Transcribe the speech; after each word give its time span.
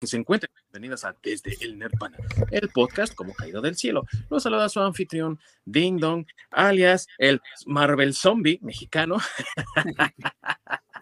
que 0.00 0.06
se 0.06 0.16
encuentren. 0.16 0.50
Bienvenidos 0.72 1.04
a 1.04 1.14
Desde 1.22 1.58
el 1.60 1.78
Nirvana, 1.78 2.16
el 2.50 2.70
podcast 2.70 3.14
como 3.14 3.34
caído 3.34 3.60
del 3.60 3.76
cielo. 3.76 4.06
Los 4.30 4.44
saluda 4.44 4.70
su 4.70 4.80
anfitrión 4.80 5.38
Ding 5.66 5.98
Dong, 5.98 6.24
alias 6.50 7.06
el 7.18 7.42
Marvel 7.66 8.14
Zombie 8.14 8.58
mexicano. 8.62 9.18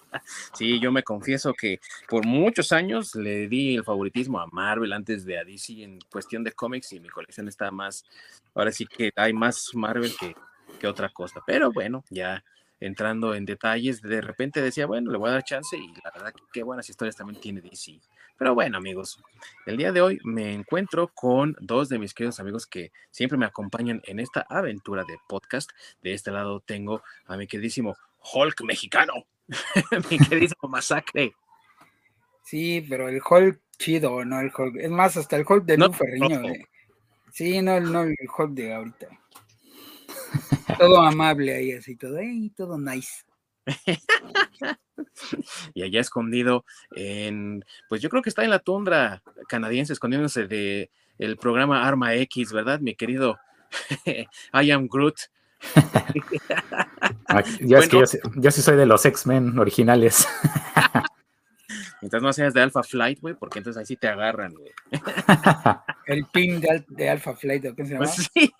Sí, 0.54 0.80
yo 0.80 0.90
me 0.90 1.03
confieso 1.03 1.53
que 1.53 1.80
por 2.08 2.26
muchos 2.26 2.72
años 2.72 3.14
le 3.14 3.46
di 3.46 3.76
el 3.76 3.84
favoritismo 3.84 4.40
a 4.40 4.46
Marvel 4.46 4.95
antes 4.95 5.24
de 5.24 5.38
a 5.38 5.44
DC 5.44 5.83
en 5.83 6.01
cuestión 6.10 6.42
de 6.42 6.53
cómics 6.53 6.92
y 6.92 6.99
mi 6.99 7.08
colección 7.08 7.46
está 7.46 7.71
más, 7.71 8.04
ahora 8.54 8.72
sí 8.72 8.87
que 8.87 9.12
hay 9.15 9.35
más 9.35 9.71
Marvel 9.74 10.12
que, 10.19 10.35
que 10.80 10.87
otra 10.87 11.10
cosa. 11.10 11.42
Pero 11.46 11.71
bueno, 11.72 12.04
ya 12.08 12.42
entrando 12.81 13.35
en 13.35 13.45
detalles, 13.45 14.03
de 14.03 14.21
repente 14.21 14.63
decía, 14.63 14.87
bueno, 14.87 15.11
le 15.11 15.19
voy 15.19 15.31
a 15.31 15.33
dar 15.33 15.44
chance 15.44 15.76
y 15.76 15.88
la 16.02 16.11
verdad 16.11 16.33
que 16.33 16.42
qué 16.52 16.62
buenas 16.62 16.88
historias 16.88 17.16
también 17.16 17.41
tiene 17.41 17.61
DC. 17.61 18.01
Pero 18.37 18.55
bueno, 18.55 18.79
amigos, 18.79 19.20
el 19.66 19.77
día 19.77 19.91
de 19.91 20.01
hoy 20.01 20.20
me 20.23 20.55
encuentro 20.55 21.09
con 21.09 21.57
dos 21.61 21.88
de 21.88 21.99
mis 21.99 22.15
queridos 22.15 22.38
amigos 22.38 22.66
que 22.66 22.93
siempre 23.11 23.37
me 23.37 23.47
acompañan 23.47 24.01
en 24.05 24.21
esta 24.21 24.47
aventura 24.49 25.02
de 25.05 25.19
podcast. 25.29 25.71
De 26.02 26.15
este 26.15 26.30
lado 26.30 26.61
tengo 26.61 27.02
a 27.27 27.37
mi 27.37 27.49
queridísimo 27.49 27.97
Hulk 28.33 28.62
mexicano, 28.62 29.13
mi 30.10 30.19
queridísimo 30.19 30.69
Masacre. 30.69 31.35
Sí, 32.45 32.87
pero 32.88 33.09
el 33.09 33.21
Hulk 33.29 33.60
chido, 33.77 34.24
no 34.24 34.41
el 34.41 34.52
Hulk. 34.57 34.77
Es 34.77 34.91
más, 34.91 35.16
hasta 35.16 35.37
el 35.37 35.45
Hulk 35.49 35.65
de 35.65 35.77
no, 35.77 35.93
Ferriño. 35.93 36.43
Sí, 37.33 37.60
no, 37.60 37.80
no 37.80 38.02
el 38.02 38.16
Hulk 38.37 38.52
de 38.52 38.73
ahorita. 38.73 39.09
Todo 40.79 41.03
amable 41.03 41.55
ahí, 41.55 41.73
así, 41.73 41.97
todo, 41.97 42.19
todo 42.57 42.79
nice. 42.79 43.25
y 45.75 45.83
allá 45.83 46.01
escondido 46.01 46.65
en, 46.95 47.65
pues 47.89 48.01
yo 48.01 48.09
creo 48.09 48.23
que 48.23 48.31
está 48.31 48.45
en 48.45 48.51
la 48.51 48.61
tundra 48.61 49.23
canadiense, 49.49 49.93
escondiéndose 49.93 50.47
de 50.47 50.91
el 51.19 51.37
programa 51.37 51.87
Arma 51.87 52.15
X, 52.15 52.53
¿verdad, 52.53 52.81
mi 52.81 52.95
querido 52.95 53.38
I 54.07 54.71
am 54.71 54.88
Groot? 54.88 55.19
Yo, 57.60 57.79
es 57.79 57.88
que 57.88 58.03
yo, 58.37 58.51
sí 58.51 58.63
soy 58.63 58.77
de 58.77 58.87
los 58.87 59.05
X-Men 59.05 59.59
originales. 59.59 60.27
Mientras 62.01 62.23
no 62.23 62.32
seas 62.32 62.55
de 62.55 62.63
Alpha 62.63 62.82
Flight, 62.82 63.21
güey, 63.21 63.35
porque 63.35 63.59
entonces 63.59 63.79
ahí 63.79 63.85
sí 63.85 63.97
te 63.97 64.08
agarran, 64.08 64.55
güey. 64.55 64.72
El 66.06 66.25
pin 66.27 66.60
de, 66.60 67.10
Alpha 67.10 67.34
Flight, 67.34 67.66
¿o 67.66 67.75
qué 67.75 67.84
se 67.84 67.94
llama? 67.94 68.06
Pues 68.06 68.30
sí. 68.32 68.55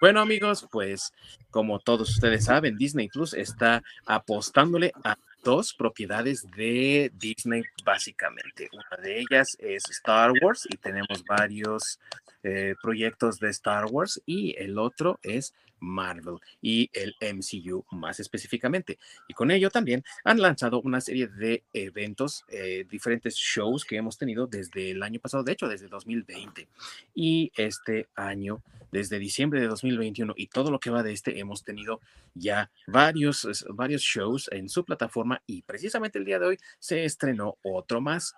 Bueno 0.00 0.20
amigos, 0.20 0.64
pues 0.70 1.12
como 1.50 1.80
todos 1.80 2.10
ustedes 2.10 2.44
saben, 2.44 2.76
Disney 2.76 3.08
Plus 3.08 3.34
está 3.34 3.82
apostándole 4.06 4.92
a 5.02 5.16
dos 5.42 5.74
propiedades 5.74 6.48
de 6.56 7.10
Disney 7.14 7.64
básicamente. 7.84 8.68
Una 8.72 9.02
de 9.02 9.18
ellas 9.18 9.56
es 9.58 9.82
Star 9.90 10.30
Wars 10.40 10.68
y 10.70 10.76
tenemos 10.76 11.24
varios 11.24 11.98
eh, 12.44 12.76
proyectos 12.80 13.40
de 13.40 13.50
Star 13.50 13.86
Wars 13.86 14.22
y 14.24 14.54
el 14.56 14.78
otro 14.78 15.18
es 15.24 15.52
Marvel 15.80 16.36
y 16.60 16.90
el 16.92 17.14
MCU 17.20 17.84
más 17.92 18.20
específicamente. 18.20 18.98
Y 19.28 19.34
con 19.34 19.50
ello 19.50 19.70
también 19.70 20.04
han 20.24 20.40
lanzado 20.40 20.80
una 20.80 21.00
serie 21.00 21.28
de 21.28 21.64
eventos, 21.72 22.44
eh, 22.48 22.86
diferentes 22.88 23.34
shows 23.36 23.84
que 23.84 23.96
hemos 23.96 24.18
tenido 24.18 24.46
desde 24.46 24.90
el 24.90 25.02
año 25.02 25.20
pasado, 25.20 25.44
de 25.44 25.52
hecho 25.52 25.68
desde 25.68 25.88
2020. 25.88 26.68
Y 27.14 27.52
este 27.56 28.08
año, 28.14 28.62
desde 28.90 29.18
diciembre 29.18 29.60
de 29.60 29.66
2021 29.66 30.34
y 30.36 30.46
todo 30.46 30.70
lo 30.70 30.80
que 30.80 30.90
va 30.90 31.02
de 31.02 31.12
este, 31.12 31.38
hemos 31.38 31.64
tenido 31.64 32.00
ya 32.34 32.70
varios, 32.86 33.46
varios 33.70 34.02
shows 34.02 34.48
en 34.52 34.68
su 34.68 34.84
plataforma 34.84 35.42
y 35.46 35.62
precisamente 35.62 36.18
el 36.18 36.24
día 36.24 36.38
de 36.38 36.46
hoy 36.46 36.58
se 36.78 37.04
estrenó 37.04 37.56
otro 37.62 38.00
más. 38.00 38.34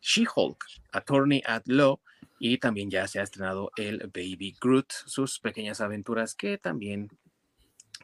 She-Hulk, 0.00 0.58
Attorney 0.92 1.42
at 1.46 1.62
Law, 1.64 1.98
y 2.38 2.58
también 2.58 2.90
ya 2.90 3.06
se 3.06 3.20
ha 3.20 3.22
estrenado 3.22 3.70
el 3.76 3.98
Baby 4.12 4.56
Groot, 4.60 4.92
sus 5.06 5.38
pequeñas 5.38 5.80
aventuras 5.80 6.34
que 6.34 6.58
también, 6.58 7.08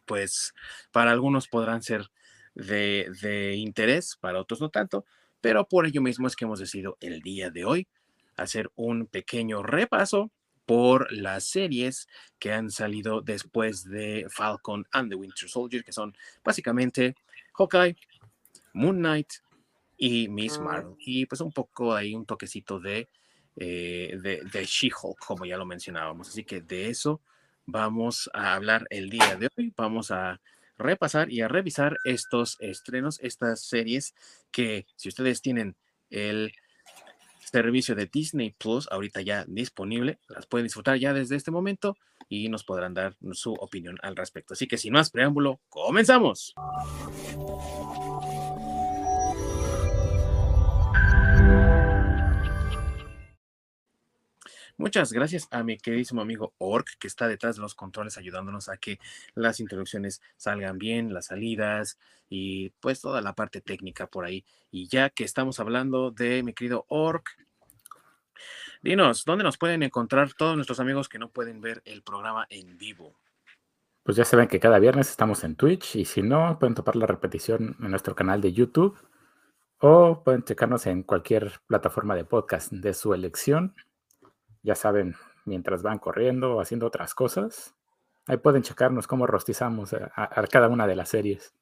pues, 0.06 0.54
para 0.92 1.10
algunos 1.10 1.48
podrán 1.48 1.82
ser 1.82 2.10
de, 2.54 3.54
interés, 3.56 4.16
para 4.20 4.40
otros 4.40 4.60
no 4.60 4.70
tanto, 4.70 5.04
pero 5.40 5.66
por 5.66 5.86
ello 5.86 6.02
mismo 6.02 6.26
es 6.26 6.36
que 6.36 6.44
hemos 6.44 6.60
decidido 6.60 6.96
el 7.00 7.20
día 7.20 7.50
de 7.50 7.64
hoy 7.64 7.88
hacer 8.36 8.70
un 8.74 9.06
pequeño 9.06 9.62
repaso 9.62 10.30
por 10.66 11.12
las 11.12 11.44
series 11.44 12.08
que 12.38 12.52
han 12.52 12.70
salido 12.70 13.22
después 13.22 13.84
de 13.84 14.26
Falcon 14.30 14.86
and 14.92 15.10
the 15.10 15.16
Winter 15.16 15.48
Soldier, 15.48 15.82
que 15.82 15.92
son 15.92 16.16
básicamente 16.44 17.16
Hawkeye, 17.54 17.96
Moon 18.72 18.98
Knight 18.98 19.28
y 19.96 20.28
Miss 20.28 20.58
ah. 20.58 20.62
Marvel. 20.62 20.94
Y 20.98 21.26
pues 21.26 21.40
un 21.40 21.52
poco 21.52 21.92
ahí 21.94 22.14
un 22.14 22.24
toquecito 22.24 22.78
de 22.78 23.08
eh, 23.62 24.18
de, 24.22 24.40
de 24.50 24.64
She-Hulk, 24.64 25.18
como 25.18 25.44
ya 25.44 25.58
lo 25.58 25.66
mencionábamos. 25.66 26.30
Así 26.30 26.44
que 26.44 26.62
de 26.62 26.88
eso 26.88 27.20
vamos 27.66 28.30
a 28.32 28.54
hablar 28.54 28.86
el 28.88 29.10
día 29.10 29.36
de 29.36 29.50
hoy. 29.56 29.72
Vamos 29.76 30.10
a 30.10 30.40
repasar 30.78 31.30
y 31.30 31.42
a 31.42 31.48
revisar 31.48 31.98
estos 32.04 32.56
estrenos, 32.60 33.20
estas 33.20 33.60
series 33.60 34.14
que 34.50 34.86
si 34.96 35.10
ustedes 35.10 35.42
tienen 35.42 35.76
el 36.08 36.52
servicio 37.38 37.94
de 37.94 38.06
Disney 38.06 38.54
Plus 38.56 38.88
ahorita 38.90 39.20
ya 39.20 39.44
disponible, 39.46 40.18
las 40.28 40.46
pueden 40.46 40.64
disfrutar 40.64 40.96
ya 40.98 41.12
desde 41.12 41.36
este 41.36 41.50
momento 41.50 41.98
y 42.30 42.48
nos 42.48 42.64
podrán 42.64 42.94
dar 42.94 43.14
su 43.32 43.52
opinión 43.52 43.98
al 44.02 44.16
respecto. 44.16 44.54
Así 44.54 44.66
que 44.66 44.78
sin 44.78 44.94
más 44.94 45.10
preámbulo, 45.10 45.60
comenzamos. 45.68 46.54
Muchas 54.80 55.12
gracias 55.12 55.46
a 55.50 55.62
mi 55.62 55.76
queridísimo 55.76 56.22
amigo 56.22 56.54
Ork, 56.56 56.96
que 56.98 57.06
está 57.06 57.28
detrás 57.28 57.56
de 57.56 57.60
los 57.60 57.74
controles 57.74 58.16
ayudándonos 58.16 58.70
a 58.70 58.78
que 58.78 58.98
las 59.34 59.60
introducciones 59.60 60.22
salgan 60.38 60.78
bien, 60.78 61.12
las 61.12 61.26
salidas 61.26 61.98
y 62.30 62.70
pues 62.80 63.02
toda 63.02 63.20
la 63.20 63.34
parte 63.34 63.60
técnica 63.60 64.06
por 64.06 64.24
ahí. 64.24 64.42
Y 64.70 64.88
ya 64.88 65.10
que 65.10 65.24
estamos 65.24 65.60
hablando 65.60 66.12
de 66.12 66.42
mi 66.42 66.54
querido 66.54 66.86
Ork, 66.88 67.28
dinos, 68.80 69.26
¿dónde 69.26 69.44
nos 69.44 69.58
pueden 69.58 69.82
encontrar 69.82 70.32
todos 70.32 70.56
nuestros 70.56 70.80
amigos 70.80 71.10
que 71.10 71.18
no 71.18 71.28
pueden 71.28 71.60
ver 71.60 71.82
el 71.84 72.00
programa 72.00 72.46
en 72.48 72.78
vivo? 72.78 73.20
Pues 74.02 74.16
ya 74.16 74.24
saben 74.24 74.48
que 74.48 74.60
cada 74.60 74.78
viernes 74.78 75.10
estamos 75.10 75.44
en 75.44 75.56
Twitch 75.56 75.96
y 75.96 76.06
si 76.06 76.22
no, 76.22 76.58
pueden 76.58 76.74
topar 76.74 76.96
la 76.96 77.06
repetición 77.06 77.76
en 77.80 77.90
nuestro 77.90 78.14
canal 78.14 78.40
de 78.40 78.54
YouTube 78.54 78.98
o 79.76 80.24
pueden 80.24 80.42
checarnos 80.42 80.86
en 80.86 81.02
cualquier 81.02 81.60
plataforma 81.66 82.14
de 82.14 82.24
podcast 82.24 82.72
de 82.72 82.94
su 82.94 83.12
elección 83.12 83.74
ya 84.62 84.74
saben, 84.74 85.14
mientras 85.44 85.82
van 85.82 85.98
corriendo 85.98 86.56
o 86.56 86.60
haciendo 86.60 86.86
otras 86.86 87.14
cosas, 87.14 87.74
ahí 88.26 88.36
pueden 88.36 88.62
checarnos 88.62 89.06
cómo 89.06 89.26
rostizamos 89.26 89.94
a, 89.94 90.28
cada 90.50 90.68
una 90.68 90.86
de 90.86 90.96
las 90.96 91.08
series. 91.08 91.54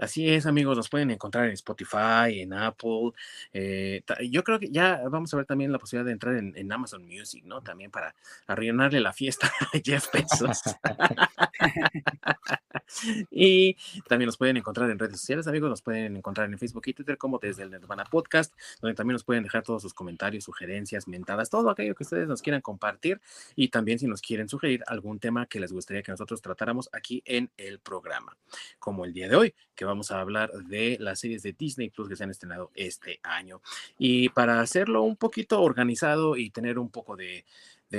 Así 0.00 0.30
es, 0.30 0.46
amigos, 0.46 0.78
nos 0.78 0.88
pueden 0.88 1.10
encontrar 1.10 1.44
en 1.44 1.52
Spotify, 1.52 2.40
en 2.40 2.54
Apple. 2.54 3.10
Eh, 3.52 4.02
yo 4.30 4.42
creo 4.42 4.58
que 4.58 4.70
ya 4.70 5.02
vamos 5.10 5.34
a 5.34 5.36
ver 5.36 5.44
también 5.44 5.72
la 5.72 5.78
posibilidad 5.78 6.06
de 6.06 6.12
entrar 6.12 6.36
en, 6.36 6.72
Amazon 6.72 7.04
Music, 7.04 7.44
¿no? 7.44 7.60
También 7.60 7.90
para 7.90 8.14
arruinarle 8.46 9.00
la 9.00 9.12
fiesta 9.12 9.52
a 9.74 9.78
Jeff 9.84 10.06
Bezos. 10.10 10.62
y 13.30 13.76
también 14.08 14.26
nos 14.26 14.38
pueden 14.38 14.56
encontrar 14.56 14.90
en 14.90 14.98
redes 14.98 15.20
sociales, 15.20 15.46
amigos. 15.46 15.68
Nos 15.68 15.82
pueden 15.82 16.16
encontrar 16.16 16.50
en 16.50 16.58
Facebook 16.58 16.84
y 16.86 16.94
Twitter 16.94 17.18
como 17.18 17.38
desde 17.38 17.64
el 17.64 17.70
Nirvana 17.70 18.04
Podcast, 18.04 18.54
donde 18.80 18.94
también 18.94 19.14
nos 19.14 19.24
pueden 19.24 19.42
dejar 19.42 19.64
todos 19.64 19.82
sus 19.82 19.92
comentarios, 19.92 20.44
sugerencias, 20.44 21.08
mentadas, 21.08 21.50
todo 21.50 21.68
aquello 21.68 21.94
que 21.94 22.04
ustedes 22.04 22.26
nos 22.26 22.40
quieran 22.40 22.62
compartir. 22.62 23.20
Y 23.54 23.68
también 23.68 23.98
si 23.98 24.06
nos 24.06 24.22
quieren 24.22 24.48
sugerir 24.48 24.82
algún 24.86 25.20
tema 25.20 25.44
que 25.44 25.60
les 25.60 25.72
gustaría 25.72 26.02
que 26.02 26.10
nosotros 26.10 26.40
tratáramos 26.40 26.88
aquí 26.92 27.22
en 27.26 27.50
el 27.58 27.80
programa, 27.80 28.38
como 28.78 29.04
el 29.04 29.12
día 29.12 29.28
de 29.28 29.36
hoy, 29.36 29.54
que 29.74 29.89
vamos 29.90 30.10
a 30.10 30.20
hablar 30.20 30.52
de 30.52 30.96
las 31.00 31.18
series 31.18 31.42
de 31.42 31.52
Disney 31.52 31.90
Plus 31.90 32.08
que 32.08 32.16
se 32.16 32.24
han 32.24 32.30
estrenado 32.30 32.70
este 32.74 33.20
año. 33.22 33.60
Y 33.98 34.28
para 34.30 34.60
hacerlo 34.60 35.02
un 35.02 35.16
poquito 35.16 35.60
organizado 35.60 36.36
y 36.36 36.50
tener 36.50 36.78
un 36.78 36.90
poco 36.90 37.16
de, 37.16 37.44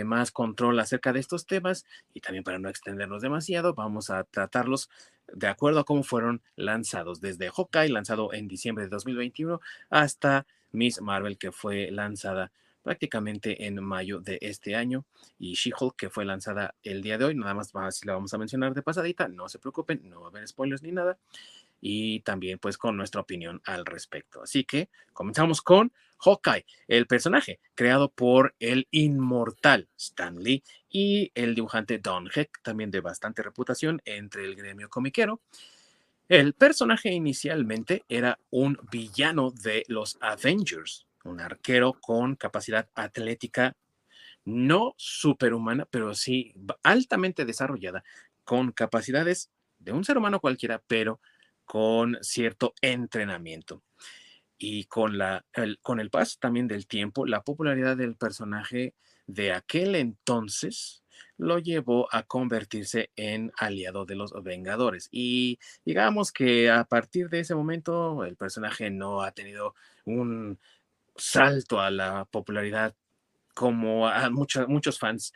más 0.05 0.31
control 0.31 0.79
acerca 0.79 1.11
de 1.11 1.19
estos 1.19 1.45
temas 1.45 1.85
y 2.13 2.21
también 2.21 2.45
para 2.45 2.59
no 2.59 2.69
extendernos 2.69 3.21
demasiado, 3.21 3.73
vamos 3.73 4.09
a 4.09 4.23
tratarlos 4.23 4.89
de 5.33 5.47
acuerdo 5.47 5.81
a 5.81 5.83
cómo 5.83 6.03
fueron 6.03 6.41
lanzados, 6.55 7.19
desde 7.19 7.49
Hawkeye, 7.49 7.89
lanzado 7.89 8.33
en 8.33 8.47
diciembre 8.47 8.85
de 8.85 8.89
2021, 8.89 9.59
hasta 9.89 10.45
Miss 10.71 11.01
Marvel, 11.01 11.37
que 11.37 11.51
fue 11.51 11.91
lanzada 11.91 12.53
prácticamente 12.83 13.67
en 13.67 13.83
mayo 13.83 14.21
de 14.21 14.39
este 14.41 14.75
año, 14.75 15.05
y 15.37 15.53
She-Hulk, 15.53 15.95
que 15.97 16.09
fue 16.09 16.23
lanzada 16.23 16.73
el 16.83 17.01
día 17.01 17.17
de 17.17 17.25
hoy, 17.25 17.35
nada 17.35 17.53
más 17.53 17.71
si 17.91 18.07
la 18.07 18.13
vamos 18.13 18.33
a 18.33 18.37
mencionar 18.37 18.73
de 18.73 18.81
pasadita, 18.81 19.27
no 19.27 19.49
se 19.49 19.59
preocupen, 19.59 20.09
no 20.09 20.21
va 20.21 20.27
a 20.27 20.29
haber 20.29 20.47
spoilers 20.47 20.81
ni 20.83 20.91
nada 20.93 21.17
y 21.81 22.21
también 22.21 22.59
pues 22.59 22.77
con 22.77 22.95
nuestra 22.95 23.21
opinión 23.21 23.61
al 23.65 23.85
respecto. 23.85 24.43
Así 24.43 24.63
que 24.63 24.89
comenzamos 25.13 25.61
con 25.61 25.91
Hawkeye, 26.19 26.65
el 26.87 27.07
personaje 27.07 27.59
creado 27.73 28.11
por 28.11 28.55
el 28.59 28.87
inmortal 28.91 29.89
Stan 29.97 30.37
Lee 30.37 30.63
y 30.87 31.31
el 31.33 31.55
dibujante 31.55 31.97
Don 31.97 32.29
Heck, 32.33 32.61
también 32.61 32.91
de 32.91 33.01
bastante 33.01 33.41
reputación 33.41 34.01
entre 34.05 34.45
el 34.45 34.55
gremio 34.55 34.87
comiquero. 34.87 35.41
El 36.29 36.53
personaje 36.53 37.11
inicialmente 37.11 38.05
era 38.07 38.39
un 38.51 38.77
villano 38.91 39.51
de 39.51 39.83
los 39.87 40.17
Avengers, 40.21 41.07
un 41.23 41.41
arquero 41.41 41.93
con 41.99 42.35
capacidad 42.35 42.87
atlética 42.95 43.75
no 44.45 44.93
superhumana, 44.97 45.85
pero 45.85 46.13
sí 46.13 46.53
altamente 46.83 47.45
desarrollada, 47.45 48.03
con 48.43 48.71
capacidades 48.71 49.51
de 49.79 49.91
un 49.91 50.03
ser 50.03 50.17
humano 50.17 50.39
cualquiera, 50.39 50.81
pero 50.87 51.19
con 51.65 52.17
cierto 52.21 52.73
entrenamiento. 52.81 53.83
Y 54.57 54.85
con, 54.85 55.17
la, 55.17 55.43
el, 55.53 55.79
con 55.81 55.99
el 55.99 56.11
paso 56.11 56.37
también 56.39 56.67
del 56.67 56.85
tiempo, 56.85 57.25
la 57.25 57.41
popularidad 57.41 57.97
del 57.97 58.15
personaje 58.15 58.93
de 59.25 59.53
aquel 59.53 59.95
entonces 59.95 61.01
lo 61.37 61.57
llevó 61.57 62.07
a 62.13 62.23
convertirse 62.23 63.09
en 63.15 63.51
aliado 63.57 64.05
de 64.05 64.15
los 64.15 64.31
Vengadores. 64.43 65.07
Y 65.11 65.59
digamos 65.85 66.31
que 66.31 66.69
a 66.69 66.83
partir 66.83 67.29
de 67.29 67.39
ese 67.39 67.55
momento 67.55 68.23
el 68.25 68.35
personaje 68.35 68.91
no 68.91 69.23
ha 69.23 69.31
tenido 69.31 69.73
un 70.05 70.59
salto 71.15 71.79
a 71.79 71.89
la 71.89 72.25
popularidad 72.25 72.95
como 73.53 74.07
a 74.07 74.29
muchos 74.29 74.99
fans 74.99 75.33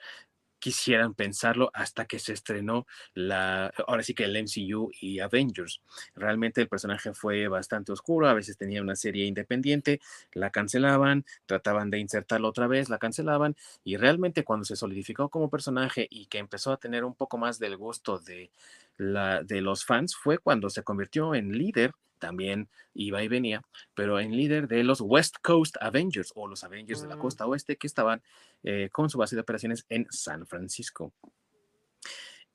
quisieran 0.65 1.13
pensarlo 1.13 1.69
hasta 1.75 2.05
que 2.05 2.17
se 2.17 2.33
estrenó 2.33 2.87
la, 3.13 3.71
ahora 3.85 4.01
sí 4.01 4.15
que 4.15 4.23
el 4.23 4.35
MCU 4.35 4.89
y 4.99 5.19
Avengers. 5.19 5.79
Realmente 6.15 6.59
el 6.59 6.67
personaje 6.67 7.13
fue 7.13 7.47
bastante 7.47 7.91
oscuro, 7.91 8.27
a 8.27 8.33
veces 8.33 8.57
tenía 8.57 8.81
una 8.81 8.95
serie 8.95 9.27
independiente, 9.27 10.01
la 10.33 10.49
cancelaban, 10.49 11.23
trataban 11.45 11.91
de 11.91 11.99
insertarlo 11.99 12.47
otra 12.47 12.65
vez, 12.65 12.89
la 12.89 12.97
cancelaban 12.97 13.55
y 13.83 13.97
realmente 13.97 14.43
cuando 14.43 14.65
se 14.65 14.75
solidificó 14.75 15.29
como 15.29 15.51
personaje 15.51 16.07
y 16.09 16.25
que 16.25 16.39
empezó 16.39 16.71
a 16.71 16.77
tener 16.77 17.03
un 17.03 17.13
poco 17.13 17.37
más 17.37 17.59
del 17.59 17.77
gusto 17.77 18.17
de, 18.17 18.49
la, 18.97 19.43
de 19.43 19.61
los 19.61 19.85
fans 19.85 20.15
fue 20.15 20.39
cuando 20.39 20.71
se 20.71 20.81
convirtió 20.81 21.35
en 21.35 21.55
líder 21.55 21.93
también 22.19 22.69
iba 22.93 23.23
y 23.23 23.27
venía, 23.27 23.61
pero 23.93 24.19
en 24.19 24.35
líder 24.35 24.67
de 24.67 24.83
los 24.83 25.01
West 25.01 25.35
Coast 25.41 25.75
Avengers 25.81 26.31
o 26.35 26.47
los 26.47 26.63
Avengers 26.63 27.01
de 27.01 27.07
la 27.07 27.15
mm. 27.15 27.19
costa 27.19 27.45
oeste 27.45 27.77
que 27.77 27.87
estaban 27.87 28.21
eh, 28.63 28.89
con 28.91 29.09
su 29.09 29.17
base 29.17 29.35
de 29.35 29.41
operaciones 29.41 29.85
en 29.89 30.07
San 30.09 30.45
Francisco. 30.47 31.13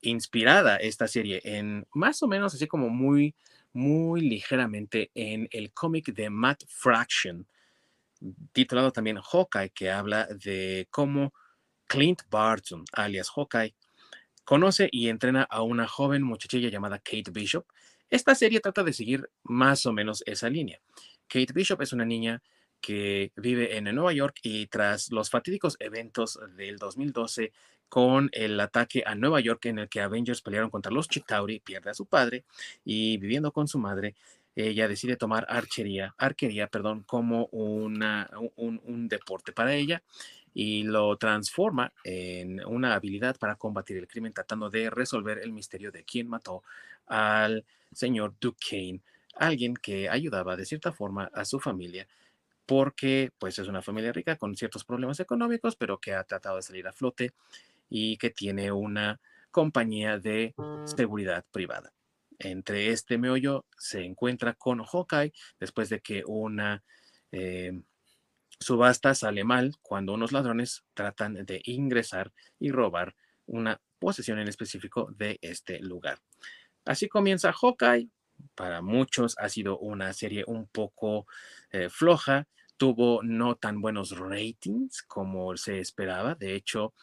Inspirada 0.02 0.76
esta 0.76 1.06
serie 1.06 1.40
en 1.44 1.86
más 1.92 2.22
o 2.22 2.28
menos 2.28 2.54
así 2.54 2.66
como 2.66 2.88
muy, 2.88 3.34
muy 3.72 4.22
ligeramente 4.22 5.10
en 5.14 5.48
el 5.50 5.72
cómic 5.72 6.12
de 6.14 6.30
Matt 6.30 6.64
Fraction, 6.68 7.46
titulado 8.52 8.92
también 8.92 9.18
Hawkeye, 9.20 9.70
que 9.70 9.90
habla 9.90 10.26
de 10.26 10.88
cómo 10.90 11.32
Clint 11.86 12.22
Barton, 12.30 12.84
alias 12.92 13.30
Hawkeye, 13.30 13.74
conoce 14.44 14.88
y 14.90 15.08
entrena 15.08 15.42
a 15.42 15.62
una 15.62 15.86
joven 15.86 16.22
muchachilla 16.22 16.68
llamada 16.70 16.98
Kate 16.98 17.30
Bishop, 17.30 17.66
esta 18.10 18.34
serie 18.34 18.60
trata 18.60 18.82
de 18.82 18.92
seguir 18.92 19.30
más 19.44 19.86
o 19.86 19.92
menos 19.92 20.22
esa 20.26 20.50
línea. 20.50 20.80
Kate 21.28 21.52
Bishop 21.52 21.80
es 21.82 21.92
una 21.92 22.04
niña 22.04 22.42
que 22.80 23.32
vive 23.36 23.76
en 23.76 23.84
Nueva 23.84 24.12
York 24.12 24.38
y 24.42 24.66
tras 24.66 25.10
los 25.12 25.30
fatídicos 25.30 25.76
eventos 25.80 26.38
del 26.56 26.76
2012 26.78 27.52
con 27.88 28.30
el 28.32 28.58
ataque 28.60 29.02
a 29.04 29.14
Nueva 29.14 29.40
York 29.40 29.66
en 29.66 29.80
el 29.80 29.88
que 29.88 30.00
Avengers 30.00 30.42
pelearon 30.42 30.70
contra 30.70 30.92
los 30.92 31.08
Chitauri, 31.08 31.60
pierde 31.60 31.90
a 31.90 31.94
su 31.94 32.06
padre 32.06 32.44
y 32.84 33.18
viviendo 33.18 33.52
con 33.52 33.68
su 33.68 33.78
madre, 33.78 34.14
ella 34.54 34.88
decide 34.88 35.16
tomar 35.16 35.46
archería, 35.48 36.14
arquería, 36.18 36.68
perdón, 36.68 37.02
como 37.04 37.46
un, 37.46 38.04
un 38.56 39.08
deporte 39.08 39.52
para 39.52 39.74
ella 39.74 40.02
y 40.52 40.82
lo 40.82 41.16
transforma 41.16 41.92
en 42.04 42.64
una 42.66 42.94
habilidad 42.94 43.36
para 43.38 43.56
combatir 43.56 43.96
el 43.96 44.08
crimen, 44.08 44.32
tratando 44.32 44.70
de 44.70 44.90
resolver 44.90 45.38
el 45.38 45.52
misterio 45.52 45.92
de 45.92 46.04
quién 46.04 46.28
mató 46.28 46.62
al 47.10 47.66
señor 47.92 48.34
Duquesne, 48.40 49.02
alguien 49.34 49.74
que 49.74 50.08
ayudaba 50.08 50.56
de 50.56 50.64
cierta 50.64 50.92
forma 50.92 51.30
a 51.34 51.44
su 51.44 51.60
familia 51.60 52.06
porque 52.70 53.32
pues 53.36 53.58
es 53.58 53.66
una 53.66 53.82
familia 53.82 54.12
rica 54.12 54.36
con 54.36 54.54
ciertos 54.54 54.84
problemas 54.84 55.18
económicos, 55.18 55.74
pero 55.74 55.98
que 55.98 56.14
ha 56.14 56.22
tratado 56.22 56.54
de 56.54 56.62
salir 56.62 56.86
a 56.86 56.92
flote 56.92 57.32
y 57.88 58.16
que 58.16 58.30
tiene 58.30 58.70
una 58.70 59.20
compañía 59.50 60.18
de 60.18 60.54
seguridad 60.84 61.44
privada. 61.50 61.92
Entre 62.38 62.90
este 62.90 63.18
meollo 63.18 63.66
se 63.76 64.04
encuentra 64.04 64.54
con 64.54 64.84
Hawkeye 64.84 65.32
después 65.58 65.88
de 65.88 65.98
que 65.98 66.22
una 66.24 66.84
eh, 67.32 67.80
subasta 68.60 69.16
sale 69.16 69.42
mal 69.42 69.74
cuando 69.82 70.14
unos 70.14 70.30
ladrones 70.30 70.84
tratan 70.94 71.44
de 71.44 71.60
ingresar 71.64 72.30
y 72.60 72.70
robar 72.70 73.16
una 73.46 73.80
posesión 73.98 74.38
en 74.38 74.46
específico 74.46 75.12
de 75.16 75.40
este 75.42 75.80
lugar. 75.80 76.20
Así 76.84 77.08
comienza 77.08 77.52
Hawkeye. 77.52 78.08
Para 78.54 78.80
muchos 78.80 79.36
ha 79.38 79.48
sido 79.48 79.78
una 79.78 80.12
serie 80.12 80.44
un 80.46 80.66
poco 80.66 81.26
eh, 81.70 81.88
floja. 81.90 82.48
Tuvo 82.76 83.22
no 83.22 83.56
tan 83.56 83.82
buenos 83.82 84.16
ratings 84.18 85.02
como 85.02 85.56
se 85.56 85.80
esperaba. 85.80 86.34
De 86.34 86.54
hecho, 86.54 86.94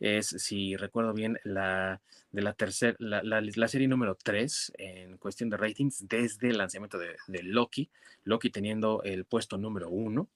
es, 0.00 0.28
si 0.28 0.76
recuerdo 0.76 1.12
bien, 1.12 1.38
la 1.44 2.00
de 2.32 2.42
la 2.42 2.54
tercera, 2.54 2.96
la, 2.98 3.68
serie 3.68 3.88
número 3.88 4.16
3 4.22 4.72
en 4.78 5.16
cuestión 5.18 5.48
de 5.50 5.56
ratings 5.56 6.06
desde 6.08 6.50
el 6.50 6.58
lanzamiento 6.58 6.98
de, 6.98 7.16
de 7.26 7.42
Loki. 7.42 7.90
Loki 8.24 8.50
teniendo 8.50 9.02
el 9.04 9.24
puesto 9.26 9.58
número 9.58 9.90
1 9.90 10.28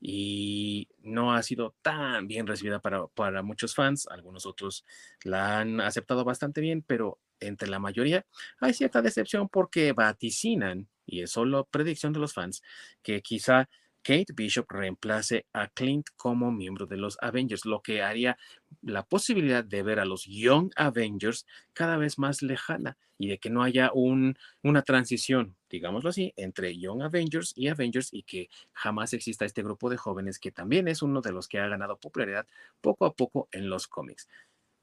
y 0.00 0.88
no 1.02 1.34
ha 1.34 1.42
sido 1.42 1.74
tan 1.82 2.26
bien 2.28 2.46
recibida 2.46 2.80
para, 2.80 3.06
para, 3.08 3.42
muchos 3.42 3.74
fans. 3.74 4.06
Algunos 4.08 4.46
otros 4.46 4.84
la 5.24 5.58
han 5.58 5.80
aceptado 5.80 6.24
bastante 6.24 6.60
bien, 6.60 6.82
pero 6.82 7.18
entre 7.40 7.68
la 7.68 7.78
mayoría 7.78 8.24
hay 8.60 8.74
cierta 8.74 9.02
decepción 9.02 9.48
porque 9.48 9.92
vaticinan, 9.92 10.88
y 11.06 11.22
es 11.22 11.30
solo 11.30 11.66
predicción 11.70 12.12
de 12.12 12.20
los 12.20 12.34
fans, 12.34 12.62
que 13.02 13.22
quizá 13.22 13.68
Kate 14.06 14.32
Bishop 14.34 14.70
reemplace 14.70 15.46
a 15.52 15.66
Clint 15.66 16.06
como 16.16 16.52
miembro 16.52 16.86
de 16.86 16.96
los 16.96 17.18
Avengers, 17.20 17.64
lo 17.64 17.82
que 17.82 18.02
haría 18.02 18.38
la 18.80 19.02
posibilidad 19.04 19.64
de 19.64 19.82
ver 19.82 19.98
a 19.98 20.04
los 20.04 20.24
Young 20.26 20.70
Avengers 20.76 21.44
cada 21.72 21.96
vez 21.96 22.16
más 22.16 22.40
lejana 22.40 22.96
y 23.18 23.26
de 23.26 23.38
que 23.38 23.50
no 23.50 23.64
haya 23.64 23.90
un, 23.92 24.38
una 24.62 24.82
transición, 24.82 25.56
digámoslo 25.68 26.10
así, 26.10 26.32
entre 26.36 26.78
Young 26.78 27.02
Avengers 27.02 27.52
y 27.56 27.66
Avengers 27.66 28.10
y 28.12 28.22
que 28.22 28.48
jamás 28.72 29.12
exista 29.12 29.44
este 29.44 29.64
grupo 29.64 29.90
de 29.90 29.96
jóvenes 29.96 30.38
que 30.38 30.52
también 30.52 30.86
es 30.86 31.02
uno 31.02 31.20
de 31.20 31.32
los 31.32 31.48
que 31.48 31.58
ha 31.58 31.66
ganado 31.66 31.98
popularidad 31.98 32.46
poco 32.80 33.06
a 33.06 33.14
poco 33.14 33.48
en 33.50 33.68
los 33.68 33.88
cómics. 33.88 34.28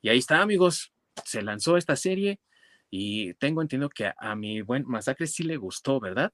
Y 0.02 0.10
ahí 0.10 0.18
está, 0.18 0.42
amigos, 0.42 0.93
se 1.26 1.42
lanzó 1.42 1.78
esta 1.78 1.96
serie 1.96 2.40
y 2.90 3.34
tengo 3.36 3.62
entendido 3.62 3.90
que 3.90 4.12
a, 4.16 4.36
mi 4.36 4.62
buen 4.62 4.84
Masacre 4.88 5.28
sí 5.28 5.44
le 5.44 5.58
gustó, 5.58 6.00
¿verdad? 6.00 6.32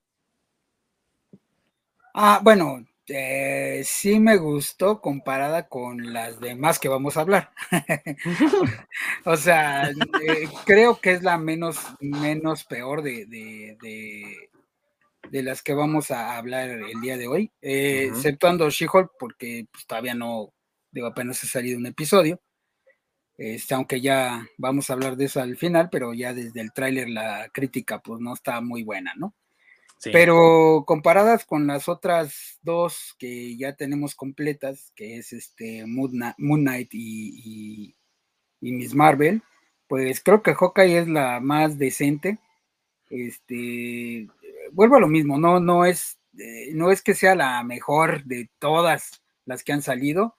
Ah, 2.14 2.42
bueno, 2.44 2.86
eh, 3.08 3.82
sí 3.86 4.20
me 4.20 4.36
gustó 4.36 5.00
comparada 5.00 5.68
con 5.68 6.12
las 6.12 6.40
demás 6.40 6.78
que 6.78 6.90
vamos 6.90 7.16
a 7.16 7.22
hablar. 7.22 7.52
o 9.26 9.38
sea, 9.38 9.90
eh, 9.90 10.50
creo 10.66 11.00
que 11.00 11.12
es 11.12 11.24
la 11.24 11.38
menos, 11.38 11.80
menos 12.02 12.66
peor 12.66 13.04
de, 13.04 13.26
de, 13.26 14.50
de, 15.32 15.44
las 15.44 15.64
que 15.64 15.74
vamos 15.74 16.12
a 16.12 16.38
hablar 16.38 16.70
el 16.70 17.00
día 17.00 17.18
de 17.18 17.28
hoy, 17.28 17.52
eh, 17.62 18.08
exceptuando 18.10 18.70
She-Hulk, 18.70 19.12
porque 19.18 19.66
pues, 19.72 19.88
todavía 19.88 20.14
no, 20.14 20.54
digo, 20.92 21.08
apenas 21.08 21.44
ha 21.44 21.48
salido 21.48 21.78
un 21.78 21.86
episodio. 21.86 22.42
Este, 23.40 23.74
aunque 23.74 24.02
ya 24.02 24.46
vamos 24.58 24.90
a 24.90 24.94
hablar 24.94 25.16
de 25.16 25.26
eso 25.26 25.40
al 25.40 25.56
final, 25.56 25.88
pero 25.90 26.14
ya 26.14 26.34
desde 26.34 26.60
el 26.60 26.74
tráiler 26.74 27.08
la 27.08 27.50
crítica 27.54 28.00
pues 28.02 28.20
no 28.20 28.34
está 28.34 28.60
muy 28.60 28.84
buena, 28.84 29.14
¿no? 29.16 29.34
Pero 30.04 30.84
comparadas 30.86 31.46
con 31.46 31.66
las 31.66 31.88
otras 31.88 32.60
dos 32.62 33.16
que 33.18 33.56
ya 33.56 33.76
tenemos 33.78 34.14
completas, 34.14 34.92
que 34.94 35.18
es 35.18 35.32
este 35.32 35.86
Moon 35.86 36.36
Knight 36.38 36.90
y, 36.94 37.96
Miss 38.60 38.94
Marvel, 38.94 39.42
pues 39.88 40.22
creo 40.22 40.44
que 40.44 40.54
Hawkeye 40.54 41.00
es 41.00 41.08
la 41.08 41.40
más 41.40 41.78
decente. 41.78 42.40
Este, 43.10 44.28
vuelvo 44.74 44.98
a 44.98 45.02
lo 45.02 45.08
mismo, 45.08 45.38
no, 45.38 45.62
no 45.62 45.86
es, 45.86 46.20
eh, 46.38 46.72
no 46.74 46.92
es 46.92 47.02
que 47.02 47.14
sea 47.14 47.36
la 47.36 47.64
mejor 47.64 48.26
de 48.26 48.50
todas 48.60 49.22
las 49.46 49.64
que 49.64 49.72
han 49.72 49.82
salido, 49.82 50.36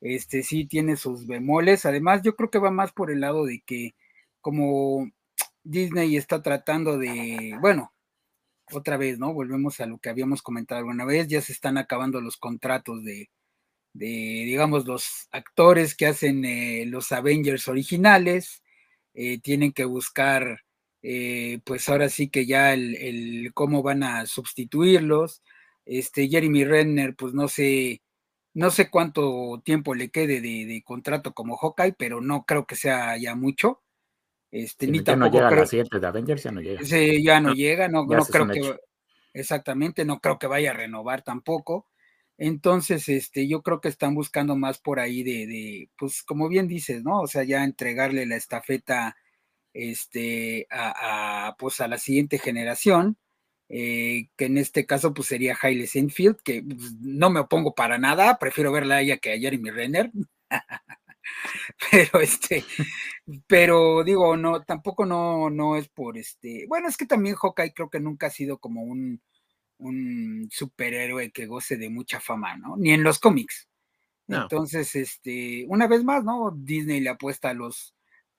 este 0.00 0.42
sí 0.42 0.66
tiene 0.66 0.96
sus 0.96 1.26
bemoles. 1.26 1.86
Además, 1.86 2.22
yo 2.22 2.36
creo 2.36 2.50
que 2.50 2.58
va 2.58 2.70
más 2.70 2.92
por 2.92 3.10
el 3.10 3.20
lado 3.20 3.44
de 3.46 3.62
que 3.66 3.94
como 4.40 5.10
Disney 5.62 6.16
está 6.16 6.42
tratando 6.42 6.98
de, 6.98 7.56
bueno, 7.60 7.92
otra 8.72 8.96
vez, 8.96 9.18
¿no? 9.18 9.32
Volvemos 9.34 9.80
a 9.80 9.86
lo 9.86 9.98
que 9.98 10.10
habíamos 10.10 10.42
comentado 10.42 10.78
alguna 10.80 11.04
vez, 11.04 11.28
ya 11.28 11.40
se 11.40 11.52
están 11.52 11.78
acabando 11.78 12.20
los 12.20 12.36
contratos 12.36 13.04
de, 13.04 13.30
de 13.92 14.06
digamos, 14.06 14.86
los 14.86 15.28
actores 15.32 15.96
que 15.96 16.06
hacen 16.06 16.44
eh, 16.44 16.84
los 16.86 17.12
Avengers 17.12 17.68
originales, 17.68 18.62
eh, 19.14 19.40
tienen 19.40 19.72
que 19.72 19.84
buscar, 19.84 20.60
eh, 21.02 21.60
pues 21.64 21.88
ahora 21.88 22.08
sí 22.08 22.28
que 22.30 22.46
ya 22.46 22.72
el, 22.74 22.96
el, 22.96 23.52
cómo 23.54 23.82
van 23.82 24.02
a 24.02 24.26
sustituirlos. 24.26 25.42
Este 25.86 26.28
Jeremy 26.28 26.64
Renner, 26.64 27.16
pues 27.16 27.34
no 27.34 27.48
sé, 27.48 28.02
no 28.54 28.70
sé 28.70 28.90
cuánto 28.90 29.60
tiempo 29.64 29.94
le 29.94 30.10
quede 30.10 30.40
de, 30.40 30.82
contrato 30.84 31.32
como 31.34 31.56
Hawkeye, 31.56 31.94
pero 31.94 32.20
no 32.20 32.44
creo 32.44 32.66
que 32.66 32.76
sea 32.76 33.16
ya 33.16 33.34
mucho. 33.34 33.80
Este, 34.50 34.88
ni 34.88 34.98
ya 35.04 35.16
no 35.16 35.26
tampoco 35.26 35.32
llega 35.36 35.46
a 35.46 35.50
creo- 35.50 35.60
la 35.60 35.66
siguiente 35.66 36.00
de 36.00 36.06
Avengers, 36.06 36.42
ya 36.42 36.52
no 36.52 36.60
llega. 36.60 36.82
Sí, 36.82 37.22
ya 37.24 37.40
no 37.40 37.48
No, 37.50 37.54
llega, 37.54 37.88
no, 37.88 38.04
no 38.06 38.24
creo 38.24 38.46
que 38.48 38.58
hecho. 38.58 38.80
exactamente, 39.34 40.04
no 40.04 40.20
creo 40.20 40.38
que 40.38 40.46
vaya 40.46 40.70
a 40.70 40.74
renovar 40.74 41.22
tampoco. 41.22 41.86
Entonces, 42.38 43.08
este, 43.08 43.46
yo 43.48 43.62
creo 43.62 43.80
que 43.80 43.88
están 43.88 44.14
buscando 44.14 44.56
más 44.56 44.78
por 44.78 44.98
ahí 44.98 45.22
de, 45.22 45.46
de, 45.46 45.90
pues, 45.98 46.22
como 46.22 46.48
bien 46.48 46.68
dices, 46.68 47.02
¿no? 47.04 47.20
O 47.20 47.26
sea, 47.26 47.44
ya 47.44 47.64
entregarle 47.64 48.26
la 48.26 48.36
estafeta, 48.36 49.16
este, 49.74 50.66
a, 50.70 51.48
a, 51.48 51.56
pues, 51.56 51.80
a 51.80 51.88
la 51.88 51.98
siguiente 51.98 52.38
generación, 52.38 53.18
eh, 53.72 54.28
que 54.36 54.46
en 54.46 54.58
este 54.58 54.84
caso, 54.84 55.14
pues, 55.14 55.28
sería 55.28 55.56
Hailey 55.60 55.86
Steinfeld, 55.86 56.38
que 56.42 56.62
pues, 56.62 56.92
no 57.00 57.30
me 57.30 57.40
opongo 57.40 57.74
para 57.74 57.98
nada, 57.98 58.38
prefiero 58.38 58.72
verla 58.72 58.96
a 58.96 59.00
ella 59.02 59.18
que 59.18 59.32
a 59.32 59.38
Jeremy 59.38 59.70
Renner. 59.70 60.10
pero 61.90 62.20
este, 62.20 62.64
pero 63.46 64.02
digo, 64.04 64.36
no, 64.36 64.62
tampoco 64.64 65.06
no, 65.06 65.50
no 65.50 65.76
es 65.76 65.88
por 65.88 66.18
este, 66.18 66.66
bueno, 66.68 66.88
es 66.88 66.96
que 66.96 67.06
también 67.06 67.36
Hawkeye 67.36 67.72
creo 67.72 67.90
que 67.90 68.00
nunca 68.00 68.26
ha 68.26 68.30
sido 68.30 68.58
como 68.58 68.82
un, 68.82 69.22
un 69.78 70.48
superhéroe 70.50 71.30
que 71.32 71.46
goce 71.46 71.76
de 71.76 71.90
mucha 71.90 72.20
fama, 72.20 72.56
¿no? 72.56 72.76
Ni 72.76 72.92
en 72.92 73.02
los 73.04 73.18
cómics. 73.18 73.68
No. 74.26 74.42
Entonces, 74.42 74.94
este, 74.96 75.64
una 75.68 75.86
vez 75.88 76.04
más, 76.04 76.24
¿no? 76.24 76.52
Disney 76.56 77.00
le 77.00 77.10
apuesta 77.10 77.50
a 77.50 77.54
los, 77.54 77.94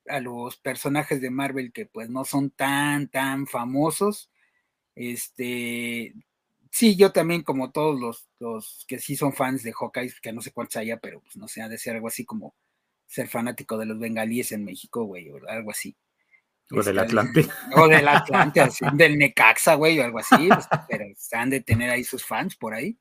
a 0.08 0.20
los 0.20 0.58
personajes 0.58 1.22
de 1.22 1.30
Marvel 1.30 1.72
que 1.74 1.86
pues 1.86 2.10
no 2.10 2.26
son 2.26 2.52
tan, 2.52 3.10
tan 3.10 3.48
famosos. 3.48 4.31
Este, 4.96 6.14
sí, 6.70 6.96
yo 6.96 7.12
también, 7.12 7.44
como 7.44 7.72
todos 7.72 8.00
los, 8.00 8.30
los 8.40 8.86
que 8.88 9.00
sí 9.00 9.16
son 9.16 9.34
fans 9.34 9.64
de 9.64 9.74
Hawkeye, 9.74 10.14
que 10.22 10.34
no 10.34 10.42
sé 10.42 10.52
cuántos 10.52 10.78
haya, 10.78 10.98
pero 10.98 11.22
pues 11.22 11.36
no 11.38 11.48
sé, 11.48 11.62
ha 11.62 11.70
de 11.70 11.78
ser 11.78 11.96
algo 11.96 12.08
así 12.08 12.26
como 12.26 12.56
ser 13.08 13.28
fanático 13.28 13.78
de 13.78 13.86
los 13.86 14.00
bengalíes 14.00 14.52
en 14.52 14.64
México, 14.64 15.04
güey, 15.04 15.30
o 15.30 15.40
algo 15.48 15.72
así. 15.72 15.96
O 16.72 16.82
del 16.82 16.98
Este, 16.98 17.08
Atlante. 17.08 17.48
O 17.76 17.88
del 17.88 18.08
Atlante, 18.08 18.62
así, 18.62 18.86
del 18.94 19.18
Necaxa, 19.18 19.76
güey, 19.76 20.00
o 20.00 20.04
algo 20.04 20.20
así, 20.20 20.48
pues, 20.48 20.68
pero 20.88 21.06
han 21.34 21.50
de 21.50 21.62
tener 21.62 21.90
ahí 21.90 22.04
sus 22.04 22.26
fans 22.26 22.56
por 22.56 22.74
ahí. 22.74 22.98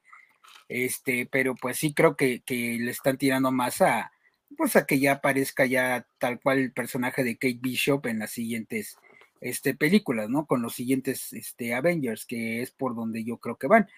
Este, 0.69 1.27
pero 1.27 1.55
pues 1.55 1.79
sí 1.79 1.95
creo 1.95 2.17
que, 2.17 2.43
que 2.43 2.79
le 2.81 2.93
están 2.93 3.19
tirando 3.19 3.51
más 3.51 3.81
a, 3.81 4.13
pues 4.57 4.77
a 4.77 4.87
que 4.87 5.01
ya 5.01 5.15
aparezca 5.15 5.67
ya 5.67 6.07
tal 6.19 6.41
cual 6.41 6.59
el 6.59 6.73
personaje 6.73 7.25
de 7.25 7.35
Kate 7.35 7.59
Bishop 7.61 8.07
en 8.07 8.21
las 8.21 8.31
siguientes 8.31 8.97
este, 9.41 9.75
películas, 9.75 10.29
¿no? 10.29 10.47
Con 10.47 10.63
los 10.63 10.75
siguientes 10.75 11.33
este, 11.33 11.75
Avengers, 11.75 12.27
que 12.27 12.63
es 12.63 12.71
por 12.71 12.95
donde 12.95 13.25
yo 13.25 13.39
creo 13.39 13.57
que 13.57 13.67
van. 13.67 13.89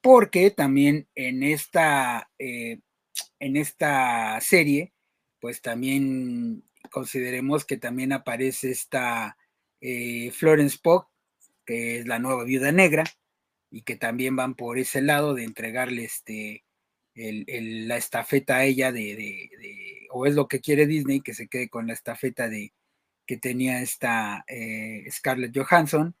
Porque 0.00 0.50
también 0.50 1.08
en 1.14 1.42
esta, 1.42 2.30
eh, 2.38 2.80
en 3.38 3.56
esta 3.56 4.40
serie, 4.40 4.92
pues 5.40 5.62
también 5.62 6.64
consideremos 6.90 7.64
que 7.64 7.76
también 7.76 8.12
aparece 8.12 8.70
esta 8.70 9.36
eh, 9.80 10.30
Florence 10.32 10.78
Pugh, 10.82 11.06
que 11.64 11.98
es 11.98 12.06
la 12.06 12.18
nueva 12.18 12.44
viuda 12.44 12.72
negra, 12.72 13.04
y 13.70 13.82
que 13.82 13.96
también 13.96 14.36
van 14.36 14.54
por 14.54 14.78
ese 14.78 15.02
lado 15.02 15.34
de 15.34 15.44
entregarle 15.44 16.04
este, 16.04 16.64
el, 17.14 17.44
el, 17.48 17.88
la 17.88 17.96
estafeta 17.96 18.56
a 18.56 18.64
ella 18.64 18.92
de, 18.92 19.16
de, 19.16 19.50
de, 19.58 20.08
o 20.10 20.26
es 20.26 20.34
lo 20.34 20.48
que 20.48 20.60
quiere 20.60 20.86
Disney, 20.86 21.20
que 21.20 21.34
se 21.34 21.48
quede 21.48 21.68
con 21.68 21.86
la 21.86 21.92
estafeta 21.92 22.48
de 22.48 22.72
que 23.26 23.36
tenía 23.36 23.82
esta 23.82 24.44
eh, 24.48 25.04
Scarlett 25.10 25.56
Johansson. 25.56 26.14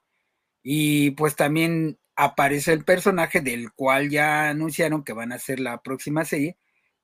Y 0.62 1.12
pues 1.12 1.36
también 1.36 1.98
aparece 2.16 2.72
el 2.72 2.84
personaje 2.84 3.40
del 3.40 3.72
cual 3.72 4.10
ya 4.10 4.50
anunciaron 4.50 5.04
que 5.04 5.12
van 5.12 5.32
a 5.32 5.36
hacer 5.36 5.60
la 5.60 5.82
próxima 5.82 6.24
serie, 6.24 6.56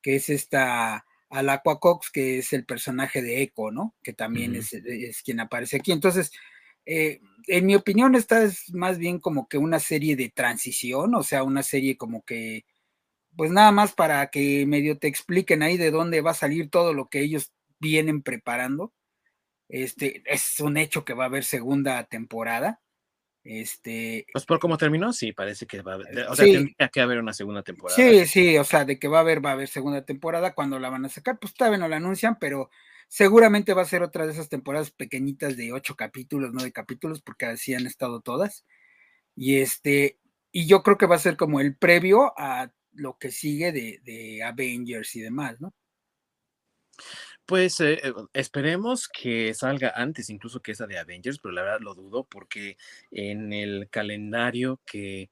que 0.03 0.17
es 0.17 0.29
esta 0.31 1.07
Alaqua 1.31 1.81
Cox, 1.81 2.11
que 2.11 2.39
es 2.39 2.53
el 2.53 2.65
personaje 2.65 3.23
de 3.23 3.43
Echo, 3.43 3.71
¿no? 3.71 3.95
Que 4.03 4.13
también 4.13 4.53
uh 4.53 4.55
-huh. 4.57 4.59
es, 4.59 4.73
es, 4.75 5.23
quien 5.23 5.41
aparece 5.41 5.77
aquí. 5.77 5.93
Entonces, 5.93 6.33
eh, 6.87 7.21
en 7.47 7.67
mi 7.67 7.75
opinión, 7.75 8.15
esta 8.15 8.43
es 8.43 8.73
más 8.73 8.99
bien 8.99 9.19
como 9.21 9.49
que 9.49 9.59
una 9.59 9.79
serie 9.81 10.17
de 10.17 10.31
transición, 10.31 11.15
o 11.15 11.23
sea, 11.23 11.43
una 11.45 11.63
serie 11.63 11.97
como 11.97 12.23
que, 12.25 12.65
pues 13.37 13.51
nada 13.51 13.73
más 13.73 13.93
para 13.95 14.29
que 14.31 14.67
medio 14.67 14.99
te 14.99 15.09
expliquen 15.09 15.63
ahí 15.63 15.77
de 15.77 15.91
dónde 15.91 16.21
va 16.21 16.33
a 16.33 16.35
salir 16.35 16.71
todo 16.71 16.95
lo 16.95 17.09
que 17.09 17.21
ellos 17.21 17.53
vienen 17.81 18.23
preparando. 18.23 18.93
Este, 19.73 20.23
es 20.27 20.61
un 20.61 20.77
hecho 20.77 21.03
que 21.03 21.15
va 21.15 21.25
a 21.25 21.27
haber 21.29 21.45
segunda 21.45 22.05
temporada. 22.05 22.83
Este, 23.43 24.27
pues 24.31 24.45
por 24.45 24.61
cómo 24.61 24.77
terminó, 24.77 25.15
sí, 25.15 25.33
parece 25.33 25.67
que 25.67 25.81
va 25.81 25.93
a 25.93 25.95
haber, 25.95 26.29
o 26.29 26.37
sea, 26.37 26.45
sí, 26.45 26.53
tendría 26.53 26.89
que 26.91 27.01
haber 27.01 27.19
una 27.19 27.33
segunda 27.33 27.63
temporada. 27.63 27.97
Sí, 27.97 28.27
sí, 28.27 28.59
o 28.59 28.65
sea, 28.65 28.85
de 28.85 28.99
que 28.99 29.09
va 29.09 29.19
a 29.19 29.21
haber, 29.23 29.45
va 29.45 29.51
a 29.51 29.53
haber 29.55 29.69
segunda 29.69 30.05
temporada, 30.05 30.55
cuando 30.55 30.79
la 30.79 30.91
van 30.91 31.07
a 31.07 31.09
sacar, 31.09 31.39
pues 31.41 31.55
todavía 31.55 31.79
no 31.79 31.89
la 31.89 31.97
anuncian, 31.97 32.39
pero 32.39 32.71
seguramente 33.09 33.73
va 33.73 33.81
a 33.81 33.87
ser 33.87 34.03
otra 34.03 34.27
de 34.27 34.33
esas 34.33 34.51
temporadas 34.51 34.91
pequeñitas 34.91 35.57
de 35.57 35.73
ocho 35.73 35.97
capítulos, 35.97 36.51
nueve 36.53 36.71
capítulos, 36.71 37.23
porque 37.23 37.47
así 37.47 37.75
han 37.75 37.87
estado 37.87 38.21
todas. 38.21 38.67
Y 39.35 39.57
este, 39.57 40.19
y 40.53 40.67
yo 40.67 40.83
creo 40.83 40.99
que 40.99 41.07
va 41.07 41.17
a 41.17 41.19
ser 41.19 41.39
como 41.39 41.61
el 41.61 41.77
previo 41.77 42.39
a 42.39 42.71
lo 42.93 43.17
que 43.17 43.31
sigue 43.31 43.73
de, 43.73 44.01
de 44.05 44.43
Avengers 44.43 45.17
y 45.17 45.23
demás, 45.23 45.63
¿no? 45.63 45.75
Pues 47.47 47.81
eh, 47.81 48.01
esperemos 48.33 49.09
que 49.09 49.53
salga 49.55 49.93
antes 49.97 50.31
incluso 50.31 50.61
que 50.61 50.73
esa 50.73 50.87
de 50.87 50.99
Avengers, 50.99 51.39
pero 51.39 51.53
la 51.53 51.63
verdad 51.63 51.81
lo 51.81 51.95
dudo 51.95 52.25
porque 52.25 52.77
en 53.11 53.53
el 53.53 53.89
calendario 53.91 54.81
que 54.87 55.29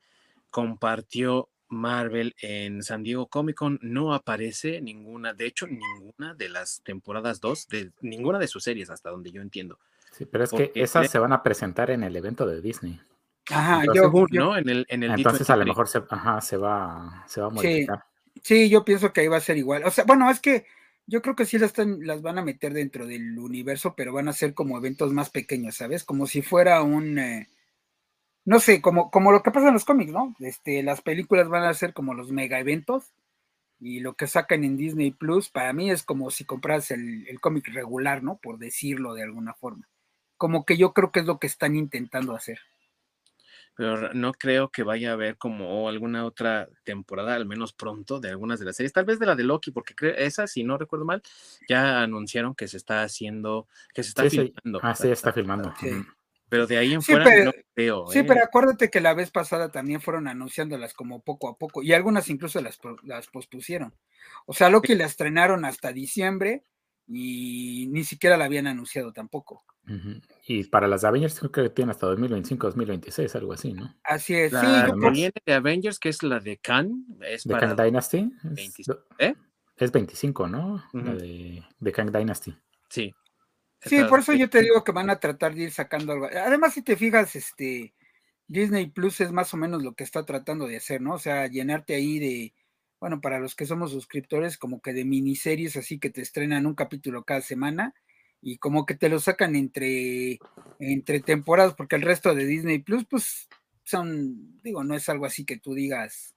compartió 0.51 1.49
Marvel 1.69 2.35
en 2.43 2.83
San 2.83 3.05
Diego 3.05 3.29
Comic 3.29 3.57
Con 3.57 3.79
no 3.81 4.13
aparece 4.13 4.81
ninguna, 4.81 5.33
de 5.33 5.47
hecho 5.47 5.67
ninguna 5.67 6.35
de 6.35 6.49
las 6.49 6.83
temporadas 6.85 7.41
2 7.41 7.69
de 7.69 7.93
ninguna 8.01 8.39
de 8.39 8.49
sus 8.49 8.65
series 8.65 8.91
hasta 8.91 9.11
donde 9.11 9.31
yo 9.31 9.41
entiendo. 9.41 9.79
Sí, 10.11 10.27
pero 10.27 10.45
es 10.45 10.51
porque 10.51 10.73
que 10.73 10.83
esas 10.83 11.09
se 11.09 11.19
van 11.19 11.33
a 11.33 11.43
presentar 11.43 11.91
en 11.91 12.03
el 12.03 12.17
evento 12.17 12.45
de 12.45 12.61
Disney. 12.61 13.01
Ajá, 13.51 13.81
Entonces, 13.81 14.03
yo, 14.03 14.27
yo, 14.31 14.41
¿no? 14.41 14.57
En 14.57 14.69
el, 14.69 14.87
en 14.89 15.03
el 15.05 15.13
Entonces 15.13 15.49
a 15.49 15.57
lo 15.57 15.65
mejor 15.65 15.89
se, 15.89 16.03
ajá, 16.09 16.41
se, 16.41 16.57
va, 16.57 17.25
se 17.27 17.41
va 17.41 17.47
a 17.47 17.51
modificar. 17.51 18.05
Sí, 18.35 18.41
sí, 18.43 18.69
yo 18.69 18.85
pienso 18.85 19.13
que 19.13 19.23
ahí 19.23 19.29
va 19.29 19.39
a 19.39 19.41
ser 19.41 19.57
igual. 19.57 19.85
O 19.85 19.91
sea, 19.91 20.05
bueno, 20.05 20.29
es 20.31 20.41
que 20.41 20.67
yo 21.11 21.23
creo 21.23 21.35
que 21.35 21.45
sí 21.45 21.59
las, 21.59 21.71
están, 21.71 22.07
las 22.07 22.23
van 22.23 22.39
a 22.39 22.45
meter 22.45 22.73
dentro 22.73 23.05
del 23.07 23.37
universo, 23.37 23.95
pero 23.97 24.13
van 24.13 24.29
a 24.29 24.33
ser 24.33 24.55
como 24.55 24.79
eventos 24.79 25.13
más 25.13 25.29
pequeños, 25.31 25.75
¿sabes? 25.77 26.05
Como 26.05 26.27
si 26.27 26.41
fuera 26.41 26.83
un, 26.83 27.19
eh, 27.19 27.49
no 28.45 28.61
sé, 28.61 28.81
como, 28.81 29.11
como 29.11 29.33
lo 29.33 29.43
que 29.43 29.51
pasa 29.51 29.69
en 29.69 29.75
los 29.75 29.85
cómics, 29.85 30.13
¿no? 30.13 30.37
Este, 30.39 30.85
las 30.85 31.03
películas 31.03 31.49
van 31.49 31.65
a 31.65 31.75
ser 31.75 31.95
como 31.95 32.15
los 32.15 32.31
mega 32.31 32.61
eventos 32.61 33.13
y 33.81 34.01
lo 34.01 34.15
que 34.15 34.29
sacan 34.29 34.63
en 34.63 34.77
Disney 34.77 35.11
Plus, 35.11 35.51
para 35.51 35.73
mí 35.73 35.91
es 35.91 36.05
como 36.05 36.31
si 36.31 36.45
compras 36.45 36.93
el, 36.93 37.27
el 37.27 37.41
cómic 37.41 37.67
regular, 37.69 38.23
¿no? 38.23 38.39
Por 38.39 38.59
decirlo 38.59 39.15
de 39.15 39.25
alguna 39.25 39.55
forma. 39.55 39.89
Como 40.37 40.65
que 40.65 40.77
yo 40.77 40.93
creo 40.93 41.11
que 41.11 41.21
es 41.21 41.27
lo 41.27 41.41
que 41.41 41.49
están 41.49 41.75
intentando 41.75 42.37
hacer 42.37 42.61
pero 43.81 44.13
no 44.13 44.35
creo 44.35 44.69
que 44.69 44.83
vaya 44.83 45.09
a 45.09 45.13
haber 45.15 45.39
como 45.39 45.89
alguna 45.89 46.27
otra 46.27 46.69
temporada, 46.85 47.35
al 47.35 47.47
menos 47.47 47.73
pronto, 47.73 48.21
de 48.21 48.29
algunas 48.29 48.59
de 48.59 48.67
las 48.67 48.77
series, 48.77 48.93
tal 48.93 49.07
vez 49.07 49.19
de 49.19 49.25
la 49.25 49.35
de 49.35 49.43
Loki, 49.43 49.71
porque 49.71 49.95
creo, 49.95 50.15
esa, 50.17 50.47
si 50.47 50.65
no 50.65 50.77
recuerdo 50.77 51.07
mal, 51.07 51.23
ya 51.67 52.03
anunciaron 52.03 52.55
que 52.55 52.69
se 52.69 52.77
está 52.77 53.03
haciendo, 53.03 53.69
que 53.95 54.03
se 54.03 54.11
está 54.11 54.29
sí, 54.29 54.37
filmando. 54.37 54.81
Sí. 54.81 54.87
Ah, 54.87 54.95
sí, 54.95 55.09
está 55.09 55.33
filmando. 55.33 55.73
Sí. 55.81 55.93
Pero 56.51 56.67
de 56.67 56.77
ahí 56.77 56.93
en 56.93 57.01
sí, 57.01 57.13
fuera 57.13 57.25
pero, 57.25 57.45
no 57.47 57.53
creo. 57.75 58.07
Sí, 58.09 58.19
¿eh? 58.19 58.25
pero 58.25 58.45
acuérdate 58.45 58.91
que 58.91 59.01
la 59.01 59.15
vez 59.15 59.31
pasada 59.31 59.73
también 59.73 60.03
fueron 60.03 60.29
anunciándolas 60.29 60.93
como 60.93 61.23
poco 61.23 61.49
a 61.49 61.57
poco, 61.57 61.83
y 61.83 61.95
algunas 61.95 62.29
incluso 62.29 62.61
las, 62.61 62.79
las 63.03 63.29
pospusieron. 63.29 63.95
O 64.45 64.53
sea, 64.53 64.69
Loki 64.69 64.95
la 64.95 65.07
estrenaron 65.07 65.65
hasta 65.65 65.95
diciembre 65.95 66.65
y 67.13 67.89
ni 67.91 68.05
siquiera 68.05 68.37
la 68.37 68.45
habían 68.45 68.67
anunciado 68.67 69.13
tampoco. 69.13 69.65
Uh 69.89 69.93
-huh. 69.93 70.23
Y 70.47 70.65
para 70.65 70.87
las 70.87 71.05
Avengers 71.05 71.39
creo 71.39 71.51
que 71.51 71.71
tiene 71.71 71.91
hasta 71.91 72.07
2025, 72.07 72.69
2026, 72.69 73.35
algo 73.35 73.53
así, 73.53 73.73
¿no? 73.73 73.93
Así 74.05 74.35
es. 74.35 74.53
La 74.53 74.61
sí, 74.87 74.93
que 74.93 75.11
viene 75.11 75.33
de 75.45 75.53
Avengers, 75.53 75.99
que 75.99 76.11
es 76.11 76.23
la 76.23 76.39
de 76.39 76.59
Khan, 76.59 77.05
es 77.27 77.45
de 77.45 77.55
para 77.55 77.69
Kang 77.69 77.87
Dynasty. 77.87 78.31
25, 78.43 78.99
Es, 79.19 79.29
¿eh? 79.29 79.35
es 79.77 79.93
25, 79.93 80.49
¿no? 80.49 80.75
Uh 80.93 80.99
-huh. 80.99 81.05
La 81.05 81.15
de, 81.15 81.65
de 81.79 81.93
Kang 81.93 82.11
Dynasty. 82.11 82.55
Sí. 82.89 83.13
Sí, 83.83 83.97
Esta, 83.97 84.09
por 84.09 84.21
eso 84.21 84.35
yo 84.35 84.51
te 84.51 84.61
digo 84.61 84.85
que 84.85 84.93
van 84.93 85.09
a 85.09 85.19
tratar 85.19 85.55
de 85.55 85.63
ir 85.63 85.73
sacando 85.73 86.13
algo. 86.13 86.27
Además, 86.27 86.75
si 86.75 86.83
te 86.83 86.97
fijas, 86.97 87.35
este 87.35 87.95
Disney 88.47 88.91
Plus 88.91 89.21
es 89.23 89.33
más 89.33 89.55
o 89.55 89.57
menos 89.57 89.83
lo 89.83 89.95
que 89.95 90.05
está 90.05 90.25
tratando 90.25 90.67
de 90.67 90.77
hacer, 90.77 91.01
¿no? 91.01 91.15
O 91.15 91.19
sea, 91.19 91.47
llenarte 91.47 91.95
ahí 91.95 92.19
de, 92.19 92.55
bueno, 93.01 93.21
para 93.21 93.41
los 93.41 93.55
que 93.55 93.67
somos 93.67 93.91
suscriptores, 93.93 94.59
como 94.59 94.81
que 94.81 94.93
de 94.93 95.05
miniseries 95.05 95.77
así 95.77 95.99
que 95.99 96.11
te 96.11 96.21
estrenan 96.21 96.67
un 96.67 96.75
capítulo 96.75 97.25
cada 97.25 97.41
semana 97.41 97.95
y 98.43 98.59
como 98.59 98.87
que 98.87 98.95
te 98.95 99.09
lo 99.09 99.19
sacan 99.19 99.57
entre, 99.57 100.39
entre 100.79 101.21
temporadas, 101.21 101.75
porque 101.75 101.97
el 101.97 102.03
resto 102.03 102.35
de 102.35 102.47
Disney 102.47 102.79
Plus, 102.79 103.05
pues 103.07 103.49
son, 103.85 104.61
digo, 104.63 104.85
no 104.85 104.95
es 104.95 105.09
algo 105.09 105.27
así 105.27 105.45
que 105.45 105.59
tú 105.59 105.75
digas, 105.75 106.35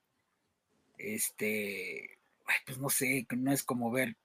este, 0.97 2.17
pues 2.65 2.77
no 2.77 2.89
sé, 2.89 3.27
no 3.35 3.51
es 3.51 3.63
como 3.63 3.91
ver 3.91 4.15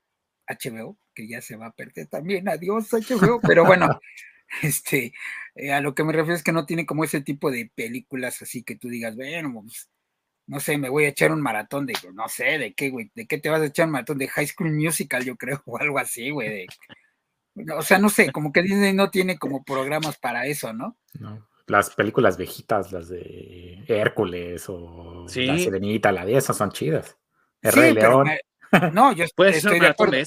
HBO, 0.48 0.96
que 1.14 1.28
ya 1.28 1.40
se 1.42 1.56
va 1.56 1.66
a 1.66 1.72
perder 1.72 2.06
también, 2.06 2.48
adiós 2.48 2.90
HBO, 2.92 3.40
pero 3.40 3.64
bueno, 3.64 3.88
este, 4.62 5.12
eh, 5.54 5.72
a 5.72 5.80
lo 5.80 5.94
que 5.94 6.04
me 6.04 6.12
refiero 6.12 6.36
es 6.36 6.42
que 6.42 6.52
no 6.52 6.66
tiene 6.66 6.86
como 6.86 7.04
ese 7.04 7.20
tipo 7.20 7.50
de 7.50 7.70
películas 7.74 8.42
así 8.42 8.62
que 8.62 8.76
tú 8.76 8.88
digas, 8.88 9.16
bueno, 9.16 9.52
pues, 9.62 9.88
no 10.48 10.60
sé, 10.60 10.78
me 10.78 10.88
voy 10.88 11.04
a 11.04 11.08
echar 11.08 11.30
un 11.30 11.42
maratón 11.42 11.84
de, 11.84 11.94
no 12.14 12.26
sé, 12.28 12.58
de 12.58 12.72
qué, 12.72 12.88
güey, 12.88 13.10
de 13.14 13.26
qué 13.26 13.38
te 13.38 13.50
vas 13.50 13.60
a 13.60 13.66
echar 13.66 13.86
un 13.86 13.92
maratón 13.92 14.16
de 14.16 14.28
High 14.28 14.46
School 14.46 14.72
Musical, 14.72 15.22
yo 15.22 15.36
creo, 15.36 15.62
o 15.66 15.78
algo 15.78 15.98
así, 15.98 16.30
güey, 16.30 16.48
de 16.48 16.66
O 17.76 17.82
sea, 17.82 17.98
no 17.98 18.08
sé, 18.08 18.32
como 18.32 18.50
que 18.50 18.62
Disney 18.62 18.94
no 18.94 19.10
tiene 19.10 19.38
como 19.38 19.62
programas 19.62 20.18
para 20.18 20.46
eso, 20.46 20.72
¿no? 20.72 20.96
No. 21.20 21.46
Las 21.66 21.94
películas 21.94 22.38
viejitas, 22.38 22.92
las 22.92 23.10
de 23.10 23.84
Hércules 23.86 24.64
o 24.68 25.26
La 25.26 25.58
Sirenita, 25.58 26.10
la 26.12 26.24
de 26.24 26.38
esas 26.38 26.56
son 26.56 26.72
chidas. 26.72 27.18
El 27.60 27.72
Rey 27.72 27.92
León. 27.92 28.26
no, 28.94 29.12
yo 29.12 29.24
estoy, 29.24 29.52
de 29.52 29.86
acuerdo. 29.86 30.12
De 30.12 30.26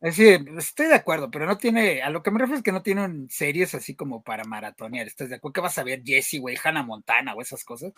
estas? 0.00 0.14
Sí, 0.14 0.38
estoy 0.58 0.86
de 0.86 0.94
acuerdo, 0.94 1.30
pero 1.30 1.46
no 1.46 1.58
tiene, 1.58 2.02
a 2.02 2.10
lo 2.10 2.22
que 2.22 2.30
me 2.30 2.38
refiero 2.38 2.58
es 2.58 2.62
que 2.62 2.72
no 2.72 2.82
tienen 2.82 3.28
series 3.30 3.74
así 3.74 3.94
como 3.94 4.22
para 4.22 4.44
maratonear. 4.44 5.06
¿Estás 5.06 5.28
de 5.28 5.36
acuerdo? 5.36 5.52
¿Qué 5.54 5.60
vas 5.60 5.78
a 5.78 5.84
ver 5.84 6.02
Jesse, 6.04 6.38
güey, 6.40 6.56
Hannah 6.62 6.82
Montana 6.82 7.34
o 7.34 7.42
esas 7.42 7.64
cosas? 7.64 7.92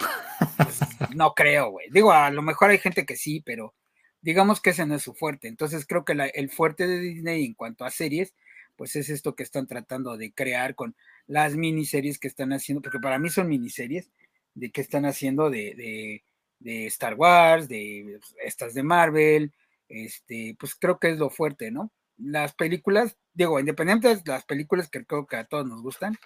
Pues, 0.56 0.80
no 1.14 1.35
creo, 1.35 1.71
güey. 1.71 1.88
Digo, 1.90 2.12
a 2.12 2.30
lo 2.30 2.42
mejor 2.42 2.71
hay 2.71 2.78
gente 2.78 3.06
que 3.06 3.16
sí, 3.16 3.40
pero 3.44 3.75
digamos 4.21 4.61
que 4.61 4.71
ese 4.71 4.87
no 4.87 4.94
es 4.94 5.02
su 5.02 5.14
fuerte. 5.14 5.49
Entonces 5.49 5.87
creo 5.87 6.04
que 6.04 6.12
el 6.12 6.50
fuerte 6.50 6.87
de 6.87 6.99
Disney 6.99 7.44
en 7.44 7.54
cuanto 7.54 7.85
a 7.85 7.90
series, 7.90 8.35
pues 8.76 8.97
es 8.97 9.09
esto 9.11 9.35
que 9.35 9.42
están 9.42 9.66
tratando 9.66 10.16
de 10.16 10.32
crear 10.32 10.75
con 10.75 10.97
las 11.26 11.56
miniseries 11.56 12.18
que 12.18 12.28
están 12.28 12.52
haciendo, 12.52 12.82
porque 12.82 13.00
para 13.00 13.18
mí 13.18 13.30
son 13.30 13.49
miniseries, 13.49 14.11
de 14.54 14.71
que 14.71 14.80
están 14.80 15.06
haciendo 15.06 15.50
de, 15.50 15.75
de, 15.75 16.25
de 16.59 16.87
Star 16.87 17.14
Wars, 17.14 17.68
de 17.68 18.18
estas 18.44 18.75
de 18.75 18.82
Marvel, 18.82 19.52
este, 19.93 20.57
pues 20.59 20.75
creo 20.75 20.99
que 20.99 21.11
es 21.11 21.19
lo 21.19 21.31
fuerte, 21.31 21.71
¿no? 21.71 21.93
Las 22.17 22.55
películas, 22.55 23.17
digo, 23.35 23.61
independientes 23.61 24.27
las 24.27 24.45
películas 24.45 24.89
que 24.89 25.05
creo 25.05 25.27
que 25.27 25.37
a 25.37 25.45
todos 25.45 25.67
nos 25.67 25.83
gustan, 25.83 26.17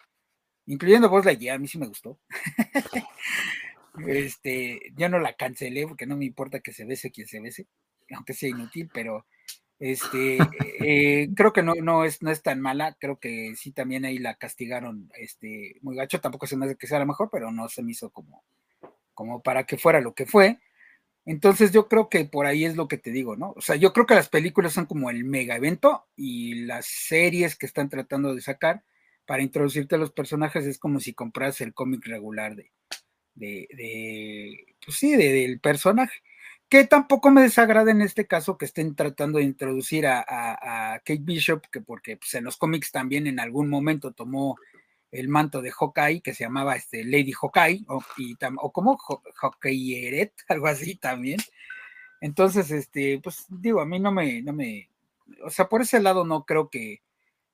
incluyendo 0.67 1.09
Voz 1.09 1.27
guía 1.27 1.55
a 1.55 1.59
mí 1.59 1.67
sí 1.69 1.79
me 1.79 1.89
gustó. 1.89 2.19
este, 4.07 4.81
yo 4.97 5.09
no 5.09 5.19
la 5.19 5.35
cancelé 5.35 5.87
porque 5.87 6.07
no 6.07 6.17
me 6.17 6.25
importa 6.25 6.61
que 6.61 6.73
se 6.73 6.85
bese 6.85 7.11
quien 7.11 7.27
se 7.27 7.41
bese, 7.41 7.67
aunque 8.11 8.35
sea 8.35 8.51
inútil, 8.51 8.89
pero 8.93 9.27
este, 9.79 10.39
eh, 10.81 11.29
creo 11.35 11.53
que 11.53 11.63
no, 11.63 11.75
no, 11.75 12.05
es, 12.05 12.23
no 12.23 12.31
es 12.31 12.43
tan 12.43 12.61
mala, 12.61 12.97
creo 13.01 13.19
que 13.19 13.55
sí 13.57 13.73
también 13.73 14.05
ahí 14.05 14.19
la 14.19 14.37
castigaron 14.37 15.11
este, 15.19 15.77
muy 15.83 15.97
gacho, 15.97 16.21
tampoco 16.21 16.47
se 16.47 16.57
me 16.57 16.67
hace 16.67 16.77
que 16.77 16.87
sea 16.87 17.01
la 17.01 17.05
mejor, 17.05 17.31
pero 17.33 17.51
no 17.51 17.69
se 17.69 17.83
me 17.83 17.91
hizo 17.91 18.11
como, 18.11 18.45
como 19.13 19.43
para 19.43 19.65
que 19.65 19.77
fuera 19.77 20.01
lo 20.01 20.15
que 20.15 20.27
fue. 20.27 20.61
Entonces 21.27 21.73
yo 21.73 21.89
creo 21.89 22.09
que 22.09 22.25
por 22.25 22.47
ahí 22.47 22.65
es 22.65 22.77
lo 22.77 22.87
que 22.87 22.99
te 22.99 23.11
digo, 23.11 23.37
¿no? 23.37 23.53
O 23.57 23.61
sea, 23.61 23.75
yo 23.75 23.93
creo 23.93 24.07
que 24.07 24.15
las 24.15 24.29
películas 24.29 24.73
son 24.73 24.87
como 24.87 25.11
el 25.11 25.25
mega 25.25 25.57
evento 25.57 26.07
y 26.15 26.67
las 26.67 26.87
series 26.87 27.57
que 27.57 27.67
están 27.67 27.89
tratando 27.89 28.33
de 28.33 28.41
sacar 28.41 28.85
para 29.27 29.43
introducirte 29.43 29.97
a 29.97 29.99
los 29.99 30.13
personajes 30.13 30.65
es 30.65 30.79
como 30.79 31.01
si 31.01 31.13
compras 31.15 31.61
el 31.61 31.75
cómic 31.75 32.07
regular 32.07 32.55
de, 32.55 32.71
de, 33.35 34.67
pues 34.85 34.97
sí, 34.97 35.17
del 35.17 35.59
personaje. 35.59 36.21
Que 36.69 36.85
tampoco 36.85 37.31
me 37.33 37.43
desagrada 37.43 37.91
en 37.91 38.03
este 38.03 38.27
caso 38.27 38.57
que 38.57 38.65
estén 38.65 38.95
tratando 38.95 39.39
de 39.39 39.45
introducir 39.45 40.07
a, 40.07 40.25
a, 40.29 40.99
Kate 41.01 41.21
Bishop, 41.23 41.67
que 41.73 41.81
porque 41.81 42.17
pues, 42.17 42.35
en 42.35 42.45
los 42.45 42.57
cómics 42.57 42.93
también 42.93 43.27
en 43.27 43.41
algún 43.41 43.69
momento 43.69 44.13
tomó 44.13 44.57
el 45.11 45.29
manto 45.29 45.63
de 45.63 45.71
Hawkeye, 45.71 46.21
que 46.21 46.35
se 46.35 46.45
llamaba 46.45 46.77
este, 46.77 47.05
Lady 47.05 47.33
Hawkeye, 47.33 47.85
o, 47.89 48.73
como 48.73 48.97
Hawkeye 48.97 50.33
algo 50.49 50.67
así 50.67 50.97
también. 50.97 51.39
Entonces, 52.21 52.71
este, 52.71 53.21
pues 53.23 53.47
digo, 53.49 53.81
a 53.81 53.87
mí 53.87 54.01
no 54.01 54.13
me, 54.13 54.43
no 54.43 54.53
me, 54.53 54.91
o 55.45 55.51
sea, 55.51 55.69
por 55.69 55.83
ese 55.83 56.01
lado 56.01 56.25
no 56.25 56.45
creo 56.45 56.71
que, 56.71 57.03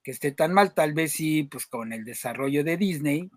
que 0.03 0.11
esté 0.11 0.33
tan 0.33 0.53
mal, 0.53 0.75
tal 0.75 0.95
vez 0.95 1.13
sí, 1.13 1.45
pues 1.45 1.67
con 1.67 1.93
el 1.93 2.05
desarrollo 2.05 2.65
de 2.65 2.77
Disney, 2.77 3.31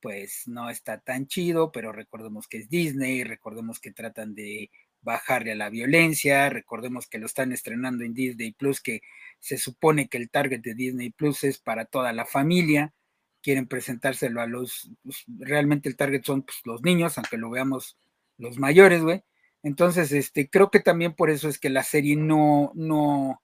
pues 0.00 0.44
no 0.46 0.70
está 0.70 1.00
tan 1.00 1.26
chido, 1.26 1.72
pero 1.72 1.92
recordemos 1.92 2.48
que 2.48 2.58
es 2.58 2.68
Disney, 2.68 3.24
recordemos 3.24 3.80
que 3.80 3.92
tratan 3.92 4.34
de 4.34 4.70
bajarle 5.00 5.52
a 5.52 5.56
la 5.56 5.70
violencia, 5.70 6.50
recordemos 6.50 7.08
que 7.08 7.18
lo 7.18 7.26
están 7.26 7.52
estrenando 7.52 8.04
en 8.04 8.14
Disney 8.14 8.52
Plus, 8.52 8.80
que 8.80 9.00
se 9.38 9.58
supone 9.58 10.08
que 10.08 10.18
el 10.18 10.30
target 10.30 10.60
de 10.60 10.74
Disney 10.74 11.10
Plus 11.10 11.44
es 11.44 11.58
para 11.58 11.84
toda 11.84 12.12
la 12.12 12.26
familia, 12.26 12.92
quieren 13.42 13.66
presentárselo 13.66 14.40
a 14.40 14.46
los, 14.46 14.90
pues, 15.02 15.24
realmente 15.28 15.88
el 15.88 15.96
target 15.96 16.24
son 16.24 16.42
pues, 16.42 16.58
los 16.64 16.82
niños, 16.82 17.18
aunque 17.18 17.36
lo 17.38 17.50
veamos 17.50 17.96
los 18.38 18.58
mayores, 18.58 19.02
güey. 19.02 19.24
Entonces, 19.62 20.12
este, 20.12 20.48
creo 20.48 20.70
que 20.70 20.80
también 20.80 21.14
por 21.14 21.30
eso 21.30 21.48
es 21.48 21.58
que 21.58 21.70
la 21.70 21.82
serie 21.82 22.16
no, 22.16 22.72
no, 22.74 23.42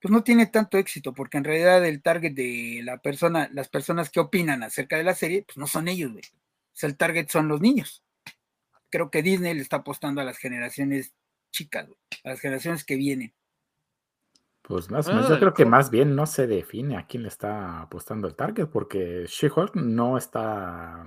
pues 0.00 0.12
no 0.12 0.22
tiene 0.22 0.46
tanto 0.46 0.78
éxito, 0.78 1.12
porque 1.14 1.38
en 1.38 1.44
realidad 1.44 1.84
el 1.86 2.02
target 2.02 2.32
de 2.32 2.80
la 2.84 2.98
persona, 2.98 3.50
las 3.52 3.68
personas 3.68 4.10
que 4.10 4.20
opinan 4.20 4.62
acerca 4.62 4.96
de 4.96 5.04
la 5.04 5.14
serie, 5.14 5.42
pues 5.42 5.56
no 5.58 5.66
son 5.66 5.88
ellos, 5.88 6.12
güey. 6.12 6.24
El 6.80 6.96
target 6.96 7.28
son 7.28 7.48
los 7.48 7.60
niños. 7.60 8.04
Creo 8.90 9.10
que 9.10 9.22
Disney 9.22 9.54
le 9.54 9.62
está 9.62 9.78
apostando 9.78 10.20
a 10.20 10.24
las 10.24 10.38
generaciones 10.38 11.12
chicas, 11.50 11.86
güey, 11.86 11.98
a 12.24 12.30
las 12.30 12.40
generaciones 12.40 12.84
que 12.84 12.96
vienen. 12.96 13.34
Pues 14.68 14.90
más 14.90 15.08
o 15.08 15.14
menos, 15.14 15.30
yo 15.30 15.38
creo 15.38 15.54
que 15.54 15.64
más 15.64 15.88
bien 15.88 16.14
no 16.14 16.26
se 16.26 16.46
define 16.46 16.98
a 16.98 17.06
quién 17.06 17.22
le 17.22 17.30
está 17.30 17.80
apostando 17.80 18.28
el 18.28 18.34
target, 18.34 18.66
porque 18.66 19.24
She-Hulk 19.26 19.74
no 19.76 20.18
está. 20.18 21.06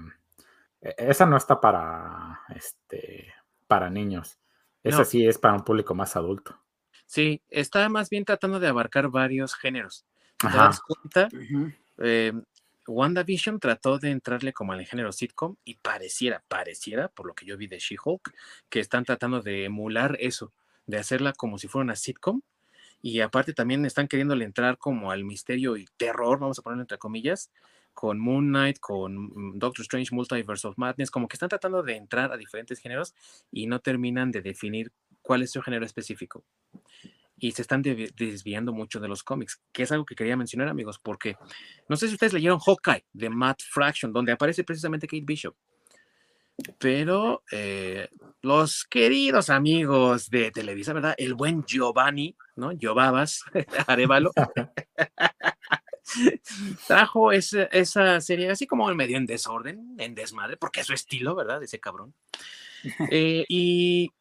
E, 0.82 0.96
esa 0.98 1.28
no 1.28 1.38
está 1.38 1.62
para 1.62 2.42
este 2.56 3.32
para 3.68 3.92
niños. 3.92 4.40
Esa 4.84 5.06
sí 5.06 5.28
es 5.28 5.38
para 5.38 5.54
un 5.54 5.64
público 5.64 5.94
más 5.94 6.16
adulto. 6.16 6.60
Sí, 7.06 7.44
está 7.50 7.88
más 7.88 8.10
bien 8.10 8.26
tratando 8.26 8.60
de 8.60 8.68
abarcar 8.68 9.10
varios 9.10 9.54
géneros. 9.54 10.08
¿Te 10.38 10.48
das 10.48 10.82
cuenta? 10.82 11.30
Em, 12.00 12.44
WandaVision 12.88 13.60
trató 13.60 14.00
de 14.00 14.10
entrarle 14.10 14.54
como 14.54 14.74
al 14.74 14.84
género 14.88 15.12
sitcom 15.12 15.56
y 15.64 15.76
pareciera, 15.76 16.44
pareciera, 16.48 17.10
por 17.10 17.28
lo 17.28 17.36
que 17.36 17.46
yo 17.46 17.58
vi 17.58 17.68
de 17.68 17.78
She-Hulk, 17.78 18.34
que 18.70 18.80
están 18.80 19.06
tratando 19.06 19.42
de 19.44 19.66
emular 19.66 20.18
eso, 20.20 20.52
de 20.88 20.98
hacerla 20.98 21.34
como 21.34 21.60
si 21.60 21.68
fuera 21.68 21.84
una 21.84 21.96
sitcom 21.96 22.42
y 23.02 23.22
aparte 23.22 23.54
también 23.54 23.86
están 23.86 24.08
queriéndole 24.08 24.46
entrar 24.46 24.78
como 24.78 25.12
al 25.12 25.24
misterio 25.24 25.78
y 25.78 25.86
terror, 25.98 26.40
vamos 26.40 26.60
a 26.60 26.62
ponerlo 26.62 26.84
entre 26.84 26.98
comillas, 26.98 27.52
con 27.94 28.20
Moon 28.20 28.48
Knight, 28.48 28.80
con 28.80 29.16
mm, 29.16 29.60
Doctor 29.60 29.84
Strange 29.84 30.14
Multiverse 30.14 30.68
of 30.68 30.78
Madness, 30.78 31.12
como 31.12 31.28
que 31.28 31.36
están 31.36 31.50
tratando 31.50 31.84
de 31.84 31.96
entrar 31.96 32.32
a 32.32 32.38
diferentes 32.38 32.80
géneros 32.80 33.14
y 33.52 33.68
no 33.68 33.80
terminan 33.80 34.32
de 34.32 34.42
definir 34.42 34.92
cuál 35.22 35.44
es 35.44 35.52
su 35.52 35.62
género 35.62 35.86
específico. 35.86 36.44
Y 37.38 37.52
se 37.54 37.64
están 37.64 37.82
desviando 37.82 38.72
mucho 38.72 39.00
de 39.00 39.08
los 39.08 39.24
cómics, 39.24 39.62
que 39.72 39.84
es 39.84 39.92
algo 39.92 40.06
que 40.06 40.14
quería 40.14 40.38
mencionar, 40.38 40.68
amigos, 40.68 41.00
porque 41.00 41.38
no 41.90 41.96
sé 41.96 42.08
si 42.08 42.14
ustedes 42.14 42.34
leyeron 42.34 42.60
Hawkeye 42.60 43.06
de 43.14 43.30
Matt 43.32 43.62
Fraction, 43.64 44.14
donde 44.14 44.32
aparece 44.32 44.64
precisamente 44.64 45.08
Kate 45.08 45.24
Bishop. 45.26 45.56
Pero 46.78 47.44
eh, 47.52 48.10
los 48.42 48.86
queridos 48.86 49.50
amigos 49.50 50.30
de 50.30 50.52
Televisa, 50.52 50.94
¿verdad? 50.94 51.16
El 51.18 51.36
buen 51.36 51.64
Giovanni, 51.64 52.36
¿no? 52.56 52.72
Giovabas 52.72 53.44
Arevalo. 53.88 54.32
trajo 56.88 57.32
esa, 57.32 58.20
serie 58.20 58.50
así 58.50 58.68
como 58.68 58.94
medio 58.94 59.18
en 59.18 59.26
desorden, 59.26 59.96
en 59.98 60.16
desmadre, 60.16 60.58
porque 60.58 60.82
es 60.82 60.88
su 60.88 60.94
estilo, 60.94 61.36
¿verdad? 61.36 61.64
Ese 61.64 61.80
cabrón. 61.80 62.14
Eh, 63.12 63.46
y 63.48 64.12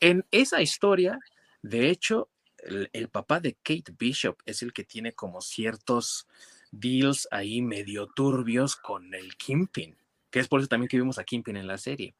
en 0.00 0.24
esa 0.30 0.62
historia, 0.62 1.18
de 1.62 1.90
hecho, 1.90 2.30
el, 2.58 2.88
el, 2.92 3.08
papá 3.08 3.40
de 3.40 3.54
Kate 3.54 3.92
Bishop 3.98 4.38
es 4.46 4.62
el 4.62 4.72
que 4.72 4.84
tiene 4.84 5.12
como 5.12 5.40
ciertos 5.40 6.26
deals 6.70 7.28
ahí 7.30 7.62
medio 7.62 8.06
turbios 8.06 8.76
con 8.76 9.12
el 9.14 9.36
Kimpin 9.36 9.96
que 10.36 10.40
es 10.40 10.48
por 10.48 10.60
eso 10.60 10.68
también 10.68 10.86
que 10.86 10.98
vimos 10.98 11.18
a 11.18 11.24
Kimpin 11.24 11.56
en 11.56 11.66
la 11.66 11.78
serie. 11.78 12.14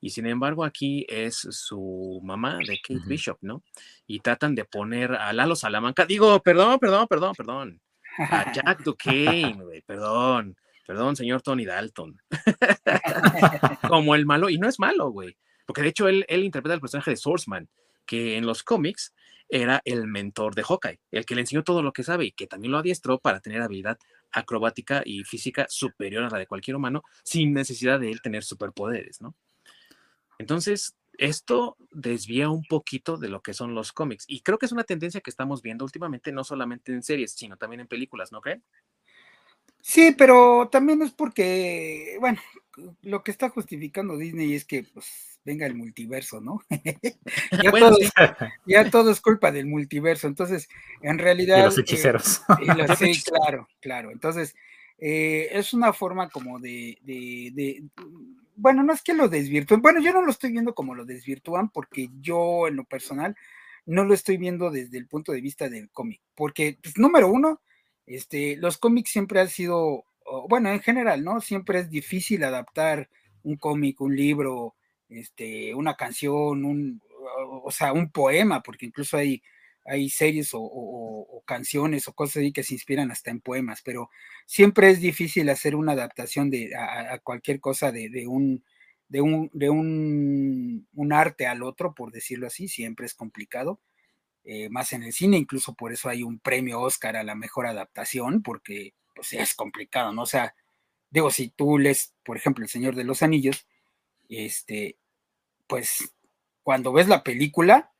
Y 0.00 0.10
sin 0.10 0.26
embargo, 0.26 0.62
aquí 0.62 1.04
es 1.08 1.34
su 1.50 2.20
mamá 2.22 2.58
de 2.64 2.78
Kate 2.80 3.02
Bishop, 3.04 3.38
¿no? 3.40 3.64
Y 4.06 4.20
tratan 4.20 4.54
de 4.54 4.64
poner 4.64 5.10
a 5.10 5.32
Lalo 5.32 5.56
Salamanca, 5.56 6.06
digo, 6.06 6.40
perdón, 6.40 6.78
perdón, 6.78 7.08
perdón, 7.08 7.34
perdón, 7.36 7.80
a 8.16 8.52
Jack 8.52 8.84
Duquesne, 8.84 9.60
güey, 9.64 9.82
perdón, 9.82 10.56
perdón, 10.86 11.16
señor 11.16 11.42
Tony 11.42 11.64
Dalton, 11.64 12.22
como 13.88 14.14
el 14.14 14.24
malo, 14.24 14.50
y 14.50 14.58
no 14.58 14.68
es 14.68 14.78
malo, 14.78 15.10
güey, 15.10 15.36
porque 15.66 15.82
de 15.82 15.88
hecho 15.88 16.06
él, 16.06 16.24
él 16.28 16.44
interpreta 16.44 16.74
el 16.74 16.80
personaje 16.80 17.10
de 17.10 17.16
Swordsman, 17.16 17.68
que 18.06 18.36
en 18.36 18.46
los 18.46 18.62
cómics 18.62 19.12
era 19.48 19.82
el 19.84 20.06
mentor 20.06 20.54
de 20.54 20.62
Hawkeye, 20.62 21.00
el 21.10 21.26
que 21.26 21.34
le 21.34 21.40
enseñó 21.40 21.64
todo 21.64 21.82
lo 21.82 21.92
que 21.92 22.04
sabe 22.04 22.26
y 22.26 22.30
que 22.30 22.46
también 22.46 22.70
lo 22.70 22.78
adiestró 22.78 23.18
para 23.18 23.40
tener 23.40 23.62
habilidad 23.62 23.98
acrobática 24.32 25.02
y 25.04 25.24
física 25.24 25.66
superior 25.68 26.24
a 26.24 26.30
la 26.30 26.38
de 26.38 26.46
cualquier 26.46 26.76
humano, 26.76 27.02
sin 27.24 27.52
necesidad 27.52 28.00
de 28.00 28.10
él 28.10 28.20
tener 28.22 28.44
superpoderes, 28.44 29.20
¿no? 29.20 29.34
Entonces, 30.38 30.96
esto 31.18 31.76
desvía 31.90 32.48
un 32.48 32.64
poquito 32.64 33.16
de 33.16 33.28
lo 33.28 33.42
que 33.42 33.52
son 33.52 33.74
los 33.74 33.92
cómics. 33.92 34.24
Y 34.28 34.40
creo 34.40 34.56
que 34.56 34.66
es 34.66 34.72
una 34.72 34.84
tendencia 34.84 35.20
que 35.20 35.30
estamos 35.30 35.62
viendo 35.62 35.84
últimamente, 35.84 36.30
no 36.30 36.44
solamente 36.44 36.92
en 36.92 37.02
series, 37.02 37.32
sino 37.32 37.56
también 37.56 37.80
en 37.80 37.88
películas, 37.88 38.30
¿no 38.30 38.40
creen? 38.40 38.62
Sí, 39.80 40.14
pero 40.16 40.68
también 40.70 41.02
es 41.02 41.12
porque, 41.12 42.16
bueno, 42.20 42.40
lo 43.02 43.22
que 43.22 43.30
está 43.30 43.48
justificando 43.48 44.16
Disney 44.16 44.54
es 44.54 44.64
que, 44.64 44.84
pues, 44.84 45.38
venga 45.44 45.66
el 45.66 45.74
multiverso, 45.74 46.40
¿no? 46.40 46.60
ya, 48.66 48.90
todo, 48.90 49.10
es 49.10 49.20
culpa 49.20 49.50
del 49.50 49.66
multiverso. 49.66 50.26
Entonces, 50.26 50.68
en 51.00 51.18
realidad. 51.18 51.58
Y 51.58 51.62
los 51.62 51.78
eh, 51.78 51.80
hechiceros. 51.80 52.42
sí, 52.98 53.22
claro, 53.22 53.68
claro. 53.80 54.10
Entonces, 54.10 54.54
eh, 54.98 55.48
es 55.52 55.72
una 55.72 55.92
forma 55.92 56.28
como 56.28 56.58
de, 56.58 56.98
Bueno, 58.56 58.82
no 58.82 58.92
es 58.92 59.02
que 59.02 59.14
lo 59.14 59.28
desvirtúen. 59.28 59.80
Bueno, 59.80 60.00
yo 60.00 60.12
no 60.12 60.22
lo 60.22 60.30
estoy 60.30 60.52
viendo 60.52 60.74
como 60.74 60.94
lo 60.94 61.04
desvirtúan, 61.04 61.70
porque 61.70 62.10
yo, 62.20 62.68
en 62.68 62.76
lo 62.76 62.84
personal, 62.84 63.34
no 63.86 64.04
lo 64.04 64.12
estoy 64.12 64.36
viendo 64.36 64.70
desde 64.70 64.98
el 64.98 65.06
punto 65.06 65.32
de 65.32 65.40
vista 65.40 65.70
del 65.70 65.88
cómic. 65.90 66.20
Porque, 66.34 66.78
pues, 66.82 66.98
número 66.98 67.28
uno, 67.28 67.62
Este, 68.08 68.56
los 68.56 68.78
cómics 68.78 69.10
siempre 69.10 69.40
han 69.40 69.48
sido, 69.48 70.04
bueno, 70.48 70.70
en 70.72 70.80
general, 70.80 71.22
¿no? 71.22 71.40
Siempre 71.40 71.80
es 71.80 71.90
difícil 71.90 72.42
adaptar 72.42 73.10
un 73.42 73.56
cómic, 73.56 74.00
un 74.00 74.16
libro, 74.16 74.74
este, 75.10 75.74
una 75.74 75.94
canción, 75.96 76.64
un, 76.64 77.02
o 77.62 77.70
sea, 77.70 77.92
un 77.92 78.10
poema, 78.10 78.62
porque 78.62 78.86
incluso 78.86 79.18
hay, 79.18 79.42
series 80.10 80.50
o, 80.52 81.42
canciones 81.46 82.08
o 82.08 82.12
cosas 82.12 82.38
así 82.38 82.52
que 82.52 82.62
se 82.62 82.74
inspiran 82.74 83.10
hasta 83.10 83.30
en 83.30 83.40
poemas, 83.40 83.80
pero 83.82 84.10
siempre 84.46 84.90
es 84.90 85.00
difícil 85.00 85.48
hacer 85.48 85.74
una 85.74 85.92
adaptación 85.92 86.50
de, 86.50 86.74
a, 86.76 87.18
cualquier 87.20 87.60
cosa 87.60 87.90
de, 87.92 88.26
un, 88.26 88.64
de, 89.08 89.20
un, 89.20 89.50
de 89.52 89.70
un, 89.70 91.12
arte 91.12 91.46
al 91.46 91.62
otro, 91.62 91.94
por 91.94 92.12
decirlo 92.12 92.46
así, 92.46 92.68
siempre 92.68 93.06
es 93.06 93.14
complicado. 93.14 93.80
Eh, 94.50 94.70
más 94.70 94.94
en 94.94 95.02
el 95.02 95.12
cine, 95.12 95.36
incluso 95.36 95.74
por 95.74 95.92
eso 95.92 96.08
hay 96.08 96.22
un 96.22 96.38
premio 96.38 96.80
Oscar 96.80 97.18
a 97.18 97.22
la 97.22 97.34
mejor 97.34 97.66
adaptación, 97.66 98.42
porque 98.42 98.94
pues 99.14 99.34
es 99.34 99.54
complicado, 99.54 100.10
¿no? 100.14 100.22
O 100.22 100.26
sea, 100.26 100.54
digo, 101.10 101.30
si 101.30 101.50
tú 101.50 101.76
lees, 101.76 102.14
por 102.24 102.38
ejemplo, 102.38 102.64
El 102.64 102.70
Señor 102.70 102.94
de 102.94 103.04
los 103.04 103.22
Anillos, 103.22 103.66
este, 104.30 104.96
pues 105.66 106.14
cuando 106.62 106.94
ves 106.94 107.08
la 107.08 107.22
película, 107.22 107.92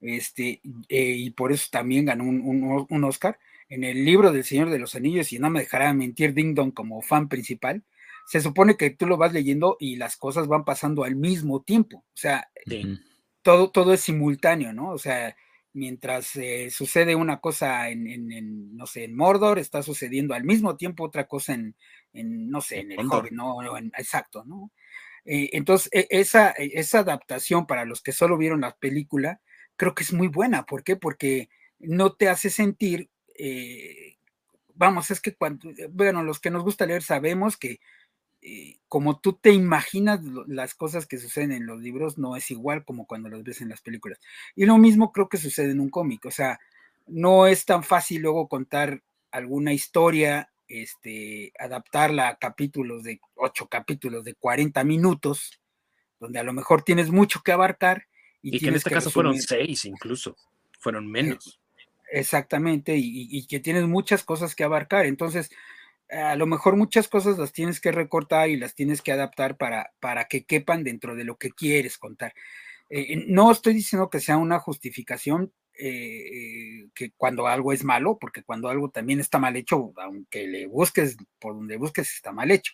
este, 0.00 0.60
eh, 0.88 1.16
y 1.16 1.30
por 1.30 1.50
eso 1.50 1.66
también 1.72 2.04
ganó 2.04 2.22
un, 2.22 3.04
Oscar, 3.04 3.40
en 3.68 3.82
el 3.82 4.04
libro 4.04 4.30
del 4.30 4.44
Señor 4.44 4.70
de 4.70 4.78
los 4.78 4.94
Anillos, 4.94 5.32
y 5.32 5.40
no 5.40 5.50
me 5.50 5.58
dejará 5.58 5.92
mentir 5.92 6.34
Ding 6.34 6.54
Dong 6.54 6.72
como 6.72 7.02
fan 7.02 7.28
principal, 7.28 7.82
se 8.26 8.40
supone 8.40 8.76
que 8.76 8.90
tú 8.90 9.08
lo 9.08 9.16
vas 9.16 9.32
leyendo 9.32 9.76
y 9.80 9.96
las 9.96 10.16
cosas 10.16 10.46
van 10.46 10.64
pasando 10.64 11.02
al 11.02 11.16
mismo 11.16 11.62
tiempo, 11.62 11.96
o 11.96 12.16
sea, 12.16 12.48
todo, 13.42 13.72
todo 13.72 13.92
es 13.92 14.02
simultáneo, 14.02 14.72
¿no? 14.72 14.90
O 14.90 14.98
sea, 14.98 15.34
mientras 15.76 16.34
eh, 16.36 16.70
sucede 16.70 17.14
una 17.14 17.38
cosa 17.38 17.90
en, 17.90 18.74
no 18.74 18.86
sé, 18.86 19.04
en 19.04 19.14
Mordor, 19.14 19.58
está 19.58 19.82
sucediendo 19.82 20.34
al 20.34 20.42
mismo 20.42 20.76
tiempo 20.76 21.04
otra 21.04 21.28
cosa 21.28 21.52
en, 21.52 21.74
no 22.50 22.62
sé, 22.62 22.80
en 22.80 22.92
el 22.92 23.06
Hobbit, 23.06 23.32
¿no? 23.32 23.58
exacto, 23.98 24.42
¿no? 24.44 24.72
Eh, 25.26 25.50
entonces, 25.52 25.90
e, 25.92 26.06
esa, 26.10 26.50
e, 26.52 26.70
esa 26.74 27.00
adaptación 27.00 27.66
para 27.66 27.84
los 27.84 28.00
que 28.00 28.12
solo 28.12 28.38
vieron 28.38 28.62
la 28.62 28.74
película, 28.76 29.40
creo 29.76 29.94
que 29.94 30.02
es 30.02 30.12
muy 30.14 30.28
buena. 30.28 30.64
¿Por 30.64 30.82
qué? 30.82 30.96
Porque 30.96 31.50
no 31.78 32.14
te 32.14 32.30
hace 32.30 32.48
sentir, 32.48 33.10
eh, 33.38 34.16
vamos, 34.74 35.10
es 35.10 35.20
que 35.20 35.34
cuando, 35.34 35.68
bueno, 35.90 36.22
los 36.22 36.40
que 36.40 36.50
nos 36.50 36.62
gusta 36.62 36.86
leer 36.86 37.02
sabemos 37.02 37.58
que 37.58 37.80
eh, 38.48 38.78
como 38.88 39.18
tú 39.18 39.32
te 39.32 39.50
imaginas 39.50 40.20
las 40.46 40.76
cosas 40.76 41.04
que 41.06 41.18
suceden 41.18 41.50
en 41.50 41.66
los 41.66 41.80
libros, 41.80 42.16
no 42.16 42.36
es 42.36 42.48
igual 42.52 42.84
como 42.84 43.04
cuando 43.04 43.28
las 43.28 43.42
ves 43.42 43.60
en 43.60 43.70
las 43.70 43.80
películas. 43.80 44.20
Y 44.54 44.66
lo 44.66 44.78
mismo 44.78 45.10
creo 45.10 45.28
que 45.28 45.36
sucede 45.36 45.72
en 45.72 45.80
un 45.80 45.90
cómic, 45.90 46.24
o 46.26 46.30
sea, 46.30 46.60
no 47.08 47.48
es 47.48 47.64
tan 47.64 47.82
fácil 47.82 48.22
luego 48.22 48.46
contar 48.46 49.02
alguna 49.32 49.72
historia, 49.72 50.52
este, 50.68 51.52
adaptarla 51.58 52.28
a 52.28 52.36
capítulos 52.36 53.02
de 53.02 53.20
ocho 53.34 53.66
capítulos 53.66 54.22
de 54.22 54.34
40 54.34 54.84
minutos, 54.84 55.60
donde 56.20 56.38
a 56.38 56.44
lo 56.44 56.52
mejor 56.52 56.82
tienes 56.82 57.10
mucho 57.10 57.40
que 57.44 57.50
abarcar. 57.50 58.06
Y, 58.42 58.60
que 58.60 58.68
en 58.68 58.76
este 58.76 58.90
caso 58.90 59.10
fueron 59.10 59.40
seis 59.40 59.84
incluso, 59.86 60.36
fueron 60.78 61.10
menos. 61.10 61.58
Exactamente, 62.12 62.96
y, 62.96 63.26
y, 63.28 63.44
que 63.48 63.58
tienes 63.58 63.88
muchas 63.88 64.22
cosas 64.22 64.54
que 64.54 64.62
abarcar. 64.62 65.04
Entonces, 65.04 65.50
a 66.10 66.36
lo 66.36 66.46
mejor 66.46 66.76
muchas 66.76 67.08
cosas 67.08 67.38
las 67.38 67.52
tienes 67.52 67.80
que 67.80 67.92
recortar 67.92 68.48
y 68.48 68.56
las 68.56 68.74
tienes 68.74 69.02
que 69.02 69.12
adaptar 69.12 69.56
para, 69.56 69.92
para 70.00 70.26
que 70.26 70.44
quepan 70.44 70.84
dentro 70.84 71.16
de 71.16 71.24
lo 71.24 71.36
que 71.36 71.50
quieres 71.50 71.98
contar. 71.98 72.32
Eh, 72.88 73.24
no 73.26 73.50
estoy 73.50 73.74
diciendo 73.74 74.10
que 74.10 74.20
sea 74.20 74.36
una 74.36 74.60
justificación 74.60 75.52
eh, 75.78 76.88
que 76.94 77.10
cuando 77.16 77.46
algo 77.46 77.72
es 77.72 77.84
malo, 77.84 78.18
porque 78.18 78.42
cuando 78.42 78.68
algo 78.68 78.90
también 78.90 79.20
está 79.20 79.38
mal 79.38 79.56
hecho, 79.56 79.92
aunque 79.96 80.46
le 80.46 80.66
busques 80.66 81.16
por 81.38 81.54
donde 81.54 81.76
busques, 81.76 82.12
está 82.12 82.32
mal 82.32 82.50
hecho. 82.50 82.72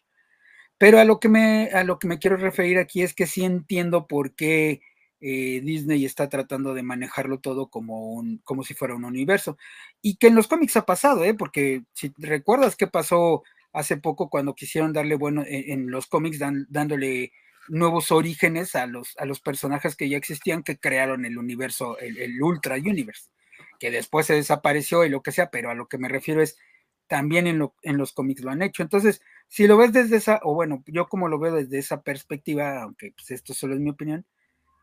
Pero 0.78 0.98
a 0.98 1.04
lo 1.04 1.20
que 1.20 1.28
me, 1.28 1.70
a 1.70 1.84
lo 1.84 1.98
que 1.98 2.08
me 2.08 2.18
quiero 2.18 2.36
referir 2.36 2.78
aquí 2.78 3.02
es 3.02 3.14
que 3.14 3.26
sí 3.26 3.44
entiendo 3.44 4.06
por 4.06 4.34
qué 4.34 4.80
eh, 5.24 5.60
Disney 5.62 6.04
está 6.04 6.28
tratando 6.28 6.74
de 6.74 6.82
manejarlo 6.82 7.38
todo 7.38 7.68
como, 7.68 8.12
un, 8.12 8.38
como 8.44 8.64
si 8.64 8.74
fuera 8.74 8.96
un 8.96 9.04
universo. 9.04 9.56
Y 10.02 10.16
que 10.16 10.26
en 10.26 10.34
los 10.34 10.48
cómics 10.48 10.76
ha 10.76 10.84
pasado, 10.84 11.24
¿eh? 11.24 11.34
porque 11.34 11.84
si 11.92 12.12
recuerdas 12.18 12.74
qué 12.74 12.88
pasó 12.88 13.44
hace 13.72 13.96
poco 13.96 14.28
cuando 14.28 14.54
quisieron 14.54 14.92
darle, 14.92 15.14
bueno, 15.14 15.42
e, 15.42 15.72
en, 15.72 15.90
los 15.92 16.08
cómics 16.08 16.40
dándole 16.40 17.32
nuevos 17.68 18.10
orígenes 18.10 18.74
a 18.74 18.86
los, 18.86 19.16
a 19.16 19.24
los 19.24 19.40
personajes 19.40 19.94
que 19.94 20.08
ya 20.08 20.16
existían 20.16 20.64
que 20.64 20.78
crearon 20.78 21.24
el 21.24 21.38
universo, 21.38 21.96
el, 22.00 22.42
Ultra 22.42 22.74
Universe, 22.74 23.30
que 23.78 23.92
después 23.92 24.26
se 24.26 24.34
desapareció 24.34 25.04
y 25.04 25.08
lo 25.08 25.22
que 25.22 25.30
sea, 25.30 25.50
pero 25.50 25.70
a 25.70 25.74
lo 25.74 25.86
que 25.86 25.98
me 25.98 26.08
refiero 26.08 26.42
es 26.42 26.58
también 27.06 27.46
en 27.46 27.98
los 27.98 28.12
cómics 28.12 28.42
lo 28.42 28.50
han 28.50 28.62
hecho. 28.62 28.82
Entonces, 28.82 29.20
si 29.46 29.66
lo 29.68 29.76
ves 29.76 29.92
desde 29.92 30.16
esa, 30.16 30.40
o 30.42 30.54
bueno, 30.54 30.82
yo 30.86 31.08
como 31.08 31.28
lo 31.28 31.38
veo 31.38 31.54
desde 31.54 31.78
esa 31.78 32.02
perspectiva, 32.02 32.82
aunque 32.82 33.12
pues, 33.12 33.30
esto 33.30 33.54
solo 33.54 33.74
es 33.74 33.80
mi 33.80 33.90
opinión, 33.90 34.26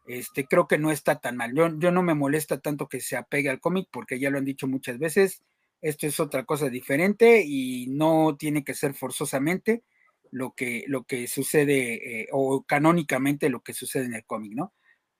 este, 0.10 0.48
creo 0.48 0.68
que 0.68 0.80
no 0.80 0.90
está 0.90 1.20
tan 1.20 1.38
mal. 1.38 1.54
Yo, 1.54 1.70
yo 1.78 1.92
no 1.92 2.02
me 2.02 2.16
molesta 2.16 2.60
tanto 2.60 2.90
que 2.90 3.00
se 3.00 3.16
apegue 3.16 3.48
al 3.48 3.60
cómic 3.60 3.90
porque 3.92 4.20
ya 4.20 4.32
lo 4.32 4.40
han 4.40 4.46
dicho 4.46 4.68
muchas 4.68 4.98
veces. 4.98 5.44
Esto 5.82 6.08
es 6.08 6.20
otra 6.20 6.46
cosa 6.46 6.68
diferente 6.68 7.44
y 7.46 7.86
no 7.90 8.36
tiene 8.36 8.64
que 8.64 8.74
ser 8.74 8.96
forzosamente 8.96 9.84
lo 10.32 10.56
que, 10.56 10.84
lo 10.88 11.04
que 11.04 11.28
sucede 11.28 12.22
eh, 12.22 12.28
o 12.32 12.64
canónicamente 12.64 13.50
lo 13.50 13.62
que 13.62 13.76
sucede 13.76 14.06
en 14.06 14.16
el 14.16 14.26
cómic, 14.26 14.54
¿no? 14.56 14.74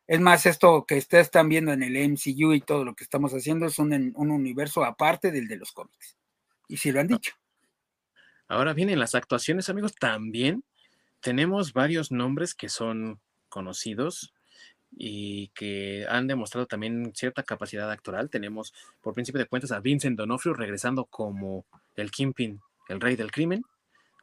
Es 0.08 0.20
más, 0.22 0.48
esto 0.48 0.86
que 0.88 0.98
ustedes 0.98 1.28
están 1.28 1.50
viendo 1.50 1.72
en 1.72 1.84
el 1.84 1.96
MCU 1.96 2.54
y 2.54 2.62
todo 2.62 2.84
lo 2.84 2.96
que 2.96 3.04
estamos 3.04 3.32
haciendo 3.34 3.68
es 3.68 3.78
un, 3.78 3.94
un 4.16 4.32
universo 4.32 4.84
aparte 4.84 5.30
del 5.30 5.48
de 5.48 5.58
los 5.58 5.72
cómics. 5.72 6.18
Y 6.68 6.78
sí 6.78 6.92
lo 6.92 7.00
han 7.00 7.10
dicho. 7.10 7.34
Ahora 8.48 8.74
vienen 8.74 8.98
las 8.98 9.14
actuaciones, 9.14 9.70
amigos. 9.70 9.94
También 9.94 10.64
tenemos 11.20 11.74
varios 11.74 12.12
nombres 12.12 12.56
que 12.56 12.70
son 12.70 13.22
conocidos 13.50 14.34
y 14.92 15.50
que 15.50 16.06
han 16.10 16.28
demostrado 16.28 16.68
también 16.68 17.12
cierta 17.16 17.44
capacidad 17.44 17.90
actoral. 17.92 18.30
Tenemos, 18.30 18.74
por 19.02 19.14
principio 19.14 19.40
de 19.40 19.48
cuentas, 19.48 19.72
a 19.72 19.80
Vincent 19.80 20.18
Donofrio 20.18 20.54
regresando 20.54 21.06
como 21.06 21.66
el 21.96 22.12
Kingpin, 22.12 22.60
el 22.90 23.02
rey 23.02 23.16
del 23.16 23.32
crimen. 23.32 23.64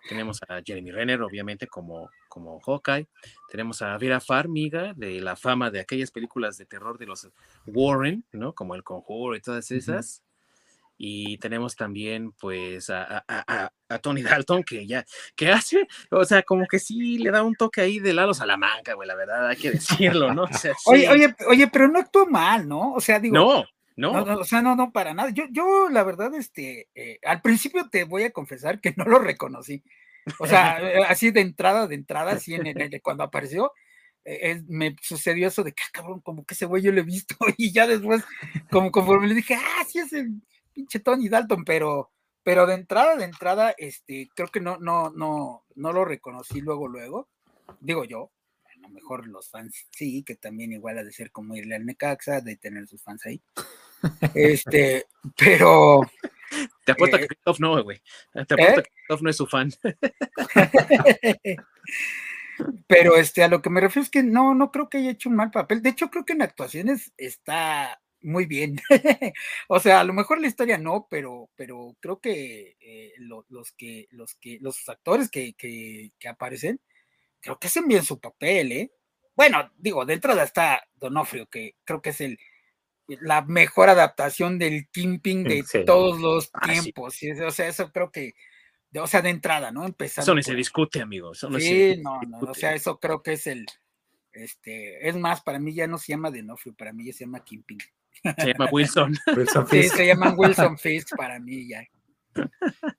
Tenemos 0.08 0.40
a 0.48 0.62
Jeremy 0.64 0.92
Renner, 0.92 1.22
obviamente, 1.22 1.66
como, 1.66 2.10
como 2.28 2.60
Hawkeye. 2.60 3.08
Tenemos 3.50 3.82
a 3.82 3.96
Vera 3.98 4.20
Farmiga, 4.20 4.92
de 4.94 5.20
la 5.20 5.34
fama 5.34 5.70
de 5.70 5.80
aquellas 5.80 6.12
películas 6.12 6.56
de 6.58 6.66
terror 6.66 6.96
de 6.98 7.06
los 7.06 7.28
Warren, 7.66 8.24
¿no? 8.32 8.54
Como 8.54 8.74
El 8.74 8.84
Conjuro 8.84 9.34
y 9.36 9.40
todas 9.40 9.70
esas. 9.72 10.22
Y 10.98 11.38
tenemos 11.38 11.76
también, 11.76 12.32
pues, 12.32 12.90
a, 12.90 13.24
Tony 14.02 14.22
Dalton, 14.44 14.62
que 14.62 14.86
ya, 14.86 15.04
que 15.34 15.50
hace, 15.50 15.86
o 16.10 16.24
sea, 16.24 16.42
como 16.42 16.66
que 16.66 16.78
sí 16.78 17.18
le 17.18 17.30
da 17.30 17.42
un 17.42 17.54
toque 17.54 17.80
ahí 17.80 18.00
de 18.00 18.14
Lalo 18.14 18.34
Salamanca, 18.34 18.94
güey, 18.94 19.06
la 19.06 19.14
verdad, 19.14 19.48
hay 19.48 19.56
que 19.56 19.72
decirlo, 19.72 20.32
¿no? 20.32 20.44
oye, 20.86 21.08
oye, 21.08 21.34
oye, 21.48 21.68
pero 21.68 21.88
no 21.88 21.98
actuó 21.98 22.26
mal, 22.26 22.66
¿no? 22.66 22.92
O 22.94 23.00
sea, 23.00 23.20
digo. 23.20 23.34
No, 23.34 23.64
no. 23.96 24.40
o 24.40 24.44
sea, 24.44 24.62
no, 24.62 24.76
no, 24.76 24.92
para 24.92 25.14
nada. 25.14 25.30
Yo, 25.30 25.44
yo 25.50 25.88
la 25.90 26.02
verdad, 26.02 26.34
este, 26.34 26.88
eh, 26.94 27.18
al 27.24 27.40
principio 27.40 27.88
te 27.88 28.04
voy 28.04 28.24
a 28.24 28.30
confesar 28.30 28.80
que 28.80 28.94
no 28.96 29.04
lo 29.04 29.18
reconocí. 29.18 29.82
O 30.40 30.46
sea, 30.46 30.80
eh, 30.80 31.04
así 31.08 31.30
de 31.30 31.40
entrada, 31.40 31.86
de 31.86 31.94
entrada, 31.94 32.32
así 32.32 32.54
en, 32.54 32.66
el, 32.66 33.00
cuando 33.00 33.22
apareció, 33.22 33.72
eh, 34.24 34.60
me 34.66 34.96
sucedió 35.00 35.46
eso 35.46 35.62
de 35.62 35.72
que, 35.72 35.82
ah, 35.86 35.90
cabrón, 35.92 36.20
como 36.20 36.44
que 36.44 36.54
ese 36.54 36.66
güey 36.66 36.82
yo 36.82 36.90
lo 36.90 37.00
he 37.00 37.04
visto, 37.04 37.36
y 37.56 37.72
ya 37.72 37.86
después, 37.86 38.24
como 38.70 38.90
conforme 38.90 39.28
le 39.28 39.34
dije, 39.34 39.54
ah, 39.54 39.84
sí 39.88 40.00
es 40.00 40.12
el 40.12 40.42
pinche 40.76 41.00
Tony 41.00 41.30
Dalton, 41.30 41.64
pero, 41.64 42.12
pero 42.42 42.66
de 42.66 42.74
entrada, 42.74 43.16
de 43.16 43.24
entrada, 43.24 43.74
este, 43.78 44.28
creo 44.36 44.48
que 44.48 44.60
no, 44.60 44.76
no, 44.76 45.10
no, 45.10 45.64
no 45.74 45.92
lo 45.92 46.04
reconocí 46.04 46.60
luego, 46.60 46.86
luego, 46.86 47.30
digo 47.80 48.04
yo, 48.04 48.30
a 48.66 48.78
lo 48.82 48.90
mejor 48.90 49.26
los 49.26 49.48
fans 49.48 49.86
sí, 49.90 50.22
que 50.22 50.36
también 50.36 50.72
igual 50.72 50.98
ha 50.98 51.04
de 51.04 51.12
ser 51.12 51.32
como 51.32 51.56
irle 51.56 51.76
al 51.76 51.86
Necaxa, 51.86 52.42
de 52.42 52.56
tener 52.56 52.86
sus 52.86 53.02
fans 53.02 53.24
ahí. 53.24 53.40
Este, 54.34 55.06
pero. 55.36 56.02
Te 56.84 56.92
apuesto 56.92 57.16
que 57.16 57.24
eh, 57.24 57.28
Christoph 57.28 57.58
no, 57.58 57.82
güey. 57.82 58.02
Te 58.32 58.54
apuesto 58.54 58.80
¿eh? 58.80 58.82
que 58.82 58.90
Christoph 58.90 59.22
no 59.22 59.30
es 59.30 59.36
su 59.36 59.46
fan. 59.46 59.70
pero 62.86 63.16
este, 63.16 63.42
a 63.42 63.48
lo 63.48 63.62
que 63.62 63.70
me 63.70 63.80
refiero 63.80 64.04
es 64.04 64.10
que 64.10 64.22
no, 64.22 64.54
no 64.54 64.70
creo 64.70 64.90
que 64.90 64.98
haya 64.98 65.10
hecho 65.10 65.30
un 65.30 65.36
mal 65.36 65.50
papel. 65.50 65.82
De 65.82 65.88
hecho, 65.88 66.10
creo 66.10 66.26
que 66.26 66.34
en 66.34 66.42
actuaciones 66.42 67.12
está 67.16 68.00
muy 68.26 68.46
bien. 68.46 68.80
o 69.68 69.80
sea, 69.80 70.00
a 70.00 70.04
lo 70.04 70.12
mejor 70.12 70.40
la 70.40 70.48
historia 70.48 70.78
no, 70.78 71.06
pero, 71.08 71.48
pero 71.54 71.96
creo 72.00 72.20
que, 72.20 72.76
eh, 72.80 73.12
los 73.18 73.72
que 73.72 74.08
los 74.10 74.34
que 74.34 74.58
los 74.60 74.88
actores 74.88 75.30
que, 75.30 75.54
que, 75.54 76.10
aparecen, 76.28 76.80
creo 77.40 77.58
que 77.58 77.68
hacen 77.68 77.88
bien 77.88 78.04
su 78.04 78.20
papel, 78.20 78.72
¿eh? 78.72 78.92
Bueno, 79.34 79.70
digo, 79.76 80.04
de 80.04 80.14
entrada 80.14 80.42
está 80.42 80.82
Donofrio, 80.94 81.46
que 81.46 81.76
creo 81.84 82.02
que 82.02 82.10
es 82.10 82.20
el 82.20 82.38
la 83.08 83.42
mejor 83.42 83.88
adaptación 83.88 84.58
del 84.58 84.88
Kimping 84.88 85.44
de 85.44 85.64
todos 85.86 86.20
los 86.20 86.50
ah, 86.52 86.66
tiempos. 86.66 87.16
O 87.46 87.50
sea, 87.52 87.68
eso 87.68 87.92
creo 87.92 88.10
que, 88.10 88.34
o 89.00 89.06
sea, 89.06 89.22
de 89.22 89.30
entrada, 89.30 89.70
¿no? 89.70 89.84
Empezando. 89.86 90.24
Eso 90.24 90.34
no 90.34 90.42
se 90.42 90.54
discute, 90.54 91.00
amigos. 91.00 91.46
sí, 91.58 92.00
no, 92.02 92.20
no, 92.22 92.38
o 92.38 92.54
sea, 92.54 92.74
eso 92.74 92.98
creo 92.98 93.22
que 93.22 93.34
es 93.34 93.46
el, 93.46 93.64
este, 94.32 95.08
es 95.08 95.16
más, 95.16 95.42
para 95.42 95.58
mí 95.58 95.74
ya 95.74 95.86
no 95.86 95.98
se 95.98 96.12
llama 96.12 96.30
Donofrio, 96.30 96.74
para 96.74 96.92
mí 96.92 97.06
ya 97.06 97.12
se 97.12 97.24
llama 97.24 97.44
Kimping. 97.44 97.78
Se 98.38 98.52
llama 98.52 98.68
Wilson. 98.70 99.14
sí, 99.70 99.82
se 99.84 100.06
llaman 100.06 100.34
Wilson 100.36 100.78
Fisk 100.78 101.16
para 101.16 101.38
mí 101.38 101.68
ya. 101.68 101.82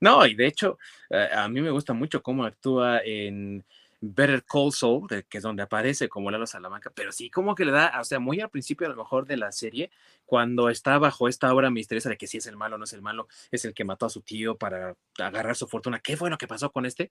No, 0.00 0.24
y 0.26 0.34
de 0.34 0.46
hecho, 0.46 0.78
eh, 1.10 1.28
a 1.30 1.46
mí 1.46 1.60
me 1.60 1.70
gusta 1.70 1.92
mucho 1.92 2.22
cómo 2.22 2.44
actúa 2.44 3.02
en 3.04 3.62
Better 4.00 4.44
Call 4.44 4.72
Saul, 4.72 5.08
que 5.28 5.38
es 5.38 5.42
donde 5.42 5.62
aparece 5.62 6.08
como 6.08 6.30
Lalo 6.30 6.46
Salamanca, 6.46 6.90
pero 6.94 7.10
sí 7.10 7.30
como 7.30 7.54
que 7.54 7.64
le 7.64 7.72
da, 7.72 8.00
o 8.00 8.04
sea, 8.04 8.20
muy 8.20 8.40
al 8.40 8.50
principio 8.50 8.86
a 8.86 8.90
lo 8.90 8.96
mejor 8.96 9.26
de 9.26 9.36
la 9.36 9.50
serie, 9.50 9.90
cuando 10.24 10.68
está 10.68 10.98
bajo 10.98 11.28
esta 11.28 11.52
obra 11.52 11.70
misteriosa 11.70 12.08
de 12.08 12.16
que 12.16 12.28
si 12.28 12.38
es 12.38 12.46
el 12.46 12.56
malo 12.56 12.76
o 12.76 12.78
no 12.78 12.84
es 12.84 12.92
el 12.92 13.02
malo, 13.02 13.28
es 13.50 13.64
el 13.64 13.74
que 13.74 13.84
mató 13.84 14.06
a 14.06 14.10
su 14.10 14.22
tío 14.22 14.56
para 14.56 14.94
agarrar 15.18 15.56
su 15.56 15.66
fortuna, 15.66 16.00
¿qué 16.00 16.16
fue 16.16 16.30
lo 16.30 16.38
que 16.38 16.46
pasó 16.46 16.70
con 16.70 16.86
este? 16.86 17.10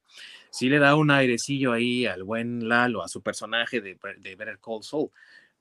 Sí 0.49 0.69
le 0.69 0.79
da 0.79 0.95
un 0.95 1.11
airecillo 1.11 1.73
ahí 1.73 2.05
al 2.05 2.23
buen 2.23 2.69
Lalo, 2.69 3.03
a 3.03 3.09
su 3.09 3.21
personaje 3.21 3.81
de, 3.81 3.99
de 4.19 4.35
Better 4.35 4.59
Call 4.59 4.83
Saul, 4.83 5.09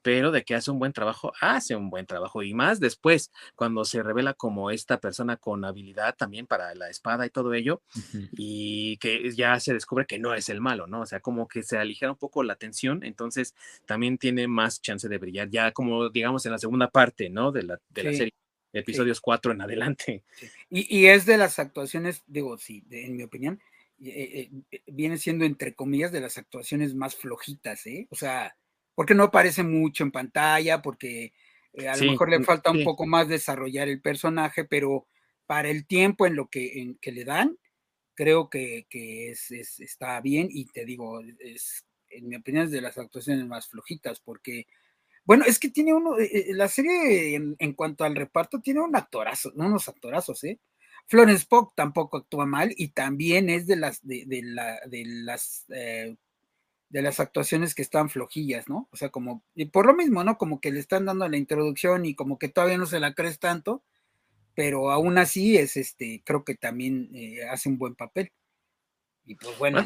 pero 0.07 0.31
de 0.31 0.45
que 0.45 0.55
hace 0.55 0.71
un 0.71 0.79
buen 0.79 0.93
trabajo, 0.93 1.33
hace 1.41 1.75
un 1.75 1.89
buen 1.89 2.05
trabajo. 2.05 2.41
Y 2.41 2.53
más 2.53 2.79
después, 2.79 3.29
cuando 3.55 3.83
se 3.83 4.01
revela 4.01 4.33
como 4.33 4.71
esta 4.71 5.01
persona 5.01 5.35
con 5.35 5.65
habilidad 5.65 6.15
también 6.15 6.47
para 6.47 6.73
la 6.75 6.89
espada 6.89 7.25
y 7.25 7.29
todo 7.29 7.53
ello, 7.53 7.81
y 8.31 8.95
que 8.99 9.29
ya 9.33 9.59
se 9.59 9.73
descubre 9.73 10.05
que 10.05 10.17
no 10.17 10.33
es 10.33 10.47
el 10.47 10.61
malo, 10.61 10.87
¿no? 10.87 11.01
O 11.01 11.05
sea, 11.05 11.19
como 11.19 11.49
que 11.49 11.61
se 11.61 11.77
aligera 11.77 12.13
un 12.13 12.17
poco 12.17 12.41
la 12.41 12.55
tensión, 12.55 13.03
entonces 13.03 13.53
también 13.85 14.17
tiene 14.17 14.47
más 14.47 14.81
chance 14.81 15.09
de 15.09 15.17
brillar, 15.17 15.49
ya 15.49 15.73
como 15.73 16.07
digamos 16.07 16.45
en 16.45 16.53
la 16.53 16.57
segunda 16.57 16.89
parte, 16.89 17.29
¿no? 17.29 17.51
De 17.51 17.63
la, 17.63 17.77
de 17.89 18.03
la 18.03 18.13
serie 18.13 18.33
episodios 18.71 19.19
4 19.19 19.51
en 19.51 19.61
adelante. 19.61 20.23
Y, 20.69 20.99
y, 20.99 21.07
es 21.07 21.25
de 21.25 21.37
las 21.37 21.59
actuaciones, 21.59 22.23
digo, 22.27 22.57
sí, 22.57 22.85
en 22.91 23.17
mi 23.17 23.23
opinión, 23.23 23.59
eh, 24.01 24.51
eh, 24.71 24.81
viene 24.87 25.17
siendo 25.17 25.43
entre 25.43 25.73
comillas 25.73 26.13
de 26.13 26.21
las 26.21 26.37
actuaciones 26.37 26.93
más 26.93 27.15
flojitas, 27.15 27.85
¿eh? 27.87 28.07
O 28.09 28.15
sea, 28.15 28.55
porque 28.97 29.13
no 29.13 29.25
aparece 29.25 29.61
mucho 29.61 30.03
en 30.03 30.11
pantalla, 30.11 30.81
porque 30.81 31.31
eh, 31.73 31.87
a 31.87 31.95
lo 31.95 32.11
mejor 32.13 32.31
le 32.31 32.43
falta 32.43 32.71
un 32.71 32.83
poco 32.83 33.05
más 33.05 33.27
desarrollar 33.27 33.87
el 33.87 34.01
personaje, 34.01 34.65
pero 34.65 35.05
para 35.45 35.69
el 35.69 35.85
tiempo 35.85 36.25
en 36.25 36.35
lo 36.35 36.47
que, 36.49 36.81
en 36.81 36.95
que 36.95 37.11
le 37.11 37.23
dan, 37.23 37.59
creo 38.15 38.49
que, 38.49 38.87
es, 38.89 39.51
está 39.51 40.19
bien 40.21 40.47
y 40.49 40.65
te 40.65 40.83
digo, 40.83 41.21
es, 41.37 41.85
en 42.09 42.27
mi 42.27 42.37
opinión 42.37 42.65
es 42.65 42.71
de 42.71 42.81
las 42.81 42.97
actuaciones 42.97 43.45
más 43.45 43.67
flojitas, 43.67 44.19
porque, 44.19 44.65
bueno, 45.25 45.45
es 45.45 45.59
que 45.59 45.69
tiene 45.69 45.93
uno, 45.93 46.17
eh, 46.17 46.31
eh, 46.49 46.53
la 46.55 46.67
serie 46.67 47.35
en, 47.35 47.73
cuanto 47.73 48.03
al 48.03 48.15
reparto 48.15 48.61
tiene 48.61 48.79
un 48.81 48.95
actorazo, 48.95 49.51
unos 49.53 49.87
actorazos, 49.87 50.43
¿eh? 50.43 50.59
Florence 51.05 51.45
Pugh 51.47 51.71
tampoco 51.75 52.17
actúa 52.17 52.47
mal 52.47 52.73
y 52.75 52.87
también 52.87 53.47
es 53.51 53.67
de 53.67 53.75
las, 53.75 53.99
de, 54.01 54.25
la, 54.43 54.79
de 54.87 55.03
las 55.05 55.67
de 56.89 57.01
las 57.01 57.19
actuaciones 57.19 57.75
que 57.75 57.81
están 57.81 58.09
flojillas, 58.09 58.69
¿no? 58.69 58.87
O 58.91 58.97
sea, 58.97 59.09
como, 59.09 59.43
y 59.55 59.65
por 59.65 59.85
lo 59.85 59.93
mismo, 59.93 60.23
¿no? 60.23 60.37
Como 60.37 60.61
que 60.61 60.71
le 60.71 60.79
están 60.79 61.05
dando 61.05 61.27
la 61.27 61.37
introducción 61.37 62.05
y 62.05 62.15
como 62.15 62.39
que 62.39 62.47
todavía 62.47 62.77
no 62.77 62.85
se 62.85 62.99
la 62.99 63.13
crees 63.13 63.39
tanto, 63.39 63.83
pero 64.55 64.91
aún 64.91 65.17
así 65.17 65.57
es 65.57 65.77
este, 65.77 66.21
creo 66.25 66.43
que 66.43 66.55
también 66.55 67.09
eh, 67.13 67.45
hace 67.49 67.69
un 67.69 67.77
buen 67.77 67.95
papel. 67.95 68.31
Y 69.25 69.35
pues 69.35 69.57
bueno, 69.57 69.83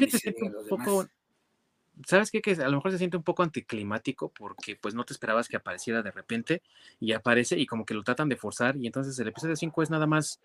¿sabes 2.06 2.30
qué? 2.30 2.40
Que 2.40 2.52
a 2.52 2.68
lo 2.68 2.76
mejor 2.76 2.92
se 2.92 2.98
siente 2.98 3.16
un 3.16 3.22
poco 3.22 3.42
anticlimático 3.42 4.30
porque 4.30 4.76
pues 4.76 4.94
no 4.94 5.04
te 5.04 5.12
esperabas 5.12 5.48
que 5.48 5.56
apareciera 5.56 6.02
de 6.02 6.10
repente 6.10 6.62
y 7.00 7.12
aparece 7.12 7.58
y 7.58 7.66
como 7.66 7.84
que 7.84 7.94
lo 7.94 8.02
tratan 8.02 8.28
de 8.28 8.36
forzar 8.36 8.76
y 8.76 8.86
entonces 8.86 9.18
el 9.18 9.28
episodio 9.28 9.56
5 9.56 9.82
es 9.82 9.90
nada 9.90 10.06
más 10.06 10.40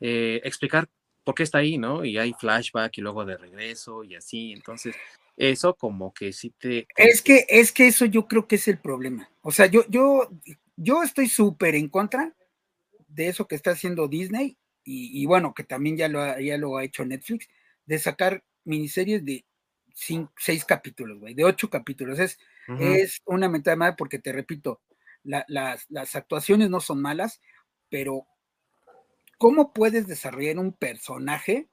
eh, 0.00 0.40
explicar 0.44 0.88
por 1.24 1.34
qué 1.34 1.42
está 1.42 1.58
ahí, 1.58 1.76
¿no? 1.76 2.04
Y 2.04 2.16
hay 2.18 2.32
flashback 2.32 2.96
y 2.98 3.02
luego 3.02 3.24
de 3.24 3.36
regreso 3.36 4.02
y 4.02 4.16
así, 4.16 4.52
entonces 4.52 4.96
eso 5.38 5.74
como 5.74 6.12
que 6.12 6.32
sí 6.32 6.52
te... 6.58 6.88
Es 6.96 7.22
que, 7.22 7.46
es 7.48 7.70
que 7.70 7.86
eso 7.86 8.04
yo 8.04 8.26
creo 8.26 8.48
que 8.48 8.56
es 8.56 8.66
el 8.66 8.78
problema. 8.78 9.30
O 9.40 9.52
sea, 9.52 9.66
yo, 9.66 9.84
yo, 9.88 10.28
yo 10.76 11.02
estoy 11.04 11.28
súper 11.28 11.76
en 11.76 11.88
contra 11.88 12.34
de 13.06 13.28
eso 13.28 13.46
que 13.46 13.54
está 13.54 13.70
haciendo 13.70 14.08
Disney 14.08 14.58
y, 14.90 15.26
bueno, 15.26 15.52
que 15.54 15.64
también 15.64 15.98
ya 15.98 16.08
lo, 16.08 16.22
ha, 16.22 16.40
ya 16.40 16.56
lo 16.56 16.78
ha 16.78 16.84
hecho 16.84 17.04
Netflix, 17.04 17.46
de 17.84 17.98
sacar 17.98 18.42
miniseries 18.64 19.22
de 19.22 19.44
seis 19.94 20.64
capítulos, 20.64 21.18
güey, 21.18 21.34
de 21.34 21.44
ocho 21.44 21.68
capítulos. 21.68 22.18
Es, 22.18 22.38
es 22.80 23.20
una 23.26 23.50
mentada 23.50 23.76
madre 23.76 23.96
porque 23.98 24.18
te 24.18 24.32
repito, 24.32 24.80
las, 25.24 25.44
las 25.90 26.16
actuaciones 26.16 26.70
no 26.70 26.80
son 26.80 27.02
malas, 27.02 27.42
pero 27.90 28.26
¿cómo 29.36 29.74
puedes 29.74 30.06
desarrollar 30.06 30.58
un 30.58 30.72
personaje 30.72 31.68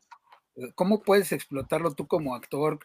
¿Cómo 0.75 1.03
puedes 1.03 1.31
explotarlo 1.31 1.93
tú 1.95 2.07
como 2.07 2.33
actor? 2.33 2.79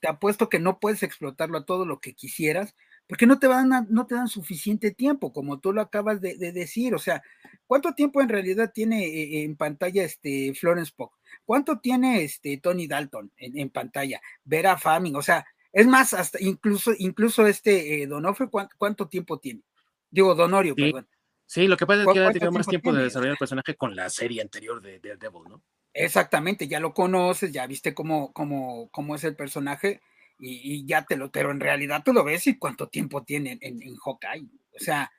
te 0.00 0.08
apuesto 0.08 0.48
que 0.48 0.58
no 0.58 0.80
puedes 0.80 1.02
explotarlo 1.02 1.58
a 1.58 1.64
todo 1.64 1.86
lo 1.86 2.00
que 2.00 2.14
quisieras, 2.14 2.74
porque 3.06 3.26
no 3.26 3.38
te, 3.38 3.46
van 3.46 3.86
no 3.88 4.06
te 4.06 4.16
dan 4.16 4.26
suficiente 4.28 4.90
tiempo, 4.90 5.32
como 5.32 5.60
tú 5.60 5.72
lo 5.72 5.80
acabas 5.80 6.20
de, 6.20 6.36
decir. 6.52 6.94
O 6.94 6.98
sea, 6.98 7.22
¿cuánto 7.66 7.94
tiempo 7.94 8.20
en 8.20 8.28
realidad 8.28 8.72
tiene 8.74 9.06
eh, 9.06 9.44
en 9.44 9.56
pantalla 9.56 10.02
este 10.02 10.52
Florence 10.54 10.92
Pugh? 10.96 11.12
¿Cuánto 11.44 11.78
tiene 11.78 12.24
este 12.24 12.56
Tony 12.58 12.88
Dalton 12.88 13.30
en, 13.36 13.70
pantalla? 13.70 14.20
Vera 14.44 14.76
Farming, 14.76 15.14
o 15.14 15.22
sea, 15.22 15.46
es 15.72 15.86
más, 15.86 16.12
hasta 16.12 16.40
incluso, 16.40 16.92
incluso 16.98 17.46
este 17.46 18.02
eh, 18.02 18.06
Donofre, 18.06 18.48
¿cuánto, 18.48 19.06
tiempo 19.06 19.38
tiene? 19.38 19.62
Digo, 20.10 20.34
Donorio, 20.34 20.74
perdón. 20.74 21.06
Sí, 21.44 21.68
lo 21.68 21.76
que 21.76 21.86
pasa 21.86 22.02
es 22.02 22.08
que 22.12 22.24
ha 22.24 22.32
tenido 22.32 22.50
más 22.50 22.66
tiempo 22.66 22.92
de 22.92 23.04
desarrollar 23.04 23.32
el 23.32 23.38
personaje 23.38 23.76
con 23.76 23.94
la 23.94 24.10
serie 24.10 24.42
anterior 24.42 24.82
de 24.82 24.98
Daredevil, 24.98 25.42
¿no? 25.48 25.62
Exactamente, 25.98 26.68
ya 26.68 26.78
lo 26.78 26.92
conoces, 26.92 27.52
ya 27.52 27.66
viste 27.66 27.94
cómo, 27.94 28.32
cómo, 28.34 28.90
cómo 28.90 29.14
es 29.14 29.24
el 29.24 29.34
personaje 29.34 30.02
y, 30.38 30.84
ya 30.84 31.06
te 31.06 31.16
lo, 31.16 31.30
pero 31.30 31.50
en 31.50 31.60
realidad 31.60 32.02
tú 32.04 32.12
lo 32.12 32.22
ves 32.22 32.46
y 32.46 32.58
cuánto 32.58 32.88
tiempo 32.88 33.24
tiene 33.24 33.58
en, 33.62 33.82
en 33.82 33.96
Hawkeye. 33.96 34.46
O 34.74 34.78
sea, 34.78 35.10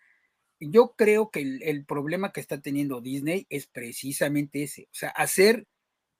yo 0.59 0.93
creo 0.95 1.31
que 1.31 1.41
el, 1.41 1.85
problema 1.85 2.31
que 2.31 2.41
está 2.41 2.61
teniendo 2.61 3.01
Disney 3.01 3.47
es 3.49 3.65
precisamente 3.65 4.63
ese, 4.63 4.83
o 4.83 4.95
sea, 4.95 5.09
hacer 5.09 5.67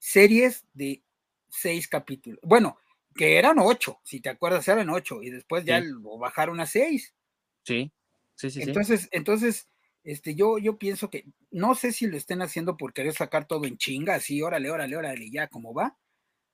series 0.00 0.64
de 0.74 1.02
seis 1.48 1.86
capítulos. 1.86 2.40
Bueno, 2.42 2.78
que 3.14 3.36
eran 3.36 3.60
ocho, 3.60 4.00
si 4.02 4.20
te 4.20 4.28
acuerdas, 4.28 4.66
eran 4.66 4.90
ocho 4.90 5.22
y 5.22 5.30
después 5.30 5.64
ya 5.64 5.80
lo 5.80 6.18
bajaron 6.18 6.58
a 6.60 6.66
seis. 6.66 7.14
Sí, 7.62 7.92
sí, 8.34 8.50
sí. 8.50 8.62
Entonces, 8.62 9.08
entonces 9.12 9.68
este, 10.08 10.34
yo, 10.34 10.56
yo 10.56 10.78
pienso 10.78 11.10
que 11.10 11.26
no 11.50 11.74
sé 11.74 11.92
si 11.92 12.06
lo 12.06 12.16
estén 12.16 12.40
haciendo 12.40 12.78
por 12.78 12.94
querer 12.94 13.12
sacar 13.12 13.46
todo 13.46 13.66
en 13.66 13.76
chinga, 13.76 14.14
así, 14.14 14.40
órale, 14.40 14.70
órale, 14.70 14.96
órale, 14.96 15.30
ya 15.30 15.48
como 15.48 15.74
va, 15.74 15.98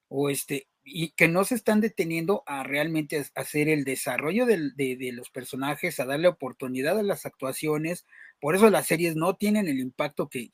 o 0.08 0.28
este, 0.28 0.66
y 0.82 1.10
que 1.12 1.28
no 1.28 1.44
se 1.44 1.54
están 1.54 1.80
deteniendo 1.80 2.42
a 2.46 2.64
realmente 2.64 3.24
hacer 3.36 3.68
el 3.68 3.84
desarrollo 3.84 4.44
de, 4.44 5.12
los 5.12 5.30
personajes, 5.30 6.00
a 6.00 6.04
darle 6.04 6.26
oportunidad 6.26 6.98
a 6.98 7.04
las 7.04 7.26
actuaciones, 7.26 8.04
por 8.40 8.56
eso 8.56 8.68
las 8.70 8.88
series 8.88 9.14
no 9.14 9.36
tienen 9.36 9.68
el 9.68 9.78
impacto 9.78 10.28
que, 10.28 10.50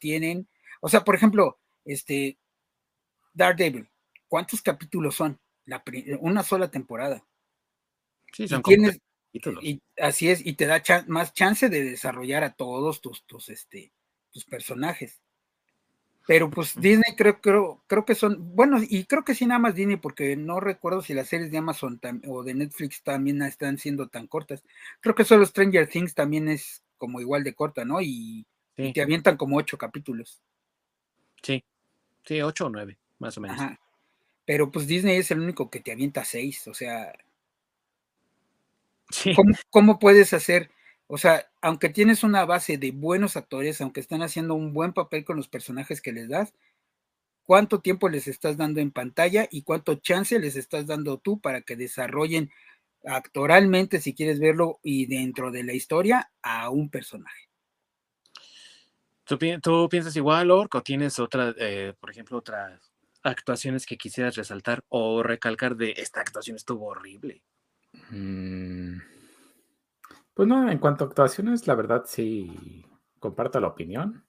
tienen. 0.00 0.48
O 0.80 0.88
sea, 0.88 1.04
por 1.04 1.14
ejemplo, 1.14 1.60
este, 1.84 2.38
Daredevil, 3.34 3.88
¿cuántos 4.26 4.62
capítulos 4.62 5.14
son? 5.14 5.40
La, 5.64 5.84
una 6.18 6.42
sola 6.42 6.72
temporada. 6.72 7.24
Sí, 8.32 8.48
son 8.48 8.62
y, 9.32 9.80
así 9.98 10.28
es, 10.28 10.44
y 10.44 10.54
te 10.54 10.66
da 10.66 10.82
más 11.06 11.32
chance 11.32 11.68
de 11.68 11.84
desarrollar 11.84 12.44
a 12.44 12.54
todos 12.54 13.00
tus, 13.00 13.24
tus, 13.24 13.48
este, 13.48 13.92
tus 14.30 14.44
personajes. 14.44 15.22
Pero 16.26 16.50
pues 16.50 16.80
Disney 16.80 17.16
creo, 17.16 17.40
creo, 17.40 17.82
creo 17.88 18.04
que 18.04 18.14
son, 18.14 18.54
bueno, 18.54 18.78
y 18.80 19.04
creo 19.04 19.24
que 19.24 19.34
sí 19.34 19.44
nada 19.44 19.58
más 19.58 19.74
Disney, 19.74 19.96
porque 19.96 20.36
no 20.36 20.60
recuerdo 20.60 21.02
si 21.02 21.14
las 21.14 21.28
series 21.28 21.50
de 21.50 21.58
Amazon 21.58 22.00
o 22.28 22.44
de 22.44 22.54
Netflix 22.54 23.02
también 23.02 23.42
están 23.42 23.78
siendo 23.78 24.08
tan 24.08 24.28
cortas. 24.28 24.62
Creo 25.00 25.14
que 25.14 25.24
solo 25.24 25.44
Stranger 25.44 25.88
Things 25.88 26.14
también 26.14 26.48
es 26.48 26.84
como 26.96 27.20
igual 27.20 27.42
de 27.42 27.54
corta, 27.54 27.84
¿no? 27.84 28.00
Y, 28.00 28.46
te 28.74 29.02
avientan 29.02 29.36
como 29.36 29.58
ocho 29.58 29.76
capítulos. 29.76 30.40
Sí, 31.42 31.62
sí, 32.24 32.40
ocho 32.40 32.66
o 32.66 32.70
nueve, 32.70 32.98
más 33.18 33.36
o 33.36 33.40
menos. 33.40 33.60
Pero 34.44 34.70
pues 34.70 34.86
Disney 34.86 35.16
es 35.18 35.30
el 35.30 35.40
único 35.40 35.70
que 35.70 35.80
te 35.80 35.92
avienta 35.92 36.24
seis, 36.24 36.66
o 36.68 36.74
sea, 36.74 37.12
¿Cómo, 39.70 39.98
puedes 39.98 40.32
hacer? 40.32 40.70
O 41.06 41.18
sea, 41.18 41.46
aunque 41.60 41.88
tienes 41.88 42.22
una 42.22 42.44
base 42.44 42.78
de 42.78 42.90
buenos 42.90 43.36
actores, 43.36 43.80
aunque 43.80 44.00
están 44.00 44.22
haciendo 44.22 44.54
un 44.54 44.72
buen 44.72 44.92
papel 44.92 45.24
con 45.24 45.36
los 45.36 45.48
personajes 45.48 46.00
que 46.00 46.12
les 46.12 46.28
das, 46.28 46.54
¿cuánto 47.42 47.80
tiempo 47.80 48.08
les 48.08 48.28
estás 48.28 48.56
dando 48.56 48.80
en 48.80 48.90
pantalla 48.90 49.46
y 49.50 49.62
cuánto 49.62 49.96
chance 49.96 50.38
les 50.38 50.56
estás 50.56 50.86
dando 50.86 51.18
tú 51.18 51.40
para 51.40 51.62
que 51.62 51.76
desarrollen 51.76 52.50
actoralmente, 53.04 54.00
si 54.00 54.14
quieres 54.14 54.38
verlo, 54.38 54.78
y 54.82 55.06
dentro 55.06 55.50
de 55.50 55.64
la 55.64 55.72
historia 55.72 56.30
a 56.42 56.70
un 56.70 56.88
personaje? 56.88 57.48
¿Tú, 59.24 59.88
piensas 59.88 60.16
igual, 60.16 60.50
Ork, 60.50 60.74
o 60.74 60.82
tienes 60.82 61.18
otra, 61.18 61.54
eh, 61.58 61.94
por 61.98 62.10
ejemplo, 62.10 62.38
otras 62.38 62.92
actuaciones 63.22 63.86
que 63.86 63.96
quisieras 63.96 64.34
resaltar 64.34 64.84
o 64.88 65.22
recalcar 65.22 65.76
de 65.76 65.94
esta 65.96 66.20
actuación 66.20 66.56
estuvo 66.56 66.86
horrible? 66.86 67.42
Mm, 68.10 68.98
pues 70.34 70.48
no, 70.48 70.70
en 70.70 70.78
cuanto 70.78 71.04
a 71.04 71.08
actuaciones, 71.08 71.66
la 71.66 71.74
verdad 71.74 72.04
sí 72.06 72.84
comparto 73.18 73.60
la 73.60 73.68
opinión. 73.68 74.24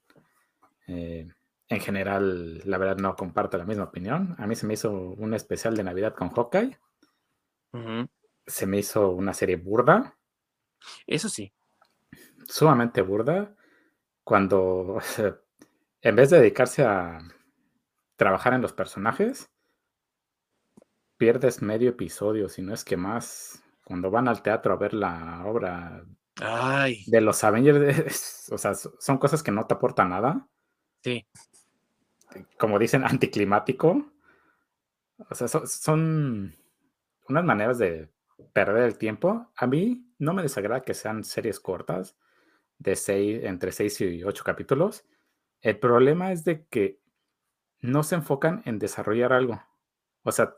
Eh, 0.88 1.28
en 1.70 1.80
general, 1.80 2.62
la 2.66 2.78
verdad 2.78 2.98
no 2.98 3.16
comparto 3.16 3.58
la 3.58 3.66
misma 3.66 3.86
opinión. 3.86 4.36
A 4.38 4.46
mí 4.48 4.56
se 4.56 4.68
me 4.68 4.74
hizo 4.74 4.92
un 4.92 5.34
especial 5.34 5.76
de 5.76 5.84
Navidad 5.84 6.14
con 6.14 6.30
Hawkeye. 6.30 6.78
Se 8.46 8.68
me 8.68 8.78
hizo 8.80 9.10
una 9.12 9.34
serie 9.34 9.56
burda. 9.56 10.18
Eso 11.08 11.30
sí. 11.30 11.54
Sumamente 12.48 13.02
burda. 13.02 13.56
Cuando 14.24 15.00
en 16.02 16.16
vez 16.16 16.30
de 16.30 16.40
dedicarse 16.40 16.84
a 16.84 17.20
trabajar 18.18 18.54
en 18.54 18.62
los 18.62 18.74
personajes, 18.74 19.50
pierdes 21.24 21.62
medio 21.62 21.92
episodio, 21.92 22.50
si 22.50 22.62
no 22.62 22.74
es 22.74 22.84
que 22.84 22.98
más, 22.98 23.64
cuando 23.86 24.12
van 24.12 24.28
al 24.28 24.42
teatro 24.42 24.74
a 24.74 24.76
ver 24.76 24.94
la 24.94 25.46
obra 25.46 26.04
Ay, 26.42 27.06
de 27.08 27.22
los 27.22 27.42
Avengers, 27.46 28.50
o 28.52 28.58
sea, 28.58 28.74
son 28.74 29.18
cosas 29.20 29.42
que 29.42 29.52
no 29.52 29.66
te 29.66 29.74
aportan 29.74 30.10
nada. 30.10 30.46
sí. 31.02 31.26
Como 32.60 32.78
dicen, 32.78 33.06
anticlimático. 33.06 34.12
O 35.30 35.34
sea, 35.34 35.48
son, 35.48 35.66
son 35.66 36.56
unas 37.30 37.46
maneras 37.46 37.78
de 37.78 38.10
perder 38.52 38.84
el 38.84 38.98
tiempo. 38.98 39.50
A 39.56 39.66
mí 39.66 40.06
no 40.20 40.34
me 40.34 40.42
desagrada 40.42 40.82
que 40.82 40.94
sean 40.94 41.24
series 41.24 41.62
cortas, 41.62 42.18
de 42.80 42.98
seis, 42.98 43.46
entre 43.46 43.72
6 43.72 44.02
y 44.02 44.24
8 44.26 44.44
capítulos. 44.44 45.06
El 45.62 45.80
problema 45.80 46.34
es 46.34 46.44
de 46.44 46.66
que 46.66 47.00
no 47.80 48.04
se 48.04 48.16
enfocan 48.16 48.62
en 48.66 48.78
desarrollar 48.78 49.32
algo. 49.32 49.62
O 50.24 50.32
sea, 50.32 50.56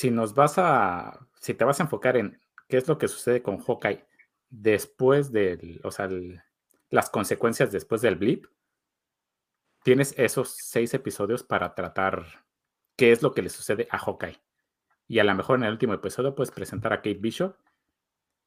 si 0.00 0.10
nos 0.10 0.32
vas 0.32 0.54
a, 0.56 1.28
si 1.40 1.52
te 1.52 1.64
vas 1.64 1.78
a 1.78 1.82
enfocar 1.82 2.16
en 2.16 2.40
qué 2.68 2.78
es 2.78 2.88
lo 2.88 2.96
que 2.96 3.06
sucede 3.06 3.42
con 3.42 3.58
Hawkeye 3.58 4.02
después 4.48 5.30
del, 5.30 5.78
o 5.84 5.90
sea, 5.90 6.08
las 6.88 7.10
consecuencias 7.10 7.70
después 7.70 8.00
del 8.00 8.16
blip, 8.16 8.46
tienes 9.82 10.14
esos 10.16 10.56
seis 10.56 10.94
episodios 10.94 11.42
para 11.42 11.74
tratar 11.74 12.46
qué 12.96 13.12
es 13.12 13.20
lo 13.20 13.34
que 13.34 13.42
le 13.42 13.50
sucede 13.50 13.88
a 13.90 13.98
Hawkeye. 13.98 14.40
Y 15.06 15.18
a 15.18 15.24
lo 15.24 15.34
mejor 15.34 15.58
en 15.58 15.64
el 15.64 15.72
último 15.72 15.92
episodio 15.92 16.34
puedes 16.34 16.50
presentar 16.50 16.94
a 16.94 17.02
Kate 17.02 17.18
Bishop 17.20 17.56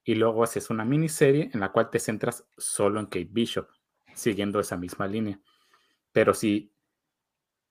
y 0.03 0.15
luego 0.15 0.43
haces 0.43 0.71
una 0.71 0.85
miniserie 0.85 1.51
en 1.53 1.59
la 1.59 1.71
cual 1.71 1.91
te 1.91 1.99
centras 1.99 2.47
solo 2.57 2.99
en 2.99 3.05
Kate 3.05 3.29
Bishop, 3.29 3.69
siguiendo 4.15 4.59
esa 4.59 4.75
misma 4.75 5.05
línea. 5.05 5.39
Pero 6.11 6.33
si, 6.33 6.73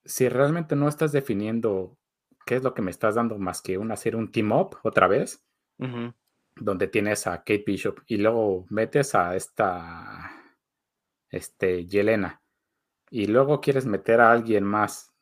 si 0.05 0.29
realmente 0.29 0.77
no 0.77 0.87
estás 0.87 1.11
definiendo 1.11 1.99
qué 2.46 2.57
es 2.57 2.62
lo 2.62 2.74
que 2.74 2.83
me 2.83 2.90
estás 2.90 3.14
dando 3.14 3.38
más 3.38 3.62
que 3.62 3.78
una 3.78 3.94
hacer 3.94 4.16
un 4.16 4.31
team 4.33 4.52
up 4.52 4.76
otra 4.83 5.07
vez, 5.09 5.44
donde 6.57 6.87
tienes 6.87 7.26
a 7.26 7.38
Kate 7.38 7.64
Bishop 7.66 8.00
y 8.07 8.16
luego 8.18 8.66
metes 8.70 9.14
a 9.14 9.35
esta 9.37 10.31
este 11.31 11.87
Yelena. 11.87 12.42
Y 13.11 13.26
luego 13.26 13.61
quieres 13.61 13.87
meter 13.87 14.20
a 14.20 14.33
alguien 14.33 14.64
más, 14.64 15.12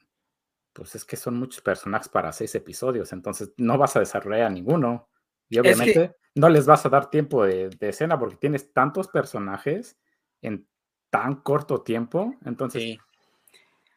pues 0.72 0.94
es 0.94 1.04
que 1.04 1.16
son 1.16 1.36
muchos 1.38 1.60
personajes 1.62 2.08
para 2.08 2.32
seis 2.32 2.54
episodios, 2.54 3.12
entonces 3.12 3.52
no 3.56 3.78
vas 3.78 3.96
a 3.96 4.00
desarrollar 4.00 4.46
a 4.46 4.50
ninguno. 4.50 5.08
Y 5.48 5.56
Es 5.58 5.62
que- 5.62 5.68
obviamente 5.68 6.16
no 6.36 6.48
les 6.48 6.66
vas 6.66 6.86
a 6.86 6.88
dar 6.88 7.10
tiempo 7.10 7.44
de, 7.44 7.70
de 7.70 7.88
escena 7.88 8.18
porque 8.18 8.36
tienes 8.36 8.72
tantos 8.72 9.08
personajes 9.08 9.98
en 10.42 10.68
tan 11.10 11.36
corto 11.42 11.82
tiempo, 11.82 12.34
entonces 12.44 12.82
Sí. 12.82 12.98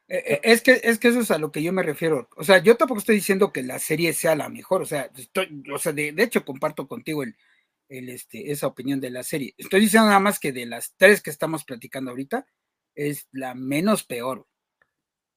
Eh, 0.09 0.39
Es 0.43 0.61
que, 0.61 0.79
es 0.83 0.99
que 0.99 1.07
eso 1.09 1.21
es 1.21 1.31
a 1.31 1.37
lo 1.37 1.51
que 1.51 1.63
yo 1.63 1.71
me 1.73 1.83
refiero. 1.83 2.29
O 2.35 2.43
sea, 2.43 2.57
yo 2.59 2.75
tampoco 2.75 2.99
estoy 2.99 3.15
diciendo 3.15 3.51
que 3.53 3.63
la 3.63 3.79
serie 3.79 4.13
sea 4.13 4.35
la 4.35 4.49
mejor. 4.49 4.81
O 4.81 4.85
sea, 4.85 5.09
estoy, 5.17 5.63
o 5.73 5.77
sea 5.79 5.91
de, 5.93 6.11
de 6.11 6.23
hecho 6.23 6.45
comparto 6.45 6.87
contigo 6.87 7.23
el, 7.23 7.35
el, 7.89 8.09
este, 8.09 8.51
esa 8.51 8.67
opinión 8.67 8.99
de 9.01 9.11
la 9.11 9.23
serie. 9.23 9.53
Estoy 9.57 9.81
diciendo 9.81 10.07
nada 10.07 10.19
más 10.19 10.39
que 10.39 10.51
de 10.51 10.65
las 10.65 10.93
tres 10.97 11.21
que 11.21 11.29
estamos 11.29 11.63
platicando 11.65 12.11
ahorita, 12.11 12.45
es 12.95 13.27
la 13.31 13.55
menos 13.55 14.03
peor. 14.03 14.47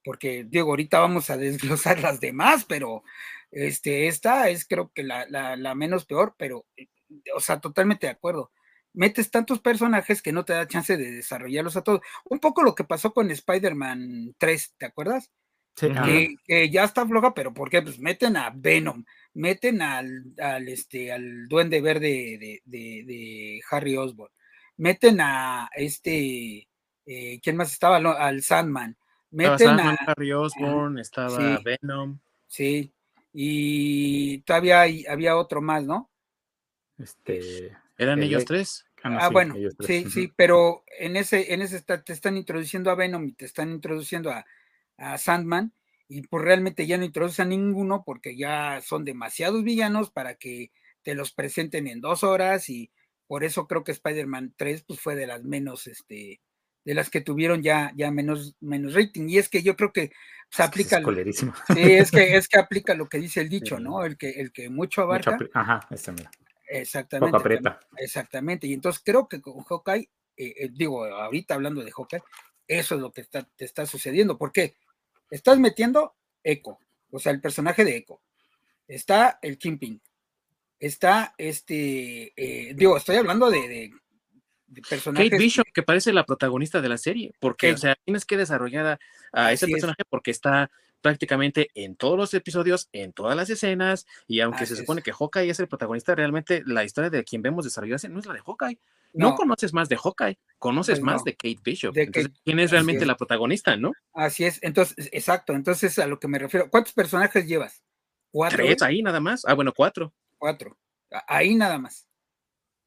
Porque, 0.04 0.44
digo, 0.48 0.70
ahorita 0.70 1.00
vamos 1.00 1.30
a 1.30 1.36
desglosar 1.36 2.00
las 2.00 2.20
demás, 2.20 2.64
pero 2.66 3.02
este, 3.50 4.08
esta 4.08 4.48
es 4.50 4.66
creo 4.66 4.92
que 4.94 5.02
la, 5.02 5.26
la, 5.28 5.56
la 5.56 5.74
menos 5.74 6.06
peor, 6.06 6.34
pero, 6.38 6.66
eh, 6.76 6.88
o 7.34 7.40
sea, 7.40 7.60
totalmente 7.60 8.06
de 8.06 8.12
acuerdo. 8.12 8.50
Metes 8.96 9.30
tantos 9.30 9.60
personajes 9.60 10.20
que 10.22 10.32
no 10.32 10.44
te 10.44 10.54
da 10.54 10.66
chance 10.66 10.96
de 10.96 11.10
desarrollarlos 11.12 11.76
a 11.76 11.82
todos. 11.82 12.00
Un 12.24 12.40
poco 12.40 12.62
lo 12.64 12.74
que 12.74 12.82
pasó 12.82 13.12
con 13.12 13.30
Spider-Man 13.30 14.34
3, 14.38 14.74
¿te 14.76 14.86
acuerdas? 14.86 15.30
sí, 15.78 15.88
que, 16.06 16.36
que 16.46 16.70
ya 16.70 16.84
está 16.84 17.06
floja, 17.06 17.34
pero 17.34 17.52
¿por 17.52 17.68
qué? 17.68 17.82
Pues 17.82 17.98
meten 17.98 18.38
a 18.38 18.50
Venom, 18.56 19.04
meten 19.34 19.82
al, 19.82 20.24
al, 20.40 20.66
este, 20.68 21.12
al 21.12 21.46
duende 21.48 21.82
verde 21.82 22.38
de, 22.40 22.62
de, 22.64 23.04
de 23.04 23.60
Harry 23.70 23.94
Osborn, 23.98 24.32
meten 24.78 25.20
a 25.20 25.68
este, 25.76 26.66
eh, 27.04 27.38
¿quién 27.42 27.56
más 27.56 27.72
estaba? 27.74 27.96
Al 27.98 28.42
Sandman, 28.42 28.96
Estaba 29.30 29.56
meten 29.58 29.66
Sandman, 29.66 29.96
a, 30.00 30.04
Harry 30.12 30.32
Osborn, 30.32 30.98
estaba 30.98 31.58
sí. 31.58 31.62
Venom. 31.62 32.18
sí, 32.46 32.90
y 33.34 34.38
todavía 34.38 34.80
hay- 34.80 35.04
había 35.06 35.36
otro 35.36 35.60
más, 35.60 35.84
¿no? 35.84 36.10
este 36.98 37.76
¿Eran 37.98 38.18
El 38.20 38.24
ellos 38.28 38.46
de- 38.46 38.46
no, 39.10 39.18
Ah, 39.18 39.28
sí, 39.28 39.32
bueno, 39.32 39.54
sí, 39.86 40.04
sí, 40.10 40.32
pero 40.36 40.84
en 40.98 41.16
ese, 41.16 41.52
en 41.54 41.62
ese 41.62 41.76
está- 41.76 42.02
te 42.02 42.12
están 42.12 42.36
introduciendo 42.36 42.90
a 42.90 42.94
Venom 42.94 43.24
y 43.26 43.32
te 43.32 43.44
están 43.44 43.70
introduciendo 43.70 44.30
a, 44.30 44.44
a 44.96 45.18
Sandman, 45.18 45.72
y 46.08 46.22
pues 46.22 46.44
realmente 46.44 46.86
ya 46.86 46.98
no 46.98 47.04
introducen 47.04 47.46
a 47.46 47.50
ninguno 47.50 48.02
porque 48.04 48.36
ya 48.36 48.80
son 48.80 49.04
demasiados 49.04 49.64
villanos 49.64 50.10
para 50.10 50.34
que 50.36 50.70
te 51.02 51.14
los 51.14 51.32
presenten 51.32 51.86
en 51.88 52.00
dos 52.00 52.22
horas, 52.24 52.68
y 52.70 52.90
por 53.26 53.42
eso 53.44 53.66
creo 53.66 53.82
que 53.84 53.92
Spider-Man 53.92 54.54
3 54.56 54.84
pues 54.86 55.00
fue 55.00 55.16
de 55.16 55.26
las 55.26 55.42
menos, 55.44 55.86
este, 55.88 56.40
de 56.84 56.94
las 56.94 57.10
que 57.10 57.20
tuvieron 57.20 57.62
ya, 57.62 57.92
ya 57.96 58.12
menos, 58.12 58.54
menos 58.60 58.94
rating. 58.94 59.28
Y 59.28 59.38
es 59.38 59.48
que 59.48 59.64
yo 59.64 59.74
creo 59.74 59.92
que 59.92 60.12
se 60.50 60.62
aplica, 60.62 60.98
es 60.98 61.02
lo- 61.02 61.08
sí, 61.74 61.80
es 61.80 62.10
que, 62.12 62.36
es 62.36 62.46
que 62.48 62.58
aplica 62.60 62.94
lo 62.94 63.08
que 63.08 63.18
dice 63.18 63.40
el 63.40 63.48
dicho. 63.48 63.80
¿no? 63.80 64.04
El 64.04 64.16
que, 64.16 64.30
el 64.30 64.52
que 64.52 64.70
mucho 64.70 65.02
abarca. 65.02 65.32
Ajá, 65.54 65.80
ese 65.90 66.12
mira. 66.12 66.30
Exactamente. 66.68 67.30
Poco 67.30 67.40
aprieta. 67.40 67.80
Exactamente. 67.96 68.66
Y 68.66 68.72
entonces 68.74 69.02
creo 69.04 69.28
que 69.28 69.40
con 69.40 69.62
Hawkeye, 69.62 70.10
eh, 70.36 70.54
eh, 70.58 70.68
digo, 70.72 71.04
ahorita 71.04 71.54
hablando 71.54 71.82
de 71.82 71.92
Hawkeye, 71.92 72.22
eso 72.66 72.94
es 72.96 73.00
lo 73.00 73.12
que 73.12 73.20
está, 73.20 73.44
te 73.56 73.64
está 73.64 73.86
sucediendo. 73.86 74.36
¿Por 74.36 74.52
qué? 74.52 74.74
Estás 75.30 75.58
metiendo 75.58 76.14
Echo, 76.42 76.78
o 77.10 77.18
sea, 77.18 77.32
el 77.32 77.40
personaje 77.40 77.84
de 77.84 77.96
Echo. 77.96 78.20
Está 78.88 79.38
el 79.42 79.58
Kingpin. 79.58 80.00
Está 80.78 81.34
este, 81.38 82.32
eh, 82.36 82.74
digo, 82.74 82.96
estoy 82.96 83.16
hablando 83.16 83.50
de, 83.50 83.66
de- 83.68 83.90
de 84.68 84.82
personajes. 84.82 85.30
Kate 85.30 85.42
Bishop, 85.42 85.66
que 85.72 85.82
parece 85.82 86.12
la 86.12 86.24
protagonista 86.26 86.80
de 86.80 86.88
la 86.88 86.98
serie, 86.98 87.32
porque, 87.40 87.72
o 87.72 87.76
sea, 87.78 87.96
tienes 88.04 88.24
que 88.24 88.36
desarrollar 88.36 88.86
a, 89.32 89.46
a 89.46 89.52
ese 89.52 89.66
es. 89.66 89.72
personaje 89.72 90.02
porque 90.08 90.32
está 90.32 90.70
prácticamente 91.00 91.70
en 91.74 91.96
todos 91.96 92.16
los 92.18 92.34
episodios, 92.34 92.88
en 92.92 93.12
todas 93.12 93.36
las 93.36 93.48
escenas, 93.50 94.06
y 94.26 94.40
aunque 94.40 94.64
Así 94.64 94.74
se 94.74 94.80
supone 94.80 95.00
es. 95.00 95.04
que 95.04 95.12
Hawkeye 95.12 95.50
es 95.50 95.60
el 95.60 95.68
protagonista, 95.68 96.14
realmente 96.14 96.62
la 96.66 96.84
historia 96.84 97.10
de 97.10 97.22
quien 97.24 97.42
vemos 97.42 97.64
desarrollarse 97.64 98.08
no 98.08 98.18
es 98.20 98.26
la 98.26 98.34
de 98.34 98.40
Hawkeye. 98.40 98.78
No, 99.12 99.30
No, 99.30 99.34
conoces 99.36 99.72
más 99.72 99.88
de 99.88 99.96
Hawkeye, 99.96 100.38
conoces 100.58 100.98
Pues 100.98 101.04
más 101.04 101.24
de 101.24 101.34
Kate 101.34 101.60
Bishop. 101.64 101.94
De 101.94 102.02
Entonces, 102.02 102.28
Kate- 102.32 102.40
¿quién 102.44 102.58
es 102.58 102.70
realmente 102.70 103.02
es. 103.02 103.06
la 103.06 103.16
protagonista, 103.16 103.76
no? 103.76 103.92
así 104.12 104.44
es. 104.44 104.58
Entonces, 104.62 105.08
exacto. 105.12 105.52
Entonces, 105.54 105.98
a 105.98 106.06
lo 106.06 106.18
que 106.20 106.28
me 106.28 106.38
refiero. 106.38 106.68
¿Cuántos 106.70 106.92
personajes 106.92 107.46
llevas? 107.46 107.82
¿Cuatro? 108.30 108.58
Tres 108.64 108.82
ahí 108.82 109.02
nada 109.02 109.20
más. 109.20 109.42
Ah, 109.46 109.54
bueno, 109.54 109.72
cuatro. 109.74 110.12
cuatro. 110.36 110.76
Ahí 111.28 111.54
nada 111.54 111.78
más. 111.78 112.06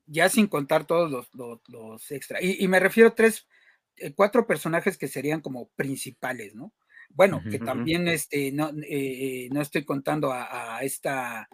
Ya 0.06 0.28
sin 0.30 0.48
contar 0.48 0.86
todos 0.86 1.10
los, 1.10 1.34
los, 1.34 1.62
los 1.68 2.12
extra. 2.12 2.42
Y, 2.44 2.64
y 2.64 2.68
me 2.68 2.80
refiero 2.80 3.10
a 3.10 3.16
tres, 3.16 3.48
eh, 3.96 4.14
cuatro 4.14 4.46
personajes 4.46 4.98
que 4.98 5.08
serían 5.08 5.42
como 5.42 5.70
principales, 5.70 6.54
¿no? 6.54 6.74
Bueno, 7.10 7.42
que 7.50 7.60
también 7.60 8.08
este, 8.08 8.52
no, 8.52 8.70
eh, 8.70 8.76
eh, 8.88 9.50
no 9.52 9.62
estoy 9.62 9.84
contando 9.84 10.32
a, 10.32 10.78
a 10.78 10.84
esta 10.84 11.50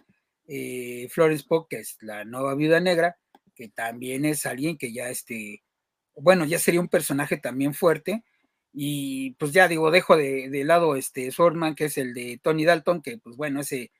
eh, 0.46 1.08
Florence 1.10 1.44
Pugh, 1.48 1.66
que 1.68 1.80
es 1.80 1.96
la 2.00 2.24
nueva 2.24 2.54
viuda 2.54 2.78
negra, 2.78 3.18
que 3.54 3.68
también 3.68 4.24
es 4.24 4.46
alguien 4.46 4.78
que 4.78 4.92
ya 4.92 5.08
este, 5.08 5.64
bueno, 6.14 6.44
ya 6.44 6.58
sería 6.58 6.80
un 6.80 6.88
personaje 6.88 7.36
también 7.36 7.74
fuerte. 7.74 8.24
Y 8.72 9.32
pues 9.32 9.52
ya 9.52 9.68
digo, 9.68 9.90
dejo 9.90 10.16
de, 10.16 10.50
de 10.50 10.64
lado 10.64 10.96
este 10.96 11.30
Swordman, 11.32 11.74
que 11.74 11.86
es 11.86 11.96
el 11.98 12.12
de 12.14 12.38
Tony 12.42 12.64
Dalton, 12.64 13.00
que 13.00 13.18
pues 13.18 13.36
bueno, 13.36 13.60
ese 13.60 13.90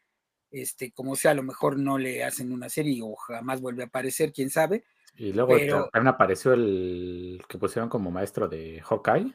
este, 0.50 0.92
como 0.92 1.16
sea, 1.16 1.32
a 1.32 1.34
lo 1.34 1.42
mejor 1.42 1.78
no 1.78 1.98
le 1.98 2.22
hacen 2.24 2.52
una 2.52 2.68
serie 2.68 3.00
o 3.02 3.14
jamás 3.16 3.60
vuelve 3.60 3.82
a 3.82 3.86
aparecer, 3.86 4.32
quién 4.32 4.50
sabe. 4.50 4.84
Y 5.16 5.32
luego 5.32 5.54
Pero- 5.54 5.88
también 5.92 6.14
apareció 6.14 6.52
el 6.52 7.42
que 7.48 7.58
pusieron 7.58 7.88
como 7.88 8.10
maestro 8.10 8.48
de 8.48 8.80
Hawkeye, 8.82 9.32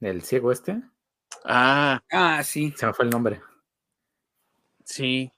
el 0.00 0.22
ciego 0.22 0.52
este, 0.52 0.80
Ah, 1.44 2.00
Ah, 2.12 2.42
sí. 2.44 2.74
se 2.76 2.86
me 2.86 2.94
fue 2.94 3.04
el 3.04 3.10
nombre. 3.10 3.40
sí. 4.84 5.30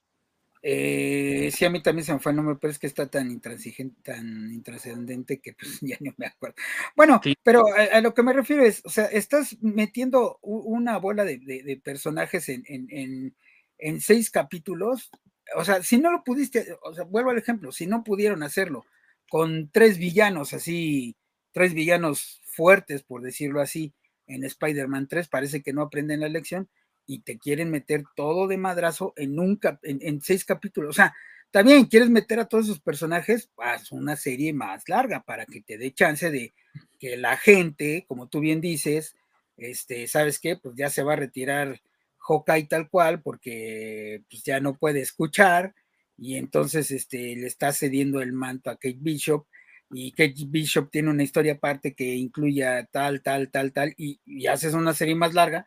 Eh, 0.62 1.50
sí, 1.56 1.64
a 1.64 1.70
mí 1.70 1.82
también 1.82 2.04
se 2.06 2.12
me 2.14 2.20
fue 2.20 2.32
el 2.32 2.36
nombre, 2.36 2.56
pero 2.60 2.72
es 2.72 2.78
que 2.78 2.86
está 2.88 3.08
tan 3.08 3.30
intransigente, 3.30 4.02
tan 4.02 4.52
intrascendente 4.52 5.40
que 5.40 5.54
pues 5.54 5.80
ya 5.82 5.98
no 6.00 6.12
me 6.18 6.26
acuerdo. 6.26 6.56
Bueno, 6.96 7.20
Sí. 7.24 7.34
pero 7.44 7.64
a, 7.76 7.98
a 7.98 8.00
lo 8.02 8.14
que 8.14 8.22
me 8.24 8.32
refiero 8.34 8.64
es, 8.64 8.82
o 8.84 8.90
sea, 8.90 9.06
estás 9.06 9.58
metiendo 9.62 10.38
una 10.42 10.98
bola 10.98 11.24
de, 11.24 11.38
de- 11.38 11.62
de 11.64 11.76
personajes 11.78 12.48
en, 12.50 12.64
en- 12.68 12.88
en- 12.90 13.36
en 13.78 14.00
seis 14.00 14.30
capítulos. 14.30 15.10
O 15.56 15.64
sea, 15.64 15.82
si 15.82 15.98
no 15.98 16.12
lo 16.12 16.24
pudiste, 16.24 16.76
o 16.82 16.94
sea, 16.94 17.04
vuelvo 17.04 17.30
al 17.30 17.38
ejemplo, 17.38 17.72
si 17.72 17.86
no 17.86 18.04
pudieron 18.04 18.42
hacerlo 18.44 18.84
con 19.30 19.70
tres 19.72 19.98
villanos 19.98 20.52
así, 20.54 21.16
tres 21.52 21.74
villanos 21.74 22.40
fuertes, 22.46 23.02
por 23.02 23.22
decirlo 23.22 23.60
así, 23.60 23.92
en 24.34 24.44
Spider-Man 24.44 25.08
3 25.08 25.28
parece 25.28 25.62
que 25.62 25.72
no 25.72 25.82
aprenden 25.82 26.20
la 26.20 26.28
lección 26.28 26.68
y 27.06 27.20
te 27.20 27.38
quieren 27.38 27.70
meter 27.70 28.04
todo 28.16 28.46
de 28.46 28.56
madrazo 28.56 29.12
en, 29.16 29.38
un 29.38 29.56
cap 29.56 29.80
en, 29.82 30.20
seis 30.20 30.44
capítulos. 30.44 30.90
O 30.90 30.92
sea, 30.92 31.14
también 31.50 31.84
quieres 31.86 32.10
meter 32.10 32.40
a 32.40 32.46
todos 32.46 32.66
esos 32.66 32.80
personajes, 32.80 33.50
haz 33.58 33.92
una 33.92 34.16
serie 34.16 34.52
más 34.52 34.88
larga 34.88 35.22
para 35.22 35.44
que 35.46 35.60
te 35.60 35.78
dé 35.78 35.92
chance 35.92 36.30
de 36.30 36.54
que 36.98 37.16
la 37.16 37.36
gente, 37.36 38.04
como 38.06 38.28
tú 38.28 38.40
bien 38.40 38.60
dices, 38.60 39.14
este, 39.56 40.06
¿sabes 40.06 40.38
qué? 40.38 40.56
Pues 40.56 40.76
ya 40.76 40.88
se 40.88 41.02
va 41.02 41.14
a 41.14 41.16
retirar 41.16 41.82
Hawkeye 42.18 42.66
tal 42.68 42.88
cual 42.88 43.20
porque 43.20 44.22
pues, 44.30 44.44
ya 44.44 44.60
no 44.60 44.76
puede 44.76 45.00
escuchar 45.00 45.74
y 46.16 46.36
entonces 46.36 46.90
este, 46.90 47.36
le 47.36 47.46
está 47.46 47.72
cediendo 47.72 48.22
el 48.22 48.32
manto 48.32 48.70
a 48.70 48.76
Kate 48.76 48.98
Bishop 49.00 49.46
y 49.92 50.12
Kate 50.12 50.34
Bishop 50.46 50.90
tiene 50.90 51.10
una 51.10 51.22
historia 51.22 51.54
aparte 51.54 51.94
que 51.94 52.14
incluya 52.14 52.84
tal, 52.86 53.22
tal, 53.22 53.50
tal, 53.50 53.72
tal 53.72 53.94
y, 53.96 54.20
haces 54.46 54.74
una 54.74 54.94
serie 54.94 55.14
más 55.14 55.34
larga 55.34 55.66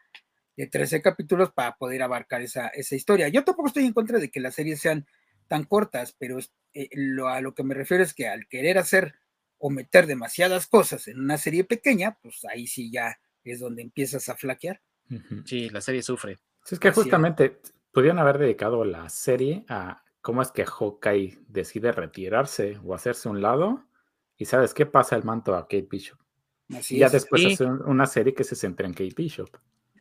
de 0.57 0.67
13 0.67 1.01
capítulos 1.01 1.51
para 1.51 1.75
poder 1.75 2.01
abarcar 2.01 2.41
esa, 2.41 2.67
esa 2.69 2.95
historia. 2.95 3.27
Yo 3.27 3.43
tampoco 3.43 3.67
estoy 3.67 3.85
en 3.85 3.93
contra 3.93 4.19
de 4.19 4.31
que 4.31 4.39
las 4.39 4.55
series 4.55 4.79
sean 4.79 5.05
tan 5.47 5.65
cortas, 5.65 6.15
pero 6.17 6.39
eh, 6.73 6.89
lo, 6.93 7.27
a 7.27 7.41
lo 7.41 7.53
que 7.53 7.63
me 7.63 7.75
refiero 7.75 8.03
es 8.03 8.13
que 8.13 8.27
al 8.27 8.47
querer 8.47 8.77
hacer 8.77 9.15
o 9.57 9.69
meter 9.69 10.07
demasiadas 10.07 10.67
cosas 10.67 11.07
en 11.07 11.19
una 11.19 11.37
serie 11.37 11.63
pequeña, 11.63 12.17
pues 12.21 12.45
ahí 12.45 12.67
sí 12.67 12.91
ya 12.91 13.19
es 13.43 13.59
donde 13.59 13.81
empiezas 13.81 14.27
a 14.29 14.35
flaquear. 14.35 14.81
Sí, 15.45 15.69
la 15.69 15.81
serie 15.81 16.01
sufre. 16.01 16.37
es 16.69 16.79
que 16.79 16.91
justamente 16.91 17.59
podrían 17.91 18.17
haber 18.17 18.39
dedicado 18.39 18.83
la 18.85 19.07
serie 19.09 19.65
a 19.69 20.03
cómo 20.21 20.41
es 20.41 20.51
que 20.51 20.65
Hawkeye 20.65 21.37
decide 21.47 21.91
retirarse 21.91 22.79
o 22.83 22.95
hacerse 22.95 23.29
un 23.29 23.41
lado 23.41 23.85
y 24.37 24.45
sabes 24.45 24.73
qué 24.73 24.85
pasa 24.85 25.15
el 25.15 25.23
manto 25.23 25.55
a 25.55 25.63
Kate 25.63 25.87
Bishop. 25.89 26.19
y 26.67 26.99
ya 26.99 27.09
después 27.09 27.45
hacer 27.45 27.67
una 27.67 28.05
serie 28.05 28.33
que 28.33 28.43
se 28.43 28.55
centra 28.55 28.87
en 28.87 28.93
Kate 28.93 29.13
Bishop. 29.15 29.49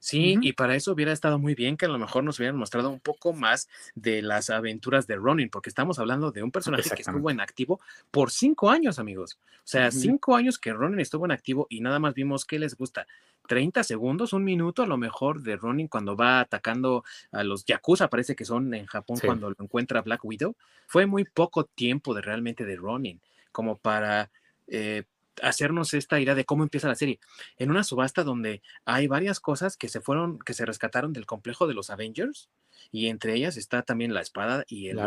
Sí, 0.04 0.36
y 0.42 0.52
para 0.52 0.76
eso 0.76 0.92
hubiera 0.92 1.12
estado 1.12 1.38
muy 1.38 1.54
bien 1.54 1.78
que 1.78 1.86
a 1.86 1.88
lo 1.88 1.98
mejor 1.98 2.24
nos 2.24 2.38
hubieran 2.38 2.58
mostrado 2.58 2.90
un 2.90 3.00
poco 3.00 3.32
más 3.32 3.70
de 3.94 4.20
las 4.20 4.50
aventuras 4.50 5.06
de 5.06 5.16
Ronin, 5.16 5.48
porque 5.48 5.70
estamos 5.70 5.98
hablando 5.98 6.30
de 6.30 6.42
un 6.42 6.50
personaje 6.50 6.90
que 6.90 7.00
estuvo 7.00 7.30
en 7.30 7.40
activo 7.40 7.80
por 8.10 8.30
cinco 8.30 8.68
años, 8.68 8.98
amigos. 8.98 9.38
O 9.40 9.66
sea, 9.66 9.90
cinco 9.90 10.36
años 10.36 10.58
que 10.58 10.74
Ronin 10.74 11.00
estuvo 11.00 11.24
en 11.24 11.32
activo 11.32 11.66
y 11.70 11.80
nada 11.80 12.00
más 12.00 12.12
vimos 12.12 12.44
que 12.44 12.58
les 12.58 12.76
gusta. 12.76 13.06
30 13.48 13.82
segundos, 13.82 14.34
un 14.34 14.44
minuto 14.44 14.82
a 14.82 14.86
lo 14.86 14.98
mejor 14.98 15.40
de 15.40 15.56
Ronin 15.56 15.88
cuando 15.88 16.16
va 16.16 16.40
atacando 16.40 17.02
a 17.32 17.42
los 17.42 17.64
Yakuza, 17.64 18.10
parece 18.10 18.36
que 18.36 18.44
son 18.44 18.74
en 18.74 18.84
Japón 18.84 19.18
cuando 19.24 19.48
lo 19.48 19.56
encuentra 19.58 20.02
Black 20.02 20.22
Widow. 20.22 20.54
Fue 20.86 21.06
muy 21.06 21.24
poco 21.24 21.64
tiempo 21.64 22.12
de 22.12 22.20
realmente 22.20 22.66
de 22.66 22.76
Ronin, 22.76 23.22
como 23.54 23.78
para 23.78 24.32
eh, 24.66 25.04
hacernos 25.40 25.94
esta 25.94 26.20
idea 26.20 26.34
de 26.34 26.44
cómo 26.44 26.64
empieza 26.64 26.88
la 26.88 26.96
serie. 26.96 27.20
En 27.56 27.70
una 27.70 27.84
subasta 27.84 28.24
donde 28.24 28.60
hay 28.84 29.06
varias 29.06 29.38
cosas 29.38 29.76
que 29.76 29.88
se 29.88 30.00
fueron, 30.00 30.40
que 30.40 30.54
se 30.54 30.66
rescataron 30.66 31.12
del 31.12 31.24
complejo 31.24 31.66
de 31.68 31.74
los 31.74 31.88
Avengers, 31.88 32.50
y 32.90 33.06
entre 33.06 33.34
ellas 33.34 33.56
está 33.56 33.82
también 33.82 34.12
la 34.12 34.20
espada 34.20 34.64
y 34.68 34.88
el 34.88 34.98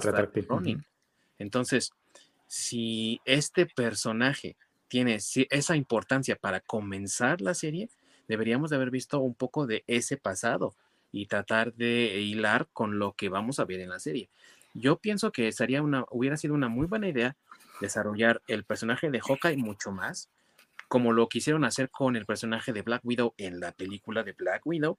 Ronin. 0.48 0.86
Entonces, 1.38 1.92
si 2.48 3.22
este 3.26 3.66
personaje 3.66 4.56
tiene 4.88 5.20
esa 5.50 5.76
importancia 5.76 6.38
para 6.38 6.62
comenzar 6.62 7.42
la 7.42 7.54
serie, 7.54 7.90
deberíamos 8.30 8.70
de 8.70 8.78
haber 8.78 8.92
visto 8.92 9.20
un 9.20 9.36
poco 9.36 9.68
de 9.68 9.84
ese 9.88 10.16
pasado 10.16 10.74
y 11.12 11.26
tratar 11.26 11.74
de 11.74 12.22
hilar 12.22 12.68
con 12.72 12.98
lo 12.98 13.14
que 13.14 13.30
vamos 13.30 13.60
a 13.60 13.66
ver 13.66 13.82
en 13.82 13.90
la 13.90 14.00
serie. 14.00 14.30
Yo 14.74 14.98
pienso 14.98 15.32
que 15.32 15.52
sería 15.52 15.82
una, 15.82 16.06
hubiera 16.12 16.38
sido 16.38 16.54
una 16.54 16.70
muy 16.70 16.88
buena 16.88 17.10
idea 17.10 17.36
desarrollar 17.82 18.42
el 18.48 18.64
personaje 18.64 19.10
de 19.10 19.20
Hawkeye 19.20 19.58
mucho 19.58 19.92
más, 19.92 20.30
como 20.88 21.12
lo 21.12 21.28
quisieron 21.28 21.66
hacer 21.66 21.90
con 21.90 22.16
el 22.16 22.26
personaje 22.26 22.74
de 22.74 22.82
Black 22.82 23.02
Widow 23.04 23.34
en 23.38 23.60
la 23.60 23.72
película 23.72 24.24
de 24.24 24.34
Black 24.34 24.66
Widow, 24.66 24.98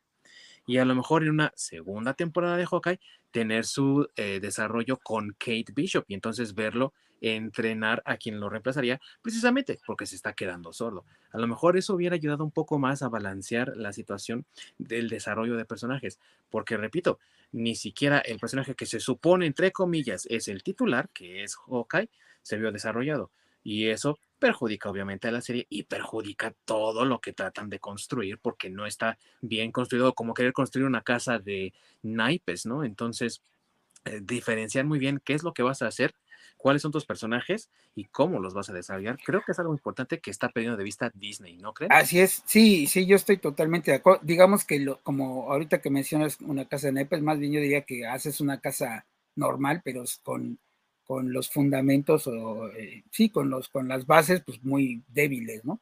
y 0.66 0.76
a 0.76 0.84
lo 0.84 0.94
mejor 0.94 1.22
en 1.22 1.30
una 1.30 1.52
segunda 1.56 2.12
temporada 2.12 2.56
de 2.56 2.66
Hawkeye 2.66 3.00
tener 3.30 3.64
su 3.64 4.08
eh, 4.16 4.38
desarrollo 4.40 4.98
con 4.98 5.30
Kate 5.38 5.72
Bishop 5.74 6.04
y 6.08 6.14
entonces 6.14 6.54
verlo 6.54 6.92
entrenar 7.20 8.02
a 8.04 8.16
quien 8.16 8.38
lo 8.38 8.48
reemplazaría 8.48 9.00
precisamente 9.22 9.78
porque 9.86 10.06
se 10.06 10.14
está 10.14 10.34
quedando 10.34 10.72
sordo. 10.72 11.04
A 11.32 11.38
lo 11.38 11.46
mejor 11.46 11.76
eso 11.76 11.94
hubiera 11.94 12.14
ayudado 12.16 12.44
un 12.44 12.50
poco 12.50 12.78
más 12.78 13.02
a 13.02 13.08
balancear 13.08 13.76
la 13.76 13.92
situación 13.92 14.44
del 14.76 15.08
desarrollo 15.08 15.56
de 15.56 15.64
personajes, 15.64 16.20
porque 16.50 16.76
repito, 16.76 17.18
ni 17.50 17.74
siquiera 17.74 18.18
el 18.18 18.38
personaje 18.38 18.74
que 18.74 18.86
se 18.86 19.00
supone, 19.00 19.46
entre 19.46 19.72
comillas, 19.72 20.26
es 20.30 20.48
el 20.48 20.62
titular, 20.62 21.08
que 21.10 21.42
es 21.42 21.56
Hawkeye, 21.56 22.10
se 22.48 22.56
vio 22.56 22.72
desarrollado. 22.72 23.30
Y 23.62 23.88
eso 23.88 24.18
perjudica 24.38 24.88
obviamente 24.88 25.28
a 25.28 25.32
la 25.32 25.42
serie 25.42 25.66
y 25.68 25.82
perjudica 25.82 26.54
todo 26.64 27.04
lo 27.04 27.20
que 27.20 27.34
tratan 27.34 27.68
de 27.68 27.78
construir 27.78 28.38
porque 28.38 28.70
no 28.70 28.86
está 28.86 29.18
bien 29.42 29.70
construido 29.70 30.14
como 30.14 30.32
querer 30.32 30.54
construir 30.54 30.86
una 30.86 31.02
casa 31.02 31.38
de 31.38 31.74
naipes, 32.02 32.64
¿no? 32.64 32.84
Entonces, 32.84 33.42
eh, 34.06 34.20
diferenciar 34.22 34.86
muy 34.86 34.98
bien 34.98 35.20
qué 35.22 35.34
es 35.34 35.42
lo 35.42 35.52
que 35.52 35.62
vas 35.62 35.82
a 35.82 35.88
hacer, 35.88 36.14
cuáles 36.56 36.80
son 36.80 36.90
tus 36.90 37.04
personajes 37.04 37.68
y 37.94 38.04
cómo 38.04 38.40
los 38.40 38.54
vas 38.54 38.70
a 38.70 38.72
desarrollar. 38.72 39.18
Creo 39.22 39.42
que 39.44 39.52
es 39.52 39.58
algo 39.58 39.74
importante 39.74 40.20
que 40.20 40.30
está 40.30 40.48
perdiendo 40.48 40.78
de 40.78 40.84
vista 40.84 41.10
Disney, 41.14 41.58
¿no 41.58 41.74
crees? 41.74 41.92
Así 41.92 42.20
es, 42.20 42.42
sí, 42.46 42.86
sí, 42.86 43.04
yo 43.04 43.16
estoy 43.16 43.36
totalmente 43.36 43.90
de 43.90 43.98
acuerdo. 43.98 44.20
Digamos 44.24 44.64
que 44.64 44.78
lo, 44.78 45.02
como 45.02 45.52
ahorita 45.52 45.82
que 45.82 45.90
mencionas 45.90 46.40
una 46.40 46.66
casa 46.66 46.86
de 46.86 46.94
naipes, 46.94 47.20
más 47.20 47.38
bien 47.38 47.52
yo 47.52 47.60
diría 47.60 47.82
que 47.82 48.06
haces 48.06 48.40
una 48.40 48.58
casa 48.60 49.04
normal, 49.34 49.82
pero 49.84 50.04
con 50.22 50.58
con 51.08 51.32
los 51.32 51.48
fundamentos 51.48 52.26
o 52.26 52.68
eh, 52.68 53.02
sí, 53.10 53.30
con 53.30 53.48
los 53.48 53.70
con 53.70 53.88
las 53.88 54.06
bases 54.06 54.42
pues 54.44 54.62
muy 54.62 55.02
débiles, 55.08 55.64
¿no? 55.64 55.80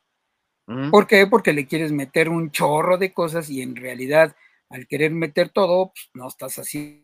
¿Por 0.91 1.07
qué? 1.07 1.27
Porque 1.27 1.53
le 1.53 1.66
quieres 1.66 1.93
meter 1.93 2.29
un 2.29 2.51
chorro 2.51 2.97
de 2.97 3.12
cosas 3.12 3.51
y 3.51 3.61
en 3.61 3.77
realidad 3.77 4.37
al 4.68 4.87
querer 4.87 5.11
meter 5.11 5.49
todo, 5.51 5.93
pues, 5.93 6.11
no 6.14 6.29
estás 6.29 6.59
así 6.59 7.01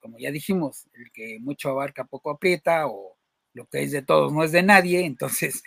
como 0.00 0.18
ya 0.18 0.30
dijimos, 0.30 0.86
el 0.94 1.10
que 1.12 1.38
mucho 1.40 1.68
abarca 1.68 2.04
poco 2.04 2.30
aprieta 2.30 2.86
o 2.86 3.16
lo 3.52 3.66
que 3.66 3.82
es 3.82 3.92
de 3.92 4.02
todos 4.02 4.32
no 4.32 4.42
es 4.42 4.52
de 4.52 4.62
nadie, 4.62 5.04
entonces, 5.04 5.62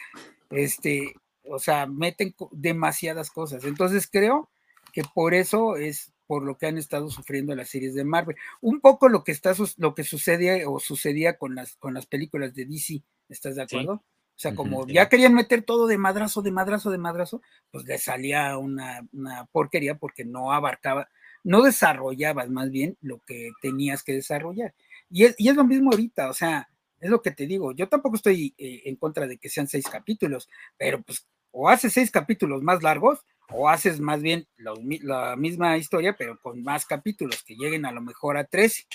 este, 0.49 1.14
o 1.43 1.59
sea, 1.59 1.86
meten 1.86 2.34
demasiadas 2.51 3.30
cosas. 3.30 3.66
Entonces 3.66 4.07
creo 4.12 4.49
que 4.93 5.03
por 5.14 5.36
eso 5.36 5.76
es 5.76 6.11
por 6.32 6.43
lo 6.43 6.57
que 6.57 6.65
han 6.65 6.77
estado 6.77 7.09
sufriendo 7.09 7.53
las 7.55 7.67
series 7.67 7.93
de 7.93 8.05
Marvel. 8.05 8.38
Un 8.61 8.79
poco 8.79 9.09
lo 9.09 9.21
que 9.25 9.34
está 9.34 9.53
lo 9.75 9.93
que 9.93 10.05
sucede 10.05 10.65
o 10.65 10.79
sucedía 10.79 11.38
con 11.38 11.55
las 11.55 11.75
con 11.75 11.93
las 11.93 12.05
películas 12.05 12.55
de 12.55 12.63
DC, 12.63 13.03
¿estás 13.27 13.57
de 13.57 13.63
acuerdo? 13.63 13.95
O 13.95 14.03
sea, 14.38 14.55
como 14.55 14.88
ya 14.88 15.09
querían 15.09 15.34
meter 15.34 15.63
todo 15.63 15.88
de 15.88 15.97
madrazo, 15.97 16.41
de 16.41 16.51
madrazo, 16.51 16.89
de 16.89 16.97
madrazo, 16.97 17.41
pues 17.69 17.84
le 17.84 17.97
salía 17.97 18.57
una, 18.57 19.05
porquería 19.51 19.95
porque 19.95 20.23
no 20.23 20.53
abarcaba, 20.53 21.09
no 21.43 21.63
desarrollabas 21.63 22.49
más 22.49 22.71
bien 22.71 22.95
lo 23.01 23.19
que 23.27 23.51
tenías 23.61 24.01
que 24.01 24.13
desarrollar. 24.13 24.73
Y 25.09 25.25
es, 25.25 25.36
y 25.38 25.49
es 25.49 25.55
lo 25.57 25.65
mismo 25.65 25.91
ahorita, 25.91 26.29
o 26.29 26.34
sea, 26.34 26.69
es 27.01 27.09
lo 27.09 27.21
que 27.21 27.32
te 27.32 27.45
digo, 27.45 27.73
yo 27.73 27.89
tampoco 27.89 28.15
estoy 28.15 28.55
eh, 28.57 28.84
en 28.86 28.95
contra 28.95 29.27
de 29.27 29.38
que 29.38 29.49
sean 29.49 29.67
seis 29.67 29.84
capítulos, 29.89 30.47
pero 30.77 31.01
pues 31.01 31.27
o 31.51 31.67
hace 31.67 31.89
seis 31.89 32.09
capítulos 32.09 32.63
más 32.63 32.82
largos 32.82 33.19
o 33.49 33.69
haces 33.69 33.99
más 33.99 34.21
bien 34.21 34.47
la, 34.57 35.35
misma 35.35 35.77
historia, 35.77 36.15
pero 36.17 36.39
con 36.39 36.63
más 36.63 36.85
capítulos, 36.85 37.43
que 37.43 37.55
lleguen 37.55 37.85
a 37.85 37.91
lo 37.91 38.01
mejor 38.01 38.37
a 38.37 38.45
13, 38.45 38.85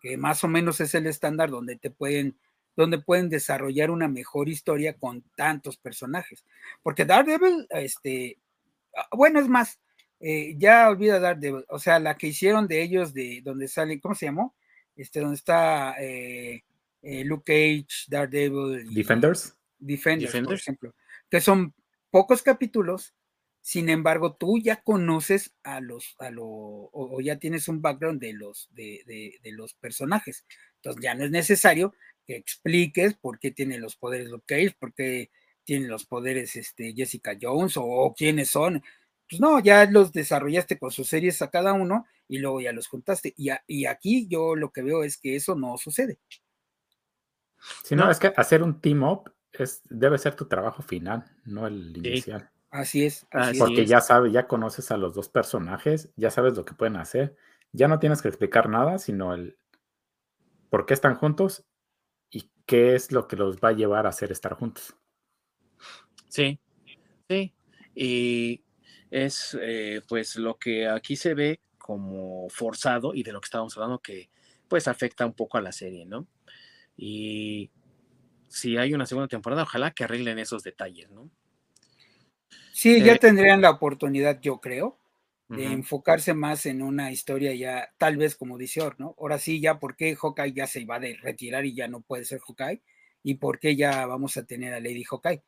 que 0.00 0.16
más 0.16 0.44
o 0.44 0.48
menos 0.48 0.80
es 0.80 0.94
el 0.94 1.06
estándar 1.06 1.50
donde 1.50 1.76
te 1.76 1.90
pueden, 1.90 2.38
donde 2.76 2.98
pueden 2.98 3.28
desarrollar 3.28 3.90
una 3.90 4.08
mejor 4.08 4.48
historia 4.48 4.94
con 4.94 5.22
tantos 5.34 5.76
personajes. 5.76 6.44
Porque 6.82 7.04
Daredevil, 7.04 7.66
este, 7.70 8.38
ah, 8.96 9.08
bueno, 9.12 9.40
es 9.40 9.48
más, 9.48 9.80
eh, 10.20 10.54
ya 10.56 10.88
olvida 10.88 11.18
Daredevil, 11.18 11.64
o 11.68 11.78
sea, 11.78 11.98
la 11.98 12.16
que 12.16 12.28
hicieron 12.28 12.68
de 12.68 12.82
ellos, 12.82 13.12
de 13.12 13.40
donde 13.42 13.68
sale, 13.68 14.00
¿cómo 14.00 14.14
se 14.14 14.26
llamó? 14.26 14.54
Este, 14.94 15.20
donde 15.20 15.36
está 15.36 15.94
eh, 16.00 16.62
eh, 17.02 17.24
Luke 17.24 17.44
Cage, 17.44 18.06
Daredevil. 18.08 18.94
Defenders. 18.94 19.56
Defenders, 19.78 20.32
por 20.32 20.54
ejemplo, 20.54 20.94
que 21.28 21.40
son 21.40 21.74
pocos 22.10 22.42
capítulos, 22.42 23.14
sin 23.66 23.88
embargo, 23.88 24.36
tú 24.36 24.58
ya 24.58 24.80
conoces 24.80 25.52
a 25.64 25.80
los, 25.80 26.14
a 26.20 26.30
lo, 26.30 26.44
o, 26.46 27.20
ya 27.20 27.40
tienes 27.40 27.66
un 27.66 27.82
background 27.82 28.20
de 28.20 28.32
los, 28.32 28.68
de, 28.70 29.02
de, 29.42 29.50
los 29.50 29.74
personajes. 29.74 30.46
Entonces 30.76 31.02
ya 31.02 31.16
no 31.16 31.24
es 31.24 31.32
necesario 31.32 31.92
que 32.24 32.36
expliques 32.36 33.14
por 33.14 33.40
qué 33.40 33.50
tiene 33.50 33.78
los 33.78 33.96
poderes 33.96 34.28
Luke 34.28 34.44
Cage, 34.46 34.76
por 34.78 34.94
qué 34.94 35.32
tiene 35.64 35.88
los 35.88 36.06
poderes 36.06 36.54
este, 36.54 36.94
Jessica 36.94 37.36
Jones 37.42 37.72
o, 37.76 38.14
quiénes 38.16 38.50
son. 38.50 38.84
Pues 39.28 39.40
no, 39.40 39.58
ya 39.58 39.84
los 39.86 40.12
desarrollaste 40.12 40.78
con 40.78 40.92
sus 40.92 41.08
series 41.08 41.42
a 41.42 41.50
cada 41.50 41.72
uno 41.72 42.06
y 42.28 42.38
luego 42.38 42.60
ya 42.60 42.70
los 42.70 42.86
juntaste. 42.86 43.34
Y, 43.36 43.48
y 43.66 43.86
aquí 43.86 44.28
yo 44.28 44.54
lo 44.54 44.70
que 44.70 44.82
veo 44.82 45.02
es 45.02 45.18
que 45.18 45.34
eso 45.34 45.56
no 45.56 45.76
sucede. 45.76 46.20
Si 47.82 47.96
no, 47.96 48.08
es 48.08 48.20
que 48.20 48.32
hacer 48.36 48.62
un 48.62 48.80
team 48.80 49.02
up 49.02 49.34
es, 49.50 49.82
debe 49.90 50.18
ser 50.18 50.36
tu 50.36 50.46
trabajo 50.46 50.84
final, 50.84 51.24
no 51.44 51.66
el 51.66 51.96
inicial. 51.96 52.48
Así 52.70 53.06
es. 53.06 53.26
Porque 53.58 53.86
ya 53.86 54.00
sabes, 54.00 54.32
ya 54.32 54.46
conoces 54.46 54.90
a 54.90 54.96
los 54.96 55.14
dos 55.14 55.28
personajes, 55.28 56.10
ya 56.16 56.30
sabes 56.30 56.56
lo 56.56 56.64
que 56.64 56.74
pueden 56.74 56.96
hacer. 56.96 57.36
Ya 57.72 57.88
no 57.88 57.98
tienes 57.98 58.22
que 58.22 58.28
explicar 58.28 58.68
nada, 58.68 58.98
sino 58.98 59.34
el 59.34 59.56
por 60.70 60.86
qué 60.86 60.94
están 60.94 61.14
juntos 61.14 61.64
y 62.30 62.50
qué 62.66 62.94
es 62.94 63.12
lo 63.12 63.28
que 63.28 63.36
los 63.36 63.58
va 63.58 63.68
a 63.68 63.72
llevar 63.72 64.06
a 64.06 64.10
hacer 64.10 64.32
estar 64.32 64.54
juntos. 64.54 64.96
Sí, 66.28 66.58
sí. 67.28 67.54
Y 67.94 68.62
es 69.10 69.56
eh, 69.60 70.02
pues 70.08 70.36
lo 70.36 70.58
que 70.58 70.88
aquí 70.88 71.16
se 71.16 71.34
ve 71.34 71.60
como 71.78 72.48
forzado 72.50 73.14
y 73.14 73.22
de 73.22 73.32
lo 73.32 73.40
que 73.40 73.46
estábamos 73.46 73.76
hablando 73.76 74.00
que 74.00 74.28
pues 74.68 74.88
afecta 74.88 75.24
un 75.24 75.34
poco 75.34 75.56
a 75.56 75.62
la 75.62 75.72
serie, 75.72 76.04
¿no? 76.04 76.26
Y 76.96 77.70
si 78.48 78.76
hay 78.76 78.92
una 78.94 79.06
segunda 79.06 79.28
temporada, 79.28 79.62
ojalá 79.62 79.92
que 79.92 80.04
arreglen 80.04 80.38
esos 80.38 80.62
detalles, 80.62 81.10
¿no? 81.10 81.30
Sí, 82.76 83.02
ya 83.02 83.14
eh, 83.14 83.18
tendrían 83.18 83.62
la 83.62 83.70
oportunidad, 83.70 84.38
yo 84.42 84.60
creo, 84.60 84.98
de 85.48 85.64
enfocarse 85.64 86.34
más 86.34 86.66
en 86.66 86.82
una 86.82 87.10
historia 87.10 87.54
ya, 87.54 87.90
tal 87.96 88.18
vez 88.18 88.36
como 88.36 88.58
dice 88.58 88.82
Or, 88.82 89.00
¿no? 89.00 89.14
Ahora 89.18 89.38
sí, 89.38 89.62
ya 89.62 89.78
por 89.78 89.96
qué 89.96 90.14
Hawkeye 90.14 90.52
ya 90.52 90.66
se 90.66 90.84
va 90.84 90.96
a 90.96 90.98
retirar 90.98 91.64
y 91.64 91.74
ya 91.74 91.88
no 91.88 92.02
puede 92.02 92.26
ser 92.26 92.38
Hawkeye, 92.40 92.82
y 93.22 93.36
por 93.36 93.60
qué 93.60 93.76
ya 93.76 94.04
vamos 94.04 94.36
a 94.36 94.44
tener 94.44 94.74
a 94.74 94.80
Lady 94.80 95.04
Hawkeye, 95.04 95.42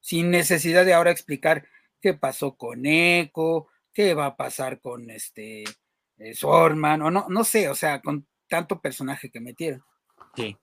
sin 0.00 0.32
necesidad 0.32 0.84
de 0.84 0.92
ahora 0.92 1.12
explicar 1.12 1.68
qué 2.00 2.14
pasó 2.14 2.56
con 2.56 2.84
Echo, 2.84 3.68
qué 3.92 4.14
va 4.14 4.26
a 4.26 4.36
pasar 4.36 4.80
con 4.80 5.08
este 5.08 5.62
eh, 6.18 6.34
Sorman, 6.34 7.00
o 7.02 7.12
no, 7.12 7.26
no 7.28 7.44
sé, 7.44 7.68
o 7.68 7.76
sea, 7.76 8.00
con 8.00 8.26
tanto 8.48 8.80
personaje 8.80 9.30
que 9.30 9.38
metieron. 9.38 9.84
Sí. 10.34 10.56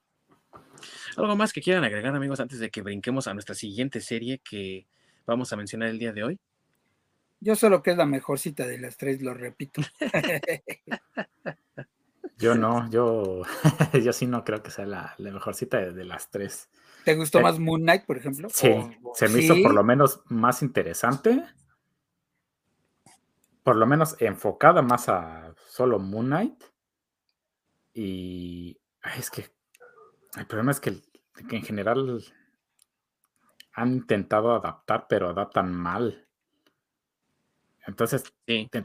¿Algo 1.15 1.37
más 1.37 1.53
que 1.53 1.61
quieran 1.61 1.85
agregar, 1.85 2.13
amigos, 2.13 2.41
antes 2.41 2.59
de 2.59 2.69
que 2.69 2.81
brinquemos 2.81 3.25
a 3.29 3.33
nuestra 3.33 3.55
siguiente 3.55 4.01
serie 4.01 4.39
que 4.39 4.85
vamos 5.29 5.53
a 5.53 5.55
mencionar 5.55 5.89
el 5.89 5.99
día 5.99 6.11
de 6.11 6.23
hoy? 6.23 6.39
Yo 7.39 7.55
solo 7.55 7.81
que 7.81 7.91
es 7.91 7.97
la 7.97 8.05
mejor 8.05 8.39
cita 8.39 8.67
de 8.67 8.79
las 8.79 8.97
tres, 8.97 9.21
lo 9.21 9.33
repito. 9.33 9.81
yo 12.37 12.55
no, 12.55 12.89
yo, 12.89 13.43
yo 14.03 14.11
sí 14.11 14.27
no 14.27 14.43
creo 14.43 14.61
que 14.61 14.71
sea 14.71 14.85
la, 14.85 15.15
mejor 15.19 15.55
cita 15.55 15.79
de, 15.79 16.03
las 16.03 16.29
tres. 16.29 16.69
¿Te 17.05 17.15
gustó 17.15 17.39
eh, 17.39 17.43
más 17.43 17.59
Moon 17.59 17.81
Knight, 17.81 18.05
por 18.05 18.17
ejemplo? 18.17 18.49
Sí, 18.51 18.69
se 19.13 19.29
me 19.29 19.39
hizo 19.39 19.55
por 19.63 19.73
lo 19.73 19.83
menos 19.83 20.21
más 20.25 20.61
interesante. 20.61 21.45
Por 23.63 23.77
lo 23.77 23.85
menos 23.85 24.17
enfocada 24.19 24.81
más 24.81 25.07
a 25.07 25.53
solo 25.67 25.99
Moon 25.99 26.25
Knight. 26.25 26.63
Y 27.93 28.79
es 29.17 29.29
que 29.29 29.45
el 30.37 30.45
problema 30.45 30.71
es 30.71 30.79
que, 30.79 31.01
que 31.47 31.55
en 31.55 31.63
general 31.63 32.21
han 33.79 33.93
intentado 33.93 34.53
adaptar, 34.53 35.05
pero 35.07 35.29
adaptan 35.29 35.73
mal. 35.73 36.27
Entonces, 37.87 38.23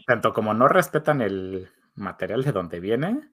tanto 0.07 0.33
como 0.33 0.55
no 0.55 0.69
respetan 0.69 1.21
el 1.21 1.69
material 1.95 2.43
de 2.43 2.53
donde 2.53 2.81
viene, 2.81 3.31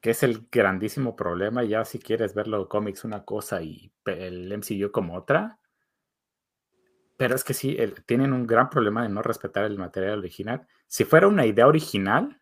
que 0.00 0.10
es 0.10 0.22
el 0.22 0.46
grandísimo 0.52 1.16
problema, 1.16 1.64
ya 1.64 1.84
si 1.84 1.98
quieres 1.98 2.34
verlo 2.34 2.68
cómics 2.68 3.04
una 3.04 3.24
cosa 3.24 3.62
y 3.62 3.90
el 4.04 4.52
MCU 4.52 4.92
como 4.92 5.16
otra, 5.16 5.58
pero 7.16 7.34
es 7.34 7.44
que 7.44 7.54
sí, 7.54 7.76
tienen 8.06 8.32
un 8.32 8.46
gran 8.46 8.68
problema 8.70 9.02
de 9.02 9.08
no 9.08 9.22
respetar 9.22 9.64
el 9.64 9.78
material 9.78 10.18
original. 10.18 10.66
Si 10.86 11.04
fuera 11.04 11.26
una 11.28 11.46
idea 11.46 11.66
original, 11.66 12.40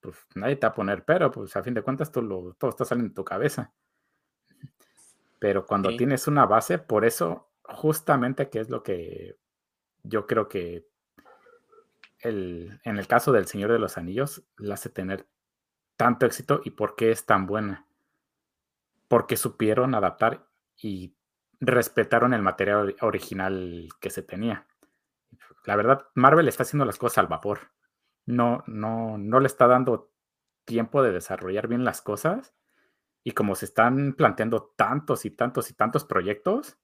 pues 0.00 0.16
nadie 0.34 0.56
te 0.56 0.66
va 0.66 0.72
a 0.72 0.74
poner 0.74 1.04
pero, 1.04 1.30
pues 1.30 1.56
a 1.56 1.62
fin 1.62 1.74
de 1.74 1.82
cuentas 1.82 2.12
todo, 2.12 2.54
todo 2.54 2.70
está 2.70 2.84
saliendo 2.84 3.10
en 3.10 3.14
tu 3.14 3.24
cabeza. 3.24 3.72
Pero 5.44 5.66
cuando 5.66 5.94
tienes 5.94 6.26
una 6.26 6.46
base, 6.46 6.78
por 6.78 7.04
eso 7.04 7.50
justamente 7.64 8.48
que 8.48 8.60
es 8.60 8.70
lo 8.70 8.82
que 8.82 9.36
yo 10.02 10.26
creo 10.26 10.48
que 10.48 10.88
en 12.22 12.80
el 12.82 13.06
caso 13.06 13.30
del 13.30 13.44
Señor 13.44 13.70
de 13.70 13.78
los 13.78 13.98
Anillos, 13.98 14.42
la 14.56 14.72
hace 14.72 14.88
tener 14.88 15.26
tanto 15.98 16.24
éxito 16.24 16.62
y 16.64 16.70
por 16.70 16.96
qué 16.96 17.10
es 17.10 17.26
tan 17.26 17.46
buena. 17.46 17.86
Porque 19.06 19.36
supieron 19.36 19.94
adaptar 19.94 20.46
y 20.78 21.14
respetaron 21.60 22.32
el 22.32 22.40
material 22.40 22.96
original 23.02 23.90
que 24.00 24.08
se 24.08 24.22
tenía. 24.22 24.66
La 25.66 25.76
verdad, 25.76 26.06
Marvel 26.14 26.48
está 26.48 26.62
haciendo 26.62 26.86
las 26.86 26.96
cosas 26.96 27.18
al 27.18 27.26
vapor. 27.26 27.70
No, 28.24 28.64
no, 28.66 29.18
no 29.18 29.40
le 29.40 29.46
está 29.46 29.66
dando 29.66 30.10
tiempo 30.64 31.02
de 31.02 31.12
desarrollar 31.12 31.68
bien 31.68 31.84
las 31.84 32.00
cosas. 32.00 32.54
Y 33.24 33.32
como 33.32 33.54
se 33.54 33.64
están 33.64 34.14
planteando 34.14 34.72
tantos 34.76 35.24
y 35.24 35.30
tantos 35.30 35.70
y 35.70 35.74
tantos 35.74 36.04
proyectos, 36.04 36.76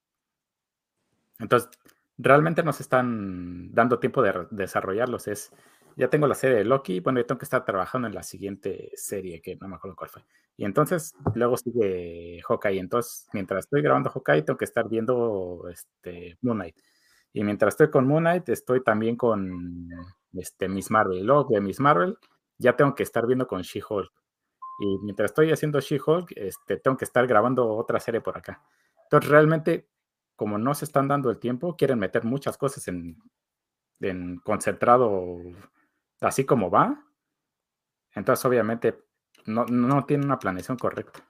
entonces 1.39 1.71
realmente 2.19 2.63
nos 2.63 2.81
están 2.81 3.73
dando 3.73 3.99
tiempo 3.99 4.23
de 4.23 4.47
desarrollarlos. 4.51 5.29
Es, 5.29 5.53
ya 5.97 6.09
tengo 6.09 6.27
la 6.27 6.35
serie 6.35 6.57
de 6.57 6.65
Loki, 6.65 7.01
bueno, 7.01 7.21
ya 7.21 7.27
tengo 7.27 7.39
que 7.39 7.45
estar 7.45 7.65
trabajando 7.65 8.09
en 8.09 8.15
la 8.15 8.23
siguiente 8.23 8.91
serie, 8.95 9.41
que 9.41 9.57
no 9.57 9.69
me 9.69 9.77
acuerdo 9.77 9.97
cuál 9.97 10.11
fue. 10.11 10.25
Y 10.57 10.65
entonces 10.65 11.15
luego 11.35 11.57
sigue 11.57 12.43
Hawkeye. 12.47 12.79
Entonces, 12.79 13.29
mientras 13.33 13.65
estoy 13.65 13.83
grabando 13.83 14.11
Hawkeye, 14.11 14.43
tengo 14.43 14.59
que 14.59 14.65
estar 14.67 14.89
viendo 14.89 15.65
este, 15.71 16.37
Moon 16.43 16.59
Knight. 16.59 16.77
Y 17.33 17.45
mientras 17.45 17.75
estoy 17.75 17.91
con 17.91 18.07
Moon 18.07 18.25
Knight, 18.25 18.49
estoy 18.49 18.83
también 18.83 19.17
con 19.17 19.89
este, 20.35 20.69
Miss 20.69 20.91
Marvel. 20.91 21.25
Luego 21.25 21.47
de 21.51 21.61
Miss 21.61 21.81
Marvel, 21.81 22.19
ya 22.59 22.77
tengo 22.77 22.95
que 22.95 23.05
estar 23.05 23.27
viendo 23.27 23.47
con 23.47 23.63
She-Hulk. 23.63 24.13
Y 24.81 24.99
mientras 25.03 25.31
estoy 25.31 25.53
haciendo 25.53 25.81
She-Hulk, 25.81 26.33
este, 26.37 26.79
tengo 26.79 26.97
que 26.97 27.05
estar 27.05 27.27
grabando 27.27 27.69
otra 27.69 28.01
serie 28.01 28.21
por 28.21 28.37
acá. 28.37 28.63
Entonces, 29.05 29.31
realmente 29.31 29.87
como 30.41 30.57
no 30.57 30.75
se 30.75 30.87
están 30.87 31.07
dando 31.07 31.29
el 31.29 31.39
tiempo, 31.39 31.77
quieren 31.77 31.99
meter 31.99 32.25
muchas 32.25 32.57
cosas 32.57 32.89
en, 32.89 33.19
concentrado 34.43 35.37
así 36.23 36.47
como 36.47 36.71
va. 36.71 37.05
Entonces, 38.15 38.43
obviamente, 38.47 38.99
no, 39.45 39.67
no 39.67 40.07
tienen 40.07 40.25
una 40.25 40.39
planeación 40.39 40.79
correcta. 40.79 41.21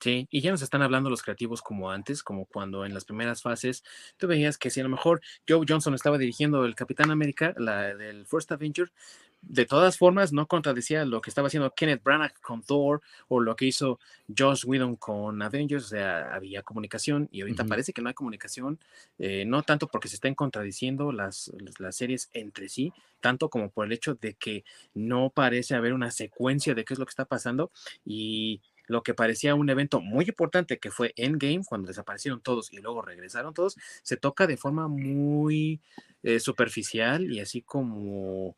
Sí, 0.00 0.28
y 0.30 0.42
ya 0.42 0.50
nos 0.50 0.60
están 0.60 0.82
hablando 0.82 1.08
los 1.08 1.22
creativos 1.22 1.62
como 1.62 1.90
antes, 1.90 2.22
como 2.22 2.44
cuando 2.44 2.84
en 2.84 2.92
las 2.92 3.06
primeras 3.06 3.40
fases 3.40 3.82
tú 4.18 4.26
veías 4.26 4.58
que 4.58 4.68
si 4.68 4.80
a 4.80 4.84
lo 4.84 4.90
mejor 4.90 5.22
Joe 5.48 5.64
Johnson 5.66 5.94
estaba 5.94 6.18
dirigiendo 6.18 6.66
el 6.66 6.74
Capitán 6.74 7.10
América, 7.10 7.54
la 7.56 7.94
del 7.94 8.26
First 8.26 8.52
Avenger, 8.52 8.92
de 9.42 9.66
todas 9.66 9.96
formas 9.98 10.32
no 10.32 10.46
contradecía 10.46 11.04
lo 11.04 11.20
que 11.20 11.30
estaba 11.30 11.46
haciendo 11.48 11.72
Kenneth 11.74 12.02
Branagh 12.02 12.34
con 12.40 12.62
Thor 12.62 13.00
o 13.28 13.40
lo 13.40 13.56
que 13.56 13.66
hizo 13.66 13.98
Josh 14.36 14.64
Whedon 14.66 14.96
con 14.96 15.40
Avengers, 15.40 15.86
o 15.86 15.88
sea, 15.88 16.34
había 16.34 16.62
comunicación 16.62 17.28
y 17.30 17.42
ahorita 17.42 17.64
parece 17.64 17.92
que 17.92 18.02
no 18.02 18.08
hay 18.08 18.14
comunicación, 18.14 18.78
eh, 19.18 19.44
no 19.46 19.62
tanto 19.62 19.86
porque 19.88 20.08
se 20.08 20.16
estén 20.16 20.34
contradiciendo 20.34 21.12
las, 21.12 21.52
las 21.78 21.96
series 21.96 22.30
entre 22.32 22.68
sí, 22.68 22.92
tanto 23.20 23.48
como 23.48 23.70
por 23.70 23.86
el 23.86 23.92
hecho 23.92 24.14
de 24.14 24.34
que 24.34 24.64
no 24.94 25.30
parece 25.30 25.74
haber 25.74 25.92
una 25.92 26.10
secuencia 26.10 26.74
de 26.74 26.84
qué 26.84 26.94
es 26.94 26.98
lo 26.98 27.06
que 27.06 27.10
está 27.10 27.24
pasando 27.24 27.70
y 28.04 28.60
lo 28.88 29.02
que 29.02 29.14
parecía 29.14 29.54
un 29.54 29.70
evento 29.70 30.00
muy 30.00 30.24
importante 30.24 30.78
que 30.78 30.90
fue 30.90 31.12
Endgame, 31.16 31.62
cuando 31.64 31.88
desaparecieron 31.88 32.40
todos 32.40 32.72
y 32.72 32.78
luego 32.78 33.02
regresaron 33.02 33.54
todos, 33.54 33.76
se 34.02 34.16
toca 34.16 34.46
de 34.46 34.56
forma 34.56 34.88
muy 34.88 35.80
eh, 36.22 36.40
superficial 36.40 37.30
y 37.30 37.40
así 37.40 37.62
como, 37.62 38.56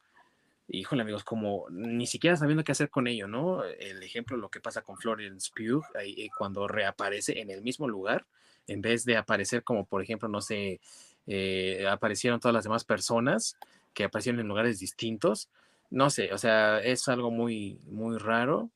híjole 0.72 1.02
amigos, 1.02 1.24
como 1.24 1.66
ni 1.70 2.06
siquiera 2.06 2.36
sabiendo 2.36 2.64
qué 2.64 2.72
hacer 2.72 2.90
con 2.90 3.06
ello, 3.06 3.26
¿no? 3.26 3.64
El 3.64 4.02
ejemplo, 4.02 4.36
lo 4.36 4.48
que 4.48 4.60
pasa 4.60 4.82
con 4.82 4.96
Florence 4.96 5.50
Pugh, 5.54 5.84
ahí, 5.96 6.14
eh, 6.16 6.28
cuando 6.36 6.68
reaparece 6.68 7.40
en 7.40 7.50
el 7.50 7.62
mismo 7.62 7.88
lugar, 7.88 8.26
en 8.66 8.80
vez 8.80 9.04
de 9.04 9.16
aparecer 9.16 9.64
como, 9.64 9.84
por 9.84 10.02
ejemplo, 10.02 10.28
no 10.28 10.40
sé, 10.40 10.80
eh, 11.26 11.86
aparecieron 11.88 12.40
todas 12.40 12.54
las 12.54 12.64
demás 12.64 12.84
personas 12.84 13.56
que 13.94 14.04
aparecieron 14.04 14.40
en 14.40 14.48
lugares 14.48 14.78
distintos. 14.78 15.48
No 15.90 16.08
sé, 16.08 16.32
o 16.32 16.38
sea, 16.38 16.78
es 16.80 17.08
algo 17.08 17.30
muy, 17.30 17.80
muy 17.86 18.16
raro 18.18 18.70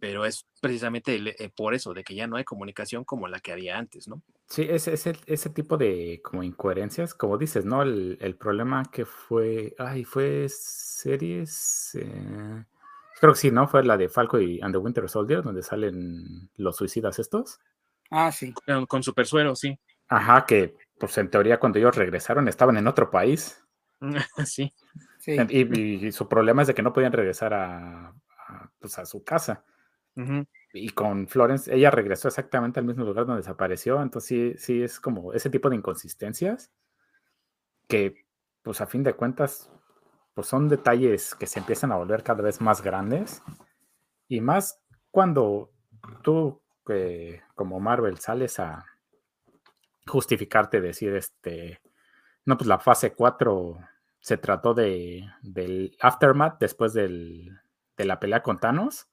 pero 0.00 0.24
es 0.24 0.46
precisamente 0.60 1.16
eh, 1.16 1.50
por 1.54 1.74
eso, 1.74 1.94
de 1.94 2.02
que 2.02 2.14
ya 2.14 2.26
no 2.26 2.36
hay 2.36 2.44
comunicación 2.44 3.04
como 3.04 3.28
la 3.28 3.40
que 3.40 3.52
había 3.52 3.78
antes, 3.78 4.08
¿no? 4.08 4.22
Sí, 4.46 4.66
ese, 4.68 4.94
ese, 4.94 5.16
ese 5.26 5.50
tipo 5.50 5.76
de 5.76 6.20
como 6.22 6.42
incoherencias, 6.42 7.14
como 7.14 7.38
dices, 7.38 7.64
¿no? 7.64 7.82
El, 7.82 8.18
el 8.20 8.36
problema 8.36 8.82
que 8.90 9.04
fue, 9.04 9.74
ay, 9.78 10.04
fue 10.04 10.46
series, 10.48 11.94
eh, 11.94 12.64
creo 13.20 13.32
que 13.32 13.38
sí, 13.38 13.50
¿no? 13.50 13.68
Fue 13.68 13.84
la 13.84 13.96
de 13.96 14.08
Falco 14.08 14.40
y 14.40 14.60
And 14.60 14.74
the 14.74 14.78
Winter 14.78 15.08
Soldier, 15.08 15.42
donde 15.42 15.62
salen 15.62 16.50
los 16.56 16.76
suicidas 16.76 17.18
estos. 17.18 17.60
Ah, 18.10 18.32
sí. 18.32 18.52
Con, 18.88 19.02
super 19.02 19.26
suero, 19.26 19.54
sí. 19.54 19.78
Ajá, 20.08 20.44
que 20.46 20.74
pues 20.98 21.16
en 21.18 21.30
teoría 21.30 21.58
cuando 21.58 21.78
ellos 21.78 21.96
regresaron 21.96 22.48
estaban 22.48 22.76
en 22.76 22.86
otro 22.86 23.10
país. 23.10 23.64
sí. 24.44 24.72
sí. 25.18 25.36
y, 25.48 26.12
su 26.12 26.28
problema 26.28 26.62
es 26.62 26.68
de 26.68 26.74
que 26.74 26.82
no 26.82 26.92
podían 26.92 27.12
regresar 27.12 27.54
a, 27.54 28.12
pues, 28.78 28.98
a 28.98 29.06
su 29.06 29.24
casa. 29.24 29.64
Y 30.72 30.90
con 30.90 31.26
Florence, 31.26 31.74
ella 31.74 31.90
regresó 31.90 32.28
exactamente 32.28 32.78
al 32.78 32.86
mismo 32.86 33.04
lugar 33.04 33.26
donde 33.26 33.42
desapareció. 33.42 34.00
Entonces, 34.00 34.28
sí, 34.28 34.54
sí, 34.58 34.82
es 34.82 35.00
como 35.00 35.32
ese 35.32 35.50
tipo 35.50 35.68
de 35.68 35.76
inconsistencias 35.76 36.70
que, 37.88 38.24
pues 38.62 38.80
a 38.80 38.86
fin 38.86 39.02
de 39.02 39.14
cuentas, 39.14 39.70
pues 40.34 40.46
son 40.46 40.68
detalles 40.68 41.34
que 41.34 41.46
se 41.46 41.58
empiezan 41.60 41.92
a 41.92 41.96
volver 41.96 42.22
cada 42.22 42.42
vez 42.42 42.60
más 42.60 42.82
grandes. 42.82 43.42
Y 44.28 44.40
más 44.40 44.80
cuando 45.10 45.70
tú, 46.22 46.60
eh, 46.88 47.42
como 47.54 47.80
Marvel, 47.80 48.18
sales 48.18 48.58
a 48.58 48.84
justificarte, 50.06 50.80
decir, 50.80 51.14
este, 51.14 51.80
no, 52.44 52.56
pues 52.56 52.66
la 52.66 52.78
fase 52.78 53.14
4 53.14 53.78
se 54.20 54.36
trató 54.38 54.74
de, 54.74 55.24
del 55.42 55.96
aftermath 56.00 56.58
después 56.58 56.92
del, 56.94 57.60
de 57.96 58.04
la 58.04 58.20
pelea 58.20 58.42
con 58.42 58.58
Thanos. 58.58 59.08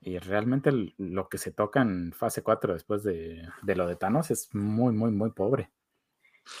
Y 0.00 0.18
realmente 0.18 0.70
lo 0.96 1.28
que 1.28 1.38
se 1.38 1.52
toca 1.52 1.82
en 1.82 2.12
fase 2.12 2.42
4 2.42 2.74
después 2.74 3.02
de, 3.02 3.48
lo 3.62 3.86
de 3.86 3.96
Thanos 3.96 4.30
es 4.30 4.54
muy, 4.54 4.92
muy, 4.92 5.10
muy 5.10 5.30
pobre. 5.30 5.70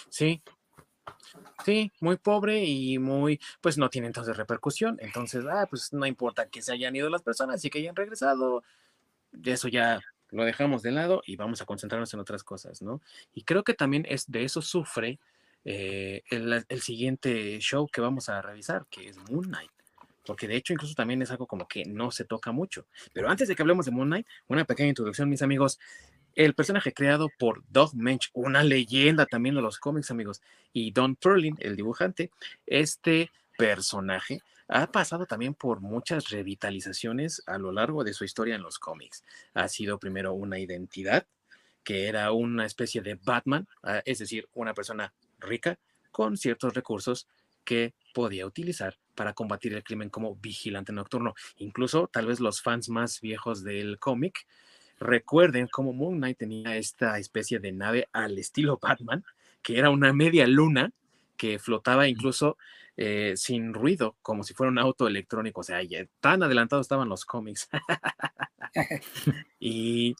Sí, 0.08 0.42
Sí, 1.64 1.92
muy 2.00 2.16
pobre 2.16 2.64
y 2.64 2.98
muy, 2.98 3.40
pues 3.60 3.78
no 3.78 3.90
tiene 3.90 4.08
entonces 4.08 4.36
repercusión. 4.36 4.98
Entonces, 5.00 5.44
ah, 5.50 5.66
pues 5.68 5.92
no 5.92 6.06
importa 6.06 6.48
que 6.48 6.62
se 6.62 6.72
hayan 6.72 6.94
ido 6.94 7.08
las 7.08 7.22
personas 7.22 7.64
y 7.64 7.70
que 7.70 7.78
hayan 7.78 7.96
regresado. 7.96 8.62
Eso 9.44 9.68
ya 9.68 10.00
lo 10.30 10.44
dejamos 10.44 10.82
de 10.82 10.92
lado 10.92 11.22
y 11.26 11.36
vamos 11.36 11.60
a 11.60 11.66
concentrarnos 11.66 12.12
en 12.14 12.20
otras 12.20 12.42
cosas, 12.42 12.82
¿no? 12.82 13.00
Y 13.34 13.44
creo 13.44 13.64
que 13.64 13.74
también 13.74 14.06
es 14.08 14.30
de 14.30 14.44
eso 14.44 14.62
sufre 14.62 15.20
eh, 15.64 16.22
el, 16.30 16.64
el, 16.68 16.80
siguiente 16.80 17.58
show 17.60 17.86
que 17.86 18.00
vamos 18.00 18.28
a 18.28 18.42
revisar, 18.42 18.86
que 18.90 19.08
es 19.08 19.18
Moon 19.30 19.44
Knight. 19.44 19.70
Porque 20.24 20.46
de 20.46 20.56
hecho 20.56 20.72
incluso 20.72 20.94
también 20.94 21.22
es 21.22 21.30
algo 21.30 21.46
como 21.46 21.66
que 21.66 21.84
no 21.84 22.10
se 22.10 22.24
toca 22.24 22.52
mucho. 22.52 22.86
Pero 23.12 23.28
antes 23.28 23.48
de 23.48 23.56
que 23.56 23.62
hablemos 23.62 23.86
de 23.86 23.92
Moon 23.92 24.08
Knight, 24.08 24.26
una 24.48 24.64
pequeña 24.64 24.90
introducción, 24.90 25.28
mis 25.28 25.42
amigos. 25.42 25.78
El 26.34 26.54
personaje 26.54 26.94
creado 26.94 27.28
por 27.38 27.62
Doug 27.68 27.94
Mensch, 27.94 28.30
una 28.32 28.62
leyenda 28.62 29.26
también 29.26 29.54
de 29.54 29.60
los 29.60 29.78
cómics, 29.78 30.10
amigos, 30.10 30.40
y 30.72 30.90
Don 30.90 31.14
Perlin, 31.14 31.56
el 31.60 31.76
dibujante, 31.76 32.30
este 32.66 33.30
personaje 33.58 34.40
ha 34.68 34.90
pasado 34.90 35.26
también 35.26 35.52
por 35.52 35.80
muchas 35.80 36.30
revitalizaciones 36.30 37.42
a 37.46 37.58
lo 37.58 37.72
largo 37.72 38.04
de 38.04 38.14
su 38.14 38.24
historia 38.24 38.54
en 38.54 38.62
los 38.62 38.78
cómics. 38.78 39.22
Ha 39.52 39.68
sido 39.68 39.98
primero 39.98 40.32
una 40.32 40.58
identidad, 40.58 41.26
que 41.84 42.06
era 42.06 42.32
una 42.32 42.64
especie 42.64 43.02
de 43.02 43.16
Batman, 43.22 43.68
ah, 43.82 44.00
es 44.06 44.18
decir, 44.18 44.48
una 44.54 44.72
persona 44.72 45.12
rica 45.38 45.78
con 46.10 46.36
ciertos 46.36 46.74
recursos 46.74 47.26
que 47.64 47.94
podía 48.14 48.46
utilizar 48.46 48.96
para 49.14 49.32
combatir 49.32 49.74
el 49.74 49.84
crimen 49.84 50.10
como 50.10 50.36
vigilante 50.36 50.92
nocturno. 50.92 51.34
Incluso 51.56 52.08
tal 52.12 52.26
vez 52.26 52.40
los 52.40 52.62
fans 52.62 52.88
más 52.88 53.20
viejos 53.20 53.62
del 53.62 53.98
cómic 53.98 54.46
recuerden 54.98 55.68
cómo 55.70 55.92
Moon 55.92 56.16
Knight 56.16 56.38
tenía 56.38 56.76
esta 56.76 57.18
especie 57.18 57.58
de 57.58 57.72
nave 57.72 58.08
al 58.12 58.38
estilo 58.38 58.78
Batman, 58.82 59.24
que 59.62 59.78
era 59.78 59.90
una 59.90 60.12
media 60.12 60.46
luna 60.46 60.92
que 61.36 61.58
flotaba 61.58 62.08
incluso 62.08 62.56
eh, 62.96 63.34
sin 63.36 63.72
ruido, 63.74 64.16
como 64.22 64.44
si 64.44 64.54
fuera 64.54 64.70
un 64.70 64.78
auto 64.78 65.08
electrónico. 65.08 65.60
O 65.60 65.64
sea, 65.64 65.80
tan 66.20 66.42
adelantados 66.42 66.84
estaban 66.84 67.08
los 67.08 67.24
cómics. 67.24 67.68
y 69.58 70.14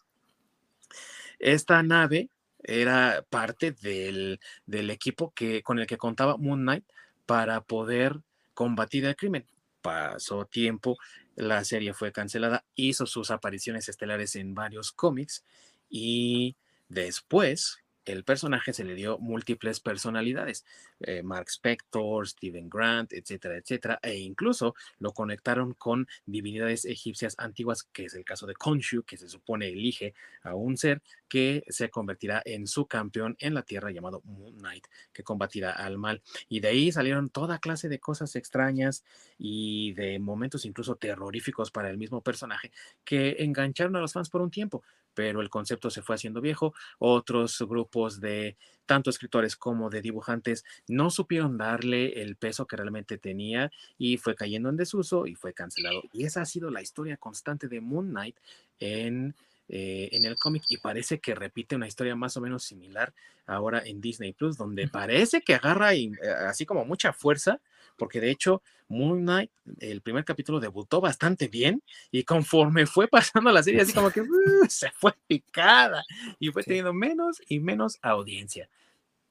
esta 1.39 1.83
nave 1.83 2.29
era 2.63 3.25
parte 3.29 3.73
del, 3.73 4.41
del, 4.67 4.91
equipo 4.91 5.33
que, 5.35 5.63
con 5.63 5.79
el 5.79 5.87
que 5.87 5.97
contaba 5.97 6.37
Moon 6.37 6.63
Knight 6.63 6.85
para 7.27 7.61
poder 7.61 8.21
combatir 8.55 9.05
el 9.05 9.17
crimen. 9.17 9.47
Pasó 9.81 10.45
tiempo, 10.47 10.97
la 11.35 11.65
serie 11.65 11.93
fue 11.93 12.13
cancelada, 12.13 12.65
hizo 12.75 13.07
sus 13.07 13.31
apariciones 13.31 13.89
estelares 13.89 14.37
en 14.37 14.55
varios 14.55 14.93
cómics 14.93 15.45
y 15.89 16.57
después 16.89 17.82
el 18.05 18.25
personaje 18.25 18.73
se 18.73 18.85
le 18.85 18.95
dio 18.95 19.19
múltiples 19.19 19.81
personalidades, 19.81 20.65
eh, 21.01 21.23
Mark 21.23 21.49
Spector, 21.49 22.29
Stephen 22.29 22.69
Grant, 22.69 23.13
etcétera, 23.13 23.57
etcétera, 23.57 23.99
e 24.03 24.19
incluso 24.19 24.75
lo 24.99 25.13
conectaron 25.13 25.75
con 25.75 26.09
divinidades 26.27 26.85
egipcias 26.85 27.35
antiguas, 27.39 27.85
que 27.85 28.07
es 28.07 28.15
el 28.15 28.25
caso 28.25 28.47
de 28.47 28.55
Khonshu, 28.55 29.05
que 29.05 29.17
se 29.17 29.29
supone 29.29 29.69
elige 29.69 30.15
a 30.43 30.55
un 30.55 30.77
ser 30.77 31.03
que 31.29 31.65
se 31.69 31.89
convertirá 31.91 32.43
en 32.45 32.67
su 32.67 32.87
campeón 32.87 33.37
en 33.39 33.55
la 33.55 33.63
tierra 33.63 33.91
llamado 33.91 34.21
Moon 34.25 34.57
Knight, 34.59 34.87
que 35.13 35.23
combatirá 35.23 35.73
al 35.73 35.99
mal. 35.99 36.23
Y 36.49 36.61
de 36.61 36.69
ahí 36.69 36.93
salieron 36.93 37.31
toda 37.31 37.59
clase 37.59 37.89
de 37.89 37.99
cosas 37.99 38.37
extrañas 38.37 39.05
y 39.39 39.93
de 39.95 40.19
momentos 40.19 40.65
incluso 40.65 40.97
terroríficos 40.97 41.71
para 41.71 41.91
el 41.91 41.99
mismo 41.99 42.21
personaje 42.21 42.71
que 43.05 43.37
engancharon 43.39 43.97
a 43.97 44.01
los 44.01 44.13
fans 44.13 44.29
por 44.29 44.43
un 44.43 44.51
tiempo 44.51 44.83
pero 45.15 45.41
el 45.41 45.51
concepto 45.51 45.91
se 45.91 46.03
fue 46.03 46.15
haciendo 46.15 46.41
viejo. 46.41 46.75
Otros 46.99 47.59
grupos 47.69 48.21
de 48.21 48.57
tanto 48.87 49.11
escritores 49.11 49.57
como 49.57 49.91
de 49.91 50.03
dibujantes 50.03 50.65
no 50.89 51.11
supieron 51.11 51.57
darle 51.57 52.23
el 52.23 52.37
peso 52.37 52.67
que 52.67 52.77
realmente 52.77 53.19
tenía 53.19 53.71
y 53.99 54.17
fue 54.19 54.35
cayendo 54.35 54.69
en 54.69 54.77
desuso 54.77 55.27
y 55.27 55.35
fue 55.35 55.55
cancelado. 55.55 56.03
Y 56.13 56.25
esa 56.25 56.43
ha 56.43 56.47
sido 56.47 56.71
la 56.71 56.83
historia 56.83 57.17
constante 57.17 57.69
de 57.69 57.81
Moon 57.81 58.11
Knight 58.11 58.37
en, 58.81 59.35
eh, 59.69 60.09
en 60.13 60.25
el 60.25 60.37
cómic 60.37 60.65
y 60.69 60.79
parece 60.79 61.21
que 61.21 61.35
repite 61.35 61.77
una 61.77 61.89
historia 61.89 62.17
más 62.17 62.37
o 62.37 62.41
menos 62.41 62.65
similar 62.65 63.15
ahora 63.47 63.83
en 63.85 64.01
Disney 64.01 64.33
Plus, 64.33 64.57
donde 64.57 64.89
parece 64.89 65.43
que 65.43 65.55
agarra 65.55 65.95
y, 65.95 66.07
eh, 66.23 66.31
así 66.49 66.67
como 66.67 66.85
mucha 66.85 67.13
fuerza 67.13 67.61
porque 67.97 68.21
de 68.21 68.31
hecho 68.31 68.63
Moon 68.93 69.23
Knight, 69.23 69.51
el 69.81 70.03
primer 70.03 70.25
capítulo 70.25 70.61
debutó 70.61 71.01
bastante 71.01 71.49
bien 71.49 71.83
y 72.11 72.25
conforme 72.25 72.87
fue 72.87 73.09
pasando 73.09 73.51
la 73.51 73.63
serie, 73.63 73.81
así 73.81 73.93
como 73.93 74.11
que 74.11 74.21
uh, 74.21 74.27
se 74.69 74.91
fue 74.91 75.15
picada 75.27 76.05
y 76.39 76.51
fue 76.51 76.63
teniendo 76.63 76.93
menos 76.93 77.41
y 77.49 77.59
menos 77.59 77.99
audiencia. 78.03 78.69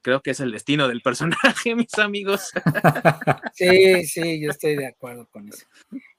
Creo 0.03 0.21
que 0.21 0.31
es 0.31 0.39
el 0.39 0.51
destino 0.51 0.87
del 0.87 1.01
personaje, 1.01 1.75
mis 1.75 1.97
amigos. 1.99 2.51
Sí, 3.53 4.03
sí, 4.05 4.41
yo 4.41 4.49
estoy 4.49 4.75
de 4.75 4.87
acuerdo 4.87 5.27
con 5.29 5.47
eso. 5.47 5.65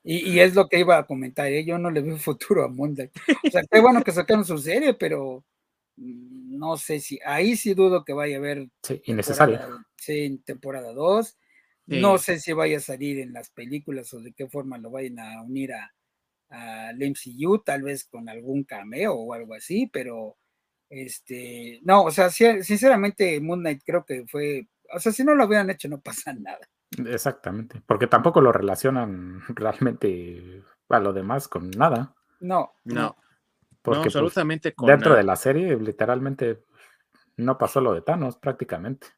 Y, 0.04 0.38
es 0.38 0.54
lo 0.54 0.68
que 0.68 0.78
iba 0.78 0.98
a 0.98 1.06
comentar, 1.06 1.48
¿eh? 1.48 1.64
yo 1.64 1.78
no 1.78 1.90
le 1.90 2.00
veo 2.00 2.16
futuro 2.18 2.64
a 2.64 2.68
Moon 2.68 2.94
Knight. 2.94 3.10
O 3.44 3.50
sea, 3.50 3.62
qué 3.68 3.80
bueno 3.80 4.02
que 4.02 4.12
sacaron 4.12 4.44
su 4.44 4.58
serie, 4.58 4.94
pero 4.94 5.44
no 5.96 6.76
sé 6.76 7.00
si, 7.00 7.18
ahí 7.24 7.56
sí 7.56 7.74
dudo 7.74 8.04
que 8.04 8.12
vaya 8.12 8.36
a 8.36 8.38
haber. 8.38 8.68
Sí, 8.82 9.02
innecesario. 9.06 9.60
Sí, 9.96 10.26
en 10.26 10.42
temporada 10.42 10.92
2 10.92 11.36
no 11.86 12.18
sé 12.18 12.38
si 12.38 12.52
vaya 12.52 12.78
a 12.78 12.80
salir 12.80 13.18
en 13.18 13.32
las 13.32 13.50
películas 13.50 14.12
o 14.14 14.20
de 14.20 14.32
qué 14.32 14.48
forma 14.48 14.78
lo 14.78 14.90
vayan 14.90 15.18
a 15.18 15.42
unir 15.42 15.72
a, 15.72 15.92
al 16.52 16.96
MCU, 16.96 17.58
tal 17.64 17.82
vez 17.82 18.04
con 18.04 18.28
algún 18.28 18.64
cameo 18.64 19.14
o 19.14 19.32
algo 19.32 19.54
así, 19.54 19.88
pero 19.92 20.36
este, 20.88 21.80
no, 21.84 22.04
o 22.04 22.10
sea, 22.10 22.28
sinceramente 22.30 23.40
Moon 23.40 23.60
Knight 23.60 23.82
creo 23.84 24.04
que 24.04 24.26
fue, 24.26 24.68
o 24.92 25.00
sea, 25.00 25.10
si 25.10 25.24
no 25.24 25.34
lo 25.34 25.46
hubieran 25.46 25.70
hecho 25.70 25.88
no 25.88 26.00
pasa 26.02 26.32
nada. 26.34 26.68
Exactamente, 27.06 27.82
porque 27.86 28.06
tampoco 28.06 28.40
lo 28.40 28.52
relacionan 28.52 29.42
realmente 29.48 30.62
a 30.88 31.00
lo 31.00 31.12
demás 31.12 31.48
con 31.48 31.70
nada. 31.70 32.14
No, 32.40 32.74
no. 32.84 33.16
Porque, 33.80 34.02
pues, 34.02 34.16
absolutamente 34.16 34.74
dentro 34.86 35.16
de 35.16 35.24
la 35.24 35.34
serie 35.34 35.76
literalmente 35.76 36.64
no 37.36 37.58
pasó 37.58 37.80
lo 37.80 37.94
de 37.94 38.02
Thanos 38.02 38.36
prácticamente. 38.36 39.08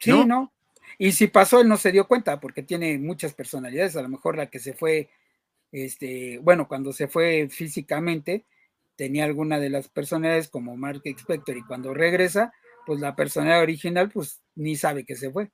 Sí, 0.00 0.24
no. 0.24 0.52
Y 0.98 1.12
si 1.12 1.26
pasó, 1.26 1.60
él 1.60 1.68
no 1.68 1.76
se 1.76 1.92
dio 1.92 2.06
cuenta 2.06 2.40
porque 2.40 2.62
tiene 2.62 2.98
muchas 2.98 3.34
personalidades. 3.34 3.96
A 3.96 4.02
lo 4.02 4.08
mejor 4.08 4.36
la 4.36 4.46
que 4.46 4.58
se 4.58 4.72
fue, 4.72 5.10
este, 5.72 6.38
bueno, 6.38 6.68
cuando 6.68 6.92
se 6.92 7.08
fue 7.08 7.48
físicamente, 7.50 8.44
tenía 8.96 9.24
alguna 9.24 9.58
de 9.60 9.70
las 9.70 9.88
personalidades 9.88 10.48
como 10.48 10.76
Mark 10.76 11.02
Spector 11.04 11.56
y 11.56 11.62
cuando 11.62 11.92
regresa, 11.92 12.52
pues 12.86 13.00
la 13.00 13.14
personalidad 13.14 13.62
original, 13.62 14.10
pues 14.10 14.40
ni 14.54 14.76
sabe 14.76 15.04
que 15.04 15.16
se 15.16 15.30
fue. 15.30 15.50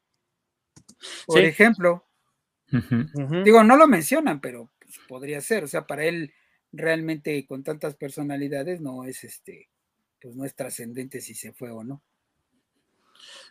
Por 1.26 1.40
ejemplo, 1.40 2.07
digo, 3.45 3.64
no 3.64 3.76
lo 3.76 3.88
mencionan, 3.88 4.40
pero 4.40 4.70
pues, 4.78 5.01
podría 5.09 5.40
ser. 5.40 5.64
O 5.64 5.68
sea, 5.68 5.86
para 5.86 6.05
él 6.05 6.32
realmente 6.72 7.45
con 7.47 7.62
tantas 7.62 7.97
personalidades 7.97 8.80
no 8.80 9.05
es 9.05 9.24
este, 9.24 9.68
pues 10.20 10.36
no 10.36 10.45
es 10.45 10.55
trascendente 10.55 11.20
si 11.20 11.34
se 11.34 11.53
fue 11.53 11.70
o 11.70 11.84
no. 11.84 12.03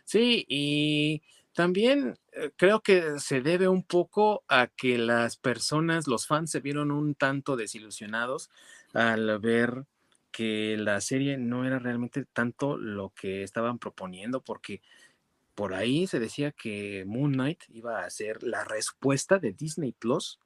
Sí, 0.04 0.44
y 0.48 1.22
también 1.54 2.18
eh, 2.32 2.50
creo 2.56 2.80
que 2.80 3.18
se 3.18 3.40
debe 3.42 3.68
un 3.68 3.82
poco 3.82 4.44
a 4.48 4.68
que 4.68 4.98
las 4.98 5.36
personas, 5.36 6.06
los 6.06 6.26
fans, 6.26 6.50
se 6.50 6.60
vieron 6.60 6.90
un 6.90 7.14
tanto 7.14 7.56
desilusionados 7.56 8.50
al 8.94 9.38
ver 9.38 9.84
que 10.30 10.76
la 10.78 11.00
serie 11.00 11.36
no 11.36 11.66
era 11.66 11.78
realmente 11.78 12.24
tanto 12.32 12.78
lo 12.78 13.10
que 13.10 13.42
estaban 13.42 13.78
proponiendo, 13.78 14.40
porque 14.40 14.80
por 15.54 15.74
ahí 15.74 16.06
se 16.06 16.18
decía 16.18 16.52
que 16.52 17.04
Moon 17.06 17.32
Knight 17.32 17.64
iba 17.68 18.04
a 18.04 18.10
ser 18.10 18.42
la 18.42 18.64
respuesta 18.64 19.38
de 19.38 19.52
Disney 19.52 19.92
Plus 19.92 20.40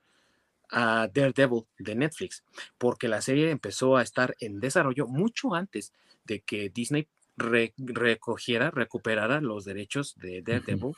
a 0.71 1.09
Daredevil 1.13 1.67
de 1.79 1.95
Netflix, 1.95 2.43
porque 2.79 3.07
la 3.09 3.23
serie 3.23 3.51
empezó 3.51 3.97
a 3.97 4.03
estar 4.03 4.35
en 4.41 4.59
desarrollo 4.59 5.07
mucho 5.07 5.55
antes 5.55 5.93
de 6.25 6.41
que 6.41 6.71
Disney 6.71 7.07
recogiera, 7.37 8.71
recuperara 8.71 9.41
los 9.41 9.65
derechos 9.65 10.15
de 10.17 10.43
Daredevil 10.43 10.95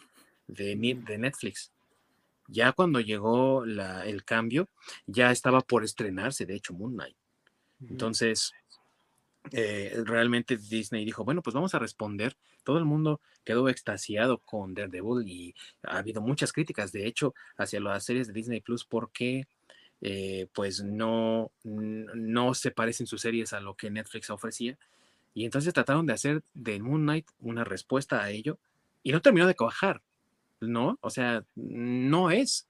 de, 0.46 0.76
de, 0.76 1.18
Netflix. 1.18 1.72
Ya 2.46 2.72
cuando 2.72 3.00
llegó 3.00 3.64
la, 3.66 4.06
el 4.06 4.24
cambio, 4.24 4.68
ya 5.06 5.30
estaba 5.30 5.60
por 5.60 5.84
estrenarse, 5.84 6.46
de 6.46 6.54
hecho, 6.54 6.72
Moon 6.72 6.94
Knight. 6.94 7.16
Entonces, 7.88 8.52
eh, 9.52 10.02
realmente 10.04 10.56
Disney 10.56 11.04
dijo, 11.04 11.24
bueno, 11.24 11.42
pues 11.42 11.54
vamos 11.54 11.74
a 11.74 11.78
responder. 11.78 12.36
Todo 12.64 12.78
el 12.78 12.84
mundo 12.84 13.20
quedó 13.44 13.68
extasiado 13.68 14.38
con 14.38 14.74
Daredevil 14.74 15.26
y 15.26 15.54
ha 15.82 15.98
habido 15.98 16.20
muchas 16.20 16.52
críticas, 16.52 16.92
de 16.92 17.06
hecho, 17.06 17.34
hacia 17.56 17.80
las 17.80 18.04
series 18.04 18.26
de 18.26 18.32
Disney 18.32 18.60
Plus 18.60 18.84
porque 18.84 19.46
eh, 20.00 20.46
pues 20.52 20.82
no, 20.82 21.50
no 21.64 22.54
se 22.54 22.70
parecen 22.70 23.06
sus 23.06 23.20
series 23.20 23.52
a 23.52 23.60
lo 23.60 23.74
que 23.74 23.90
Netflix 23.90 24.30
ofrecía. 24.30 24.78
Y 25.38 25.44
entonces 25.44 25.72
trataron 25.72 26.04
de 26.04 26.14
hacer 26.14 26.42
de 26.52 26.80
Moon 26.80 27.02
Knight 27.02 27.28
una 27.38 27.62
respuesta 27.62 28.20
a 28.20 28.30
ello 28.30 28.58
y 29.04 29.12
no 29.12 29.22
terminó 29.22 29.46
de 29.46 29.54
cuajar, 29.54 30.02
¿no? 30.60 30.98
O 31.00 31.10
sea, 31.10 31.44
no 31.54 32.32
es 32.32 32.66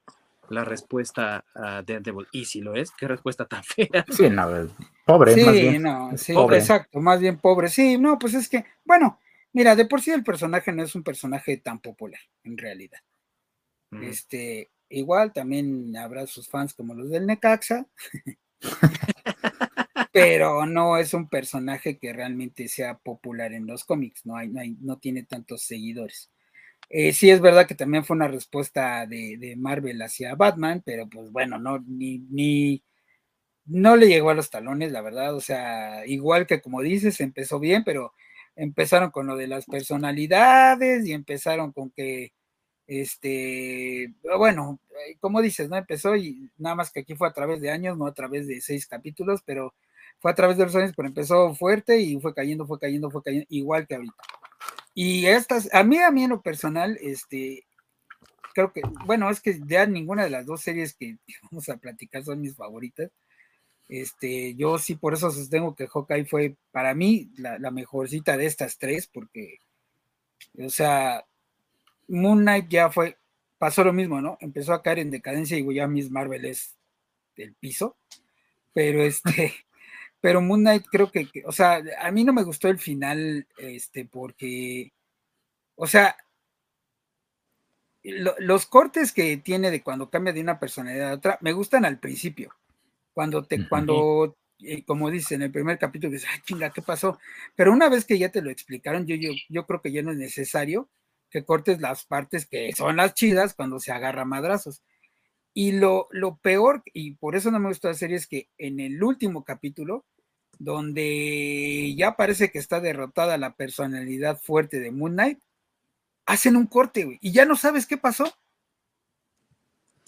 la 0.51 0.67
respuesta 0.67 1.47
a 1.55 1.83
Daredevil. 1.83 2.27
Y 2.31 2.45
si 2.45 2.61
lo 2.61 2.75
es, 2.75 2.91
qué 2.91 3.09
respuesta 3.09 3.47
tan 3.47 3.65
fea. 3.65 4.05
Sí, 4.11 4.29
no, 4.29 4.69
pobre. 5.07 5.33
Sí, 5.33 5.45
más 5.45 5.55
bien. 5.55 5.83
no, 5.83 6.11
sí, 6.19 6.35
exacto, 6.53 7.01
más 7.01 7.21
bien 7.21 7.39
pobre. 7.39 7.69
Sí, 7.69 7.97
no, 7.97 8.19
pues 8.19 8.35
es 8.35 8.51
que, 8.51 8.67
bueno, 8.85 9.19
mira, 9.55 9.75
de 9.75 9.87
por 9.87 10.03
sí 10.03 10.11
el 10.11 10.23
personaje 10.23 10.71
no 10.71 10.83
es 10.83 10.95
un 10.95 11.03
personaje 11.03 11.57
tan 11.57 11.79
popular, 11.79 12.21
en 12.45 12.59
realidad. 12.59 13.01
Este, 14.03 14.69
igual 14.91 15.33
también 15.33 15.97
habrá 15.97 16.27
sus 16.27 16.47
fans 16.47 16.75
como 16.75 16.93
los 16.93 17.09
del 17.09 17.27
Necaxa. 17.27 17.87
pero 20.19 20.67
no 20.67 20.97
es 20.99 21.15
un 21.15 21.29
personaje 21.29 21.99
que 21.99 22.13
realmente 22.13 22.69
sea 22.69 22.99
popular 22.99 23.53
en 23.53 23.67
los 23.67 23.85
cómics, 23.85 24.27
no, 24.27 24.37
hay, 24.37 24.49
no, 24.81 24.99
tiene 24.99 25.23
tantos 25.25 25.63
seguidores. 25.63 26.31
Eh, 26.91 27.13
sí 27.13 27.31
es 27.31 27.41
verdad 27.41 27.67
que 27.67 27.75
también 27.75 28.05
fue 28.05 28.17
una 28.17 28.29
respuesta 28.29 29.07
de, 29.07 29.55
Marvel 29.59 30.01
hacia 30.03 30.35
Batman, 30.35 30.83
pero 30.85 31.09
pues 31.09 31.31
bueno, 31.33 31.59
no, 31.59 31.79
ni, 31.87 32.19
ni, 32.31 32.83
no 33.67 33.97
le 33.97 34.09
llegó 34.09 34.31
a 34.31 34.35
los 34.35 34.51
talones, 34.51 34.93
la 34.93 35.03
verdad, 35.03 35.35
o 35.35 35.41
sea, 35.41 36.07
igual 36.07 36.47
que 36.47 36.61
como 36.63 36.83
dices, 36.83 37.21
empezó 37.21 37.61
bien, 37.61 37.85
pero 37.85 38.15
empezaron 38.57 39.11
con 39.11 39.27
lo 39.27 39.37
de 39.37 39.49
las 39.49 39.67
personalidades 39.67 41.07
y 41.07 41.13
empezaron 41.13 41.73
con 41.73 41.91
que 41.91 42.33
este, 42.89 44.15
bueno, 44.39 44.81
eh, 45.07 45.17
como 45.21 45.43
dices, 45.43 45.69
¿no? 45.69 45.77
Empezó 45.77 46.17
y 46.17 46.51
nada 46.57 46.75
más 46.75 46.91
que 46.91 47.01
aquí 47.01 47.15
fue 47.15 47.29
a 47.29 47.33
través 47.33 47.61
de 47.61 47.71
años, 47.71 47.99
no 47.99 48.07
a 48.07 48.15
través 48.15 48.49
de 48.49 48.61
seis 48.63 48.87
capítulos, 48.87 49.43
pero 49.45 49.75
fue 50.21 50.31
a 50.31 50.35
través 50.35 50.57
de 50.57 50.65
los 50.65 50.75
años, 50.75 50.93
pero 50.97 51.09
empezó 51.09 51.55
fuerte 51.55 52.01
y 52.01 52.21
fue 52.21 52.35
cayendo, 52.35 52.67
fue 52.67 52.79
cayendo, 52.79 53.11
fue 53.11 53.23
cayendo, 53.23 53.47
igual 53.51 53.87
que 53.87 53.95
ahorita. 53.97 54.23
Y 54.95 55.27
estas, 55.27 55.73
a 55.73 55.85
mí, 55.85 55.99
a 55.99 56.11
mí 56.11 56.25
en 56.25 56.31
lo 56.31 56.43
personal, 56.43 56.99
este, 57.01 57.65
creo 58.53 58.73
que, 58.73 58.83
bueno, 59.07 59.31
es 59.31 59.41
que 59.41 59.61
ya 59.67 59.87
ninguna 59.87 60.25
de 60.25 60.31
las 60.31 60.47
dos 60.47 60.61
series 60.61 60.95
que 60.95 61.19
vamos 61.51 61.69
a 61.69 61.77
platicar 61.77 62.25
son 62.25 62.41
mis 62.41 62.57
favoritas. 62.57 63.11
Este, 63.89 64.55
yo 64.55 64.79
sí 64.79 64.97
por 64.97 65.15
eso 65.15 65.31
sostengo 65.31 65.75
que 65.75 65.87
Hawkeye 65.87 66.27
fue 66.27 66.57
para 66.73 66.95
mí 66.95 67.31
la, 67.37 67.59
la 67.59 67.71
mejorcita 67.71 68.37
de 68.37 68.47
estas 68.47 68.77
tres, 68.77 69.07
porque, 69.07 69.59
o 70.59 70.69
sea, 70.69 71.25
Moon 72.09 72.41
Knight 72.41 72.69
ya 72.69 72.91
fue, 72.91 73.17
pasó 73.59 73.85
lo 73.85 73.93
mismo, 73.93 74.21
¿no? 74.21 74.37
Empezó 74.41 74.73
a 74.73 74.83
caer 74.83 74.99
en 74.99 75.11
decadencia 75.11 75.57
y 75.57 75.75
ya 75.75 75.87
Miss 75.87 76.11
Marvel 76.11 76.45
es 76.45 76.75
del 77.37 77.55
piso, 77.55 77.97
pero 78.73 79.03
este, 79.03 79.55
pero 80.21 80.41
Moon 80.41 80.61
Knight 80.61 80.87
creo 80.91 81.11
que, 81.11 81.29
o 81.47 81.53
sea, 81.53 81.83
a 82.01 82.11
mí 82.11 82.25
no 82.25 82.33
me 82.33 82.43
gustó 82.45 82.69
el 82.69 82.79
final, 82.79 83.47
este, 83.59 84.05
porque, 84.05 84.93
o 85.77 85.87
sea, 85.87 86.17
los 88.03 88.67
cortes 88.67 89.13
que 89.13 89.37
tiene 89.39 89.71
de 89.71 89.83
cuando 89.83 90.11
cambia 90.11 90.33
de 90.33 90.41
una 90.41 90.59
personalidad 90.61 91.11
a 91.11 91.15
otra, 91.15 91.39
me 91.41 91.53
gustan 91.53 91.85
al 91.85 91.99
principio, 91.99 92.55
cuando 93.13 93.45
te, 93.45 93.69
cuando 93.69 94.37
eh, 94.61 94.85
como 94.85 95.11
dice 95.11 95.37
en 95.37 95.43
el 95.43 95.53
primer 95.53 95.79
capítulo, 95.79 96.13
dices, 96.13 96.29
ay, 96.33 96.41
chinga, 96.45 96.71
¿qué 96.71 96.83
pasó? 96.83 97.19
Pero 97.55 97.73
una 97.73 97.89
vez 97.89 98.05
que 98.05 98.19
ya 98.19 98.31
te 98.31 98.43
lo 98.43 98.51
explicaron, 98.51 99.07
yo, 99.07 99.15
yo, 99.15 99.31
yo 99.49 99.67
creo 99.67 99.81
que 99.81 99.93
ya 99.93 100.03
no 100.03 100.11
es 100.11 100.19
necesario 100.19 100.89
que 101.31 101.45
cortes 101.45 101.81
las 101.81 102.05
partes 102.07 102.47
que 102.47 102.73
son 102.73 102.97
las 102.97 103.15
chidas 103.15 103.55
cuando 103.55 103.79
se 103.79 103.93
agarra 103.93 104.25
madrazos. 104.25 104.83
Y 105.61 105.73
lo, 105.73 106.07
lo 106.13 106.37
peor, 106.37 106.85
y 106.95 107.17
por 107.17 107.35
eso 107.35 107.51
no 107.51 107.59
me 107.59 107.67
gusta 107.67 107.89
la 107.89 107.95
serie, 107.95 108.15
es 108.15 108.29
que 108.29 108.49
en 108.59 108.79
el 108.79 109.03
último 109.03 109.43
capítulo, 109.43 110.07
donde 110.57 111.97
ya 111.97 112.15
parece 112.15 112.53
que 112.53 112.61
está 112.61 112.79
derrotada 112.79 113.37
la 113.39 113.57
personalidad 113.57 114.41
fuerte 114.41 114.79
de 114.79 114.93
Moon 114.93 115.15
Knight, 115.15 115.41
hacen 116.27 116.55
un 116.55 116.69
corte, 116.69 117.07
güey, 117.07 117.19
y 117.21 117.33
ya 117.33 117.45
no 117.45 117.57
sabes 117.57 117.87
qué 117.87 117.97
pasó. 117.97 118.33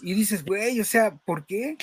Y 0.03 0.14
dices, 0.14 0.44
güey, 0.44 0.80
o 0.80 0.84
sea, 0.84 1.16
¿por 1.16 1.44
qué? 1.46 1.76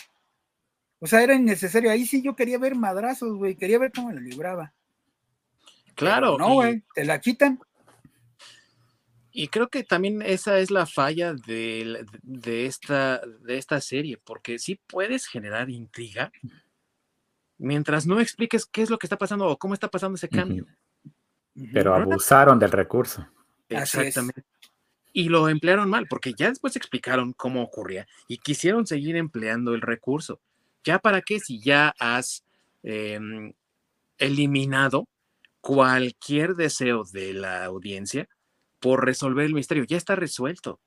O 1.00 1.06
sea, 1.06 1.22
era 1.22 1.36
innecesario. 1.36 1.92
Ahí 1.92 2.06
sí 2.06 2.22
yo 2.22 2.38
quería 2.38 2.58
ver 2.60 2.74
madrazos, 2.74 3.36
güey, 3.36 3.58
quería 3.58 3.80
ver 3.80 3.92
cómo 3.92 4.14
la 4.14 4.22
libraba. 4.22 4.74
Claro. 5.94 6.38
no, 6.38 6.54
güey, 6.54 6.86
te 6.96 7.04
la 7.04 7.20
quitan. 7.20 7.60
Y 9.40 9.50
creo 9.50 9.70
que 9.70 9.84
también 9.84 10.24
esa 10.24 10.58
es 10.58 10.72
la 10.72 10.88
falla 10.88 11.36
de, 11.36 12.08
esta, 12.66 13.22
de 13.42 13.60
esta 13.60 13.80
serie, 13.82 14.18
porque 14.18 14.58
sí 14.58 14.82
puedes 14.88 15.28
generar 15.28 15.70
intriga 15.70 16.32
mientras 17.60 18.08
no 18.08 18.20
expliques 18.20 18.66
qué 18.66 18.82
es 18.82 18.90
lo 18.90 18.98
que 18.98 19.06
está 19.06 19.16
pasando 19.16 19.46
o 19.46 19.56
cómo 19.56 19.76
está 19.76 19.90
pasando 19.90 20.16
ese 20.16 20.28
cambio. 20.28 20.66
Pero 21.72 21.94
abusaron 21.94 22.58
del 22.58 22.72
recurso. 22.72 23.28
Exactamente. 23.70 24.44
Y 25.14 25.30
lo 25.30 25.48
emplearon 25.50 25.88
mal, 25.88 26.08
porque 26.10 26.34
ya 26.34 26.50
después 26.50 26.76
explicaron 26.76 27.34
cómo 27.34 27.62
ocurría 27.62 28.08
y 28.28 28.40
quisieron 28.40 28.88
seguir 28.88 29.16
empleando 29.18 29.76
el 29.76 29.82
recurso. 29.82 30.42
¿Ya 30.84 30.98
para 30.98 31.22
qué 31.22 31.40
si 31.40 31.60
ya 31.60 31.94
has 32.00 32.44
em, 32.82 33.54
eliminado 34.18 35.08
cualquier 35.62 36.56
deseo 36.56 37.04
de 37.04 37.34
la 37.34 37.66
audiencia 37.66 38.28
por 38.80 39.06
resolver 39.06 39.46
el 39.46 39.54
misterio. 39.54 39.84
Ya 39.84 39.98
está 39.98 40.16
resuelto. 40.16 40.80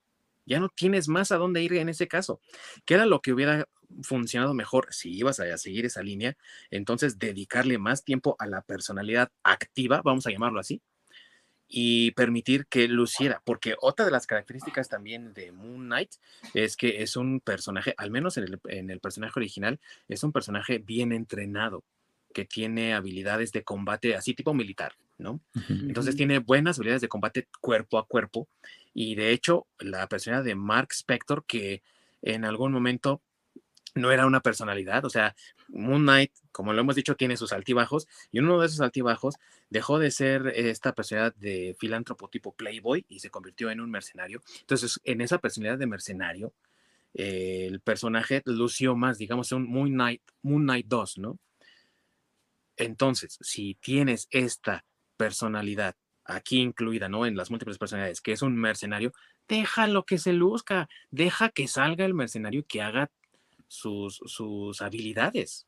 Ya 0.46 0.58
no 0.58 0.68
tienes 0.68 1.08
más 1.08 1.32
a 1.32 1.36
dónde 1.36 1.62
ir 1.62 1.74
en 1.74 1.88
ese 1.88 2.08
caso. 2.08 2.40
¿Qué 2.84 2.94
era 2.94 3.06
lo 3.06 3.20
que 3.20 3.32
hubiera 3.32 3.68
funcionado 4.02 4.54
mejor 4.54 4.88
si 4.90 5.12
ibas 5.12 5.38
a 5.40 5.56
seguir 5.58 5.84
esa 5.86 6.02
línea? 6.02 6.36
Entonces, 6.70 7.18
dedicarle 7.18 7.78
más 7.78 8.04
tiempo 8.04 8.36
a 8.38 8.46
la 8.46 8.62
personalidad 8.62 9.30
activa, 9.42 10.02
vamos 10.04 10.26
a 10.26 10.30
llamarlo 10.30 10.60
así, 10.60 10.80
y 11.72 12.10
permitir 12.12 12.66
que 12.66 12.88
luciera, 12.88 13.42
porque 13.44 13.76
otra 13.80 14.04
de 14.04 14.10
las 14.10 14.26
características 14.26 14.88
también 14.88 15.32
de 15.34 15.52
Moon 15.52 15.86
Knight 15.86 16.10
es 16.52 16.76
que 16.76 17.02
es 17.02 17.14
un 17.14 17.38
personaje, 17.40 17.94
al 17.96 18.10
menos 18.10 18.36
en 18.38 18.44
el, 18.44 18.60
en 18.64 18.90
el 18.90 18.98
personaje 18.98 19.38
original, 19.38 19.78
es 20.08 20.24
un 20.24 20.32
personaje 20.32 20.78
bien 20.78 21.12
entrenado, 21.12 21.84
que 22.32 22.44
tiene 22.44 22.94
habilidades 22.94 23.52
de 23.52 23.64
combate 23.64 24.14
así 24.14 24.34
tipo 24.34 24.54
militar, 24.54 24.92
¿no? 25.18 25.40
Entonces 25.68 26.16
tiene 26.16 26.38
buenas 26.38 26.78
habilidades 26.78 27.02
de 27.02 27.08
combate 27.08 27.48
cuerpo 27.60 27.98
a 27.98 28.06
cuerpo 28.06 28.48
y 28.94 29.14
de 29.14 29.32
hecho 29.32 29.66
la 29.78 30.08
persona 30.08 30.42
de 30.42 30.54
Mark 30.54 30.88
Spector 30.92 31.44
que 31.46 31.82
en 32.22 32.44
algún 32.44 32.72
momento 32.72 33.22
no 33.94 34.12
era 34.12 34.26
una 34.26 34.40
personalidad, 34.40 35.04
o 35.04 35.10
sea, 35.10 35.34
Moon 35.68 36.02
Knight, 36.02 36.32
como 36.52 36.72
lo 36.72 36.80
hemos 36.80 36.96
dicho, 36.96 37.16
tiene 37.16 37.36
sus 37.36 37.52
altibajos 37.52 38.06
y 38.30 38.38
uno 38.38 38.60
de 38.60 38.66
esos 38.66 38.80
altibajos 38.80 39.36
dejó 39.68 39.98
de 39.98 40.10
ser 40.10 40.48
esta 40.54 40.94
personalidad 40.94 41.34
de 41.36 41.76
filántropo 41.78 42.28
tipo 42.28 42.52
Playboy 42.52 43.04
y 43.08 43.20
se 43.20 43.30
convirtió 43.30 43.70
en 43.70 43.80
un 43.80 43.90
mercenario. 43.90 44.42
Entonces, 44.60 45.00
en 45.04 45.20
esa 45.20 45.38
personalidad 45.38 45.78
de 45.78 45.86
mercenario, 45.86 46.52
el 47.14 47.80
personaje 47.80 48.42
lució 48.44 48.94
más, 48.94 49.18
digamos, 49.18 49.50
un 49.52 49.68
Moon 49.68 49.90
Knight, 49.90 50.22
Moon 50.42 50.62
Knight 50.62 50.86
2, 50.86 51.18
¿no? 51.18 51.38
Entonces, 52.80 53.38
si 53.40 53.74
tienes 53.74 54.26
esta 54.30 54.84
personalidad 55.16 55.94
aquí 56.24 56.60
incluida, 56.60 57.08
¿no? 57.08 57.26
En 57.26 57.36
las 57.36 57.50
múltiples 57.50 57.78
personalidades, 57.78 58.20
que 58.20 58.32
es 58.32 58.42
un 58.42 58.56
mercenario, 58.56 59.12
déjalo 59.48 60.04
que 60.04 60.18
se 60.18 60.32
luzca, 60.32 60.88
deja 61.10 61.50
que 61.50 61.68
salga 61.68 62.04
el 62.04 62.14
mercenario 62.14 62.64
que 62.66 62.82
haga 62.82 63.10
sus, 63.68 64.20
sus 64.24 64.80
habilidades. 64.80 65.66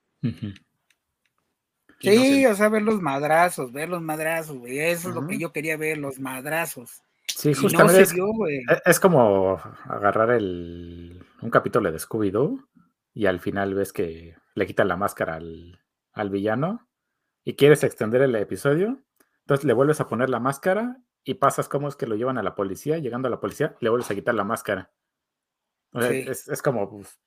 Sí, 2.01 2.47
o 2.47 2.55
sea, 2.55 2.69
ver 2.69 2.83
los 2.83 3.01
madrazos, 3.01 3.73
ver 3.73 3.89
los 3.89 4.03
madrazos, 4.03 4.57
güey. 4.57 4.79
Eso 4.79 5.11
es 5.11 5.15
lo 5.15 5.27
que 5.27 5.39
yo 5.39 5.53
quería 5.53 5.77
ver, 5.77 5.99
los 5.99 6.19
madrazos. 6.19 7.03
Sí, 7.27 7.55
justamente 7.55 8.03
es, 8.03 8.13
e, 8.13 8.83
es, 8.85 9.01
como 9.01 9.61
agarrar 9.85 10.31
el, 10.31 11.25
un 11.41 11.51
capítulo 11.51 11.91
de 11.91 11.99
Scooby-Doo 11.99 12.69
y 13.15 13.27
al 13.27 13.41
final 13.41 13.75
ves 13.75 13.93
que 13.93 14.37
le 14.55 14.67
quitan 14.67 14.89
la 14.89 14.97
máscara 14.97 15.37
al, 15.37 15.81
al 16.13 16.31
villano 16.31 16.89
y 17.45 17.55
quieres 17.55 17.85
extender 17.85 18.23
el 18.23 18.35
episodio, 18.37 19.03
entonces 19.41 19.65
le 19.65 19.73
vuelves 19.73 20.01
a 20.01 20.09
poner 20.09 20.31
la 20.31 20.41
máscara 20.41 20.99
y 21.25 21.35
pasas 21.35 21.69
como 21.69 21.89
es 21.89 21.97
que 21.97 22.07
lo 22.07 22.17
llevan 22.17 22.39
a 22.39 22.43
la 22.43 22.55
policía, 22.55 22.99
llegando 22.99 23.29
a 23.29 23.31
la 23.31 23.41
policía, 23.41 23.77
le 23.81 23.91
vuelves 23.91 24.11
a 24.11 24.15
quitar 24.15 24.35
la 24.35 24.45
máscara. 24.45 24.91
es, 25.95 26.63
como, 26.63 26.89
pues, 26.91 27.19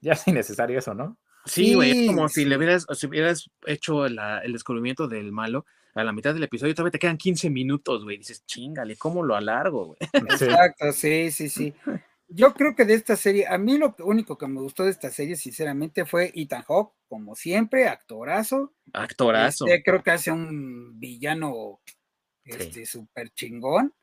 ya 0.00 0.12
es 0.12 0.26
innecesario 0.28 0.78
eso, 0.78 0.94
¿no? 0.94 1.18
Sí, 1.46 1.74
güey, 1.74 1.90
es 1.90 2.06
como 2.06 2.28
si 2.28 2.44
le 2.44 2.56
hubieras, 2.56 2.86
hubieras 3.04 3.50
hecho 3.66 4.06
el 4.06 4.52
descubrimiento 4.52 5.08
del 5.08 5.30
malo 5.30 5.66
a 5.94 6.02
la 6.02 6.12
mitad 6.12 6.34
del 6.34 6.42
episodio, 6.42 6.74
todavía 6.74 6.92
te 6.92 6.98
quedan 6.98 7.16
15 7.18 7.50
minutos, 7.50 8.02
güey. 8.02 8.18
Dices, 8.18 8.44
chingale, 8.46 8.96
¿cómo 8.96 9.22
lo 9.22 9.36
alargo, 9.36 9.86
güey? 9.86 9.98
Exacto, 10.12 10.92
sí, 10.92 11.30
sí, 11.30 11.48
sí. 11.48 11.74
Yo 12.28 12.54
creo 12.54 12.74
que 12.74 12.84
de 12.84 12.94
esta 12.94 13.16
serie, 13.16 13.46
a 13.46 13.58
mí 13.58 13.76
lo 13.78 13.94
único 14.00 14.38
que 14.38 14.46
me 14.46 14.60
gustó 14.60 14.84
de 14.84 14.90
esta 14.90 15.10
serie, 15.10 15.36
sinceramente, 15.36 16.06
fue 16.06 16.32
Ethan 16.34 16.62
Hawke, 16.62 16.94
como 17.08 17.34
siempre, 17.36 17.86
actorazo. 17.86 18.74
Actorazo. 18.92 19.66
Este, 19.66 19.82
creo 19.82 20.02
que 20.02 20.10
hace 20.10 20.32
un 20.32 20.98
villano 20.98 21.80
este 22.44 22.86
súper 22.86 23.30
chingón. 23.30 23.94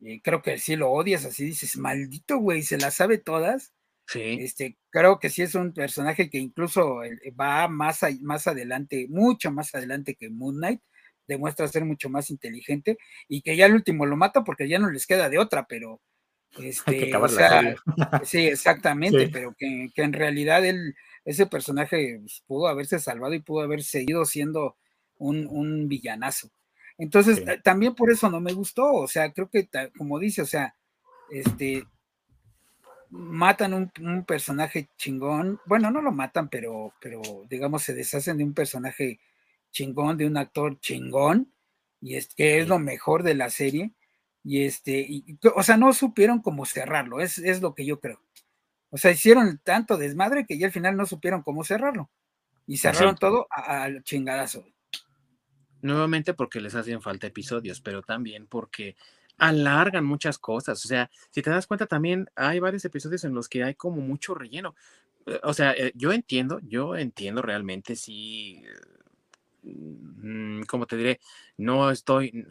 Y 0.00 0.20
creo 0.20 0.42
que 0.42 0.58
si 0.58 0.76
lo 0.76 0.90
odias, 0.90 1.24
así 1.24 1.44
dices, 1.44 1.76
maldito 1.76 2.38
güey, 2.38 2.62
se 2.62 2.78
la 2.78 2.90
sabe 2.90 3.18
todas. 3.18 3.72
Sí. 4.06 4.38
Este, 4.40 4.78
creo 4.90 5.18
que 5.18 5.28
sí 5.28 5.42
es 5.42 5.54
un 5.54 5.72
personaje 5.72 6.30
que 6.30 6.38
incluso 6.38 7.02
eh, 7.04 7.18
va 7.38 7.68
más, 7.68 8.00
más 8.20 8.46
adelante, 8.46 9.06
mucho 9.08 9.50
más 9.50 9.74
adelante 9.74 10.14
que 10.14 10.30
Moon 10.30 10.56
Knight, 10.56 10.80
demuestra 11.26 11.68
ser 11.68 11.84
mucho 11.84 12.08
más 12.08 12.30
inteligente 12.30 12.96
y 13.28 13.42
que 13.42 13.56
ya 13.56 13.66
el 13.66 13.74
último 13.74 14.06
lo 14.06 14.16
mata 14.16 14.44
porque 14.44 14.68
ya 14.68 14.78
no 14.78 14.90
les 14.90 15.06
queda 15.06 15.28
de 15.28 15.38
otra, 15.38 15.66
pero 15.68 16.00
este, 16.56 17.12
sí, 18.24 18.46
exactamente, 18.46 19.28
pero 19.28 19.54
que, 19.56 19.90
en 19.94 20.12
realidad 20.12 20.64
él, 20.64 20.96
ese 21.24 21.46
personaje 21.46 22.18
pues, 22.20 22.42
pudo 22.46 22.68
haberse 22.68 22.98
salvado 22.98 23.34
y 23.34 23.40
pudo 23.40 23.62
haber 23.62 23.82
seguido 23.82 24.24
siendo 24.24 24.76
un, 25.18 25.88
villanazo. 25.88 26.50
Entonces, 26.96 27.44
también 27.62 27.94
por 27.94 28.10
eso 28.10 28.28
no 28.28 28.40
me 28.40 28.52
gustó, 28.52 28.92
o 28.92 29.06
sea, 29.06 29.32
creo 29.32 29.48
que 29.48 29.68
como 29.96 30.18
dice, 30.18 30.42
o 30.42 30.46
sea, 30.46 30.74
este, 31.30 31.84
matan 33.10 33.74
un, 33.74 33.92
un, 34.00 34.24
personaje 34.24 34.88
chingón, 34.96 35.60
bueno, 35.66 35.90
no 35.90 36.02
lo 36.02 36.10
matan, 36.12 36.48
pero, 36.48 36.92
pero 37.00 37.20
digamos 37.48 37.82
se 37.82 37.94
deshacen 37.94 38.38
de 38.38 38.44
un 38.44 38.54
personaje 38.54 39.20
chingón, 39.70 40.16
de 40.16 40.26
un 40.26 40.36
actor 40.36 40.80
chingón, 40.80 41.52
y 42.00 42.16
es 42.16 42.34
que 42.34 42.60
es 42.60 42.68
lo 42.68 42.78
mejor 42.78 43.22
de 43.22 43.34
la 43.34 43.50
serie, 43.50 43.92
y 44.44 44.64
este, 44.64 45.00
y, 45.00 45.38
o 45.54 45.62
sea, 45.62 45.76
no 45.76 45.92
supieron 45.92 46.40
cómo 46.40 46.64
cerrarlo, 46.64 47.20
es, 47.20 47.38
es 47.38 47.60
lo 47.60 47.74
que 47.74 47.84
yo 47.84 48.00
creo. 48.00 48.22
O 48.90 48.96
sea, 48.96 49.10
hicieron 49.10 49.60
tanto 49.62 49.98
desmadre 49.98 50.46
que 50.46 50.58
ya 50.58 50.66
al 50.66 50.72
final 50.72 50.96
no 50.96 51.06
supieron 51.06 51.42
cómo 51.42 51.64
cerrarlo. 51.64 52.10
Y 52.66 52.78
cerraron 52.78 53.16
todo 53.16 53.46
al 53.50 54.02
chingadazo. 54.02 54.64
Nuevamente 55.80 56.34
porque 56.34 56.60
les 56.60 56.74
hacen 56.74 57.00
falta 57.00 57.26
episodios, 57.26 57.80
pero 57.80 58.02
también 58.02 58.46
porque 58.46 58.96
alargan 59.38 60.04
muchas 60.04 60.38
cosas. 60.38 60.84
O 60.84 60.88
sea, 60.88 61.10
si 61.30 61.40
te 61.40 61.50
das 61.50 61.66
cuenta, 61.66 61.86
también 61.86 62.28
hay 62.34 62.60
varios 62.60 62.84
episodios 62.84 63.24
en 63.24 63.34
los 63.34 63.48
que 63.48 63.64
hay 63.64 63.74
como 63.74 64.00
mucho 64.00 64.34
relleno. 64.34 64.74
Eh, 65.26 65.40
o 65.42 65.54
sea, 65.54 65.72
eh, 65.72 65.92
yo 65.94 66.12
entiendo, 66.12 66.60
yo 66.62 66.96
entiendo 66.96 67.40
realmente 67.42 67.96
si, 67.96 68.62
mm, 69.62 70.62
¿cómo 70.62 70.86
te 70.86 70.96
diré? 70.96 71.20
No 71.56 71.90
estoy, 71.90 72.46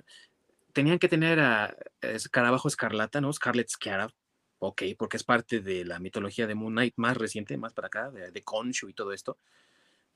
tenían 0.77 0.99
que 0.99 1.09
tener 1.09 1.39
a 1.39 1.75
Escarabajo 2.01 2.67
Escarlata, 2.67 3.19
¿no? 3.19 3.33
Scarlet 3.33 3.67
Scarab, 3.67 4.11
ok, 4.59 4.83
porque 4.95 5.17
es 5.17 5.23
parte 5.23 5.59
de 5.59 5.83
la 5.83 5.97
mitología 5.97 6.45
de 6.45 6.53
Moon 6.53 6.71
Knight 6.71 6.93
más 6.97 7.17
reciente, 7.17 7.57
más 7.57 7.73
para 7.73 7.87
acá, 7.87 8.11
de, 8.11 8.29
de 8.29 8.43
Khonshu 8.43 8.87
y 8.87 8.93
todo 8.93 9.11
esto. 9.11 9.39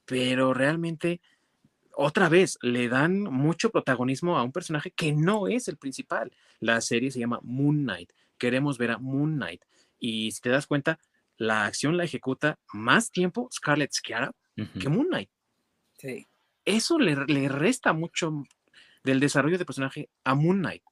Pero 0.06 0.54
realmente 0.54 1.20
otra 1.96 2.30
vez 2.30 2.60
le 2.62 2.90
dan 2.90 3.22
mucho 3.22 3.72
protagonismo 3.72 4.38
a 4.38 4.44
un 4.44 4.52
personaje 4.52 4.92
que 4.92 5.14
no 5.14 5.48
es 5.48 5.68
el 5.68 5.78
principal. 5.78 6.32
La 6.60 6.80
serie 6.80 7.10
se 7.10 7.20
llama 7.20 7.40
Moon 7.42 7.82
Knight. 7.82 8.12
Queremos 8.38 8.78
ver 8.78 8.92
a 8.92 9.00
Moon 9.00 9.38
Knight. 9.38 9.64
Y 9.98 10.30
si 10.30 10.42
te 10.42 10.52
das 10.52 10.68
cuenta, 10.68 11.00
la 11.38 11.66
acción 11.66 11.98
la 11.98 12.04
ejecuta 12.04 12.60
más 12.72 13.10
tiempo 13.10 13.50
Scarlet 13.52 13.92
Scarab 13.92 14.36
que 14.80 14.90
Moon 14.90 15.08
Knight. 15.08 15.32
Sí. 15.98 16.28
Eso 16.66 17.00
le, 17.00 17.16
le, 17.26 17.50
resta 17.50 17.94
mucho 17.94 18.44
del 19.04 19.20
desarrollo 19.20 19.58
de 19.58 19.66
personaje 19.66 20.10
a 20.24 20.36
Moon 20.36 20.60
Knight. 20.60 20.84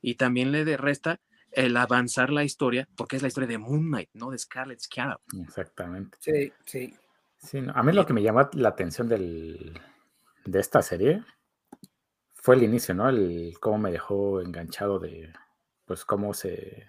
Y 0.00 0.16
también 0.16 0.52
le 0.52 0.76
resta 0.76 1.20
el 1.52 1.76
avanzar 1.76 2.30
la 2.30 2.44
historia, 2.44 2.88
porque 2.96 3.16
es 3.16 3.22
la 3.22 3.28
historia 3.28 3.48
de 3.48 3.58
Moon 3.58 3.82
Knight, 3.82 4.10
no 4.14 4.30
de 4.30 4.38
Scarlet 4.38 4.80
Scarab. 4.80 5.20
Exactamente. 5.42 6.18
Sí, 6.20 6.52
sí. 6.64 6.94
sí 7.38 7.60
no, 7.60 7.72
a 7.74 7.82
mí 7.82 7.92
lo 7.92 8.06
que 8.06 8.14
me 8.14 8.22
llama 8.22 8.50
la 8.54 8.70
atención 8.70 9.08
del, 9.08 9.78
de 10.44 10.60
esta 10.60 10.82
serie 10.82 11.22
fue 12.34 12.56
el 12.56 12.64
inicio, 12.64 12.94
¿no? 12.94 13.08
El 13.08 13.54
cómo 13.60 13.78
me 13.78 13.92
dejó 13.92 14.40
enganchado 14.40 14.98
de, 14.98 15.32
pues, 15.84 16.04
cómo 16.04 16.34
se... 16.34 16.88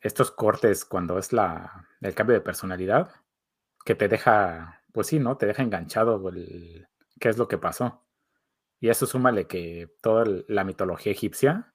Estos 0.00 0.32
cortes 0.32 0.84
cuando 0.84 1.16
es 1.18 1.32
la, 1.32 1.88
el 2.00 2.14
cambio 2.14 2.34
de 2.34 2.40
personalidad, 2.40 3.14
que 3.84 3.94
te 3.94 4.08
deja, 4.08 4.82
pues 4.92 5.06
sí, 5.06 5.20
¿no? 5.20 5.36
Te 5.36 5.46
deja 5.46 5.62
enganchado 5.62 6.28
el, 6.28 6.88
qué 7.20 7.28
es 7.28 7.38
lo 7.38 7.46
que 7.46 7.56
pasó. 7.56 8.04
Y 8.82 8.88
eso 8.88 9.06
súmale 9.06 9.46
que 9.46 9.94
toda 10.00 10.24
la 10.48 10.64
mitología 10.64 11.12
egipcia, 11.12 11.72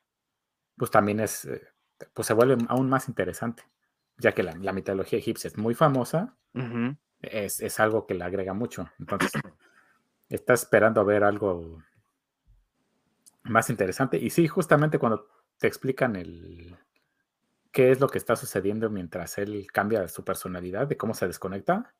pues 0.76 0.92
también 0.92 1.22
es, 1.22 1.46
eh, 1.46 1.66
pues 2.14 2.28
se 2.28 2.34
vuelve 2.34 2.58
aún 2.68 2.90
más 2.90 3.08
interesante, 3.08 3.64
ya 4.18 4.34
que 4.34 4.44
la, 4.44 4.54
la 4.58 4.74
mitología 4.74 5.18
egipcia 5.18 5.48
es 5.48 5.58
muy 5.58 5.74
famosa, 5.74 6.38
uh 6.54 6.60
-huh. 6.60 6.98
es, 7.22 7.62
es, 7.62 7.80
algo 7.80 8.06
que 8.06 8.14
le 8.14 8.26
agrega 8.26 8.54
mucho. 8.54 8.90
Entonces, 9.00 9.32
estás 10.28 10.64
esperando 10.64 11.00
a 11.00 11.06
ver 11.06 11.24
algo 11.24 11.82
más 13.44 13.70
interesante. 13.70 14.18
Y 14.18 14.30
sí, 14.30 14.50
justamente 14.50 15.00
cuando 15.00 15.30
te 15.60 15.68
explican 15.68 16.18
el 16.18 16.78
qué 17.72 17.92
es 17.92 18.02
lo 18.02 18.10
que 18.10 18.18
está 18.18 18.36
sucediendo 18.36 18.90
mientras 18.90 19.38
él 19.38 19.66
cambia 19.72 20.10
su 20.10 20.26
personalidad, 20.26 20.88
de 20.88 20.98
cómo 20.98 21.14
se 21.14 21.28
desconecta, 21.28 21.96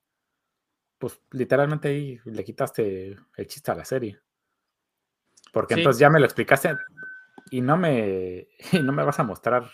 pues 0.98 1.22
literalmente 1.32 1.88
ahí 1.88 2.20
le 2.26 2.44
quitaste 2.44 3.16
el 3.38 3.48
chiste 3.48 3.72
a 3.72 3.76
la 3.76 3.86
serie. 3.86 4.20
Porque 5.58 5.74
sí. 5.74 5.80
entonces 5.80 6.00
ya 6.00 6.12
me 6.12 6.20
lo 6.20 6.26
explicaste 6.26 6.78
y 7.50 7.62
no 7.62 7.78
me, 7.78 8.48
y 8.72 8.84
no 8.84 8.94
me 8.94 9.04
vas 9.04 9.20
a 9.20 9.24
mostrar 9.24 9.68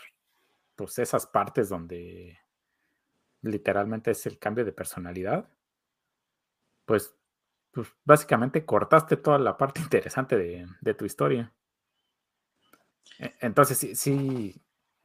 pues 0.77 0.97
esas 0.97 1.27
partes 1.27 1.67
donde 1.67 2.39
literalmente 3.41 4.11
es 4.11 4.25
el 4.25 4.39
cambio 4.39 4.63
de 4.63 4.71
personalidad. 4.71 5.49
Pues 6.85 7.13
pues 7.73 7.89
básicamente 8.05 8.63
cortaste 8.63 9.17
toda 9.17 9.39
la 9.39 9.57
parte 9.57 9.81
interesante 9.81 10.37
de, 10.37 10.67
de 10.79 10.93
tu 10.93 11.03
historia. 11.03 11.51
E, 13.19 13.35
entonces, 13.41 13.77
sí, 13.77 13.93
sí, 13.93 14.55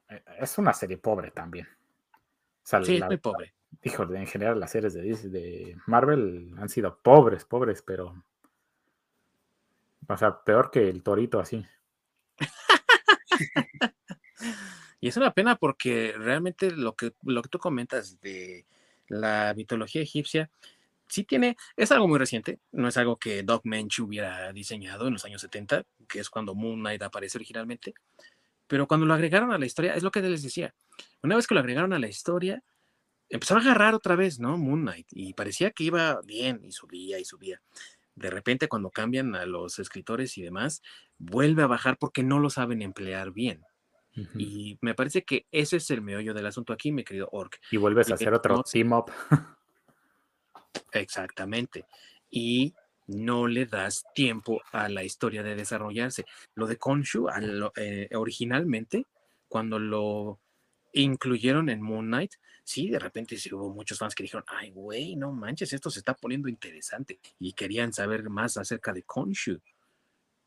e, 0.09 0.23
es 0.39 0.59
una 0.59 0.73
serie 0.73 0.99
pobre 0.99 1.33
también. 1.33 1.67
O 1.67 2.63
sea, 2.63 2.85
sí, 2.85 2.99
la, 2.99 3.07
es 3.07 3.11
muy 3.11 3.17
pobre. 3.17 3.53
Híjole, 3.83 4.21
en 4.21 4.27
general 4.29 4.61
las 4.61 4.71
series 4.71 4.95
de, 4.95 5.03
de 5.29 5.77
Marvel 5.87 6.55
han 6.57 6.69
sido 6.69 7.01
pobres, 7.03 7.45
pobres, 7.45 7.83
pero... 7.83 8.23
O 10.09 10.17
sea, 10.17 10.43
peor 10.43 10.71
que 10.71 10.89
el 10.89 11.03
torito 11.03 11.39
así. 11.39 11.65
y 15.01 15.09
es 15.09 15.17
una 15.17 15.33
pena 15.35 15.57
porque 15.57 16.15
realmente 16.17 16.71
lo 16.71 16.95
que, 16.95 17.13
lo 17.23 17.43
que 17.43 17.49
tú 17.49 17.59
comentas 17.59 18.21
de 18.21 18.67
la 19.09 19.53
mitología 19.57 20.03
egipcia, 20.03 20.51
sí 21.09 21.25
tiene, 21.25 21.57
es 21.77 21.93
algo 21.93 22.09
muy 22.09 22.19
reciente, 22.19 22.61
no 22.73 22.89
es 22.89 22.97
algo 22.97 23.17
que 23.17 23.43
Doc 23.43 23.65
Mensch 23.65 24.01
hubiera 24.01 24.53
diseñado 24.53 25.07
en 25.07 25.15
los 25.15 25.25
años 25.25 25.41
70, 25.43 25.85
que 26.09 26.21
es 26.21 26.31
cuando 26.31 26.55
Moon 26.55 26.81
Knight 26.81 27.03
aparece 27.03 27.39
originalmente, 27.39 27.95
pero 28.67 28.87
cuando 28.87 29.07
lo 29.07 29.15
agregaron 29.15 29.53
a 29.53 29.59
la 29.59 29.67
historia, 29.67 29.95
es 29.95 30.03
lo 30.03 30.11
que 30.11 30.21
les 30.21 30.43
decía, 30.43 30.75
una 31.23 31.37
vez 31.37 31.47
que 31.47 31.55
lo 31.55 31.61
agregaron 31.61 31.93
a 31.93 31.99
la 31.99 32.09
historia, 32.09 32.63
empezó 33.31 33.57
a 33.57 33.61
agarrar 33.61 33.95
otra 33.95 34.17
vez, 34.17 34.39
¿no? 34.39 34.57
Moon 34.59 34.83
Knight, 34.83 35.09
y 35.11 35.33
parecía 35.35 35.71
que 35.71 35.85
iba 35.85 36.21
bien, 36.23 36.61
y 36.65 36.73
subía 36.73 37.19
y 37.19 37.25
subía. 37.25 37.61
De 38.19 38.31
repente, 38.31 38.69
cuando 38.69 38.91
cambian 38.91 39.35
a 39.35 39.47
los 39.47 39.79
escritores 39.79 40.37
y 40.39 40.43
demás, 40.43 40.83
vuelve 41.19 41.63
a 41.63 41.67
bajar 41.67 41.97
porque 41.99 42.23
no 42.23 42.39
lo 42.39 42.51
saben 42.51 42.83
emplear 42.83 43.33
bien. 43.33 43.63
Uh 44.17 44.21
-huh. 44.21 44.41
Y 44.41 44.79
me 44.81 44.95
parece 44.95 45.23
que 45.23 45.47
ese 45.53 45.77
es 45.77 45.91
el 45.91 46.03
meollo 46.03 46.35
del 46.35 46.47
asunto 46.47 46.73
aquí, 46.73 46.93
mi 46.93 47.05
querido 47.05 47.29
Orc. 47.33 47.59
Y 47.71 47.77
vuelves 47.77 48.09
y 48.09 48.13
a 48.13 48.15
hacer 48.17 48.35
otro 48.35 48.57
no, 48.57 48.63
team 48.63 48.93
up. 48.93 49.11
Exactamente. 50.93 51.87
Y 52.31 52.75
no 53.07 53.47
le 53.47 53.67
das 53.67 54.05
tiempo 54.15 54.61
a 54.73 54.89
la 54.89 55.03
historia 55.03 55.43
de 55.43 55.55
desarrollarse. 55.55 56.25
Lo 56.55 56.67
de 56.67 56.77
Konshu, 56.77 57.29
eh, 57.77 58.09
originalmente, 58.15 59.07
cuando 59.49 59.79
lo 59.79 60.41
incluyeron 60.93 61.69
en 61.71 61.83
Moon 61.83 62.07
Knight, 62.07 62.35
sí, 62.69 62.91
de 62.91 62.99
repente 62.99 63.35
hubo 63.53 63.73
muchos 63.73 63.99
fans 63.99 64.15
que 64.15 64.23
dijeron, 64.23 64.45
ay, 64.47 64.71
güey, 64.71 65.17
no 65.17 65.33
manches, 65.33 65.73
esto 65.73 65.89
se 65.89 66.01
está 66.01 66.15
poniendo 66.15 66.49
interesante 66.51 67.19
y 67.39 67.55
querían 67.55 67.95
saber 67.95 68.29
más 68.29 68.59
acerca 68.59 68.93
de 68.93 69.05
Konshu. 69.05 69.59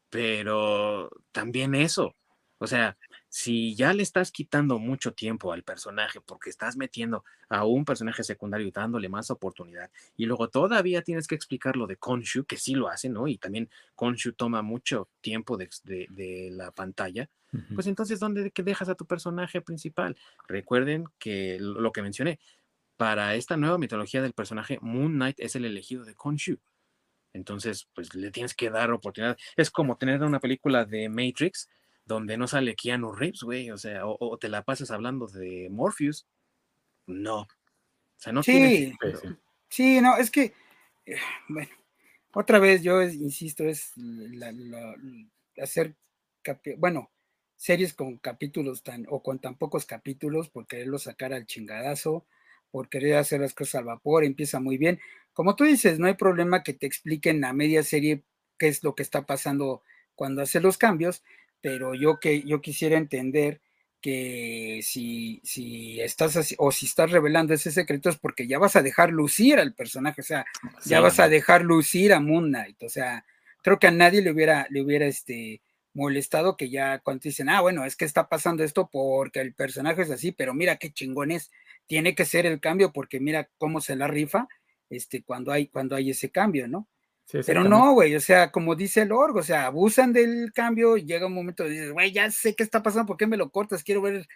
Pero 0.08 1.10
también 1.32 1.74
eso, 1.74 2.16
o 2.60 2.68
sea, 2.68 2.96
si 3.34 3.76
ya 3.76 3.94
le 3.94 4.04
estás 4.04 4.30
quitando 4.30 4.78
mucho 4.78 5.14
tiempo 5.14 5.54
al 5.54 5.64
personaje 5.64 6.20
porque 6.20 6.50
estás 6.50 6.76
metiendo 6.76 7.24
a 7.48 7.64
un 7.64 7.86
personaje 7.86 8.24
secundario 8.24 8.68
y 8.68 8.72
dándole 8.72 9.08
más 9.08 9.32
oportunidad, 9.32 9.90
y 10.18 10.26
luego 10.26 10.50
todavía 10.50 11.02
tienes 11.02 11.28
que 11.28 11.36
explicar 11.36 11.78
lo 11.78 11.88
de 11.88 11.96
Konshu, 11.96 12.44
que 12.44 12.58
sí 12.58 12.76
lo 12.76 12.90
hace, 12.90 13.08
¿no? 13.08 13.30
Y 13.30 13.38
también 13.38 13.70
Konshu 13.96 14.34
toma 14.34 14.62
mucho 14.62 15.08
tiempo 15.22 15.56
de, 15.56 15.70
de, 15.86 16.08
de 16.10 16.50
la 16.52 16.72
pantalla, 16.72 17.30
uh 17.54 17.58
-huh. 17.58 17.74
pues 17.76 17.88
entonces, 17.88 18.20
¿dónde 18.20 18.52
dejas 18.54 18.90
a 18.90 18.96
tu 18.96 19.06
personaje 19.06 19.62
principal? 19.62 20.18
Recuerden 20.50 21.06
que 21.18 21.58
lo 21.62 21.94
que 21.94 22.02
mencioné, 22.02 22.38
para 22.98 23.36
esta 23.36 23.56
nueva 23.56 23.78
mitología 23.78 24.22
del 24.22 24.34
personaje, 24.34 24.78
Moon 24.82 25.14
Knight 25.14 25.40
es 25.40 25.56
el 25.56 25.64
elegido 25.64 26.04
de 26.04 26.16
Konshu. 26.16 26.58
Entonces, 27.34 27.88
pues 27.96 28.14
le 28.14 28.30
tienes 28.30 28.54
que 28.54 28.70
dar 28.70 28.92
oportunidad. 28.92 29.38
Es 29.56 29.72
como 29.72 29.96
tener 29.96 30.22
una 30.22 30.42
película 30.42 30.84
de 30.84 31.08
Matrix 31.08 31.70
donde 32.12 32.38
no 32.38 32.48
sale 32.48 32.76
Keanu 32.76 33.14
Reeves, 33.14 33.42
güey, 33.42 33.72
o 33.72 33.78
sea, 33.78 34.06
o, 34.06 34.18
o, 34.20 34.38
te 34.38 34.50
la 34.50 34.64
pasas 34.64 34.92
hablando 34.92 35.28
de 35.28 35.70
Morpheus. 35.72 36.28
No. 37.08 37.42
O 37.42 37.48
sea, 38.18 38.34
no 38.34 38.44
sí, 38.44 38.52
tiene... 38.52 38.98
sí, 39.70 40.02
no, 40.02 40.18
es 40.18 40.30
que, 40.30 40.54
eh, 41.06 41.18
bueno, 41.50 41.72
otra 42.34 42.60
vez 42.60 42.84
yo 42.84 43.02
insisto, 43.02 43.64
es 43.64 43.92
la, 43.96 44.52
la, 44.52 44.96
hacer, 45.58 45.96
bueno, 46.78 47.12
series 47.58 47.94
con 47.94 48.18
capítulos 48.18 48.84
tan, 48.84 49.06
o 49.10 49.24
con 49.24 49.40
tan 49.40 49.56
pocos 49.56 49.86
capítulos, 49.86 50.50
por 50.50 50.68
quererlo 50.68 51.00
sacar 51.00 51.34
al 51.34 51.46
chingadazo, 51.46 52.26
por 52.72 52.90
querer 52.90 53.18
hacer 53.18 53.42
las 53.42 53.54
cosas 53.54 53.76
al 53.76 53.86
vapor, 53.86 54.24
empieza 54.24 54.60
muy 54.60 54.78
bien. 54.78 55.00
Como 55.34 55.56
tú 55.56 55.64
dices, 55.64 56.00
no 56.00 56.08
hay 56.08 56.16
problema 56.16 56.64
que 56.64 56.74
te 56.74 56.86
expliquen 56.86 57.44
a 57.44 57.54
media 57.54 57.84
serie 57.84 58.24
qué 58.58 58.68
es 58.68 58.84
lo 58.84 58.96
que 58.96 59.04
está 59.04 59.26
pasando 59.26 59.84
cuando 60.16 60.42
hace 60.42 60.60
los 60.60 60.78
cambios, 60.78 61.24
pero 61.62 61.96
yo 61.96 62.20
que 62.20 62.42
yo 62.44 62.62
quisiera 62.62 62.98
entender 62.98 63.62
que 64.02 64.82
si, 64.84 65.42
si 65.44 66.02
estás 66.02 66.36
así, 66.36 66.56
o 66.58 66.72
si 66.72 66.88
estás 66.88 67.12
revelando 67.12 67.54
ese 67.54 67.72
secreto 67.72 68.10
es 68.10 68.18
porque 68.18 68.48
ya 68.48 68.58
vas 68.58 68.76
a 68.76 68.82
dejar 68.82 69.12
lucir 69.12 69.60
al 69.60 69.74
personaje, 69.74 70.22
o 70.22 70.24
sea, 70.24 70.46
sí, 70.82 70.90
ya 70.90 71.02
vas 71.02 71.20
a 71.20 71.30
dejar 71.30 71.62
lucir 71.62 72.12
a 72.14 72.20
Moon 72.20 72.50
Knight, 72.50 72.82
o 72.84 72.90
sea, 72.90 73.24
creo 73.62 73.80
que 73.80 73.88
a 73.88 73.92
nadie 73.92 74.22
le 74.22 74.32
hubiera, 74.32 74.66
le 74.72 74.82
hubiera 74.82 75.06
este, 75.06 75.62
molestado 75.94 76.58
que 76.58 76.70
ya 76.70 77.00
cuando 77.00 77.22
dicen, 77.24 77.50
ah, 77.50 77.62
bueno, 77.62 77.86
es 77.86 77.96
que 77.96 78.06
está 78.06 78.28
pasando 78.28 78.64
esto 78.64 78.90
porque 78.92 79.40
el 79.40 79.54
personaje 79.54 80.02
es 80.02 80.12
así, 80.12 80.32
pero 80.32 80.54
mira 80.54 80.78
qué 80.78 80.92
chingón 80.92 81.32
es, 81.32 81.52
tiene 81.86 82.16
que 82.16 82.26
ser 82.26 82.46
el 82.46 82.60
cambio 82.60 82.92
porque 82.92 83.20
mira 83.20 83.50
cómo 83.58 83.82
se 83.82 83.96
la 83.96 84.08
rifa 84.08 84.48
este, 84.90 85.24
cuando, 85.24 85.52
hay, 85.52 85.68
cuando 85.68 85.96
hay 85.96 86.10
ese 86.10 86.30
cambio, 86.30 86.68
¿no? 86.68 86.88
Pero 87.46 87.64
no, 87.64 87.94
güey, 87.94 88.16
o 88.16 88.20
sea, 88.20 88.52
como 88.52 88.76
dice 88.76 89.02
el 89.02 89.12
orgo, 89.12 89.40
o 89.40 89.44
sea, 89.44 89.68
abusan 89.68 90.14
del 90.14 90.52
cambio 90.54 90.98
y 90.98 91.06
llega 91.06 91.28
un 91.28 91.34
momento 91.34 91.66
y 91.66 91.72
dices, 91.72 91.92
güey, 91.92 92.12
ya 92.12 92.30
sé 92.32 92.56
qué 92.56 92.64
está 92.64 92.84
pasando, 92.84 93.08
¿por 93.08 93.18
qué 93.18 93.28
me 93.28 93.38
lo 93.38 93.50
cortas? 93.50 93.84
Quiero 93.84 94.02
ver 94.02 94.28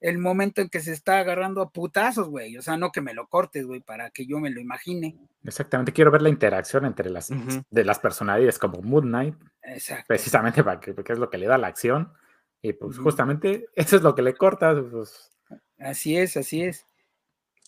el 0.00 0.18
momento 0.18 0.60
en 0.60 0.68
que 0.68 0.80
se 0.80 0.92
está 0.92 1.20
agarrando 1.20 1.62
a 1.62 1.70
putazos, 1.70 2.28
güey. 2.28 2.56
O 2.56 2.62
sea, 2.62 2.76
no 2.76 2.90
que 2.90 3.00
me 3.00 3.14
lo 3.14 3.28
cortes, 3.28 3.64
güey, 3.66 3.80
para 3.80 4.10
que 4.10 4.26
yo 4.26 4.38
me 4.38 4.50
lo 4.50 4.60
imagine. 4.60 5.16
Exactamente, 5.44 5.92
quiero 5.92 6.10
ver 6.10 6.22
la 6.22 6.28
interacción 6.28 6.84
entre 6.84 7.08
las, 7.08 7.30
de 7.70 7.84
las 7.84 7.98
personalidades 8.00 8.58
como 8.58 8.82
Moon 8.82 9.04
Knight. 9.04 9.34
Exacto. 9.62 10.04
Precisamente 10.08 10.64
para 10.64 10.80
que, 10.80 10.92
porque 10.92 11.12
es 11.12 11.18
lo 11.18 11.30
que 11.30 11.38
le 11.38 11.46
da 11.46 11.56
la 11.56 11.68
acción. 11.68 12.12
Y 12.60 12.72
pues 12.74 12.98
justamente 12.98 13.66
eso 13.74 13.96
es 13.96 14.02
lo 14.02 14.14
que 14.14 14.22
le 14.22 14.34
corta. 14.34 14.74
Pues. 14.90 15.30
Así 15.78 16.16
es, 16.16 16.36
así 16.36 16.62
es. 16.62 16.86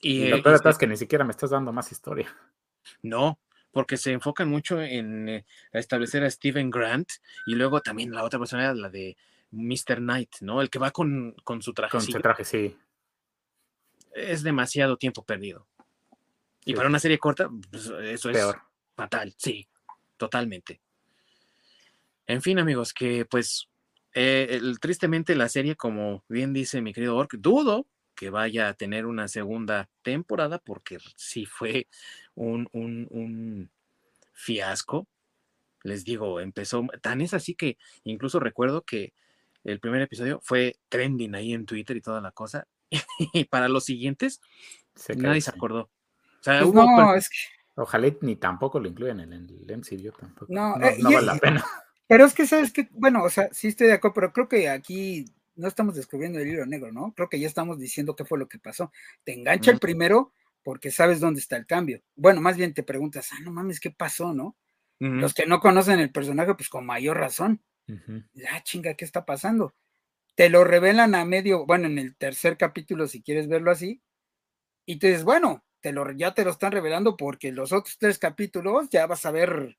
Y, 0.00 0.28
lo 0.28 0.42
peor 0.42 0.60
es 0.64 0.78
que 0.78 0.86
ni 0.86 0.96
siquiera 0.96 1.24
me 1.24 1.30
estás 1.30 1.50
dando 1.50 1.72
más 1.72 1.90
historia. 1.90 2.28
No, 3.02 3.38
porque 3.74 3.96
se 3.96 4.12
enfocan 4.12 4.48
mucho 4.48 4.80
en 4.80 5.28
eh, 5.28 5.44
establecer 5.72 6.24
a 6.24 6.30
Steven 6.30 6.70
Grant 6.70 7.10
y 7.44 7.56
luego 7.56 7.82
también 7.82 8.12
la 8.12 8.22
otra 8.22 8.38
personalidad, 8.38 8.76
la 8.76 8.88
de 8.88 9.16
Mr. 9.50 9.96
Knight, 9.96 10.36
¿no? 10.40 10.62
El 10.62 10.70
que 10.70 10.78
va 10.78 10.92
con, 10.92 11.34
su 11.60 11.74
traje. 11.74 11.90
Con 11.90 12.00
su 12.00 12.12
traje, 12.20 12.44
sí. 12.44 12.76
Es 14.14 14.44
demasiado 14.44 14.96
tiempo 14.96 15.24
perdido. 15.24 15.66
Y 16.64 16.74
para 16.74 16.88
una 16.88 17.00
serie 17.00 17.18
corta, 17.18 17.50
pues, 17.70 17.92
eso 18.04 18.30
es 18.30 18.38
fatal, 18.96 19.34
sí, 19.36 19.68
totalmente. 20.16 20.80
En 22.26 22.40
fin, 22.40 22.60
amigos, 22.60 22.94
que 22.94 23.26
pues 23.26 23.68
eh, 24.14 24.62
tristemente 24.80 25.34
la 25.34 25.48
serie, 25.48 25.74
como 25.74 26.24
bien 26.28 26.52
dice 26.52 26.80
mi 26.80 26.94
querido 26.94 27.16
Ork, 27.16 27.34
dudo 27.38 27.86
que 28.14 28.30
vaya 28.30 28.68
a 28.68 28.74
tener 28.74 29.06
una 29.06 29.28
segunda 29.28 29.88
temporada 30.02 30.58
porque 30.58 30.98
sí 31.16 31.46
fue 31.46 31.88
un, 32.34 32.68
un, 32.72 33.06
un 33.10 33.70
fiasco. 34.32 35.06
Les 35.82 36.04
digo, 36.04 36.40
empezó, 36.40 36.86
tan 37.02 37.20
es 37.20 37.34
así 37.34 37.54
que 37.54 37.76
incluso 38.04 38.40
recuerdo 38.40 38.82
que 38.82 39.12
el 39.64 39.80
primer 39.80 40.02
episodio 40.02 40.40
fue 40.42 40.76
trending 40.88 41.34
ahí 41.34 41.52
en 41.52 41.66
Twitter 41.66 41.96
y 41.96 42.00
toda 42.00 42.20
la 42.20 42.32
cosa. 42.32 42.66
y 43.32 43.44
para 43.44 43.68
los 43.68 43.84
siguientes, 43.84 44.40
nadie 45.16 45.40
se 45.40 45.50
acordó. 45.50 45.90
O 46.40 46.42
sea, 46.42 46.60
pues 46.62 46.74
no, 46.74 47.14
es 47.14 47.28
que... 47.28 47.36
Ojalá 47.76 48.08
ni 48.20 48.36
tampoco 48.36 48.78
lo 48.78 48.88
incluyan 48.88 49.20
en 49.20 49.32
el 49.32 49.78
MCU 49.78 50.12
tampoco. 50.12 50.46
No, 50.48 50.76
no, 50.76 50.86
eh, 50.86 50.96
vale 51.02 51.22
la 51.22 51.36
pena. 51.38 51.64
Pero 52.06 52.24
es 52.24 52.34
que, 52.34 52.46
¿sabes 52.46 52.72
que 52.72 52.88
Bueno, 52.92 53.24
o 53.24 53.30
sea, 53.30 53.48
sí 53.52 53.68
estoy 53.68 53.88
de 53.88 53.94
acuerdo, 53.94 54.14
pero 54.14 54.32
creo 54.32 54.48
que 54.48 54.68
aquí 54.68 55.24
no 55.56 55.68
estamos 55.68 55.94
descubriendo 55.94 56.38
el 56.38 56.48
hilo 56.48 56.66
negro, 56.66 56.92
¿no? 56.92 57.12
Creo 57.14 57.28
que 57.28 57.38
ya 57.38 57.46
estamos 57.46 57.78
diciendo 57.78 58.16
qué 58.16 58.24
fue 58.24 58.38
lo 58.38 58.48
que 58.48 58.58
pasó. 58.58 58.92
Te 59.24 59.32
engancha 59.32 59.70
el 59.70 59.78
primero 59.78 60.32
porque 60.62 60.90
sabes 60.90 61.20
dónde 61.20 61.40
está 61.40 61.56
el 61.56 61.66
cambio. 61.66 62.02
Bueno, 62.16 62.40
más 62.40 62.56
bien 62.56 62.74
te 62.74 62.82
preguntas, 62.82 63.30
ah, 63.32 63.40
no 63.42 63.52
mames, 63.52 63.80
¿qué 63.80 63.90
pasó, 63.90 64.32
no? 64.32 64.56
Los 64.98 65.34
que 65.34 65.44
no 65.44 65.60
conocen 65.60 66.00
el 66.00 66.10
personaje, 66.10 66.54
pues 66.54 66.70
con 66.70 66.86
mayor 66.86 67.18
razón. 67.18 67.62
Ah, 68.50 68.62
chinga, 68.62 68.94
¿qué 68.94 69.04
está 69.04 69.26
pasando? 69.26 69.74
Te 70.34 70.48
lo 70.48 70.64
revelan 70.64 71.14
a 71.14 71.24
medio, 71.26 71.66
bueno, 71.66 71.86
en 71.86 71.98
el 71.98 72.16
tercer 72.16 72.56
capítulo, 72.56 73.06
si 73.06 73.22
quieres 73.22 73.46
verlo 73.46 73.70
así, 73.70 74.00
y 74.86 74.98
te 74.98 75.08
dices, 75.08 75.24
bueno, 75.24 75.64
te 75.80 75.92
lo, 75.92 76.10
ya 76.12 76.32
te 76.32 76.44
lo 76.44 76.50
están 76.50 76.72
revelando 76.72 77.16
porque 77.16 77.52
los 77.52 77.72
otros 77.72 77.98
tres 77.98 78.18
capítulos 78.18 78.88
ya 78.88 79.06
vas 79.06 79.26
a 79.26 79.30
ver 79.30 79.76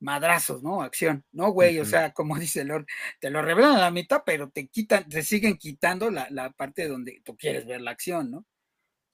madrazos, 0.00 0.62
¿no? 0.62 0.82
Acción, 0.82 1.24
¿no, 1.32 1.50
güey? 1.50 1.78
O 1.80 1.84
sea, 1.84 2.12
como 2.12 2.36
dice 2.38 2.64
Lord, 2.64 2.86
te 3.20 3.30
lo 3.30 3.42
revelan 3.42 3.76
a 3.76 3.80
la 3.80 3.90
mitad, 3.90 4.22
pero 4.24 4.50
te 4.50 4.68
quitan, 4.68 5.08
te 5.08 5.22
siguen 5.22 5.56
quitando 5.56 6.10
la, 6.10 6.28
la 6.30 6.50
parte 6.50 6.88
donde 6.88 7.20
tú 7.24 7.36
quieres 7.36 7.66
ver 7.66 7.80
la 7.80 7.92
acción, 7.92 8.30
¿no? 8.30 8.44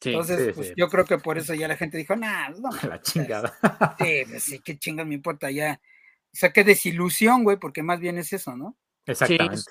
Entonces, 0.05 0.53
pues 0.55 0.75
yo 0.77 0.89
creo 0.89 1.07
que 1.07 1.17
por 1.17 1.39
eso 1.39 1.55
ya 1.55 1.67
la 1.67 1.79
gente 1.79 1.97
dijo, 1.97 2.15
nah, 2.15 2.49
no. 2.61 2.71
La 2.87 3.01
chingada. 3.01 3.57
Sí, 3.99 4.23
pues 4.29 4.43
sí, 4.43 4.59
qué 4.59 4.79
chingas 4.79 5.07
me 5.07 5.15
importa 5.15 5.51
ya 5.51 5.81
o 6.35 6.37
sea, 6.37 6.53
qué 6.53 6.65
desilusión, 6.65 7.45
güey, 7.45 7.59
porque 7.59 7.85
más 7.85 8.01
bien 8.01 8.19
es 8.19 8.33
eso, 8.33 8.57
¿no? 8.57 8.77
Exactamente. 9.07 9.63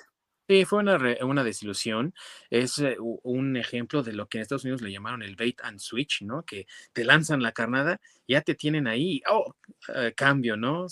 Sí, 0.46 0.66
fue 0.66 0.80
una, 0.80 0.98
una, 1.22 1.42
desilusión. 1.42 2.14
Es 2.50 2.78
eh, 2.78 2.96
un 3.00 3.56
ejemplo 3.56 4.02
de 4.02 4.12
lo 4.12 4.28
que 4.28 4.36
en 4.38 4.42
Estados 4.42 4.64
Unidos 4.64 4.82
le 4.82 4.92
llamaron 4.92 5.22
el 5.22 5.36
bait 5.36 5.58
and 5.62 5.78
switch, 5.78 6.20
¿no? 6.22 6.42
Que 6.44 6.66
te 6.92 7.02
lanzan 7.04 7.42
la 7.42 7.52
carnada, 7.52 7.98
ya 8.28 8.42
te 8.42 8.54
tienen 8.54 8.86
ahí, 8.86 9.22
oh, 9.30 9.54
eh, 9.94 10.12
cambio, 10.14 10.56
¿no? 10.56 10.86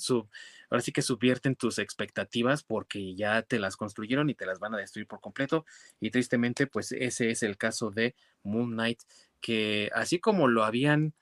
ahora 0.71 0.81
sí 0.81 0.91
que 0.91 1.03
subvierten 1.03 1.55
tus 1.55 1.79
expectativas 1.79 2.63
porque 2.63 3.15
ya 3.15 3.43
te 3.43 3.59
las 3.59 3.77
construyeron 3.77 4.31
y 4.31 4.35
te 4.35 4.47
las 4.47 4.59
van 4.59 4.75
a 4.75 4.79
destruir 4.79 5.07
por 5.07 5.21
completo. 5.21 5.67
Y 6.01 6.11
tristemente, 6.11 6.67
pues 6.67 6.93
ese 6.93 7.31
es 7.31 7.43
el 7.43 7.59
caso 7.59 7.91
de 7.91 8.15
Moon 8.43 8.71
Knight, 8.73 9.01
que 9.43 9.91
así 9.95 10.19
como 10.19 10.49
lo 10.49 10.65
habían 10.65 11.13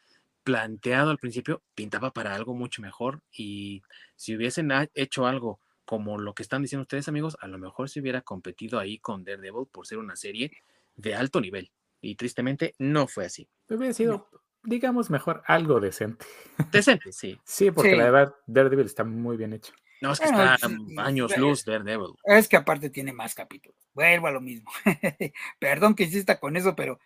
planteado 0.44 1.10
al 1.10 1.18
principio 1.18 1.62
pintaba 1.74 2.12
para 2.12 2.34
algo 2.34 2.54
mucho 2.54 2.80
mejor 2.80 3.22
y 3.32 3.82
si 4.16 4.36
hubiesen 4.36 4.70
hecho 4.94 5.26
algo 5.26 5.60
como 5.90 6.18
lo 6.18 6.36
que 6.36 6.44
están 6.44 6.62
diciendo 6.62 6.82
ustedes 6.82 7.08
amigos, 7.08 7.36
a 7.40 7.48
lo 7.48 7.58
mejor 7.58 7.90
se 7.90 7.98
hubiera 7.98 8.20
competido 8.20 8.78
ahí 8.78 9.00
con 9.00 9.24
Daredevil 9.24 9.66
por 9.72 9.88
ser 9.88 9.98
una 9.98 10.14
serie 10.14 10.52
de 10.94 11.16
alto 11.16 11.40
nivel 11.40 11.72
y 12.00 12.14
tristemente 12.14 12.76
no 12.78 13.08
fue 13.08 13.26
así. 13.26 13.48
Hubiera 13.68 13.92
sido, 13.92 14.30
digamos, 14.62 15.10
mejor 15.10 15.42
algo 15.46 15.80
decente. 15.80 16.24
Decente, 16.72 17.10
sí. 17.10 17.40
sí, 17.42 17.72
porque 17.72 17.96
la 17.96 18.04
verdad 18.04 18.34
Daredevil 18.46 18.86
está 18.86 19.02
muy 19.02 19.36
bien 19.36 19.52
hecho. 19.52 19.72
No, 20.00 20.12
es 20.12 20.20
que 20.20 20.26
está 20.26 20.58
años 20.98 21.36
luz 21.36 21.64
Daredevil. 21.64 22.14
Es 22.22 22.46
que 22.46 22.56
aparte 22.56 22.88
tiene 22.90 23.12
más 23.12 23.34
capítulos. 23.34 23.76
Vuelvo 23.92 24.28
a 24.28 24.30
lo 24.30 24.40
mismo. 24.40 24.70
Perdón 25.58 25.96
que 25.96 26.04
insista 26.04 26.38
con 26.38 26.56
eso, 26.56 26.76
pero 26.76 27.00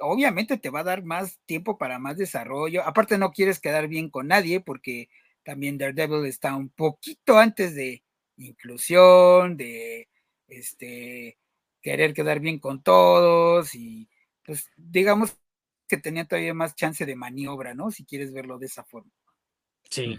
obviamente 0.00 0.58
te 0.58 0.68
va 0.68 0.80
a 0.80 0.84
dar 0.84 1.02
más 1.04 1.38
tiempo 1.46 1.78
para 1.78 1.98
más 1.98 2.18
desarrollo. 2.18 2.84
Aparte 2.84 3.16
no 3.16 3.32
quieres 3.32 3.60
quedar 3.60 3.88
bien 3.88 4.10
con 4.10 4.28
nadie 4.28 4.60
porque 4.60 5.08
también 5.42 5.78
Daredevil 5.78 6.26
está 6.26 6.54
un 6.54 6.68
poquito 6.68 7.38
antes 7.38 7.74
de 7.74 8.02
inclusión, 8.40 9.56
de 9.56 10.08
este 10.48 11.38
querer 11.80 12.12
quedar 12.12 12.40
bien 12.40 12.58
con 12.58 12.82
todos 12.82 13.74
y 13.74 14.08
pues 14.44 14.70
digamos 14.76 15.36
que 15.88 15.96
tenía 15.96 16.24
todavía 16.24 16.54
más 16.54 16.74
chance 16.74 17.04
de 17.06 17.16
maniobra, 17.16 17.74
¿no? 17.74 17.90
Si 17.90 18.04
quieres 18.04 18.32
verlo 18.32 18.58
de 18.58 18.66
esa 18.66 18.84
forma. 18.84 19.10
Sí. 19.88 20.18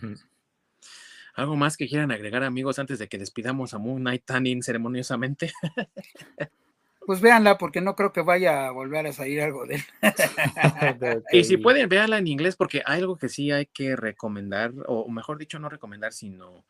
¿Algo 1.33 1.55
más 1.55 1.77
que 1.77 1.87
quieran 1.87 2.11
agregar, 2.11 2.43
amigos, 2.43 2.77
antes 2.77 2.99
de 2.99 3.07
que 3.07 3.17
despidamos 3.17 3.73
a 3.73 3.77
Moon 3.77 4.01
Knight 4.01 4.25
tan 4.25 4.45
inceremoniosamente? 4.45 5.53
pues 7.05 7.21
véanla 7.21 7.57
porque 7.57 7.79
no 7.79 7.95
creo 7.95 8.11
que 8.11 8.21
vaya 8.21 8.67
a 8.67 8.71
volver 8.71 9.07
a 9.07 9.13
salir 9.13 9.41
algo 9.41 9.65
de 9.65 9.75
él. 9.75 9.83
y 11.31 11.45
si 11.45 11.55
pueden, 11.55 11.87
véanla 11.87 12.17
en 12.17 12.27
inglés 12.27 12.57
porque 12.57 12.81
hay 12.85 12.99
algo 12.99 13.17
que 13.17 13.29
sí 13.29 13.49
hay 13.51 13.65
que 13.65 13.95
recomendar, 13.95 14.73
o 14.87 15.07
mejor 15.09 15.37
dicho, 15.37 15.57
no 15.57 15.69
recomendar, 15.69 16.11
sino 16.11 16.65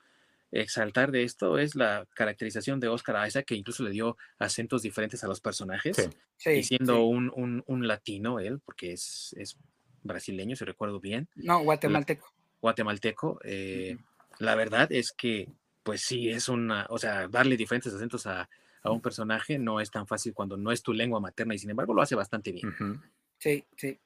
exaltar 0.51 1.11
de 1.11 1.23
esto, 1.23 1.57
es 1.57 1.75
la 1.75 2.07
caracterización 2.13 2.79
de 2.79 2.87
Oscar 2.87 3.27
Isaac, 3.27 3.45
que 3.45 3.55
incluso 3.55 3.83
le 3.83 3.91
dio 3.91 4.17
acentos 4.39 4.81
diferentes 4.81 5.23
a 5.23 5.27
los 5.27 5.39
personajes, 5.39 6.09
y 6.45 6.63
siendo 6.63 7.05
Un, 7.05 7.63
un, 7.65 7.87
latino 7.87 8.39
él, 8.39 8.59
porque 8.59 8.93
es, 8.93 9.35
es, 9.37 9.57
brasileño, 10.03 10.55
si 10.55 10.65
recuerdo 10.65 10.99
bien. 10.99 11.29
No, 11.35 11.63
guatemalteco. 11.63 12.33
guatemalteco. 12.61 13.39
Eh, 13.43 13.97
la 14.39 14.55
verdad 14.55 14.91
es 14.91 15.11
que, 15.11 15.47
pues 15.83 16.01
sí, 16.01 16.29
es 16.29 16.49
una, 16.49 16.87
o 16.89 16.97
sea, 16.97 17.27
darle 17.27 17.55
diferentes 17.55 17.93
acentos 17.93 18.25
a 18.27 18.49
a 18.83 18.91
un 18.91 19.01
personaje 19.01 19.59
no 19.59 19.79
es 19.79 19.91
tan 19.91 20.07
fácil 20.07 20.33
cuando 20.33 20.57
no 20.57 20.71
es 20.71 20.81
tu 20.81 20.93
lengua 20.93 21.19
materna 21.19 21.53
y 21.53 21.59
sin 21.59 21.69
embargo 21.69 21.93
lo 21.93 22.01
hace 22.01 22.15
bastante 22.15 22.51
bien. 22.51 23.01
Sí, 23.37 23.63
sí. 23.77 23.99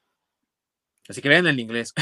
Así 1.07 1.21
que 1.21 1.29
vean 1.29 1.47
en 1.47 1.59
inglés. 1.59 1.93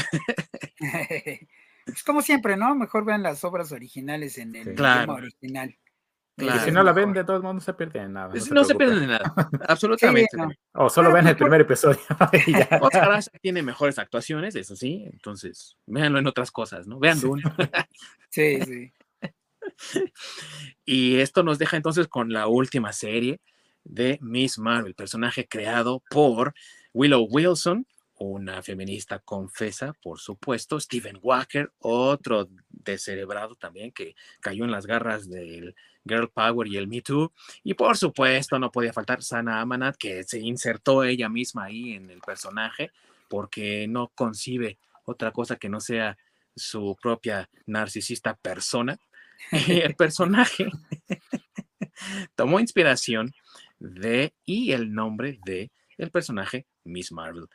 es 1.86 2.02
como 2.02 2.22
siempre, 2.22 2.56
¿no? 2.56 2.74
Mejor 2.74 3.04
vean 3.04 3.22
las 3.22 3.44
obras 3.44 3.72
originales 3.72 4.38
en 4.38 4.54
el 4.54 4.72
idioma 4.72 5.14
original. 5.14 5.76
Claro. 6.36 6.60
Y 6.60 6.64
si 6.64 6.70
no 6.72 6.82
la 6.82 6.92
ven, 6.92 7.12
de 7.12 7.22
todos 7.22 7.42
modos 7.42 7.54
no 7.54 7.60
se 7.60 7.74
pierden 7.74 8.12
nada. 8.12 8.34
No, 8.50 8.64
se, 8.64 8.74
pierden 8.74 9.00
de 9.00 9.06
nada, 9.06 9.32
absolutamente. 9.68 10.36
O 10.72 10.90
solo 10.90 11.12
ven 11.12 11.28
el 11.28 11.36
primer 11.36 11.60
episodio. 11.60 12.00
Oscar 12.80 13.22
tiene 13.40 13.62
mejores 13.62 13.98
actuaciones, 14.00 14.56
eso 14.56 14.74
sí, 14.74 15.04
entonces 15.12 15.76
véanlo 15.86 16.18
en 16.18 16.26
otras 16.26 16.50
cosas, 16.50 16.88
¿no? 16.88 16.98
Vean 16.98 17.20
Dune. 17.20 17.42
sí, 18.30 18.60
sí. 18.62 18.92
y 20.84 21.16
esto 21.20 21.44
nos 21.44 21.58
deja 21.58 21.76
entonces 21.76 22.08
con 22.08 22.32
la 22.32 22.48
última 22.48 22.92
serie 22.92 23.40
de 23.84 24.18
Miss 24.20 24.58
Marvel, 24.58 24.94
personaje 24.94 25.46
creado 25.46 26.02
por 26.10 26.52
Willow 26.92 27.28
Wilson, 27.30 27.86
una 28.30 28.62
feminista 28.62 29.18
confesa, 29.18 29.92
por 30.02 30.18
supuesto, 30.18 30.80
Stephen 30.80 31.18
Walker, 31.22 31.72
otro 31.78 32.48
descerebrado 32.68 33.54
también 33.54 33.92
que 33.92 34.14
cayó 34.40 34.64
en 34.64 34.70
las 34.70 34.86
garras 34.86 35.28
del 35.28 35.74
Girl 36.06 36.30
Power 36.30 36.68
y 36.68 36.76
el 36.76 36.88
Me 36.88 37.02
Too, 37.02 37.32
y 37.62 37.74
por 37.74 37.96
supuesto 37.96 38.58
no 38.58 38.70
podía 38.70 38.92
faltar 38.92 39.22
Sana 39.22 39.60
Amanat, 39.60 39.96
que 39.96 40.24
se 40.24 40.40
insertó 40.40 41.04
ella 41.04 41.28
misma 41.28 41.64
ahí 41.64 41.92
en 41.92 42.10
el 42.10 42.20
personaje, 42.20 42.90
porque 43.28 43.86
no 43.88 44.12
concibe 44.14 44.78
otra 45.04 45.30
cosa 45.32 45.56
que 45.56 45.68
no 45.68 45.80
sea 45.80 46.16
su 46.54 46.96
propia 47.00 47.48
narcisista 47.66 48.34
persona. 48.34 48.98
El 49.68 49.96
personaje 49.96 50.68
tomó 52.36 52.60
inspiración 52.60 53.34
de 53.78 54.32
y 54.44 54.72
el 54.72 54.94
nombre 54.94 55.38
de 55.44 55.70
el 55.98 56.10
personaje 56.10 56.66
Miss 56.84 57.12
Marvel, 57.12 57.48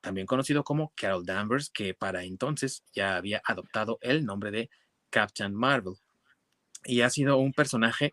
también 0.00 0.26
conocido 0.26 0.64
como 0.64 0.92
Carol 0.94 1.24
Danvers, 1.24 1.70
que 1.70 1.94
para 1.94 2.24
entonces 2.24 2.84
ya 2.92 3.16
había 3.16 3.42
adoptado 3.44 3.98
el 4.00 4.24
nombre 4.24 4.50
de 4.50 4.70
Captain 5.10 5.54
Marvel. 5.54 5.94
Y 6.84 7.00
ha 7.00 7.10
sido 7.10 7.36
un 7.38 7.52
personaje 7.52 8.12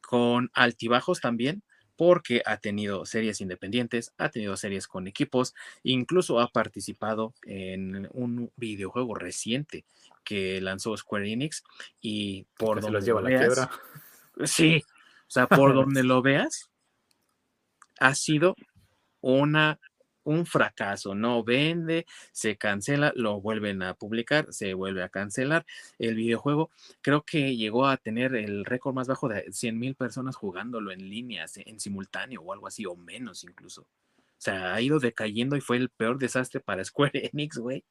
con 0.00 0.50
altibajos 0.54 1.20
también, 1.20 1.62
porque 1.96 2.42
ha 2.44 2.58
tenido 2.58 3.06
series 3.06 3.40
independientes, 3.40 4.12
ha 4.18 4.28
tenido 4.28 4.56
series 4.56 4.86
con 4.86 5.06
equipos, 5.06 5.54
incluso 5.82 6.40
ha 6.40 6.48
participado 6.48 7.34
en 7.44 8.08
un 8.12 8.52
videojuego 8.56 9.14
reciente 9.14 9.84
que 10.22 10.60
lanzó 10.60 10.96
Square 10.96 11.32
Enix 11.32 11.64
y 12.00 12.46
por 12.58 12.80
donde 12.80 12.98
los 12.98 13.04
lleva 13.04 13.22
la 13.22 13.38
quiebra. 13.38 13.70
Sí, 14.44 14.84
o 14.86 15.30
sea, 15.30 15.46
por 15.46 15.74
donde 15.74 16.02
lo 16.02 16.20
veas, 16.20 16.68
ha 17.98 18.14
sido 18.14 18.54
una 19.20 19.80
un 20.26 20.44
fracaso, 20.44 21.14
no 21.14 21.42
vende, 21.44 22.04
se 22.32 22.56
cancela, 22.56 23.12
lo 23.14 23.40
vuelven 23.40 23.82
a 23.82 23.94
publicar, 23.94 24.52
se 24.52 24.74
vuelve 24.74 25.02
a 25.02 25.08
cancelar. 25.08 25.64
El 25.98 26.16
videojuego 26.16 26.70
creo 27.00 27.22
que 27.22 27.56
llegó 27.56 27.86
a 27.86 27.96
tener 27.96 28.34
el 28.34 28.64
récord 28.64 28.94
más 28.94 29.06
bajo 29.06 29.28
de 29.28 29.50
100 29.50 29.78
mil 29.78 29.94
personas 29.94 30.36
jugándolo 30.36 30.90
en 30.90 31.08
línea, 31.08 31.46
en 31.54 31.80
simultáneo 31.80 32.42
o 32.42 32.52
algo 32.52 32.66
así, 32.66 32.84
o 32.86 32.96
menos 32.96 33.44
incluso. 33.44 33.82
O 33.82 33.86
sea, 34.38 34.74
ha 34.74 34.80
ido 34.80 34.98
decayendo 34.98 35.56
y 35.56 35.60
fue 35.60 35.76
el 35.76 35.88
peor 35.88 36.18
desastre 36.18 36.60
para 36.60 36.84
Square 36.84 37.30
Enix, 37.32 37.58
güey. 37.58 37.84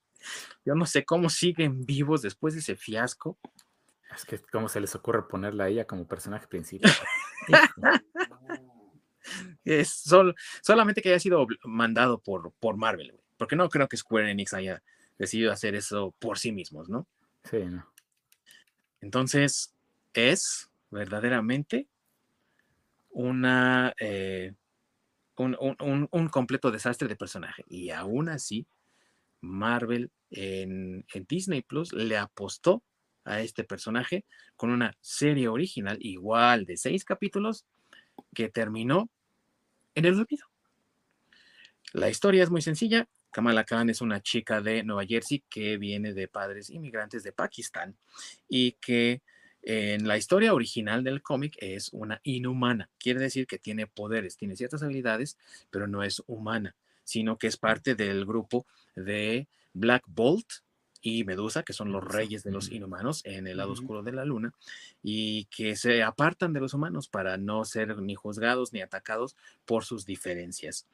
Yo 0.66 0.76
no 0.76 0.86
sé 0.86 1.06
cómo 1.06 1.30
siguen 1.30 1.86
vivos 1.86 2.22
después 2.22 2.54
de 2.54 2.60
ese 2.60 2.76
fiasco. 2.76 3.38
Es 4.14 4.26
que, 4.26 4.40
¿cómo 4.40 4.70
se 4.70 4.80
les 4.80 4.94
ocurre 4.96 5.24
ponerla 5.28 5.66
a 5.66 5.70
ella 5.70 5.86
como 5.86 6.08
personaje 6.08 6.48
principal? 6.48 6.92
Es 9.66 9.90
solo, 9.90 10.36
solamente 10.62 11.02
que 11.02 11.10
haya 11.10 11.20
sido 11.20 11.48
mandado 11.64 12.20
por, 12.20 12.54
por 12.60 12.78
Marvel, 12.78 13.14
porque 13.38 13.56
no 13.56 13.68
creo 13.70 13.90
que 13.90 13.98
Square 13.98 14.32
Enix 14.32 14.54
haya 14.54 14.82
decidido 15.18 15.52
hacer 15.52 15.76
eso 15.76 16.14
por 16.20 16.38
sí 16.38 16.52
mismos, 16.52 16.88
¿no? 16.88 17.08
Sí, 17.44 17.58
no. 17.66 17.86
Entonces, 19.02 19.74
es 20.14 20.70
verdaderamente 20.90 21.88
una, 23.10 23.94
eh, 24.00 24.54
un, 25.38 26.30
completo 26.32 26.72
desastre 26.72 27.08
de 27.08 27.16
personaje. 27.16 27.64
Y 27.68 27.90
aún 27.90 28.30
así, 28.30 28.66
Marvel 29.42 30.12
en, 30.32 31.06
en 31.14 31.26
Disney 31.28 31.62
Plus 31.62 31.94
le 31.94 32.18
apostó 32.18 32.84
a 33.26 33.42
este 33.42 33.64
personaje 33.64 34.26
con 34.56 34.70
una 34.70 34.96
serie 35.02 35.48
original 35.48 35.98
igual 36.00 36.66
de 36.66 36.78
seis 36.78 37.04
capítulos 37.04 37.66
que 38.34 38.50
terminó 38.50 39.10
en 39.96 40.06
el 40.06 40.20
olvido. 40.20 40.46
La 41.94 42.10
historia 42.10 42.44
es 42.44 42.50
muy 42.50 42.62
sencilla. 42.62 43.08
Kamala 43.32 43.64
Khan 43.64 43.90
es 43.90 44.02
una 44.02 44.22
chica 44.22 44.62
de 44.62 44.84
Nueva 44.84 45.06
Jersey 45.06 45.44
que 45.50 45.78
viene 45.78 46.14
de 46.14 46.28
padres 46.28 46.70
inmigrantes 46.70 47.24
de 47.24 47.32
Pakistán 47.32 47.98
y 48.48 48.74
que 48.74 49.22
en 49.62 50.08
la 50.08 50.18
historia 50.18 50.54
original 50.54 51.04
del 51.04 51.22
cómic 51.22 51.56
es 51.58 51.90
una 51.92 52.22
inhumana. 52.24 52.90
Quiere 53.00 53.20
decir 53.20 53.48
que 53.48 53.58
tiene 53.58 53.88
poderes, 53.88 54.38
tiene 54.38 54.56
ciertas 54.56 54.84
habilidades, 54.84 55.38
pero 55.72 55.88
no 55.88 56.04
es 56.04 56.22
humana, 56.28 56.76
sino 57.04 57.38
que 57.38 57.48
es 57.48 57.58
parte 57.58 57.96
del 57.96 58.26
grupo 58.26 58.66
de 58.96 59.48
Black 59.74 60.04
Bolt, 60.08 60.48
y 61.06 61.24
Medusa, 61.24 61.62
que 61.62 61.72
son 61.72 61.92
los 61.92 62.04
reyes 62.04 62.44
de 62.44 62.52
los 62.52 62.72
inhumanos 62.72 63.22
en 63.26 63.46
el 63.46 63.58
lado 63.58 63.74
oscuro 63.74 64.02
de 64.02 64.12
la 64.12 64.26
luna, 64.26 64.56
y 65.04 65.46
que 65.46 65.76
se 65.76 66.02
apartan 66.02 66.52
de 66.52 66.60
los 66.60 66.74
humanos 66.74 67.10
para 67.10 67.38
no 67.38 67.64
ser 67.64 68.00
ni 68.00 68.16
juzgados 68.16 68.74
ni 68.74 68.82
atacados 68.82 69.38
por 69.66 69.86
sus 69.86 70.08
diferencias. 70.08 70.88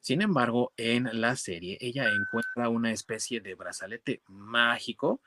Sin 0.00 0.22
embargo, 0.22 0.72
en 0.78 1.10
la 1.20 1.36
serie 1.36 1.76
ella 1.82 2.08
encuentra 2.08 2.70
una 2.70 2.92
especie 2.92 3.42
de 3.42 3.54
brazalete 3.56 4.22
mágico 4.26 5.20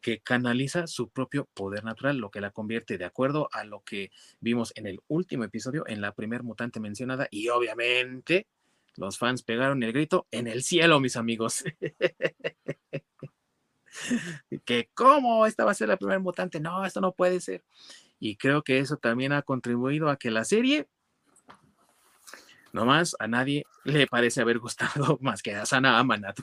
que 0.00 0.18
canaliza 0.18 0.88
su 0.88 1.08
propio 1.08 1.48
poder 1.54 1.84
natural, 1.84 2.18
lo 2.18 2.32
que 2.32 2.40
la 2.40 2.50
convierte 2.50 2.98
de 2.98 3.04
acuerdo 3.04 3.48
a 3.52 3.62
lo 3.62 3.84
que 3.84 4.10
vimos 4.40 4.72
en 4.74 4.88
el 4.88 4.98
último 5.06 5.44
episodio, 5.44 5.84
en 5.86 6.00
la 6.00 6.12
primer 6.12 6.42
mutante 6.42 6.80
mencionada, 6.80 7.28
y 7.30 7.48
obviamente 7.48 8.48
los 8.96 9.18
fans 9.18 9.44
pegaron 9.44 9.84
el 9.84 9.92
grito 9.92 10.26
en 10.32 10.48
el 10.48 10.64
cielo, 10.64 10.98
mis 10.98 11.16
amigos. 11.16 11.62
que 14.64 14.90
cómo 14.94 15.46
esta 15.46 15.64
va 15.64 15.72
a 15.72 15.74
ser 15.74 15.88
la 15.88 15.96
primera 15.96 16.18
mutante, 16.18 16.60
no, 16.60 16.84
esto 16.84 17.00
no 17.00 17.12
puede 17.12 17.40
ser. 17.40 17.64
Y 18.18 18.36
creo 18.36 18.62
que 18.62 18.78
eso 18.78 18.96
también 18.96 19.32
ha 19.32 19.42
contribuido 19.42 20.08
a 20.08 20.16
que 20.16 20.30
la 20.30 20.44
serie, 20.44 20.88
nomás 22.72 23.16
a 23.18 23.28
nadie 23.28 23.64
le 23.84 24.06
parece 24.06 24.40
haber 24.40 24.58
gustado 24.58 25.18
más 25.22 25.42
que 25.42 25.54
a 25.54 25.66
Sana 25.66 25.98
Amanat. 25.98 26.38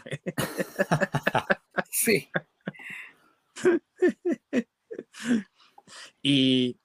sí. 1.89 2.30
y 6.22 6.78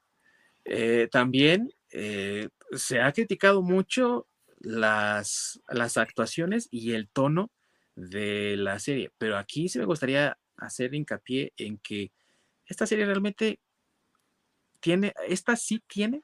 eh, 0.64 1.08
también 1.10 1.72
eh, 1.90 2.48
se 2.72 3.00
ha 3.00 3.12
criticado 3.12 3.62
mucho 3.62 4.26
las, 4.58 5.60
las 5.68 5.96
actuaciones 5.96 6.68
y 6.70 6.92
el 6.92 7.08
tono 7.08 7.52
de 7.94 8.56
la 8.56 8.78
serie, 8.78 9.12
pero 9.16 9.38
aquí 9.38 9.68
sí 9.68 9.78
me 9.78 9.84
gustaría 9.84 10.36
hacer 10.56 10.94
hincapié 10.94 11.52
en 11.56 11.78
que 11.78 12.12
esta 12.66 12.86
serie 12.86 13.06
realmente 13.06 13.60
tiene, 14.80 15.14
esta 15.28 15.56
sí 15.56 15.82
tiene 15.86 16.22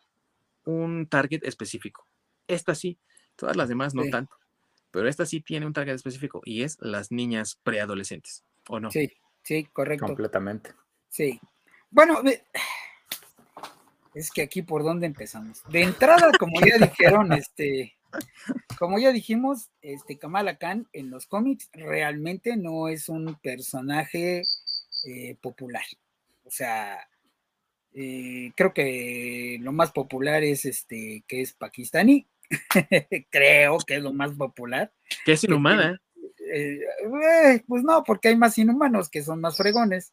un 0.64 1.06
target 1.06 1.44
específico. 1.44 2.06
Esta 2.48 2.74
sí, 2.74 2.98
todas 3.36 3.56
las 3.56 3.68
demás 3.68 3.94
no 3.94 4.04
tanto, 4.10 4.36
pero 4.90 5.08
esta 5.08 5.26
sí 5.26 5.40
tiene 5.40 5.66
un 5.66 5.72
target 5.72 5.94
específico 5.94 6.42
y 6.44 6.62
es 6.62 6.78
las 6.80 7.10
niñas 7.10 7.58
preadolescentes, 7.62 8.44
¿o 8.68 8.80
no? 8.80 8.90
Sí, 8.90 9.12
sí, 9.42 9.64
correcto. 9.72 10.06
Completamente. 10.06 10.74
Sí. 11.08 11.40
Bueno, 11.90 12.22
es 14.14 14.30
que 14.30 14.42
aquí 14.42 14.62
por 14.62 14.82
dónde 14.82 15.06
empezamos. 15.06 15.62
De 15.68 15.82
entrada, 15.82 16.30
como 16.38 16.60
ya 16.60 16.78
dijeron, 16.86 17.32
este, 17.32 17.94
como 18.78 18.98
ya 18.98 19.12
dijimos, 19.12 19.70
este 19.80 20.18
Kamala 20.18 20.56
Khan 20.58 20.88
en 20.92 21.10
los 21.10 21.26
cómics 21.26 21.70
realmente 21.72 22.56
no 22.56 22.88
es 22.88 23.08
un 23.08 23.38
personaje 23.40 24.42
eh, 25.06 25.36
popular. 25.40 25.84
O 26.44 26.50
sea, 26.50 27.08
eh, 27.94 28.52
creo 28.56 28.72
que 28.72 29.58
lo 29.60 29.72
más 29.72 29.92
popular 29.92 30.42
es 30.42 30.64
este 30.64 31.24
que 31.26 31.42
es 31.42 31.52
pakistaní. 31.52 32.26
creo 33.30 33.78
que 33.86 33.96
es 33.96 34.02
lo 34.02 34.12
más 34.12 34.32
popular. 34.32 34.92
Que 35.24 35.32
es 35.32 35.44
inhumana. 35.44 36.00
Eh, 36.54 36.80
pues 37.66 37.82
no, 37.82 38.02
porque 38.04 38.28
hay 38.28 38.36
más 38.36 38.58
inhumanos 38.58 39.08
que 39.08 39.22
son 39.22 39.40
más 39.40 39.56
fregones. 39.56 40.12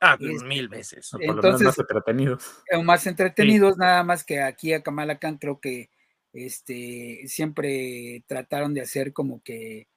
Ah, 0.00 0.16
pues 0.18 0.42
mil 0.42 0.68
veces. 0.68 1.10
Entonces, 1.20 1.66
más 1.66 1.78
entretenidos. 1.78 2.64
Más 2.84 3.06
entretenidos, 3.06 3.78
nada 3.78 4.02
más 4.02 4.24
que 4.24 4.40
aquí 4.40 4.74
a 4.74 4.82
Kamala 4.82 5.18
Khan 5.18 5.38
creo 5.38 5.58
que 5.58 5.90
este, 6.36 7.22
siempre 7.26 8.22
trataron 8.26 8.74
de 8.74 8.82
hacer 8.82 9.12
como 9.12 9.42
que, 9.42 9.88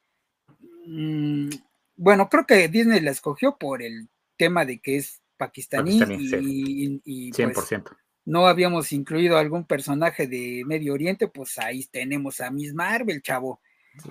mm, 0.86 1.49
bueno, 1.95 2.30
creo 2.30 2.45
que 2.45 2.68
Disney 2.68 3.02
la 3.02 3.11
escogió 3.11 3.57
por 3.57 3.82
el 3.82 4.10
tema 4.38 4.66
de 4.66 4.80
que 4.80 4.98
es 4.98 5.22
pakistaní, 5.38 5.99
y, 7.03 7.32
100%. 7.32 7.84
Pues, 7.84 7.99
no 8.26 8.48
habíamos 8.48 8.91
incluido 8.91 9.38
algún 9.38 9.66
personaje 9.66 10.28
de 10.28 10.64
Medio 10.66 10.94
Oriente, 10.94 11.28
pues 11.28 11.57
ahí 11.57 11.86
tenemos 11.86 12.41
a 12.41 12.52
Miss 12.52 12.74
Marvel, 12.74 13.22
chavo. 13.22 13.60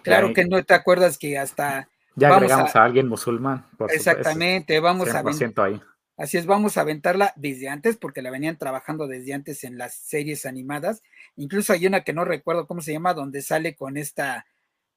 Claro 0.02 0.32
que 0.32 0.44
no 0.44 0.62
te 0.64 0.74
acuerdas 0.74 1.18
que 1.18 1.38
hasta... 1.38 1.88
Ya 2.16 2.34
agregamos 2.34 2.74
a, 2.74 2.84
alguien 2.84 3.06
musulmán. 3.06 3.64
exactamente, 3.90 4.80
vamos 4.80 5.09
a 5.14 5.22
ver. 5.22 5.34
ahí. 5.56 5.80
Así 6.18 6.36
es, 6.36 6.46
vamos 6.46 6.76
a 6.76 6.80
aventarla 6.80 7.32
desde 7.36 7.68
antes, 7.68 7.96
porque 7.96 8.22
la 8.22 8.32
venían 8.32 8.58
trabajando 8.58 9.06
desde 9.06 9.34
antes 9.34 9.62
en 9.62 9.78
las 9.78 9.94
series 9.94 10.46
animadas. 10.46 11.00
Incluso 11.36 11.72
hay 11.72 11.86
una 11.86 12.02
que 12.02 12.12
no 12.12 12.24
recuerdo 12.24 12.66
cómo 12.66 12.82
se 12.82 12.92
llama, 12.92 13.14
donde 13.14 13.40
sale 13.40 13.76
con 13.76 13.96
esta, 13.96 14.44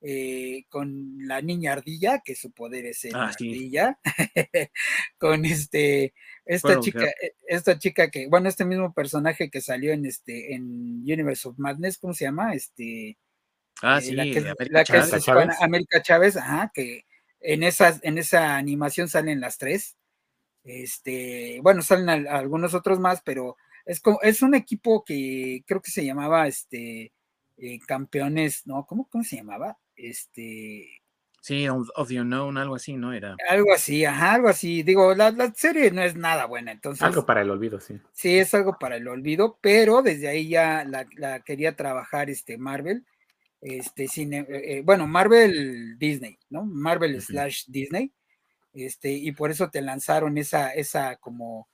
eh, 0.02 0.66
con 0.68 1.28
la 1.28 1.44
niña 1.44 1.74
ardilla, 1.74 2.24
que 2.26 2.34
su 2.34 2.52
poder 2.52 2.88
es 2.88 3.06
el 3.06 3.16
ah, 3.16 3.28
ardilla, 3.28 4.00
con 5.20 5.46
este, 5.46 6.16
esta 6.44 6.80
chica, 6.80 7.06
eh, 7.06 7.36
esta 7.48 7.78
chica 7.78 8.10
que, 8.10 8.28
bueno, 8.28 8.50
este 8.50 8.66
mismo 8.66 8.92
personaje 8.92 9.52
que 9.52 9.62
salió 9.62 9.94
en 9.94 10.08
este, 10.08 10.56
en 10.56 11.04
Universe 11.04 11.48
of 11.48 11.60
Madness, 11.60 12.00
¿cómo 12.00 12.16
se 12.16 12.26
llama? 12.26 12.56
Este, 12.56 13.20
ah, 13.84 14.00
eh, 14.00 14.02
sí, 14.02 14.14
la 14.14 14.24
que, 14.24 14.42
la 14.72 14.84
Chávez. 14.84 15.14
es 15.14 15.28
América 15.62 16.02
Chávez, 16.02 16.36
ajá, 16.36 16.72
que 16.74 17.06
en 17.42 17.62
esas, 17.62 18.00
en 18.02 18.18
esa 18.18 18.58
animación 18.58 19.08
salen 19.08 19.40
las 19.40 19.60
tres 19.60 19.98
este, 20.64 21.60
bueno, 21.62 21.82
salen 21.82 22.28
algunos 22.28 22.74
otros 22.74 23.00
más, 23.00 23.22
pero 23.24 23.58
es, 23.86 24.02
es 24.22 24.42
un 24.42 24.56
equipo 24.56 25.04
que 25.04 25.64
creo 25.66 25.82
que 25.82 25.92
se 25.92 26.06
llamaba 26.06 26.48
este, 26.48 27.14
eh, 27.58 27.80
campeones, 27.86 28.66
¿no? 28.66 28.86
¿Cómo, 28.86 29.08
¿Cómo 29.10 29.24
se 29.24 29.38
llamaba? 29.38 29.78
Este. 29.96 31.02
Sí, 31.42 31.68
of 31.68 32.08
the 32.08 32.22
Unknown, 32.22 32.58
algo 32.60 32.76
así, 32.76 32.96
¿no? 32.98 33.14
Era. 33.14 33.36
Algo 33.50 33.74
así, 33.74 34.06
ajá, 34.06 34.36
algo 34.36 34.48
así. 34.48 34.84
Digo, 34.84 35.16
la, 35.16 35.32
la, 35.32 35.52
serie 35.56 35.90
no 35.90 36.04
es 36.04 36.16
nada 36.16 36.46
buena, 36.46 36.72
entonces. 36.72 37.02
Algo 37.02 37.26
para 37.26 37.42
el 37.42 37.50
olvido, 37.50 37.80
sí. 37.80 38.00
Sí, 38.14 38.38
es 38.38 38.54
algo 38.54 38.78
para 38.80 38.98
el 38.98 39.08
olvido, 39.08 39.58
pero 39.60 40.04
desde 40.04 40.28
ahí 40.28 40.50
ya 40.50 40.84
la, 40.86 41.08
la 41.18 41.40
quería 41.40 41.76
trabajar 41.76 42.30
este 42.30 42.58
Marvel. 42.58 43.06
Este 43.60 44.08
cine, 44.08 44.40
eh, 44.50 44.78
eh, 44.78 44.82
bueno, 44.84 45.08
Marvel 45.08 45.98
Disney, 45.98 46.38
¿no? 46.50 46.66
Marvel 46.66 47.20
slash 47.22 47.66
Disney. 47.68 48.12
Este, 48.74 49.12
y 49.12 49.32
por 49.32 49.52
eso 49.52 49.70
te 49.70 49.82
lanzaron 49.82 50.38
esa, 50.38 50.74
esa 50.74 51.18
como. 51.18 51.68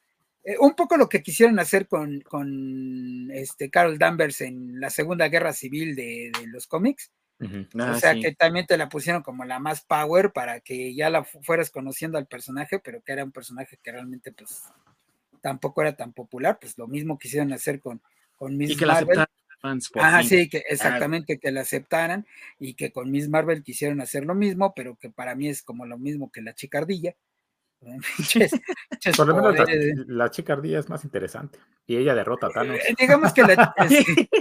Eh, 0.43 0.55
un 0.59 0.75
poco 0.75 0.97
lo 0.97 1.09
que 1.09 1.21
quisieron 1.21 1.59
hacer 1.59 1.87
con, 1.87 2.21
con 2.21 3.29
este 3.31 3.69
Carol 3.69 3.97
Danvers 3.97 4.41
en 4.41 4.79
la 4.79 4.89
Segunda 4.89 5.27
Guerra 5.27 5.51
Civil 5.51 5.95
de, 5.95 6.31
de 6.39 6.47
los 6.47 6.67
cómics 6.67 7.11
o 7.39 7.81
ah, 7.81 7.99
sea 7.99 8.15
que 8.15 8.33
también 8.33 8.65
te 8.65 8.77
la 8.77 8.89
pusieron 8.89 9.21
como 9.21 9.45
la 9.45 9.59
más 9.59 9.81
power 9.81 10.31
para 10.31 10.59
que 10.59 10.95
ya 10.95 11.11
la 11.11 11.23
fueras 11.23 11.69
conociendo 11.69 12.17
al 12.17 12.25
personaje, 12.25 12.79
pero 12.79 13.01
que 13.01 13.11
era 13.11 13.23
un 13.23 13.31
personaje 13.31 13.77
que 13.81 13.91
realmente 13.91 14.31
pues 14.31 14.63
tampoco 15.41 15.81
era 15.81 15.95
tan 15.95 16.13
popular, 16.13 16.57
pues 16.59 16.77
lo 16.79 16.87
mismo 16.87 17.19
quisieron 17.19 17.53
hacer 17.53 17.79
con, 17.79 18.01
con 18.35 18.57
Miss 18.57 18.71
y 18.71 18.77
que 18.77 18.87
Marvel. 18.87 19.17
La 19.17 19.29
sí, 20.23 20.49
que 20.49 20.63
exactamente 20.69 21.39
que 21.39 21.51
la 21.51 21.61
aceptaran 21.61 22.25
y 22.59 22.73
que 22.73 22.91
con 22.91 23.11
Miss 23.11 23.29
Marvel 23.29 23.63
quisieron 23.63 24.01
hacer 24.01 24.25
lo 24.25 24.35
mismo, 24.35 24.73
pero 24.75 24.95
que 24.95 25.09
para 25.09 25.35
mí 25.35 25.47
es 25.47 25.63
como 25.63 25.85
lo 25.85 25.97
mismo 25.97 26.31
que 26.31 26.41
la 26.41 26.53
chicardilla. 26.53 27.15
Por 29.17 29.27
lo 29.27 29.35
menos 29.35 29.55
la, 30.07 30.31
chicardilla 30.31 30.79
es 30.79 30.89
más 30.89 31.03
interesante 31.03 31.59
y 31.85 31.95
ella 31.97 32.15
derrota 32.15 32.47
a 32.47 32.49
Thanos. 32.49 32.77
Eh, 32.77 32.95
digamos 32.97 33.31
que 33.33 33.43
la 33.43 33.75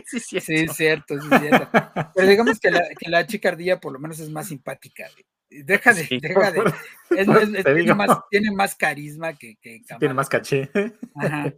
sí, 0.07 0.40
sí, 0.40 0.57
es 0.57 0.73
cierto, 0.74 1.20
sí, 1.20 1.28
cierto. 1.28 1.69
Pero 2.15 2.28
digamos 2.28 2.59
que 2.59 2.70
la, 2.70 2.82
que 2.98 3.11
la 3.11 3.27
chicardilla 3.27 3.78
por 3.78 3.93
lo 3.93 3.98
menos 3.98 4.19
es 4.20 4.31
más 4.31 4.48
simpática. 4.48 5.05
Deja 5.48 5.93
de, 5.93 6.09
deja 6.20 6.51
de. 6.51 6.62
tiene, 7.09 7.94
más, 7.94 8.19
tiene, 8.31 8.51
más, 8.51 8.74
carisma 8.74 9.35
que, 9.35 9.57
que 9.61 9.81
Tiene 9.98 10.15
más 10.15 10.28
caché. 10.28 10.70
Ajá. 11.15 11.53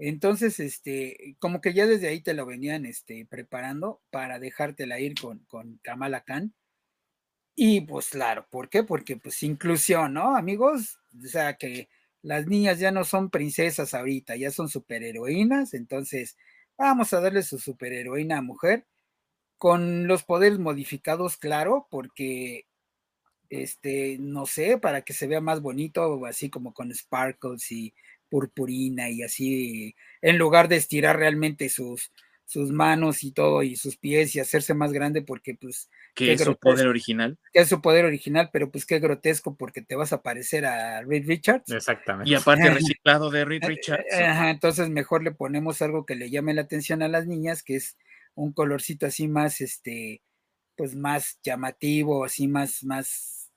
Entonces, 0.00 0.60
este, 0.60 1.36
como 1.40 1.60
que 1.60 1.74
ya 1.74 1.86
desde 1.86 2.08
ahí 2.08 2.22
te 2.22 2.34
lo 2.34 2.46
venían 2.46 2.86
este, 2.86 3.26
preparando 3.26 4.00
para 4.10 4.38
dejártela 4.38 4.98
ir 4.98 5.14
con, 5.20 5.40
con 5.46 5.78
Kamala 5.82 6.22
Khan. 6.24 6.54
Y 7.54 7.82
pues 7.82 8.08
claro, 8.10 8.46
¿por 8.50 8.70
qué? 8.70 8.82
Porque 8.82 9.16
pues 9.16 9.42
inclusión, 9.42 10.14
¿no, 10.14 10.36
amigos? 10.36 10.98
O 11.22 11.28
sea, 11.28 11.56
que 11.56 11.90
las 12.22 12.46
niñas 12.46 12.78
ya 12.78 12.90
no 12.92 13.04
son 13.04 13.30
princesas 13.30 13.92
ahorita, 13.94 14.36
ya 14.36 14.50
son 14.50 14.68
superheroínas, 14.68 15.74
entonces 15.74 16.36
vamos 16.78 17.12
a 17.12 17.20
darle 17.20 17.42
su 17.42 17.58
superheroína 17.58 18.38
a 18.38 18.42
mujer 18.42 18.86
con 19.58 20.06
los 20.08 20.24
poderes 20.24 20.58
modificados, 20.58 21.36
claro, 21.36 21.86
porque 21.90 22.66
este, 23.50 24.18
no 24.20 24.46
sé, 24.46 24.78
para 24.78 25.02
que 25.02 25.12
se 25.12 25.26
vea 25.26 25.40
más 25.40 25.60
bonito, 25.60 26.24
así 26.26 26.50
como 26.50 26.72
con 26.74 26.94
sparkles 26.94 27.70
y 27.72 27.94
purpurina 28.30 29.10
y 29.10 29.22
así, 29.22 29.94
en 30.22 30.38
lugar 30.38 30.68
de 30.68 30.76
estirar 30.76 31.18
realmente 31.18 31.68
sus, 31.68 32.10
sus 32.50 32.72
manos 32.72 33.22
y 33.22 33.30
todo 33.30 33.62
y 33.62 33.76
sus 33.76 33.96
pies 33.96 34.34
y 34.34 34.40
hacerse 34.40 34.74
más 34.74 34.92
grande 34.92 35.22
porque 35.22 35.54
pues... 35.54 35.88
Que 36.14 36.32
es 36.32 36.42
su 36.42 36.56
poder 36.56 36.88
original. 36.88 37.38
Que 37.52 37.60
es 37.60 37.68
su 37.68 37.80
poder 37.80 38.04
original, 38.04 38.50
pero 38.52 38.72
pues 38.72 38.84
qué 38.86 38.98
grotesco 38.98 39.54
porque 39.54 39.82
te 39.82 39.94
vas 39.94 40.12
a 40.12 40.22
parecer 40.22 40.66
a 40.66 41.02
Reed 41.02 41.26
Richards. 41.26 41.70
Exactamente. 41.70 42.28
Y 42.28 42.34
aparte 42.34 42.68
reciclado 42.74 43.30
de 43.30 43.44
Reed 43.44 43.62
Richards. 43.64 44.12
Ajá, 44.12 44.50
entonces 44.50 44.88
mejor 44.88 45.22
le 45.22 45.30
ponemos 45.30 45.80
algo 45.80 46.04
que 46.04 46.16
le 46.16 46.28
llame 46.28 46.52
la 46.52 46.62
atención 46.62 47.02
a 47.02 47.08
las 47.08 47.28
niñas, 47.28 47.62
que 47.62 47.76
es 47.76 47.96
un 48.34 48.52
colorcito 48.52 49.06
así 49.06 49.28
más, 49.28 49.60
este, 49.60 50.22
pues 50.76 50.96
más 50.96 51.38
llamativo, 51.44 52.24
así 52.24 52.48
más, 52.48 52.82
más, 52.82 53.52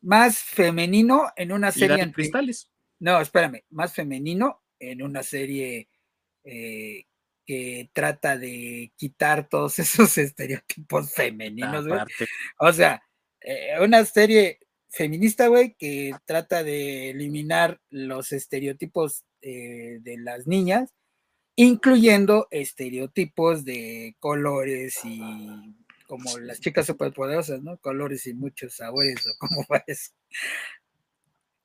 más 0.00 0.38
femenino 0.38 1.30
en 1.36 1.52
una 1.52 1.70
serie. 1.70 2.02
¿Y 2.02 2.12
cristales. 2.12 2.68
No, 3.00 3.20
espérame, 3.20 3.64
más 3.70 3.94
femenino 3.94 4.62
en 4.78 5.02
una 5.02 5.22
serie 5.22 5.88
eh, 6.44 7.04
que 7.46 7.90
trata 7.92 8.36
de 8.36 8.92
quitar 8.96 9.48
todos 9.48 9.78
esos 9.78 10.18
estereotipos 10.18 11.12
femeninos, 11.12 11.86
güey. 11.86 12.00
O 12.58 12.72
sea, 12.72 13.02
eh, 13.40 13.74
una 13.80 14.04
serie 14.04 14.60
feminista, 14.90 15.48
güey, 15.48 15.74
que 15.78 16.12
trata 16.24 16.62
de 16.62 17.10
eliminar 17.10 17.80
los 17.90 18.32
estereotipos 18.32 19.24
eh, 19.40 19.98
de 20.00 20.18
las 20.18 20.46
niñas, 20.46 20.92
incluyendo 21.56 22.48
estereotipos 22.50 23.64
de 23.64 24.16
colores 24.18 24.98
y 25.04 25.20
como 26.06 26.38
las 26.38 26.60
chicas 26.60 26.86
superpoderosas, 26.86 27.62
¿no? 27.62 27.76
Colores 27.78 28.26
y 28.26 28.34
muchos 28.34 28.74
sabores, 28.74 29.26
o 29.26 29.38
como 29.38 29.64
va 29.72 29.84
eso. 29.86 30.12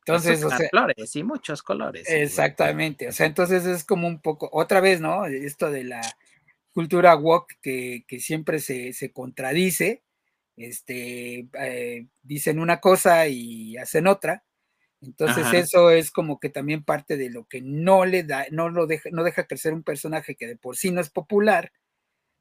Entonces, 0.05 0.43
o 0.43 0.49
sea, 0.49 0.69
colores 0.69 1.15
y 1.15 1.23
muchos 1.23 1.63
colores. 1.63 2.09
Exactamente, 2.09 3.07
o 3.07 3.11
sea, 3.11 3.25
entonces 3.25 3.65
es 3.65 3.83
como 3.83 4.07
un 4.07 4.19
poco, 4.19 4.49
otra 4.51 4.81
vez, 4.81 4.99
¿no? 4.99 5.25
Esto 5.25 5.71
de 5.71 5.85
la 5.85 6.01
cultura 6.73 7.15
woke 7.15 7.57
que, 7.61 8.03
siempre 8.19 8.59
se, 8.59 9.11
contradice, 9.13 10.03
este, 10.57 11.47
eh, 11.59 12.07
dicen 12.21 12.59
una 12.59 12.79
cosa 12.79 13.27
y 13.27 13.77
hacen 13.77 14.07
otra. 14.07 14.43
Entonces 15.01 15.53
eso 15.53 15.89
es 15.91 16.11
como 16.11 16.39
que 16.39 16.49
también 16.49 16.83
parte 16.83 17.17
de 17.17 17.29
lo 17.29 17.45
que 17.45 17.61
no 17.61 18.05
le 18.05 18.23
da, 18.23 18.45
no 18.51 18.69
lo 18.69 18.87
deja, 18.87 19.09
no 19.11 19.23
deja 19.23 19.47
crecer 19.47 19.73
un 19.73 19.83
personaje 19.83 20.35
que 20.35 20.47
de 20.47 20.55
por 20.55 20.77
sí 20.77 20.91
no 20.91 21.01
es 21.01 21.09
popular 21.09 21.73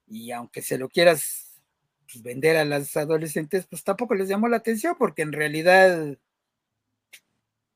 y 0.06 0.30
aunque 0.30 0.62
se 0.62 0.78
lo 0.78 0.88
quieras 0.88 1.60
pues, 2.06 2.22
vender 2.22 2.56
a 2.56 2.64
las 2.64 2.96
adolescentes, 2.96 3.66
pues 3.66 3.82
tampoco 3.82 4.14
les 4.14 4.28
llamó 4.28 4.46
la 4.48 4.58
atención 4.58 4.94
porque 4.98 5.22
en 5.22 5.32
realidad 5.32 6.16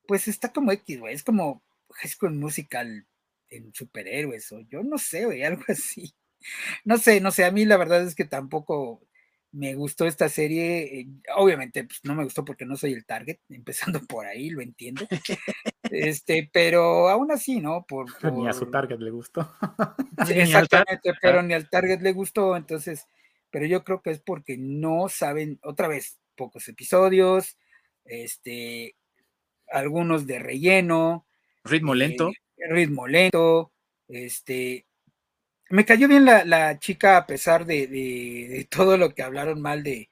pues 0.07 0.28
está 0.28 0.53
como 0.53 0.73
X, 0.73 1.01
güey, 1.01 1.15
es 1.15 1.23
como 1.24 1.62
High 1.91 2.11
School 2.11 2.33
Musical 2.35 3.07
en 3.49 3.73
superhéroes, 3.73 4.51
o 4.53 4.61
yo 4.61 4.83
no 4.83 4.99
sé, 4.99 5.24
güey, 5.27 5.43
algo 5.45 5.65
así. 5.69 6.15
No 6.85 6.99
sé, 6.99 7.20
no 7.20 7.31
sé, 7.31 7.45
a 7.45 7.51
mí 7.51 7.65
la 7.65 7.77
verdad 7.77 8.03
es 8.03 8.15
que 8.15 8.24
tampoco 8.24 9.01
me 9.53 9.74
gustó 9.74 10.07
esta 10.07 10.28
serie. 10.28 11.01
Eh, 11.01 11.09
obviamente, 11.37 11.85
pues 11.85 12.01
no 12.05 12.15
me 12.15 12.24
gustó 12.24 12.45
porque 12.45 12.66
no 12.66 12.77
soy 12.77 12.93
el 12.93 13.07
target, 13.07 13.39
empezando 13.49 14.01
por 14.01 14.27
ahí, 14.27 14.51
lo 14.51 14.61
entiendo. 14.61 15.07
Este, 15.91 16.49
pero 16.53 17.09
aún 17.09 17.33
así, 17.33 17.61
¿no? 17.61 17.85
Por, 17.87 18.07
Ni 18.35 18.49
a 18.49 18.53
su 18.53 18.66
target 18.70 18.99
le 18.99 19.11
gustó. 19.11 19.51
exactamente, 20.28 21.12
pero 21.20 21.43
ni 21.43 21.55
al 21.55 21.69
target 21.69 22.01
le 22.01 22.12
gustó, 22.12 22.57
entonces, 22.57 23.07
pero 23.51 23.66
yo 23.66 23.83
creo 23.85 24.03
que 24.03 24.11
es 24.11 24.20
porque 24.20 24.57
no 24.59 25.09
saben, 25.09 25.59
otra 25.62 25.89
vez, 25.89 26.19
pocos 26.37 26.69
episodios, 26.69 27.57
este, 28.05 28.97
algunos 29.70 30.26
de 30.26 30.38
relleno. 30.38 31.26
Ritmo 31.64 31.94
eh, 31.94 31.98
lento. 31.98 32.32
ritmo 32.56 33.06
lento. 33.06 33.72
Este. 34.09 34.86
Me 35.68 35.84
cayó 35.84 36.06
bien 36.06 36.24
la, 36.24 36.78
chica 36.78 37.16
a 37.16 37.26
pesar 37.26 37.66
de, 37.66 38.66
todo 38.70 38.97
lo 38.97 39.14
que 39.14 39.22
hablaron 39.22 39.60
mal 39.60 39.82
de, 39.82 40.10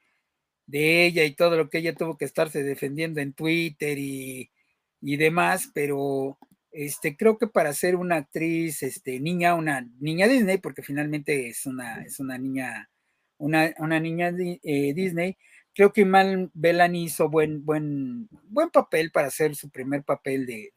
de, 0.65 1.05
ella 1.05 1.23
y 1.23 1.33
todo 1.33 1.55
lo 1.55 1.69
que 1.69 1.77
ella 1.77 1.95
tuvo 1.95 2.17
que 2.17 2.25
estarse 2.25 2.61
defendiendo 2.61 3.21
en 3.21 3.31
Twitter 3.31 3.97
y, 3.97 4.51
y 4.99 5.15
demás, 5.15 5.71
pero 5.73 6.37
este, 6.71 7.15
creo 7.15 7.37
que 7.37 7.47
para 7.47 7.73
ser 7.73 7.95
una 7.95 8.17
actriz, 8.17 8.83
este, 8.83 9.19
niña, 9.21 9.55
una 9.55 9.87
niña 9.99 10.27
Disney, 10.27 10.57
porque 10.57 10.83
finalmente 10.83 11.47
es 11.47 11.65
una, 11.65 12.03
es 12.03 12.19
una 12.19 12.37
niña, 12.37 12.89
una, 13.37 13.73
una 13.77 13.99
niña 13.99 14.33
eh, 14.37 14.93
Disney, 14.93 15.37
creo 15.75 15.91
que 15.91 16.01
Iman 16.01 16.49
Bellany 16.53 17.03
hizo 17.03 17.29
buen, 17.29 17.65
buen, 17.65 18.29
buen 18.47 18.69
papel 18.69 19.11
para 19.11 19.27
hacer 19.27 19.55
su 19.55 19.69
primer 19.69 20.03
papel 20.03 20.45
de, 20.45 20.71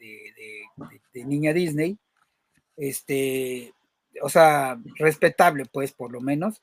niña 1.24 1.52
Disney. 1.52 1.96
Este, 2.76 3.72
o 4.20 4.28
sea, 4.28 4.78
respetable, 4.96 5.64
pues, 5.72 5.92
por 5.92 6.12
lo 6.12 6.20
menos. 6.20 6.62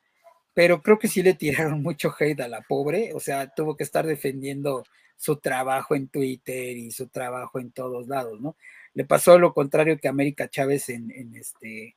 Pero 0.53 0.82
creo 0.82 0.99
que 0.99 1.07
sí 1.07 1.24
le 1.24 1.34
tiraron 1.34 1.82
mucho 1.84 2.14
hate 2.18 2.41
a 2.41 2.49
la 2.49 2.62
pobre. 2.62 3.14
O 3.14 3.22
sea, 3.22 3.48
tuvo 3.48 3.78
que 3.78 3.84
estar 3.84 4.06
defendiendo 4.06 4.84
su 5.16 5.38
trabajo 5.38 5.95
en 5.95 6.10
Twitter 6.10 6.76
y 6.76 6.91
su 6.91 7.07
trabajo 7.07 7.60
en 7.60 7.72
todos 7.72 8.07
lados, 8.10 8.41
¿no? 8.41 8.57
Le 8.94 9.06
pasó 9.06 9.40
lo 9.40 9.53
contrario 9.53 9.98
que 9.98 10.10
América 10.10 10.49
Chávez 10.49 10.90
en, 10.90 11.10
en 11.12 11.36
este 11.36 11.95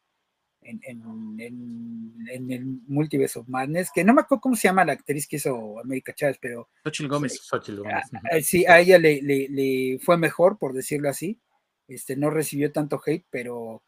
en, 0.63 1.03
el 2.31 2.65
Multiverse 2.87 3.39
of 3.39 3.49
Madness, 3.49 3.91
que 3.93 4.05
no 4.05 4.15
me 4.15 4.23
acuerdo 4.23 4.41
cómo 4.41 4.57
se 4.57 4.69
llama 4.69 4.85
la 4.85 4.93
actriz 4.93 5.27
que 5.27 5.37
hizo 5.37 5.79
América 5.81 6.15
Chávez, 6.15 6.39
pero... 6.41 6.69
Xochitl 6.85 7.09
Gómez. 7.09 7.41
sí, 8.43 8.67
a 8.67 8.81
ella 8.81 8.99
le, 8.99 9.99
fue 10.03 10.17
mejor, 10.17 10.59
por 10.59 10.73
decirlo 10.73 11.09
así. 11.09 11.41
Este, 11.87 12.17
no 12.17 12.31
recibió 12.31 12.71
tanto 12.71 13.01
hate, 13.05 13.25
pero 13.31 13.83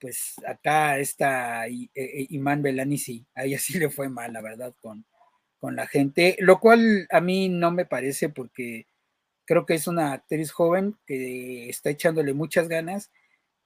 pues 0.00 0.34
acá 0.46 0.98
está 0.98 1.68
e, 1.68 1.88
e, 1.94 2.26
Iman 2.30 2.62
Belani 2.62 2.98
sí, 2.98 3.24
a 3.34 3.44
ella 3.44 3.58
sí 3.58 3.78
le 3.78 3.88
fue 3.88 4.08
mal, 4.08 4.32
la 4.32 4.42
verdad, 4.42 4.74
con, 4.80 5.04
con 5.58 5.76
la 5.76 5.86
gente, 5.86 6.36
lo 6.40 6.58
cual 6.58 7.06
a 7.10 7.20
mí 7.20 7.48
no 7.48 7.70
me 7.70 7.86
parece 7.86 8.28
porque 8.28 8.88
creo 9.44 9.64
que 9.64 9.74
es 9.74 9.86
una 9.86 10.12
actriz 10.12 10.50
joven 10.50 10.96
que 11.06 11.68
está 11.68 11.90
echándole 11.90 12.34
muchas 12.34 12.68
ganas 12.68 13.12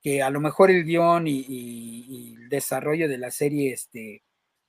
que 0.07 0.23
a 0.23 0.31
lo 0.31 0.41
mejor 0.41 0.71
el 0.71 0.85
guion 0.85 1.27
y, 1.27 2.37
el 2.37 2.49
desarrollo 2.49 3.09
de 3.09 3.19
la 3.19 3.33
serie 3.33 3.73
este, 3.73 4.23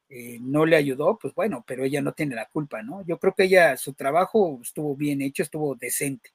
eh, 0.10 0.40
no 0.42 0.66
le 0.66 0.76
ayudó, 0.76 1.20
pues 1.22 1.36
bueno, 1.36 1.64
pero 1.68 1.84
ella 1.84 2.02
no 2.02 2.14
tiene 2.14 2.34
la 2.34 2.48
culpa, 2.48 2.82
¿no? 2.82 3.06
Yo 3.06 3.20
creo 3.20 3.36
que 3.36 3.44
ella, 3.44 3.78
su 3.78 3.94
trabajo 3.94 4.58
estuvo 4.64 4.96
bien 4.96 5.22
hecho, 5.22 5.44
estuvo 5.44 5.76
decente. 5.76 6.32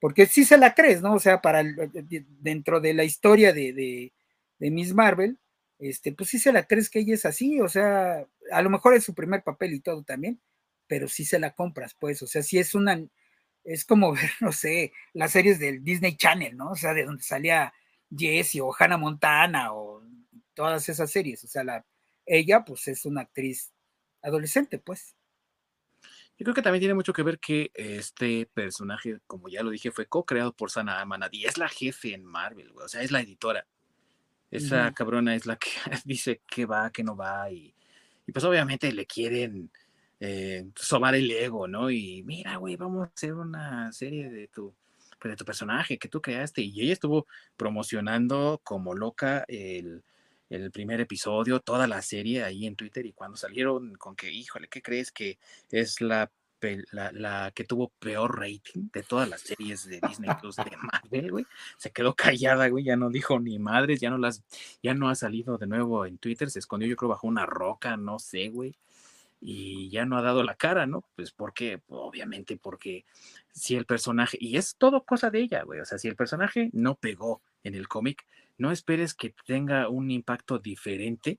Porque 0.00 0.26
sí 0.26 0.44
se 0.44 0.58
la 0.58 0.74
crees, 0.74 1.00
¿no? 1.00 1.14
O 1.14 1.20
sea, 1.20 1.40
para 1.40 1.62
dentro 2.40 2.80
de 2.80 2.92
la 2.92 3.04
historia 3.04 3.52
de, 3.52 3.72
de, 3.72 4.12
de 4.58 4.70
Miss 4.72 4.92
Marvel, 4.94 5.38
este, 5.78 6.10
pues 6.12 6.28
sí 6.30 6.40
se 6.40 6.50
la 6.52 6.66
crees 6.66 6.90
que 6.90 6.98
ella 6.98 7.14
es 7.14 7.24
así, 7.24 7.60
o 7.60 7.68
sea, 7.68 8.26
a 8.50 8.62
lo 8.62 8.70
mejor 8.70 8.94
es 8.94 9.04
su 9.04 9.14
primer 9.14 9.44
papel 9.44 9.74
y 9.74 9.80
todo 9.80 10.02
también, 10.02 10.40
pero 10.88 11.06
sí 11.06 11.24
se 11.24 11.38
la 11.38 11.52
compras, 11.54 11.94
pues, 11.94 12.20
o 12.22 12.26
sea, 12.26 12.42
sí 12.42 12.58
es 12.58 12.74
una, 12.74 13.00
es 13.62 13.84
como 13.84 14.12
ver, 14.12 14.30
no 14.40 14.50
sé, 14.50 14.92
las 15.12 15.30
series 15.30 15.60
del 15.60 15.84
Disney 15.84 16.16
Channel, 16.16 16.56
¿no? 16.56 16.72
O 16.72 16.76
sea, 16.76 16.94
de 16.94 17.04
donde 17.04 17.22
salía 17.22 17.72
Jessie 18.16 18.60
o 18.60 18.74
Hannah 18.76 18.96
Montana 18.96 19.72
o 19.72 20.02
todas 20.54 20.88
esas 20.88 21.10
series, 21.10 21.44
o 21.44 21.46
sea, 21.46 21.64
la, 21.64 21.86
ella 22.26 22.64
pues 22.64 22.88
es 22.88 23.04
una 23.04 23.22
actriz 23.22 23.72
adolescente, 24.22 24.78
pues. 24.78 25.14
Yo 26.36 26.44
creo 26.44 26.54
que 26.54 26.62
también 26.62 26.80
tiene 26.80 26.94
mucho 26.94 27.12
que 27.12 27.22
ver 27.22 27.40
que 27.40 27.70
este 27.74 28.46
personaje, 28.46 29.18
como 29.26 29.48
ya 29.48 29.62
lo 29.62 29.70
dije, 29.70 29.90
fue 29.90 30.06
co-creado 30.06 30.54
por 30.54 30.70
Sana 30.70 31.00
Amanadi, 31.00 31.44
es 31.44 31.58
la 31.58 31.68
jefe 31.68 32.14
en 32.14 32.24
Marvel, 32.24 32.72
o 32.76 32.88
sea, 32.88 33.02
es 33.02 33.10
la 33.10 33.20
editora. 33.20 33.66
Esa 34.50 34.92
cabrona 34.94 35.34
es 35.34 35.46
la 35.46 35.56
que 35.56 35.68
dice 36.04 36.40
que 36.46 36.64
va, 36.64 36.90
que 36.90 37.02
no 37.02 37.16
va, 37.16 37.50
y, 37.50 37.74
y 38.26 38.32
pues 38.32 38.44
obviamente 38.44 38.92
le 38.92 39.06
quieren 39.06 39.70
eh, 40.20 40.70
sobar 40.74 41.14
el 41.14 41.30
ego, 41.30 41.68
¿no? 41.68 41.90
Y 41.90 42.22
mira, 42.22 42.56
güey, 42.56 42.76
vamos 42.76 43.06
a 43.06 43.12
hacer 43.12 43.34
una 43.34 43.92
serie 43.92 44.30
de 44.30 44.48
tu, 44.48 44.74
pues, 45.18 45.32
de 45.32 45.36
tu 45.36 45.44
personaje 45.44 45.98
que 45.98 46.08
tú 46.08 46.20
creaste. 46.20 46.62
Y 46.62 46.80
ella 46.82 46.92
estuvo 46.92 47.26
promocionando 47.56 48.60
como 48.64 48.94
loca 48.94 49.44
el, 49.48 50.02
el 50.50 50.70
primer 50.70 51.00
episodio, 51.00 51.60
toda 51.60 51.86
la 51.86 52.02
serie 52.02 52.44
ahí 52.44 52.66
en 52.66 52.76
Twitter. 52.76 53.06
Y 53.06 53.12
cuando 53.12 53.36
salieron 53.36 53.94
con 53.96 54.16
que, 54.16 54.30
híjole, 54.32 54.68
¿qué 54.68 54.82
crees 54.82 55.12
que 55.12 55.38
es 55.70 56.00
la 56.00 56.30
la, 56.90 57.12
la, 57.12 57.52
que 57.54 57.64
tuvo 57.64 57.92
peor 57.98 58.38
rating 58.38 58.88
de 58.92 59.02
todas 59.02 59.28
las 59.28 59.42
series 59.42 59.84
de 59.86 60.00
Disney 60.06 60.30
Plus 60.40 60.56
de 60.56 60.76
Marvel, 60.76 61.30
güey. 61.30 61.46
Se 61.76 61.90
quedó 61.90 62.14
callada, 62.14 62.68
güey, 62.68 62.84
ya 62.84 62.96
no 62.96 63.10
dijo 63.10 63.38
ni 63.38 63.58
madres, 63.58 64.00
ya 64.00 64.10
no 64.10 64.18
las, 64.18 64.42
ya 64.82 64.94
no 64.94 65.08
ha 65.08 65.14
salido 65.14 65.58
de 65.58 65.66
nuevo 65.66 66.04
en 66.06 66.18
Twitter, 66.18 66.50
se 66.50 66.58
escondió 66.58 66.88
yo 66.88 66.96
creo 66.96 67.10
bajo 67.10 67.26
una 67.26 67.46
roca, 67.46 67.96
no 67.96 68.18
sé, 68.18 68.48
güey. 68.48 68.74
Y 69.40 69.88
ya 69.90 70.04
no 70.04 70.16
ha 70.18 70.22
dado 70.22 70.42
la 70.42 70.56
cara, 70.56 70.86
¿no? 70.86 71.04
Pues 71.14 71.30
porque, 71.30 71.80
obviamente, 71.88 72.56
porque 72.56 73.04
si 73.52 73.76
el 73.76 73.86
personaje, 73.86 74.36
y 74.40 74.56
es 74.56 74.76
todo 74.76 75.04
cosa 75.04 75.30
de 75.30 75.40
ella, 75.40 75.62
güey, 75.62 75.80
o 75.80 75.84
sea, 75.84 75.98
si 75.98 76.08
el 76.08 76.16
personaje 76.16 76.70
no 76.72 76.96
pegó 76.96 77.40
en 77.62 77.74
el 77.74 77.88
cómic, 77.88 78.26
no 78.56 78.72
esperes 78.72 79.14
que 79.14 79.34
tenga 79.46 79.88
un 79.88 80.10
impacto 80.10 80.58
diferente 80.58 81.38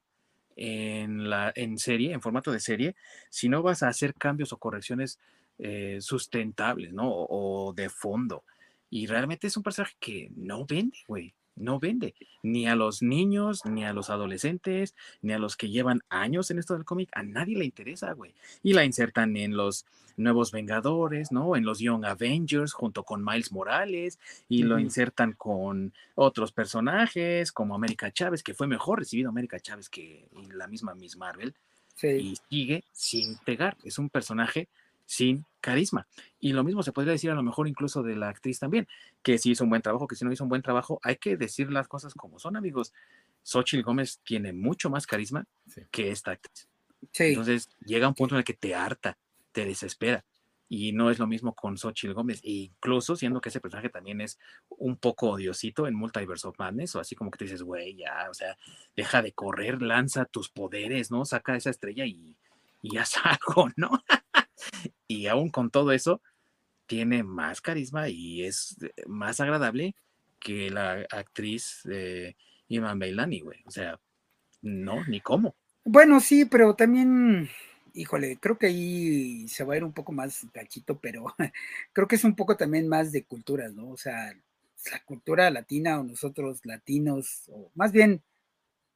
en, 0.55 1.29
la, 1.29 1.51
en 1.55 1.77
serie, 1.77 2.13
en 2.13 2.21
formato 2.21 2.51
de 2.51 2.59
serie, 2.59 2.95
si 3.29 3.49
no 3.49 3.61
vas 3.61 3.83
a 3.83 3.89
hacer 3.89 4.13
cambios 4.13 4.53
o 4.53 4.57
correcciones 4.57 5.19
eh, 5.57 5.97
sustentables, 6.01 6.93
¿no? 6.93 7.09
O, 7.11 7.73
de 7.73 7.89
fondo. 7.89 8.43
Y 8.89 9.07
realmente 9.07 9.47
es 9.47 9.57
un 9.57 9.63
personaje 9.63 9.95
que 9.99 10.31
no 10.35 10.65
vende, 10.65 10.97
güey 11.07 11.33
no 11.59 11.79
vende 11.79 12.15
ni 12.41 12.67
a 12.67 12.75
los 12.75 13.01
niños, 13.01 13.65
ni 13.65 13.85
a 13.85 13.93
los 13.93 14.09
adolescentes, 14.09 14.95
ni 15.21 15.33
a 15.33 15.39
los 15.39 15.55
que 15.55 15.69
llevan 15.69 16.01
años 16.09 16.49
en 16.49 16.59
esto 16.59 16.73
del 16.73 16.85
cómic. 16.85 17.09
A 17.13 17.23
nadie 17.23 17.57
le 17.57 17.65
interesa, 17.65 18.13
güey. 18.13 18.33
Y 18.63 18.73
la 18.73 18.85
insertan 18.85 19.37
en 19.37 19.55
los 19.55 19.85
nuevos 20.17 20.51
Vengadores, 20.51 21.31
¿no? 21.31 21.55
En 21.55 21.65
los 21.65 21.79
Young 21.79 22.05
Avengers 22.05 22.73
junto 22.73 23.03
con 23.03 23.23
Miles 23.23 23.51
Morales 23.51 24.19
y 24.47 24.63
lo 24.63 24.79
insertan 24.79 25.33
con 25.33 25.93
otros 26.15 26.51
personajes 26.51 27.51
como 27.51 27.75
América 27.75 28.11
Chávez, 28.11 28.43
que 28.43 28.53
fue 28.53 28.67
mejor 28.67 28.99
recibido 28.99 29.29
América 29.29 29.59
Chávez 29.59 29.89
que 29.89 30.27
la 30.53 30.67
misma 30.67 30.95
Miss 30.95 31.17
Marvel. 31.17 31.53
Y 32.01 32.37
sigue 32.49 32.83
sin 32.93 33.37
pegar. 33.39 33.75
Es 33.83 33.99
un 33.99 34.09
personaje 34.09 34.69
sin 35.05 35.45
carisma. 35.59 36.07
Y 36.39 36.53
lo 36.53 36.63
mismo 36.63 36.83
se 36.83 36.91
podría 36.91 37.13
decir 37.13 37.31
a 37.31 37.35
lo 37.35 37.43
mejor 37.43 37.67
incluso 37.67 38.03
de 38.03 38.15
la 38.15 38.29
actriz 38.29 38.59
también, 38.59 38.87
que 39.21 39.37
si 39.37 39.51
hizo 39.51 39.63
un 39.63 39.69
buen 39.69 39.81
trabajo, 39.81 40.07
que 40.07 40.15
si 40.15 40.25
no 40.25 40.31
hizo 40.31 40.43
un 40.43 40.49
buen 40.49 40.61
trabajo, 40.61 40.99
hay 41.03 41.17
que 41.17 41.37
decir 41.37 41.71
las 41.71 41.87
cosas 41.87 42.13
como 42.13 42.39
son, 42.39 42.55
amigos. 42.55 42.93
Xochitl 43.43 43.83
Gómez 43.83 44.19
tiene 44.23 44.53
mucho 44.53 44.89
más 44.89 45.07
carisma 45.07 45.45
que 45.91 46.11
esta 46.11 46.31
actriz. 46.31 46.67
Entonces 47.17 47.69
llega 47.85 48.07
un 48.07 48.13
punto 48.13 48.35
en 48.35 48.39
el 48.39 48.45
que 48.45 48.53
te 48.53 48.75
harta, 48.75 49.17
te 49.51 49.65
desespera. 49.65 50.23
Y 50.71 50.91
no 50.91 51.09
es 51.09 51.17
lo 51.17 51.25
mismo 51.25 51.55
con 51.55 51.77
Xochitl 51.77 52.13
Gómez, 52.13 52.41
e 52.43 52.51
incluso 52.51 53.15
siendo 53.15 53.41
que 53.41 53.49
ese 53.49 53.59
personaje 53.59 53.89
también 53.89 54.21
es 54.21 54.37
un 54.69 54.97
poco 54.97 55.31
odiosito 55.31 55.87
en 55.87 55.95
Multiverse 55.95 56.47
of 56.47 56.59
Madness, 56.59 56.95
o 56.95 56.99
así 56.99 57.15
como 57.15 57.31
que 57.31 57.39
te 57.39 57.45
dices, 57.45 57.63
güey, 57.63 57.95
ya, 57.95 58.27
o 58.29 58.35
sea, 58.35 58.55
deja 58.95 59.23
de 59.23 59.31
correr, 59.31 59.81
lanza 59.81 60.25
tus 60.25 60.49
poderes, 60.49 61.09
¿no? 61.09 61.25
Saca 61.25 61.55
esa 61.55 61.71
estrella 61.71 62.05
y, 62.05 62.37
y 62.83 62.97
haz 62.97 63.15
algo, 63.23 63.69
¿no? 63.77 63.89
Y 65.07 65.27
aún 65.27 65.49
con 65.49 65.69
todo 65.69 65.91
eso, 65.91 66.21
tiene 66.89 67.23
más 67.23 67.61
carisma 67.61 68.09
y 68.09 68.43
es 68.43 68.75
eh, 68.81 68.91
más 69.07 69.39
agradable 69.39 69.95
que 70.39 70.71
la 70.71 71.05
actriz 71.11 71.81
de 71.83 72.35
Iman 72.67 72.97
Bailani, 72.97 73.41
güey. 73.41 73.59
O 73.65 73.71
sea, 73.71 73.99
no, 74.61 75.05
ni 75.05 75.21
cómo. 75.21 75.55
Bueno, 75.83 76.19
sí, 76.19 76.45
pero 76.45 76.75
también, 76.75 77.49
híjole, 77.93 78.37
creo 78.37 78.57
que 78.57 78.67
ahí 78.67 79.47
se 79.47 79.63
va 79.63 79.73
a 79.73 79.77
ir 79.77 79.83
un 79.83 79.93
poco 79.93 80.11
más 80.11 80.45
cachito, 80.51 80.99
pero 80.99 81.25
creo 81.93 82.07
que 82.07 82.15
es 82.15 82.23
un 82.23 82.35
poco 82.35 82.57
también 82.57 82.87
más 82.87 83.11
de 83.11 83.23
culturas, 83.23 83.73
¿no? 83.73 83.89
O 83.89 83.97
sea, 83.97 84.33
la 84.91 85.03
cultura 85.05 85.49
latina 85.49 85.99
o 85.99 86.03
nosotros 86.03 86.65
latinos, 86.65 87.43
o 87.49 87.71
más 87.75 87.91
bien 87.91 88.23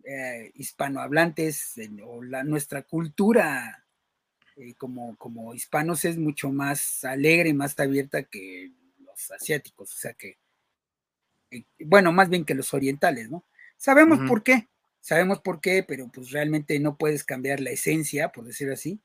eh, 0.04 0.52
hispanohablantes, 0.56 1.76
o 2.04 2.24
la, 2.24 2.44
nuestra 2.44 2.84
cultura 2.84 3.83
eh, 4.58 4.74
como, 4.76 5.16
como 5.18 5.54
hispanos 5.54 6.06
es 6.06 6.18
mucho 6.18 6.52
más 6.52 7.04
alegre, 7.04 7.54
más 7.54 7.80
abierta 7.80 8.24
que 8.24 8.72
los 9.00 9.32
asiáticos, 9.32 9.94
o 9.94 9.98
sea 9.98 10.14
que, 10.14 10.38
eh, 11.52 11.66
bueno, 11.80 12.12
más 12.12 12.30
bien 12.30 12.46
que 12.46 12.56
los 12.56 12.74
orientales, 12.74 13.30
¿no? 13.30 13.46
Sabemos 13.78 14.20
por 14.28 14.44
qué, 14.44 14.70
sabemos 15.02 15.42
por 15.42 15.60
qué, 15.60 15.84
pero 15.84 16.10
pues 16.10 16.32
realmente 16.32 16.80
no 16.80 16.98
puedes 16.98 17.24
cambiar 17.24 17.60
la 17.60 17.72
esencia, 17.72 18.30
por 18.32 18.46
decirlo 18.46 18.74
así, 18.74 19.02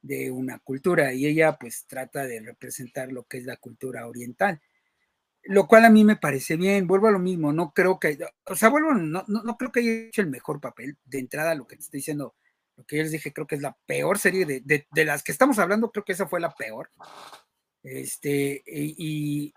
de 0.00 0.30
una 0.30 0.58
cultura 0.58 1.12
y 1.12 1.26
ella 1.26 1.58
pues 1.58 1.86
trata 1.86 2.26
de 2.26 2.40
representar 2.40 3.12
lo 3.12 3.24
que 3.24 3.38
es 3.38 3.44
la 3.44 3.56
cultura 3.56 4.06
oriental, 4.06 4.60
lo 5.44 5.66
cual 5.66 5.84
a 5.84 5.90
mí 5.90 6.04
me 6.04 6.16
parece 6.16 6.56
bien, 6.56 6.86
vuelvo 6.86 7.08
a 7.08 7.12
lo 7.12 7.18
mismo, 7.18 7.52
no 7.52 7.72
creo 7.74 7.98
que, 8.00 8.18
o 8.46 8.56
sea, 8.56 8.68
vuelvo, 8.68 8.94
no, 8.94 9.24
no, 9.26 9.42
no 9.42 9.56
creo 9.56 9.72
que 9.72 9.80
haya 9.80 9.92
hecho 9.92 10.22
el 10.22 10.30
mejor 10.30 10.60
papel, 10.60 10.96
de 11.04 11.18
entrada 11.18 11.54
lo 11.54 11.66
que 11.66 11.76
te 11.76 11.82
estoy 11.82 11.98
diciendo, 11.98 12.34
lo 12.76 12.84
que 12.84 12.96
yo 12.96 13.02
les 13.02 13.12
dije, 13.12 13.32
creo 13.32 13.46
que 13.46 13.56
es 13.56 13.62
la 13.62 13.76
peor 13.86 14.18
serie 14.18 14.46
de, 14.46 15.04
las 15.04 15.22
que 15.22 15.32
estamos 15.32 15.58
hablando, 15.58 15.90
creo 15.90 16.04
que 16.04 16.12
esa 16.12 16.26
fue 16.26 16.40
la 16.40 16.54
peor. 16.54 16.90
Este, 17.82 18.62
y, 18.66 19.52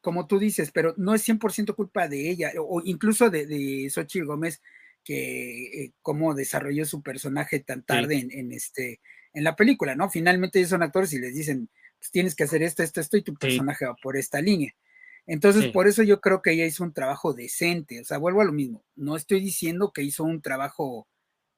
como 0.00 0.26
tú 0.26 0.38
dices, 0.38 0.70
pero 0.72 0.94
no 0.96 1.14
es 1.14 1.28
100% 1.28 1.74
culpa 1.74 2.08
de 2.08 2.30
ella, 2.30 2.52
o 2.58 2.82
incluso 2.84 3.30
de, 3.30 3.46
de 3.46 3.88
Xochitl 3.90 4.26
Gómez, 4.26 4.60
que 5.04 5.84
eh, 5.84 5.92
cómo 6.00 6.34
desarrolló 6.34 6.84
su 6.86 7.02
personaje 7.02 7.60
tan 7.60 7.82
tarde 7.82 8.26
en, 8.30 8.52
este, 8.52 9.00
en 9.34 9.44
la 9.44 9.54
película, 9.54 9.94
¿no? 9.94 10.10
Finalmente 10.10 10.58
ellos 10.58 10.70
son 10.70 10.82
actores 10.82 11.12
y 11.12 11.18
les 11.18 11.34
dicen, 11.34 11.68
pues 11.98 12.10
tienes 12.10 12.34
que 12.34 12.44
hacer 12.44 12.62
esto, 12.62 12.82
esto, 12.82 13.00
esto, 13.00 13.16
y 13.18 13.22
tu 13.22 13.34
personaje 13.34 13.84
va 13.84 13.94
por 14.02 14.16
esta 14.16 14.40
línea. 14.40 14.74
Entonces, 15.26 15.66
por 15.72 15.86
eso 15.86 16.02
yo 16.02 16.20
creo 16.20 16.42
que 16.42 16.52
ella 16.52 16.66
hizo 16.66 16.84
un 16.84 16.92
trabajo 16.92 17.32
decente, 17.32 18.00
o 18.00 18.04
sea, 18.04 18.18
vuelvo 18.18 18.42
a 18.42 18.44
lo 18.44 18.52
mismo, 18.52 18.84
no 18.94 19.16
estoy 19.16 19.40
diciendo 19.40 19.90
que 19.92 20.02
hizo 20.02 20.22
un 20.22 20.42
trabajo 20.42 21.06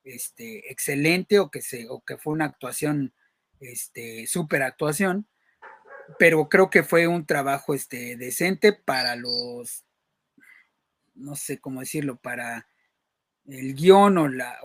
este, 0.07 0.71
excelente 0.71 1.41
o 1.41 1.51
que, 1.51 1.61
se, 1.61 1.89
o 1.89 2.01
que 2.01 2.17
fue 2.17 2.33
una 2.33 2.47
actuación, 2.47 3.13
este, 3.61 4.27
super 4.27 4.63
actuación, 4.63 5.27
pero 6.19 6.49
creo 6.49 6.71
que 6.71 6.85
fue 6.85 7.09
un 7.09 7.27
trabajo 7.27 7.75
este, 7.75 8.17
decente 8.17 8.73
para 8.73 9.17
los, 9.17 9.85
no 11.15 11.35
sé 11.35 11.59
cómo 11.59 11.81
decirlo, 11.81 12.17
para 12.17 12.69
el 13.47 13.75
guion 13.75 14.19
o 14.19 14.29
la... 14.29 14.59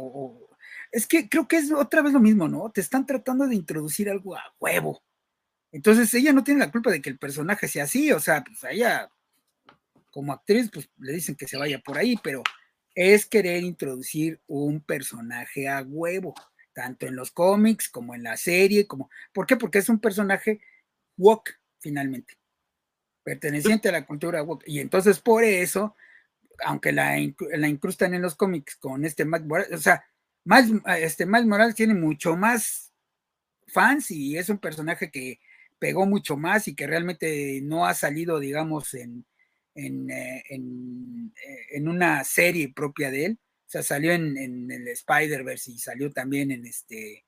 es 0.91 1.07
que 1.07 1.27
creo 1.27 1.47
que 1.47 1.57
es 1.57 1.72
otra 1.72 2.03
vez 2.03 2.13
lo 2.13 2.19
mismo, 2.19 2.47
¿no? 2.47 2.72
Te 2.72 2.81
están 2.81 3.05
tratando 3.05 3.47
de 3.47 3.55
introducir 3.55 4.09
algo 4.09 4.35
a 4.35 4.53
huevo. 4.59 5.01
Entonces 5.72 6.13
ella 6.13 6.34
no 6.34 6.43
tiene 6.43 6.59
la 6.59 6.72
culpa 6.72 6.91
de 6.91 7.01
que 7.01 7.09
el 7.09 7.18
personaje 7.18 7.68
sea 7.68 7.85
así, 7.85 8.11
o 8.11 8.19
sea, 8.19 8.43
pues 8.43 8.63
ella 8.72 9.09
como 10.11 10.34
actriz, 10.34 10.69
pues 10.72 10.89
le 10.97 11.13
dicen 11.13 11.35
que 11.35 11.47
se 11.47 11.57
vaya 11.57 11.80
por 11.80 11.97
ahí, 11.97 12.15
pero 12.22 12.43
es 12.95 13.26
querer 13.26 13.63
introducir 13.63 14.41
un 14.47 14.81
personaje 14.81 15.68
a 15.68 15.81
huevo, 15.81 16.34
tanto 16.73 17.05
en 17.05 17.15
los 17.15 17.31
cómics 17.31 17.89
como 17.89 18.15
en 18.15 18.23
la 18.23 18.38
serie, 18.38 18.88
como, 18.88 19.09
¿por 19.34 19.45
qué? 19.45 19.55
Porque 19.57 19.80
es 19.80 19.89
un 19.89 19.99
personaje 19.99 20.61
woke, 21.18 21.59
finalmente, 21.80 22.38
perteneciente 23.23 23.89
a 23.89 23.93
la 23.93 24.05
cultura 24.05 24.43
woke. 24.43 24.63
Y 24.68 24.80
entonces 24.80 25.19
por 25.19 25.43
eso, 25.43 25.95
aunque 26.65 26.91
la, 26.91 27.18
la 27.51 27.68
incrustan 27.68 28.13
en 28.13 28.22
los 28.22 28.35
cómics 28.35 28.76
con 28.76 29.05
este 29.05 29.26
Matt 29.26 29.43
Morales, 29.43 29.73
o 29.73 29.81
sea, 29.81 30.05
más, 30.43 30.65
este 30.99 31.26
Matt 31.26 31.45
Morales 31.45 31.76
tiene 31.76 31.93
mucho 31.93 32.35
más 32.35 32.91
fans 33.68 34.11
y 34.11 34.38
es 34.38 34.49
un 34.49 34.57
personaje 34.57 35.11
que 35.11 35.39
pegó 35.80 36.05
mucho 36.05 36.38
más 36.38 36.68
y 36.68 36.76
que 36.76 36.88
realmente 36.88 37.59
no 37.63 37.85
ha 37.85 37.93
salido, 37.93 38.39
digamos, 38.39 38.93
en, 38.93 39.26
en, 39.76 40.10
eh, 40.11 40.43
en, 40.49 41.34
eh, 41.48 41.77
en, 41.77 41.88
una 41.88 42.23
serie 42.23 42.72
propia 42.73 43.11
de 43.11 43.26
él. 43.26 43.39
O 43.41 43.69
sea, 43.72 43.84
salió 43.84 44.11
en, 44.11 44.38
el 44.38 44.88
Spider-Verse 44.88 45.72
y 45.72 45.80
salió 45.80 46.11
también 46.11 46.52
en 46.52 46.65
este, 46.65 47.26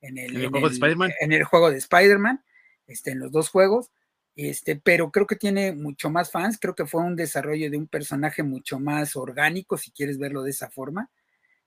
en 0.00 0.18
el, 0.18 0.48
juego 0.48 0.68
de 0.68 0.74
Spider-Man. 0.74 1.12
En 1.20 1.32
el 1.32 1.44
juego 1.44 1.70
de 1.70 1.78
Spider-Man, 1.78 2.44
este, 2.86 3.12
en 3.12 3.20
los 3.20 3.30
dos 3.30 3.48
juegos. 3.48 3.90
Este, 4.36 4.74
pero 4.74 5.12
creo 5.12 5.28
que 5.28 5.36
tiene 5.36 5.72
mucho 5.72 6.10
más 6.10 6.32
fans, 6.32 6.58
creo 6.58 6.74
que 6.74 6.86
fue 6.86 7.02
un 7.02 7.14
desarrollo 7.14 7.70
de 7.70 7.76
un 7.76 7.86
personaje 7.86 8.42
mucho 8.42 8.80
más 8.80 9.14
orgánico, 9.14 9.78
si 9.78 9.92
quieres 9.92 10.18
verlo 10.18 10.42
de 10.42 10.50
esa 10.50 10.70
forma, 10.70 11.08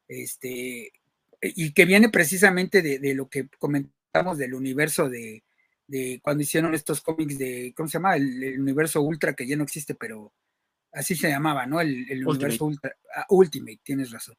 este, 0.10 0.92
y 1.42 1.72
que 1.72 1.86
viene 1.86 2.10
precisamente 2.10 2.82
de, 2.82 3.14
lo 3.14 3.30
que 3.30 3.48
comentamos 3.58 4.38
del 4.38 4.54
universo 4.54 5.08
de, 5.08 5.44
cuando 6.22 6.44
hicieron 6.44 6.74
estos 6.74 7.02
cómics 7.02 7.38
de, 7.38 7.74
¿cómo 7.76 7.88
se 7.88 7.98
llama? 7.98 8.16
El, 8.16 8.60
universo 8.60 9.02
ultra 9.02 9.34
que 9.34 9.48
ya 9.48 9.56
no 9.56 9.64
existe, 9.64 9.96
pero 9.96 10.34
así 10.92 11.16
se 11.16 11.30
llamaba, 11.30 11.66
¿no? 11.66 11.80
El, 11.82 12.26
universo 12.28 12.66
ultra, 12.66 12.96
ah, 13.16 13.26
Ultimate, 13.30 13.80
tienes 13.84 14.12
razón. 14.12 14.36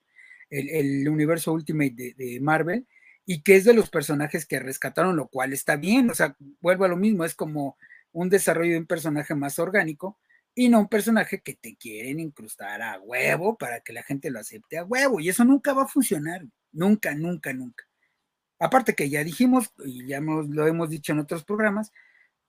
El, 0.51 1.09
universo 1.09 1.53
Ultimate 1.53 1.95
de, 1.95 2.15
de 2.15 2.41
Marvel, 2.41 2.87
y 3.25 3.43
que 3.43 3.57
es 3.57 3.65
de 3.65 3.75
los 3.75 3.91
personajes 3.91 4.47
que 4.47 4.59
rescataron, 4.59 5.17
lo 5.17 5.29
cual 5.29 5.53
está 5.53 5.77
bien, 5.77 6.11
o 6.11 6.15
sea, 6.15 6.37
vuelvo 6.61 6.85
a 6.85 6.89
lo 6.89 6.97
mismo, 6.97 7.25
es 7.25 7.35
como 7.35 7.77
un 8.13 8.29
desarrollo 8.29 8.73
de 8.73 8.79
un 8.79 8.87
personaje 8.87 9.35
más 9.35 9.59
orgánico 9.59 10.19
y 10.55 10.69
no 10.69 10.81
un 10.81 10.89
personaje 10.89 11.41
que 11.41 11.55
te 11.55 11.77
quieren 11.77 12.19
incrustar 12.19 12.83
a 12.83 12.99
huevo 12.99 13.57
para 13.57 13.81
que 13.81 13.93
la 13.93 14.03
gente 14.03 14.31
lo 14.31 14.41
acepte 14.41 14.77
a 14.77 14.85
huevo. 14.85 15.21
Y 15.21 15.29
eso 15.29 15.45
nunca 15.45 15.73
va 15.73 15.85
a 15.85 15.89
funcionar. 15.89 16.45
Nunca, 16.73 17.15
nunca, 17.15 17.53
nunca. 17.53 17.85
Aparte 18.59 18.95
que 18.95 19.09
ya 19.09 19.23
dijimos, 19.25 19.73
y 19.85 20.07
ya 20.07 20.21
lo 20.21 20.67
hemos 20.67 20.91
dicho 20.91 21.13
en 21.13 21.21
otros 21.21 21.45
programas, 21.45 21.93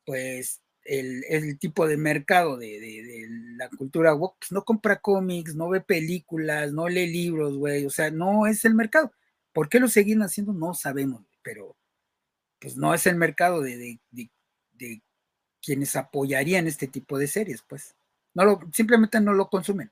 pues 0.05 0.61
el, 0.83 1.59
tipo 1.59 1.87
de 1.87 1.97
mercado 1.97 2.57
de, 2.57 3.27
la 3.57 3.69
cultura 3.69 4.17
pues 4.17 4.51
no 4.51 4.63
compra 4.63 4.99
cómics, 4.99 5.55
no 5.55 5.69
ve 5.69 5.81
películas, 5.81 6.73
no 6.73 6.87
lee 6.89 7.07
libros, 7.07 7.57
güey. 7.57 7.85
O 7.85 7.89
sea, 7.89 8.11
no 8.11 8.47
es 8.47 8.65
el 8.65 8.75
mercado. 8.75 9.11
¿Por 9.53 9.69
qué 9.69 9.79
lo 9.79 9.87
siguen 9.87 10.21
haciendo? 10.23 10.53
No 10.53 10.73
sabemos, 10.73 11.23
pero 11.43 11.77
pues 12.59 12.75
no 12.77 12.93
es 12.93 13.07
el 13.07 13.15
mercado 13.15 13.61
de, 13.61 13.99
quienes 15.61 15.95
apoyarían 15.95 16.67
este 16.67 16.87
tipo 16.87 17.17
de 17.17 17.27
series, 17.27 17.61
pues. 17.63 17.95
No 18.33 18.59
simplemente 18.73 19.19
no 19.19 19.33
lo 19.33 19.49
consumen. 19.49 19.91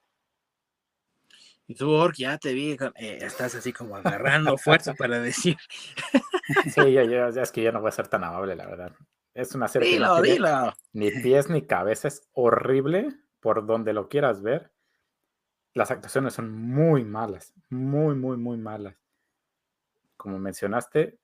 Y 1.67 1.75
tú, 1.75 1.91
Ork, 1.91 2.15
ya 2.15 2.37
te 2.37 2.53
vi, 2.53 2.77
eh, 2.95 3.19
estás 3.21 3.53
así 3.55 3.73
como 3.73 3.97
agarrando 3.97 4.57
fuerza 4.57 4.93
para 4.97 5.19
decir. 5.19 5.57
Sí, 6.73 6.93
ya, 6.93 7.03
ya, 7.03 7.27
es 7.27 7.51
que 7.51 7.61
yo 7.61 7.73
no 7.73 7.81
voy 7.81 7.89
a 7.89 7.91
ser 7.91 8.07
tan 8.07 8.23
amable, 8.23 8.55
la 8.55 8.65
verdad. 8.65 8.93
Es 9.33 9.53
una 9.53 9.67
serie 9.67 9.91
que 9.91 9.99
no 9.99 10.21
tiene 10.21 10.49
ni 10.93 11.11
pies 11.11 11.49
ni 11.49 11.67
cabeza, 11.67 12.07
es 12.07 12.27
horrible 12.31 13.09
por 13.41 13.65
donde 13.65 13.93
lo 13.93 14.07
quieras 14.07 14.41
ver. 14.41 14.71
Las 15.73 15.91
actuaciones 15.91 16.33
son 16.33 16.51
muy 16.51 17.03
malas, 17.03 17.53
muy, 17.69 18.15
muy, 18.15 18.37
muy 18.37 18.57
malas. 18.57 18.95
Como 20.15 20.39
mencionaste, 20.39 21.19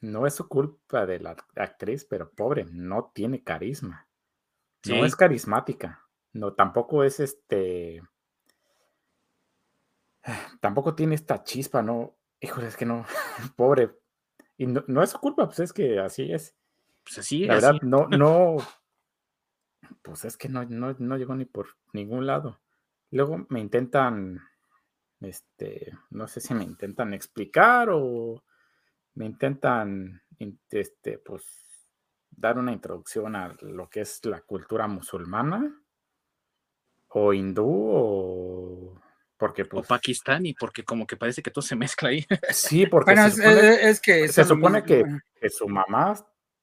no 0.00 0.26
es 0.26 0.34
su 0.34 0.46
culpa 0.46 1.06
de 1.06 1.20
la 1.20 1.36
actriz, 1.56 2.04
pero 2.04 2.30
pobre, 2.30 2.66
no 2.70 3.10
tiene 3.14 3.42
carisma. 3.42 4.06
No 4.86 5.04
es 5.04 5.16
carismática. 5.16 6.06
No, 6.32 6.52
tampoco 6.52 7.02
es 7.02 7.20
este. 7.20 8.02
Tampoco 10.60 10.94
tiene 10.94 11.14
esta 11.14 11.42
chispa, 11.42 11.82
¿no? 11.82 12.16
Híjole, 12.40 12.68
es 12.68 12.76
que 12.76 12.86
no. 12.86 13.04
pobre. 13.56 13.90
Y 14.56 14.66
no, 14.66 15.02
es 15.02 15.10
su 15.10 15.18
culpa, 15.18 15.46
pues 15.46 15.60
es 15.60 15.72
que 15.72 15.98
así 15.98 16.32
es. 16.32 16.54
Pues 17.02 17.18
así 17.18 17.46
La 17.46 17.54
verdad, 17.54 17.74
no, 17.82 18.08
no. 18.08 18.56
Pues 20.02 20.24
es 20.24 20.36
que 20.36 20.48
no, 20.48 20.64
no, 20.64 20.94
no 20.98 21.16
llegó 21.16 21.34
ni 21.34 21.44
por 21.44 21.66
ningún 21.92 22.26
lado. 22.26 22.60
Luego 23.10 23.46
me 23.48 23.60
intentan. 23.60 24.40
Este. 25.20 25.92
No 26.10 26.28
sé 26.28 26.40
si 26.40 26.54
me 26.54 26.64
intentan 26.64 27.12
explicar 27.12 27.88
o 27.90 28.42
me 29.14 29.26
intentan 29.26 30.22
este, 30.70 31.18
pues, 31.18 31.44
dar 32.30 32.58
una 32.58 32.72
introducción 32.72 33.36
a 33.36 33.54
lo 33.60 33.90
que 33.90 34.00
es 34.02 34.24
la 34.24 34.40
cultura 34.40 34.86
musulmana 34.86 35.74
o 37.08 37.32
hindú 37.32 37.66
o 37.66 39.02
porque 39.40 39.64
pues, 39.64 39.84
o 39.84 39.88
pakistaní 39.88 40.54
porque 40.54 40.84
como 40.84 41.06
que 41.06 41.16
parece 41.16 41.42
que 41.42 41.50
todo 41.50 41.62
se 41.62 41.74
mezcla 41.76 42.10
ahí 42.10 42.24
sí 42.50 42.86
porque 42.86 43.16
se 43.16 43.30
supone, 43.30 43.88
es, 43.88 44.00
que 44.00 44.28
se 44.28 44.44
supone 44.44 44.82
que, 44.84 45.04
su 45.48 45.68
mamá 45.68 46.14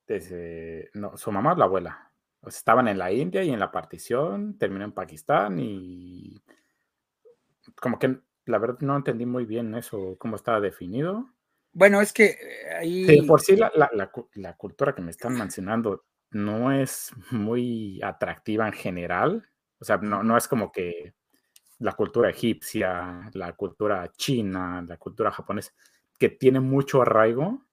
desde, 0.08 0.90
no, 0.94 1.18
su 1.18 1.32
mamá 1.32 1.52
es 1.52 1.58
la 1.58 1.66
abuela 1.66 2.12
estaban 2.46 2.88
en 2.88 2.98
la 2.98 3.12
India 3.12 3.44
y 3.44 3.50
en 3.50 3.60
la 3.60 3.72
partición 3.72 4.58
terminó 4.58 4.86
en 4.86 4.94
Pakistán 4.94 5.60
y 5.60 6.42
como 7.82 8.00
que 8.00 8.20
la 8.46 8.60
verdad 8.60 8.78
no 8.80 8.96
entendí 8.96 9.26
muy 9.26 9.46
bien 9.46 9.76
eso 9.76 10.16
cómo 10.18 10.38
estaba 10.38 10.62
definido 10.62 11.28
bueno, 11.78 12.02
es 12.02 12.12
que 12.12 12.26
eh, 12.26 12.74
ahí. 12.76 13.22
por 13.28 13.40
sí 13.40 13.56
la, 13.56 14.56
cultura 14.58 14.96
que 14.96 15.02
me 15.04 15.12
están 15.12 15.34
mencionando 15.34 16.06
no 16.32 16.72
es 16.72 17.12
muy 17.30 18.02
atractiva 18.02 18.66
en 18.66 18.74
general. 18.74 19.48
O 19.80 19.86
sea, 19.86 19.98
no, 19.98 20.24
no 20.24 20.38
es 20.38 20.48
como 20.48 20.72
que 20.72 21.14
la 21.80 21.94
cultura 21.94 22.30
egipcia, 22.30 23.30
la 23.34 23.54
cultura 23.54 24.12
china, 24.16 24.84
la 24.88 24.98
cultura 24.98 25.32
japonesa, 25.32 25.74
que 26.18 26.30
tiene 26.30 26.60
mucho 26.60 27.02
arraigo. 27.02 27.66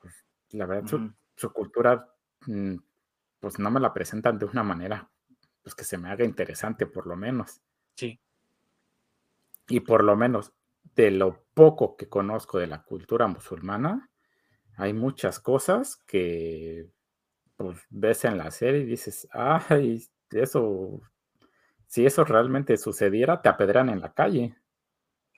Pues, 0.00 0.14
la 0.50 0.66
verdad, 0.66 1.12
su, 1.36 1.52
cultura, 1.52 2.08
mm, 2.46 2.76
pues 3.40 3.58
no 3.58 3.70
me 3.70 3.80
la 3.80 3.92
presentan 3.92 4.38
de 4.38 4.44
una 4.44 4.62
manera 4.62 5.10
pues, 5.62 5.74
que 5.74 5.84
se 5.84 5.98
me 5.98 6.10
haga 6.10 6.24
interesante, 6.24 6.86
por 6.86 7.06
lo 7.06 7.16
menos. 7.16 7.60
Sí. 7.94 8.20
Y 9.68 9.80
por 9.80 10.04
lo 10.04 10.16
menos 10.16 10.52
de 10.94 11.10
lo 11.10 11.44
poco 11.54 11.96
que 11.96 12.08
conozco 12.08 12.58
de 12.58 12.66
la 12.66 12.82
cultura 12.82 13.26
musulmana, 13.26 14.10
hay 14.76 14.92
muchas 14.92 15.40
cosas 15.40 15.96
que 16.06 16.88
pues, 17.56 17.78
ves 17.90 18.24
en 18.24 18.38
la 18.38 18.50
serie 18.50 18.80
y 18.80 18.86
dices, 18.86 19.28
ay, 19.32 20.02
eso, 20.30 21.00
si 21.90 22.06
eso 22.06 22.22
realmente 22.24 22.76
sucediera, 22.76 23.42
te 23.42 23.48
apedrean 23.48 23.88
en 23.88 24.00
la 24.00 24.12
calle. 24.14 24.56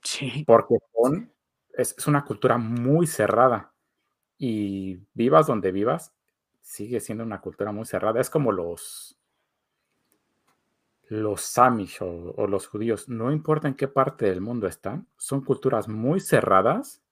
Sí. 0.03 0.45
Porque 0.47 0.77
es, 1.79 1.95
es 1.97 2.07
una 2.07 2.27
cultura 2.27 2.59
muy 2.59 3.07
cerrada 3.07 3.73
y 4.37 5.01
vivas 5.15 5.47
donde 5.47 5.73
vivas, 5.73 6.12
sigue 6.61 7.01
siendo 7.01 7.24
una 7.24 7.41
cultura 7.41 7.73
muy 7.73 7.87
cerrada. 7.87 8.20
Es 8.20 8.29
como 8.29 8.53
los, 8.53 9.19
los 11.09 11.41
Samish 11.41 12.03
o, 12.03 12.47
los 12.47 12.66
judíos, 12.66 13.09
no 13.09 13.33
importa 13.33 13.66
en 13.66 13.74
qué 13.74 13.89
parte 13.89 14.27
del 14.27 14.43
mundo 14.43 14.66
están, 14.66 15.09
son 15.16 15.43
culturas 15.43 15.89
muy 15.89 16.20
cerradas 16.20 17.03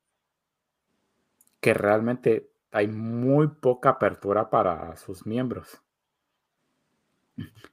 que 1.62 1.72
realmente 1.72 2.52
hay 2.72 2.88
muy 2.88 3.48
poca 3.48 3.88
apertura 3.88 4.50
para 4.50 4.98
sus 4.98 5.24
miembros. 5.24 5.80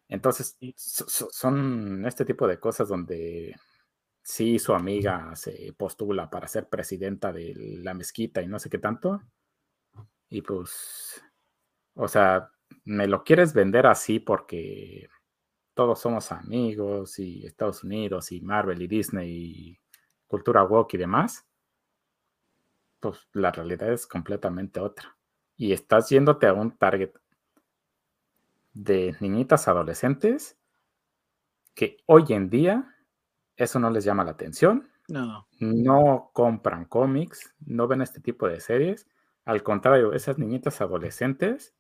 Entonces, 0.08 0.58
son 0.76 2.06
este 2.06 2.26
tipo 2.26 2.48
de 2.48 2.60
cosas 2.60 2.88
donde 2.90 3.56
sí 4.22 4.60
su 4.60 4.74
amiga 4.74 5.36
se 5.36 5.74
postula 5.78 6.30
para 6.30 6.48
ser 6.48 6.68
presidenta 6.68 7.32
de 7.32 7.54
la 7.82 7.94
mezquita 7.94 8.42
y 8.42 8.48
no 8.48 8.60
sé 8.60 8.70
qué 8.70 8.78
tanto. 8.78 9.22
Y 10.30 10.42
pues, 10.42 11.24
o 11.96 12.08
sea, 12.08 12.52
me 12.86 13.08
lo 13.08 13.24
quieres 13.24 13.54
vender 13.54 13.88
así 13.88 14.20
porque 14.20 15.08
todos 15.74 16.00
somos 16.00 16.32
amigos 16.32 17.20
y 17.20 17.46
Estados 17.46 17.84
Unidos 17.84 18.32
y 18.32 18.42
Marvel 18.42 18.82
y 18.82 18.88
Disney 18.88 19.32
y 19.32 19.80
cultura 20.28 20.64
woke 20.64 20.96
y 20.96 20.98
demás, 20.98 21.46
pues 23.00 23.28
la 23.34 23.52
realidad 23.52 23.94
es 23.94 24.08
completamente 24.08 24.80
otra. 24.80 25.18
Y 25.56 25.72
estás 25.72 26.10
yéndote 26.10 26.48
a 26.48 26.54
un 26.54 26.78
target 26.78 27.12
de 28.78 29.16
niñitas 29.20 29.68
adolescentes 29.68 30.56
que 31.74 31.98
hoy 32.06 32.26
en 32.30 32.50
día 32.50 32.96
eso 33.56 33.80
no 33.80 33.90
les 33.90 34.04
llama 34.04 34.24
la 34.24 34.32
atención. 34.32 34.90
No. 35.08 35.48
No 35.60 36.30
compran 36.34 36.86
cómics, 36.86 37.56
no 37.66 37.88
ven 37.88 38.02
este 38.02 38.20
tipo 38.20 38.48
de 38.48 38.60
series. 38.60 39.08
Al 39.46 39.64
contrario, 39.64 40.14
esas 40.14 40.38
niñitas 40.38 40.80
adolescentes 40.82 41.74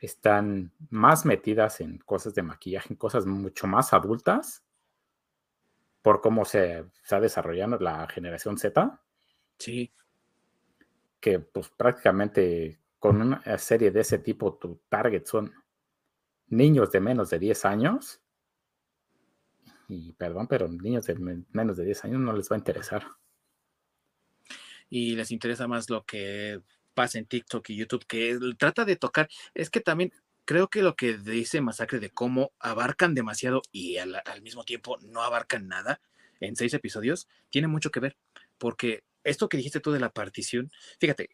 están 0.00 0.72
más 0.90 1.24
metidas 1.24 1.80
en 1.80 1.98
cosas 1.98 2.34
de 2.34 2.42
maquillaje, 2.42 2.92
en 2.92 2.96
cosas 2.96 3.24
mucho 3.24 3.66
más 3.66 3.94
adultas, 3.94 4.64
por 6.02 6.20
cómo 6.20 6.44
se 6.44 6.84
está 7.02 7.20
desarrollando 7.20 7.78
la 7.78 8.06
generación 8.08 8.58
Z. 8.58 9.00
Sí. 9.58 9.92
Que 11.20 11.38
pues 11.38 11.70
prácticamente 11.70 12.78
con 12.98 13.22
una 13.22 13.42
serie 13.56 13.90
de 13.90 14.00
ese 14.00 14.18
tipo, 14.18 14.54
tu 14.54 14.80
target 14.90 15.24
son 15.24 15.52
niños 16.50 16.92
de 16.92 17.00
menos 17.00 17.30
de 17.30 17.38
10 17.38 17.64
años. 17.64 18.20
Y 19.88 20.12
perdón, 20.12 20.46
pero 20.46 20.68
niños 20.68 21.06
de 21.06 21.14
menos 21.52 21.76
de 21.76 21.84
10 21.84 22.04
años 22.04 22.20
no 22.20 22.32
les 22.32 22.50
va 22.50 22.56
a 22.56 22.58
interesar. 22.58 23.06
Y 24.88 25.16
les 25.16 25.30
interesa 25.30 25.66
más 25.66 25.88
lo 25.88 26.04
que 26.04 26.60
pasa 26.94 27.18
en 27.18 27.26
TikTok 27.26 27.70
y 27.70 27.76
YouTube, 27.76 28.04
que 28.06 28.38
trata 28.58 28.84
de 28.84 28.96
tocar, 28.96 29.28
es 29.54 29.70
que 29.70 29.80
también 29.80 30.12
creo 30.44 30.68
que 30.68 30.82
lo 30.82 30.96
que 30.96 31.16
dice 31.16 31.60
Masacre 31.60 32.00
de 32.00 32.10
cómo 32.10 32.52
abarcan 32.58 33.14
demasiado 33.14 33.62
y 33.70 33.98
al, 33.98 34.20
mismo 34.42 34.64
tiempo 34.64 34.98
no 35.00 35.22
abarcan 35.22 35.68
nada, 35.68 36.00
en 36.40 36.56
seis 36.56 36.74
episodios, 36.74 37.28
tiene 37.50 37.68
mucho 37.68 37.90
que 37.90 38.00
ver, 38.00 38.16
porque 38.58 39.04
esto 39.22 39.48
que 39.48 39.58
dijiste 39.58 39.80
tú 39.80 39.92
de 39.92 40.00
la 40.00 40.10
partición, 40.10 40.70
fíjate, 40.98 41.30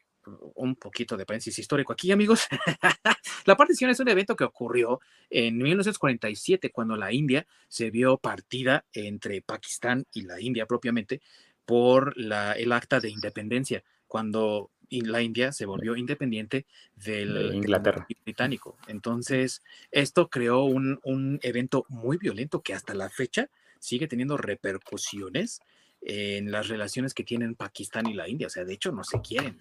un 0.55 0.77
poquito 0.77 1.16
de 1.16 1.27
paréntesis 1.27 1.59
histórico 1.59 1.93
aquí, 1.93 2.11
amigos. 2.11 2.47
la 3.47 3.57
partición 3.57 3.90
es 3.90 4.01
un 4.01 4.09
evento 4.09 4.36
que 4.36 4.44
ocurrió 4.44 5.01
en 5.31 5.59
1947, 5.59 6.70
cuando 6.70 6.97
la 6.97 7.12
India 7.12 7.47
se 7.69 7.90
vio 7.90 8.19
partida 8.19 8.85
entre 8.93 9.43
Pakistán 9.43 10.07
y 10.12 10.23
la 10.23 10.40
India 10.40 10.66
propiamente 10.66 11.20
por 11.65 12.16
la, 12.16 12.53
el 12.53 12.73
acta 12.73 13.01
de 13.01 13.11
independencia, 13.11 13.82
cuando 14.07 14.70
la 14.89 15.20
India 15.20 15.53
se 15.53 15.66
volvió 15.66 15.97
independiente 15.97 16.66
del 16.94 17.55
Inglaterra 17.55 18.07
británico. 18.24 18.77
Entonces, 18.86 19.62
esto 19.90 20.28
creó 20.28 20.62
un, 20.62 21.01
un 21.03 21.40
evento 21.43 21.85
muy 21.89 22.19
violento 22.19 22.62
que 22.62 22.74
hasta 22.74 22.94
la 22.94 23.11
fecha 23.11 23.48
sigue 23.81 24.07
teniendo 24.07 24.36
repercusiones 24.36 25.61
en 26.09 26.53
las 26.53 26.69
relaciones 26.69 27.15
que 27.15 27.24
tienen 27.24 27.57
Pakistán 27.57 28.07
y 28.07 28.15
la 28.15 28.28
India. 28.28 28.47
O 28.47 28.51
sea, 28.51 28.65
de 28.65 28.73
hecho, 28.73 28.93
no 28.93 29.03
se 29.03 29.20
quieren. 29.20 29.59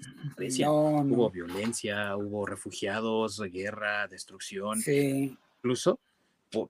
Hubo 0.69 1.31
violencia, 1.31 2.15
hubo 2.15 2.45
refugiados, 2.45 3.41
guerra, 3.51 4.07
destrucción. 4.07 4.79
Sí. 4.79 5.35
Incluso 5.57 5.99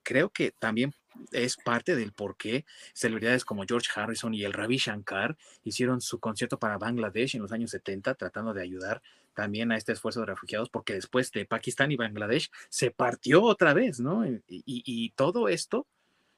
creo 0.01 0.29
que 0.29 0.51
también 0.51 0.93
es 1.33 1.57
parte 1.57 1.97
del 1.97 2.13
por 2.13 2.37
qué 2.37 2.65
celebridades 2.93 3.43
como 3.43 3.65
George 3.67 3.89
Harrison 3.93 4.33
y 4.33 4.45
el 4.45 4.53
Ravi 4.53 4.77
Shankar 4.77 5.37
hicieron 5.65 5.99
su 5.99 6.19
concierto 6.19 6.57
para 6.57 6.77
Bangladesh 6.77 7.35
en 7.35 7.41
los 7.41 7.51
años 7.51 7.71
70, 7.71 8.15
tratando 8.15 8.53
de 8.53 8.61
ayudar 8.61 9.01
también 9.33 9.73
a 9.73 9.77
este 9.77 9.91
esfuerzo 9.91 10.21
de 10.21 10.27
refugiados, 10.27 10.69
porque 10.69 10.93
después 10.93 11.33
de 11.33 11.45
Pakistán 11.45 11.91
y 11.91 11.97
Bangladesh 11.97 12.49
se 12.69 12.91
partió 12.91 13.43
otra 13.43 13.73
vez, 13.73 13.99
¿no? 13.99 14.25
Y, 14.25 14.39
y 14.47 15.09
todo 15.11 15.49
esto 15.49 15.85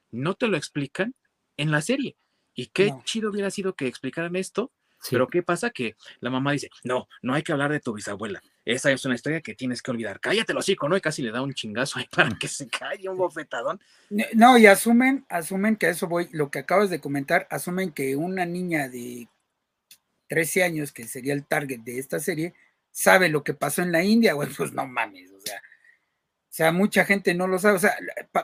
no 0.09 0.33
te 0.33 0.47
lo 0.47 0.57
explican 0.57 1.13
en 1.55 1.69
la 1.69 1.81
serie. 1.81 2.15
Y 2.57 2.65
qué 2.73 2.91
chido 3.03 3.29
hubiera 3.29 3.51
sido 3.51 3.75
que 3.75 3.85
explicaran 3.85 4.35
esto, 4.35 4.71
pero 5.11 5.27
¿qué 5.27 5.43
pasa? 5.43 5.69
Que 5.69 5.95
la 6.21 6.31
mamá 6.31 6.53
dice, 6.53 6.71
no, 6.83 7.07
no 7.21 7.35
hay 7.35 7.43
que 7.43 7.51
hablar 7.51 7.71
de 7.71 7.79
tu 7.79 7.93
bisabuela. 7.93 8.41
Esa 8.65 8.91
es 8.91 9.05
una 9.05 9.13
historia 9.13 9.41
que 9.41 9.53
tienes 9.53 9.83
que 9.83 9.91
olvidar. 9.91 10.19
Cállate 10.19 10.55
los 10.55 10.65
hocico, 10.65 10.89
¿no? 10.89 10.97
Y 10.97 11.01
casi 11.01 11.21
le 11.21 11.31
da 11.31 11.43
un 11.43 11.53
chingazo 11.53 11.99
ahí 11.99 12.07
para 12.11 12.35
que 12.35 12.47
se 12.47 12.67
calle 12.67 13.07
un 13.09 13.17
bofetadón. 13.17 13.79
No, 14.33 14.57
y 14.57 14.65
asumen, 14.65 15.23
asumen 15.29 15.75
que 15.75 15.85
a 15.85 15.89
eso 15.91 16.07
voy, 16.07 16.29
lo 16.31 16.49
que 16.49 16.57
acabas 16.57 16.89
de 16.89 16.99
comentar, 16.99 17.47
asumen 17.51 17.91
que 17.91 18.15
una 18.15 18.43
niña 18.43 18.89
de 18.89 19.29
13 20.29 20.63
años, 20.63 20.91
que 20.91 21.07
sería 21.07 21.33
el 21.33 21.45
target 21.45 21.81
de 21.81 21.99
esta 21.99 22.19
serie, 22.19 22.55
sabe 22.89 23.29
lo 23.29 23.43
que 23.43 23.53
pasó 23.53 23.83
en 23.83 23.91
la 23.91 24.03
India, 24.03 24.33
güey, 24.33 24.49
pues 24.57 24.73
no 24.73 24.87
mames, 24.87 25.31
o 25.31 25.39
sea, 25.39 25.61
sea, 26.57 26.71
mucha 26.71 27.05
gente 27.05 27.35
no 27.35 27.45
lo 27.45 27.59
sabe. 27.59 27.75
O 27.75 27.79
sea, 27.79 27.95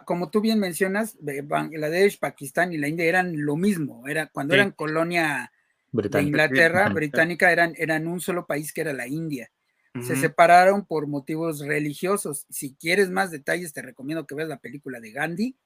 como 0.05 0.29
tú 0.29 0.39
bien 0.39 0.59
mencionas, 0.59 1.17
Bangladesh, 1.19 2.19
Pakistán 2.19 2.71
y 2.71 2.77
la 2.77 2.87
India 2.87 3.05
eran 3.05 3.43
lo 3.43 3.55
mismo. 3.55 4.07
Era, 4.07 4.27
cuando 4.27 4.53
eran 4.53 4.69
colonia 4.69 5.51
de 5.91 6.21
Inglaterra, 6.21 6.89
británica, 6.89 7.51
eran, 7.51 7.73
eran 7.75 8.05
un 8.05 8.21
solo 8.21 8.45
país 8.45 8.71
que 8.71 8.81
era 8.81 8.93
la 8.93 9.07
India. 9.07 9.49
Se 9.99 10.15
separaron 10.15 10.85
por 10.85 11.07
motivos 11.07 11.65
religiosos. 11.65 12.45
Si 12.51 12.75
quieres 12.75 13.09
más 13.09 13.31
detalles, 13.31 13.73
te 13.73 13.81
recomiendo 13.81 14.27
que 14.27 14.35
veas 14.35 14.49
la 14.49 14.59
película 14.59 14.99
de 14.99 15.11
Gandhi, 15.11 15.57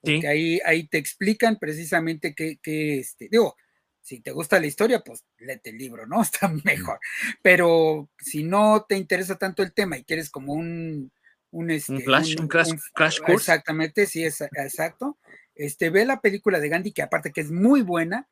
porque 0.00 0.26
ahí, 0.26 0.60
ahí 0.64 0.88
te 0.88 0.98
explican 0.98 1.56
precisamente 1.60 2.34
que, 2.34 2.58
este, 2.98 3.28
digo, 3.30 3.54
si 4.00 4.18
te 4.18 4.32
gusta 4.32 4.58
la 4.58 4.66
historia, 4.66 5.04
pues 5.04 5.24
léete 5.38 5.70
el 5.70 5.78
libro, 5.78 6.04
¿no? 6.04 6.20
Está 6.22 6.48
mejor. 6.48 6.98
Pero 7.42 8.10
si 8.18 8.42
no 8.42 8.86
te 8.88 8.96
interesa 8.96 9.38
tanto 9.38 9.62
el 9.62 9.72
tema 9.72 9.98
y 9.98 10.02
quieres 10.02 10.30
como 10.30 10.52
un 10.52 11.12
un, 11.52 11.70
este, 11.70 12.00
flash, 12.00 12.36
un, 12.40 12.48
crash, 12.48 12.72
course. 12.94 13.22
Exactamente, 13.28 14.06
sí, 14.06 14.24
es, 14.24 14.40
exacto. 14.40 15.16
Este, 15.54 15.90
ve 15.90 16.04
la 16.04 16.20
película 16.20 16.58
de 16.58 16.68
Gandhi, 16.68 16.92
que 16.92 17.02
aparte 17.02 17.30
que 17.30 17.42
es 17.42 17.50
muy 17.50 17.82
buena, 17.82 18.26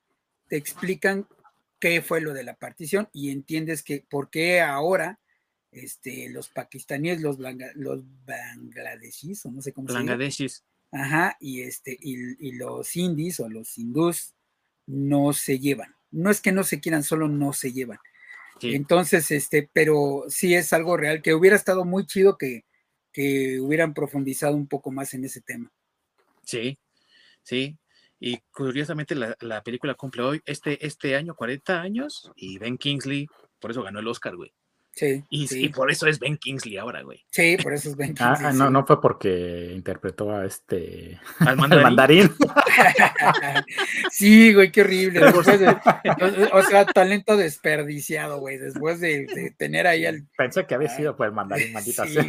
te 0.49 0.57
explican 0.57 1.29
qué 1.79 2.03
fue 2.03 2.21
lo 2.21 2.33
de 2.35 2.43
la 2.45 2.55
partición 2.55 3.09
y 3.13 3.31
entiendes 3.31 3.83
que 3.83 4.05
por 4.09 4.31
qué 4.31 4.61
ahora 4.61 5.21
este, 5.71 6.29
los 6.31 6.49
pakistaníes, 6.49 7.21
los, 7.21 7.39
los 7.75 8.03
bangladeshis, 8.27 9.47
o 9.47 9.51
no 9.51 9.63
sé 9.63 9.73
cómo 9.73 9.89
se 9.89 9.95
llama. 9.95 10.19
Ajá, 10.93 11.37
y, 11.39 11.61
este, 11.61 11.97
y, 12.01 12.53
los 12.53 12.97
indies 12.97 13.39
o 13.39 13.49
los 13.49 13.79
hindús 13.79 14.35
no 14.87 15.33
se 15.33 15.61
llevan. 15.61 15.95
No 16.11 16.31
es 16.31 16.41
que 16.41 16.51
no 16.51 16.65
se 16.65 16.81
quieran, 16.81 17.05
solo 17.05 17.29
no 17.29 17.53
se 17.53 17.73
llevan. 17.73 17.99
Entonces, 18.63 19.31
este, 19.31 19.71
pero 19.73 20.25
sí 20.29 20.55
es 20.55 20.73
algo 20.73 20.97
real, 20.97 21.23
que 21.23 21.35
hubiera 21.35 21.57
estado 21.57 21.85
muy 21.85 22.05
chido 22.07 22.37
que, 22.37 22.65
que 23.13 23.61
hubieran 23.61 23.95
profundizado 23.95 24.57
un 24.57 24.67
poco 24.67 24.91
más 24.91 25.15
en 25.15 25.25
ese 25.25 25.41
tema. 25.41 25.71
Sí, 26.43 26.79
sí. 27.43 27.77
Y 28.19 28.39
curiosamente 28.53 29.15
la, 29.15 29.37
la 29.41 29.63
película 29.63 29.95
cumple 29.95 30.23
hoy, 30.23 30.43
este, 30.45 30.85
este 30.87 31.17
año, 31.17 31.35
40 31.35 31.81
años, 31.81 32.31
y 32.37 32.59
Ben 32.59 32.77
Kingsley, 32.77 33.27
por 33.59 33.71
eso 33.71 33.83
ganó 33.83 34.01
el 34.01 34.09
Oscar, 34.09 34.37
güey. 34.37 34.53
Sí, 34.93 35.25
y, 35.31 35.69
por 35.69 35.91
eso 35.91 36.07
es 36.07 36.19
Ben 36.19 36.37
Kingsley 36.37 36.77
ahora, 36.77 37.03
güey. 37.03 37.25
Sí, 37.31 37.57
por 37.63 37.73
eso 37.73 37.89
es 37.89 37.97
Ben 37.97 38.11
ah, 38.21 38.35
Kingsley. 38.35 38.51
Ah, 38.51 38.53
no, 38.53 38.71
no 38.71 38.87
fue 38.87 39.01
porque 39.01 39.73
interpretó 39.75 40.35
a 40.35 40.45
este. 40.45 41.19
Al 41.39 41.57
mandarín. 41.57 42.31
sí, 44.11 44.53
güey, 44.53 44.71
qué 44.71 44.83
horrible. 44.83 45.21
o 46.53 46.63
sea, 46.63 46.85
talento 46.87 47.37
desperdiciado, 47.37 48.41
güey, 48.41 48.59
después 48.59 49.01
de, 49.01 49.55
tener 49.57 49.87
ahí 49.87 50.07
al. 50.07 50.27
Pensé 50.37 50.67
que 50.67 50.75
había 50.75 50.89
sido 50.89 51.17
por 51.17 51.27
el 51.27 51.33
mandarín, 51.33 51.73
maldita 51.73 52.07
sea. 52.07 52.25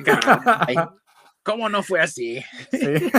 ¿Cómo 1.44 1.70
no 1.70 1.82
fue 1.82 2.00
así? 2.00 2.44
Sí. 2.72 3.12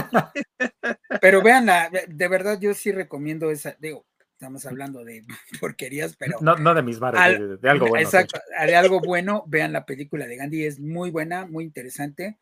Pero 1.20 1.42
vean, 1.42 1.68
de 2.06 2.28
verdad 2.28 2.58
yo 2.60 2.72
sí 2.72 2.92
recomiendo 2.92 3.50
esa, 3.50 3.76
digo, 3.80 4.06
estamos 4.42 4.66
hablando 4.66 5.04
de 5.04 5.24
porquerías, 5.60 6.16
pero... 6.16 6.38
No, 6.40 6.56
no 6.56 6.74
de 6.74 6.82
mis 6.82 6.98
bares, 6.98 7.60
de, 7.60 7.70
algo 7.70 7.86
bueno. 7.86 8.04
Exacto, 8.04 8.40
de 8.66 8.74
algo 8.74 9.00
bueno, 9.00 9.44
vean 9.46 9.72
la 9.72 9.86
película 9.86 10.26
de 10.26 10.34
Gandhi, 10.34 10.64
es 10.64 10.80
muy 10.80 11.12
buena, 11.12 11.46
muy 11.46 11.62
interesante. 11.62 12.38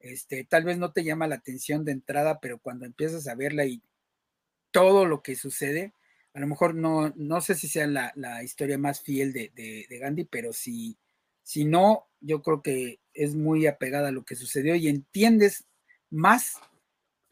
Este, 0.00 0.42
tal 0.42 0.64
vez 0.64 0.78
no 0.78 0.90
te 0.90 1.04
llama 1.04 1.28
la 1.28 1.36
atención 1.36 1.84
de 1.84 1.92
entrada, 1.92 2.40
pero 2.40 2.58
cuando 2.58 2.86
empiezas 2.86 3.28
a 3.28 3.36
verla 3.36 3.66
y 3.66 3.80
todo 4.72 5.06
lo 5.06 5.22
que 5.22 5.36
sucede, 5.36 5.92
a 6.34 6.40
lo 6.40 6.48
mejor 6.48 6.74
no, 6.74 7.12
no 7.14 7.40
sé 7.40 7.54
si 7.54 7.68
sea 7.68 7.86
la, 7.86 8.42
historia 8.42 8.76
más 8.76 9.00
fiel 9.00 9.32
de, 9.32 9.52
de, 9.54 9.98
Gandhi, 9.98 10.24
pero 10.24 10.52
si, 10.52 10.98
si 11.44 11.64
no, 11.64 12.08
yo 12.20 12.42
creo 12.42 12.62
que 12.62 12.98
es 13.12 13.36
muy 13.36 13.68
apegada 13.68 14.08
a 14.08 14.12
lo 14.12 14.24
que 14.24 14.34
sucedió 14.34 14.74
y 14.74 14.88
entiendes 14.88 15.66
más 16.10 16.56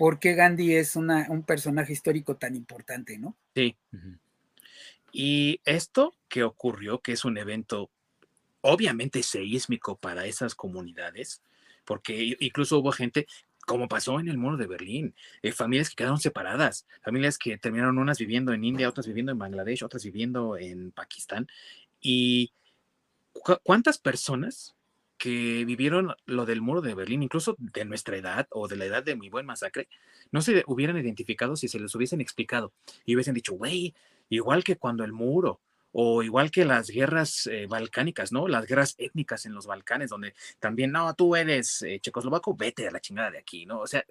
por 0.02 0.18
qué 0.18 0.34
Gandhi 0.34 0.74
es 0.74 0.96
una, 0.96 1.28
un 1.28 1.44
personaje 1.44 1.92
histórico 1.92 2.34
tan 2.34 2.56
importante, 2.56 3.18
¿no? 3.18 3.36
Sí. 3.54 3.76
Y 5.12 5.60
esto 5.64 6.16
que 6.28 6.42
ocurrió, 6.42 6.98
que 6.98 7.12
es 7.12 7.24
un 7.24 7.38
evento 7.38 7.88
obviamente 8.62 9.22
seísmico 9.22 9.94
para 9.94 10.26
esas 10.26 10.56
comunidades, 10.56 11.40
porque 11.84 12.36
incluso 12.40 12.80
hubo 12.80 12.90
gente, 12.90 13.28
como 13.64 13.86
pasó 13.86 14.18
en 14.18 14.26
el 14.26 14.38
muro 14.38 14.56
de 14.56 14.66
Berlín, 14.66 15.14
eh, 15.40 15.52
familias 15.52 15.88
que 15.88 15.94
quedaron 15.94 16.18
separadas, 16.18 16.84
familias 17.02 17.38
que 17.38 17.56
terminaron 17.56 17.96
unas 17.96 18.18
viviendo 18.18 18.52
en 18.52 18.64
India, 18.64 18.88
otras 18.88 19.06
viviendo 19.06 19.30
en 19.30 19.38
Bangladesh, 19.38 19.84
otras 19.84 20.02
viviendo 20.02 20.56
en 20.56 20.90
Pakistán. 20.90 21.46
¿Y 22.00 22.50
cuántas 23.62 23.98
personas 23.98 24.74
que 25.22 25.64
vivieron 25.64 26.16
lo 26.26 26.46
del 26.46 26.60
muro 26.60 26.80
de 26.80 26.96
Berlín, 26.96 27.22
incluso 27.22 27.54
de 27.56 27.84
nuestra 27.84 28.16
edad 28.16 28.48
o 28.50 28.66
de 28.66 28.74
la 28.74 28.86
edad 28.86 29.04
de 29.04 29.14
mi 29.14 29.30
buen 29.30 29.46
masacre, 29.46 29.86
no 30.32 30.42
se 30.42 30.64
hubieran 30.66 30.96
identificado 30.96 31.54
si 31.54 31.68
se 31.68 31.78
les 31.78 31.94
hubiesen 31.94 32.20
explicado 32.20 32.72
y 33.04 33.14
hubiesen 33.14 33.32
dicho, 33.32 33.52
güey, 33.52 33.94
igual 34.30 34.64
que 34.64 34.74
cuando 34.74 35.04
el 35.04 35.12
muro 35.12 35.60
o 35.92 36.24
igual 36.24 36.50
que 36.50 36.64
las 36.64 36.90
guerras 36.90 37.46
eh, 37.46 37.68
balcánicas, 37.68 38.32
¿no? 38.32 38.48
Las 38.48 38.66
guerras 38.66 38.96
étnicas 38.98 39.46
en 39.46 39.54
los 39.54 39.64
Balcanes, 39.64 40.10
donde 40.10 40.34
también, 40.58 40.90
no, 40.90 41.14
tú 41.14 41.36
eres 41.36 41.82
eh, 41.82 42.00
checoslovaco, 42.00 42.56
vete 42.56 42.88
a 42.88 42.90
la 42.90 42.98
chingada 42.98 43.30
de 43.30 43.38
aquí, 43.38 43.64
¿no? 43.64 43.78
O 43.78 43.86
sea, 43.86 44.04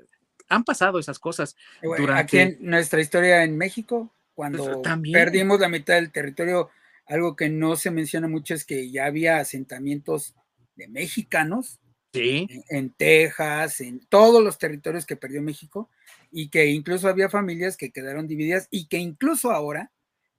han 0.48 0.64
pasado 0.64 0.98
esas 0.98 1.20
cosas. 1.20 1.58
durante... 1.82 2.22
Aquí 2.22 2.40
en 2.40 2.58
nuestra 2.62 3.02
historia 3.02 3.44
en 3.44 3.58
México, 3.58 4.14
cuando 4.34 4.82
pues, 4.82 4.98
perdimos 5.12 5.60
la 5.60 5.68
mitad 5.68 5.96
del 5.96 6.10
territorio, 6.14 6.70
algo 7.06 7.36
que 7.36 7.50
no 7.50 7.76
se 7.76 7.92
menciona 7.92 8.30
mucho 8.30 8.54
es 8.54 8.64
que 8.64 8.90
ya 8.90 9.08
había 9.08 9.40
asentamientos 9.40 10.36
de 10.76 10.88
mexicanos 10.88 11.80
en, 12.14 12.92
Texas, 12.92 13.82
en 13.82 14.00
todos 14.08 14.44
los 14.44 14.58
territorios 14.58 15.06
que 15.06 15.16
perdió 15.16 15.42
México, 15.42 15.90
y 16.32 16.50
que 16.50 16.66
incluso 16.68 17.08
había 17.08 17.30
familias 17.30 17.78
que 17.78 17.92
quedaron 17.92 18.28
divididas 18.28 18.68
y 18.72 18.88
que 18.88 18.98
incluso 18.98 19.52
ahora, 19.52 19.92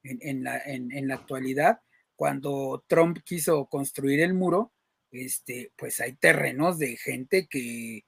en, 0.03 0.43
la, 0.43 0.59
en 0.59 1.09
la, 1.09 1.15
actualidad, 1.15 1.81
cuando 2.17 2.85
Trump 2.89 3.19
quiso 3.25 3.67
construir 3.67 4.21
el 4.21 4.35
muro, 4.35 4.73
este, 5.11 5.73
pues 5.77 6.01
hay 6.01 6.15
terrenos 6.15 6.79
de 6.79 6.97
gente 6.97 7.47
que 7.47 8.05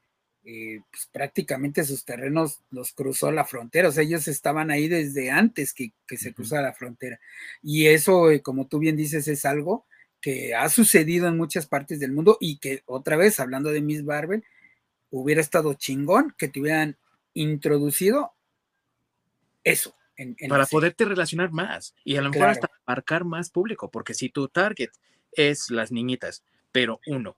eh, 0.46 0.80
pues 0.90 1.08
prácticamente 1.10 1.84
sus 1.84 2.04
terrenos 2.04 2.60
los 2.70 2.92
cruzó 2.92 3.30
la 3.30 3.44
frontera, 3.44 3.88
o 3.88 3.92
sea, 3.92 4.02
ellos 4.02 4.28
estaban 4.28 4.70
ahí 4.70 4.88
desde 4.88 5.30
antes 5.30 5.72
que, 5.72 5.92
se 6.18 6.34
cruzara 6.34 6.62
la 6.62 6.74
frontera. 6.74 7.18
Y 7.62 7.86
eso, 7.86 8.30
eh, 8.30 8.42
como 8.42 8.66
tú 8.66 8.78
bien 8.78 8.96
dices, 8.96 9.26
es 9.28 9.44
algo 9.46 9.86
que 10.24 10.54
ha 10.54 10.70
sucedido 10.70 11.28
en 11.28 11.36
muchas 11.36 11.66
partes 11.66 12.00
del 12.00 12.10
mundo 12.10 12.38
y 12.40 12.56
que 12.56 12.82
otra 12.86 13.14
vez, 13.18 13.40
hablando 13.40 13.68
de 13.68 13.82
Miss 13.82 14.06
Barber, 14.06 14.42
hubiera 15.10 15.42
estado 15.42 15.74
chingón 15.74 16.34
que 16.38 16.48
te 16.48 16.62
hubieran 16.62 16.96
introducido 17.34 18.32
eso, 19.64 19.94
para 20.48 20.64
poderte 20.64 21.04
relacionar 21.04 21.52
más 21.52 21.94
y 22.04 22.16
a 22.16 22.22
lo 22.22 22.30
mejor 22.30 22.48
hasta 22.48 22.70
marcar 22.86 23.26
más 23.26 23.50
público, 23.50 23.90
porque 23.90 24.14
si 24.14 24.30
tu 24.30 24.48
target 24.48 24.88
es 25.32 25.68
las 25.68 25.92
niñitas, 25.92 26.42
pero 26.72 27.00
uno, 27.06 27.36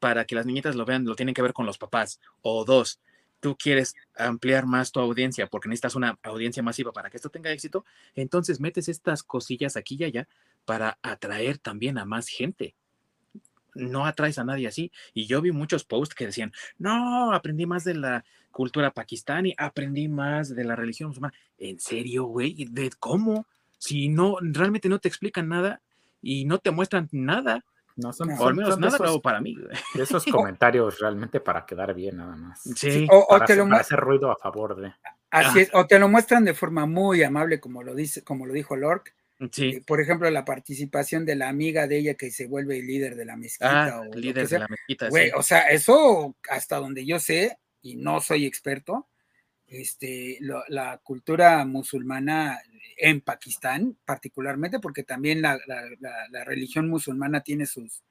para 0.00 0.24
que 0.24 0.34
las 0.34 0.46
niñitas 0.46 0.76
lo 0.76 0.86
vean, 0.86 1.04
lo 1.04 1.16
tienen 1.16 1.34
que 1.34 1.42
ver 1.42 1.52
con 1.52 1.66
los 1.66 1.76
papás, 1.76 2.22
o 2.40 2.64
dos, 2.64 3.00
tú 3.40 3.54
quieres 3.54 3.94
ampliar 4.16 4.64
más 4.64 4.92
tu 4.92 5.00
audiencia 5.00 5.46
porque 5.46 5.68
necesitas 5.68 5.94
una 5.94 6.18
audiencia 6.22 6.62
masiva 6.62 6.90
para 6.90 7.10
que 7.10 7.18
esto 7.18 7.28
tenga 7.28 7.52
éxito, 7.52 7.84
entonces 8.14 8.60
metes 8.60 8.88
estas 8.88 9.22
cosillas 9.22 9.76
aquí 9.76 9.98
y 10.00 10.04
allá 10.04 10.26
para 10.64 10.98
atraer 11.02 11.58
también 11.58 11.98
a 11.98 12.04
más 12.04 12.28
gente. 12.28 12.74
No 13.74 14.06
atraes 14.06 14.38
a 14.38 14.44
nadie 14.44 14.68
así. 14.68 14.92
Y 15.12 15.26
yo 15.26 15.40
vi 15.40 15.52
muchos 15.52 15.84
posts 15.84 16.14
que 16.14 16.26
decían, 16.26 16.52
no, 16.78 17.32
aprendí 17.32 17.66
más 17.66 17.84
de 17.84 17.94
la 17.94 18.24
cultura 18.50 18.92
pakistaní, 18.92 19.54
aprendí 19.58 20.08
más 20.08 20.54
de 20.54 20.64
la 20.64 20.76
religión 20.76 21.08
musulmana. 21.08 21.34
¿En 21.58 21.80
serio, 21.80 22.24
güey? 22.24 22.66
¿De 22.70 22.90
cómo? 22.98 23.46
Si 23.78 24.08
no, 24.08 24.36
realmente 24.40 24.88
no 24.88 24.98
te 24.98 25.08
explican 25.08 25.48
nada 25.48 25.82
y 26.22 26.44
no 26.44 26.58
te 26.58 26.70
muestran 26.70 27.08
nada. 27.12 27.64
No 27.96 28.12
son, 28.12 28.30
o 28.30 28.46
al 28.46 28.54
menos 28.54 28.78
nada 28.78 28.98
nuevo 28.98 29.20
para 29.20 29.40
mí. 29.40 29.56
Esos 29.94 30.24
comentarios 30.32 30.98
realmente 30.98 31.38
para 31.40 31.64
quedar 31.64 31.94
bien, 31.94 32.16
nada 32.16 32.34
más. 32.34 32.62
Sí. 32.62 33.06
o, 33.10 33.44
te 33.44 33.54
lo 33.54 33.66
hacer 33.74 34.00
ruido 34.00 34.30
a 34.30 34.36
favor 34.36 34.74
de. 34.76 34.92
Así 35.30 35.60
es, 35.60 35.70
o 35.74 35.86
te 35.86 35.98
lo 35.98 36.08
muestran 36.08 36.44
de 36.44 36.54
forma 36.54 36.86
muy 36.86 37.22
amable, 37.22 37.60
como 37.60 37.82
lo 37.82 37.94
dice, 37.94 38.24
como 38.24 38.46
lo 38.46 38.52
dijo 38.52 38.76
Lork. 38.76 39.14
Sí. 39.50 39.66
Eh, 39.66 39.82
por 39.86 40.00
ejemplo, 40.00 40.30
la 40.30 40.44
participación 40.44 41.24
de 41.26 41.34
la 41.34 41.48
amiga 41.48 41.86
de 41.86 41.98
ella 41.98 42.14
que 42.14 42.30
se 42.30 42.46
vuelve 42.46 42.82
líder 42.82 43.16
de 43.16 43.24
la 43.24 43.36
mezquita. 43.36 43.86
Ah, 43.86 44.00
o 44.00 44.14
líder 44.16 44.48
de 44.48 44.58
la 44.58 44.68
mezquita. 44.68 45.10
sí. 45.10 45.30
O 45.36 45.42
sea, 45.42 45.68
eso 45.68 46.36
hasta 46.48 46.76
donde 46.76 47.04
yo 47.04 47.18
sé, 47.18 47.58
y 47.82 47.96
no 47.96 48.20
soy 48.20 48.46
experto, 48.46 49.08
este, 49.66 50.38
la 50.68 51.00
cultura 51.02 51.64
musulmana 51.64 52.60
en 52.96 53.20
Pakistán, 53.20 53.96
particularmente, 54.04 54.78
porque 54.78 55.02
también 55.02 55.42
la, 55.42 55.58
religión 56.44 56.88
musulmana 56.88 57.42
tiene 57.42 57.66
sus, 57.66 58.02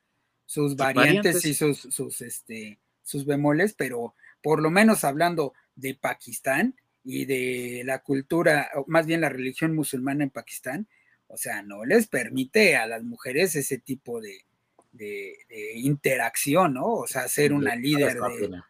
sus 0.45 0.75
variantes, 0.75 1.45
y 1.45 1.53
sus, 1.53 1.79
sus, 1.79 2.21
este, 2.21 2.79
sus 3.01 3.25
bemoles, 3.25 3.73
pero 3.73 4.15
por 4.41 4.61
lo 4.61 4.71
menos 4.71 5.03
hablando 5.03 5.53
de 5.75 5.95
Pakistán 5.95 6.75
y 7.03 7.25
de 7.25 7.83
la 7.85 7.99
cultura, 7.99 8.69
más 8.87 9.05
bien 9.05 9.21
la 9.21 9.29
religión 9.29 9.75
musulmana 9.75 10.23
en 10.23 10.29
Pakistán, 10.29 10.87
o 11.27 11.37
sea, 11.37 11.61
no 11.61 11.85
les 11.85 12.07
permite 12.07 12.75
a 12.75 12.85
las 12.85 13.03
mujeres 13.03 13.55
ese 13.55 13.77
tipo 13.77 14.21
de, 14.21 14.45
de, 14.91 15.35
interacción, 15.75 16.75
¿no? 16.75 16.87
O 16.87 17.07
sea, 17.07 17.27
ser 17.27 17.53
una 17.53 17.75
líder 17.75 18.19
de... 18.19 18.61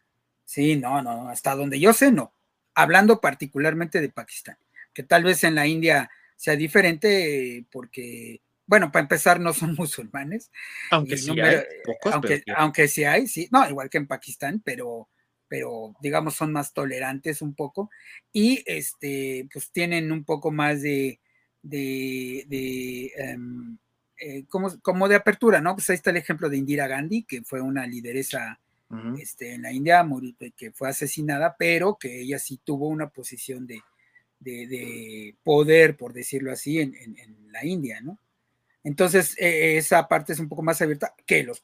Sí, 0.44 0.76
no, 0.76 1.02
no, 1.02 1.28
hasta 1.28 1.54
donde 1.54 1.80
yo 1.80 1.92
sé, 1.92 2.12
no. 2.12 2.34
Hablando 2.74 3.20
particularmente 3.20 4.00
de 4.00 4.08
Pakistán 4.08 4.58
que 4.94 5.02
tal 5.02 5.24
vez 5.24 5.44
en 5.44 5.56
la 5.56 5.66
India 5.66 6.08
sea 6.36 6.56
diferente 6.56 7.66
porque, 7.70 8.40
bueno, 8.66 8.90
para 8.90 9.02
empezar 9.02 9.40
no 9.40 9.52
son 9.52 9.74
musulmanes. 9.78 10.50
Aunque 10.90 11.18
sí 11.18 11.38
hay, 11.38 11.62
aunque, 12.10 12.42
aunque 12.56 12.88
sí 12.88 13.04
hay, 13.04 13.26
sí, 13.26 13.48
no, 13.50 13.68
igual 13.68 13.90
que 13.90 13.98
en 13.98 14.06
Pakistán, 14.06 14.62
pero, 14.64 15.08
pero 15.48 15.94
digamos 16.00 16.34
son 16.34 16.52
más 16.52 16.72
tolerantes 16.72 17.42
un 17.42 17.54
poco 17.54 17.90
y 18.32 18.62
este, 18.66 19.46
pues 19.52 19.70
tienen 19.70 20.12
un 20.12 20.24
poco 20.24 20.50
más 20.50 20.80
de, 20.80 21.20
de, 21.64 22.44
de 22.46 23.12
em, 23.16 23.78
eh, 24.20 24.44
como, 24.48 24.78
como, 24.80 25.08
de 25.08 25.16
apertura, 25.16 25.60
¿no? 25.60 25.74
Pues 25.74 25.90
ahí 25.90 25.96
está 25.96 26.10
el 26.10 26.18
ejemplo 26.18 26.48
de 26.48 26.58
Indira 26.58 26.86
Gandhi, 26.86 27.24
que 27.24 27.42
fue 27.42 27.60
una 27.60 27.86
lideresa 27.86 28.60
este, 29.18 29.54
en 29.54 29.62
la 29.62 29.72
India, 29.72 30.06
que 30.56 30.70
fue 30.70 30.88
asesinada, 30.88 31.56
pero 31.58 31.96
que 31.98 32.20
ella 32.20 32.38
sí 32.38 32.60
tuvo 32.62 32.86
una 32.86 33.08
posición 33.08 33.66
de, 33.66 33.82
de, 34.38 35.34
poder, 35.42 35.96
por 35.96 36.12
decirlo 36.12 36.52
así, 36.52 36.78
en, 36.78 36.92
la 37.50 37.64
India, 37.64 38.00
¿no? 38.00 38.18
Entonces, 38.84 39.36
e, 39.38 39.78
esa 39.78 40.06
parte 40.06 40.32
es 40.32 40.38
un 40.38 40.48
poco 40.48 40.62
más 40.62 40.80
abierta 40.80 41.14
que 41.26 41.42
los, 41.42 41.60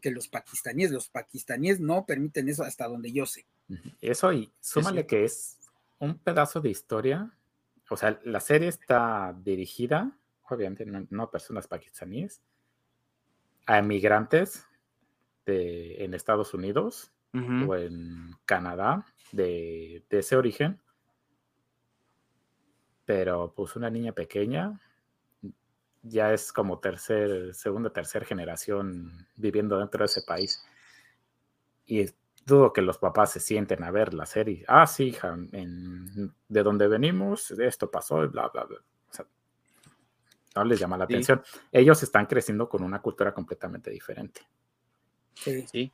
que 0.00 0.10
los 0.10 0.28
pakistaníes. 0.28 0.90
Los 0.90 1.08
pakistaníes 1.08 1.80
no 1.80 2.06
permiten 2.06 2.48
eso 2.48 2.62
hasta 2.62 2.86
donde 2.86 3.12
yo 3.12 3.26
sé. 3.26 3.44
Eso 4.00 4.32
y 4.32 4.50
súmale 4.60 5.06
que 5.06 5.24
es 5.24 5.58
un 5.98 6.18
pedazo 6.18 6.60
de 6.60 6.70
historia. 6.70 7.30
O 7.90 7.96
sea, 7.96 8.18
la 8.24 8.40
serie 8.40 8.68
está 8.68 9.36
dirigida, 9.42 10.16
obviamente, 10.48 10.86
no, 10.86 11.22
a 11.22 11.30
personas 11.30 11.66
pakistaníes, 11.66 12.40
a 13.66 13.78
emigrantes 13.78 14.66
de, 15.44 16.04
en 16.04 16.14
Estados 16.14 16.54
Unidos 16.54 17.12
o 17.32 17.76
en 17.76 18.32
Canadá 18.44 19.04
de, 19.30 20.02
de 20.10 20.18
ese 20.18 20.34
origen 20.34 20.80
pero 23.10 23.52
pues 23.56 23.74
una 23.74 23.90
niña 23.90 24.12
pequeña 24.12 24.80
ya 26.00 26.32
es 26.32 26.52
como 26.52 26.78
tercer, 26.78 27.52
segunda, 27.54 27.92
tercera 27.92 28.24
generación 28.24 29.26
viviendo 29.34 29.80
dentro 29.80 29.98
de 29.98 30.04
ese 30.04 30.22
país. 30.22 30.64
Y 31.86 32.08
dudo 32.50 32.72
que 32.72 32.82
los 32.82 32.98
papás 32.98 33.32
se 33.32 33.40
sienten 33.40 33.82
a 33.82 33.90
ver 33.90 34.12
la 34.12 34.26
serie. 34.26 34.64
Ah, 34.68 34.86
sí, 34.86 35.04
hija, 35.04 35.34
de 35.36 36.62
donde 36.62 36.88
venimos, 36.88 37.50
esto 37.52 37.90
pasó, 37.90 38.16
bla, 38.28 38.48
bla, 38.48 38.64
bla. 38.64 38.78
O 38.78 39.12
sea, 39.12 39.26
no 40.56 40.64
les 40.64 40.78
llama 40.78 40.98
la 40.98 41.04
atención. 41.04 41.42
Ellos 41.72 42.02
están 42.02 42.26
creciendo 42.26 42.68
con 42.68 42.82
una 42.82 43.00
cultura 43.00 43.32
completamente 43.32 43.90
diferente. 43.90 44.42
Sí. 45.34 45.66
sí 45.70 45.92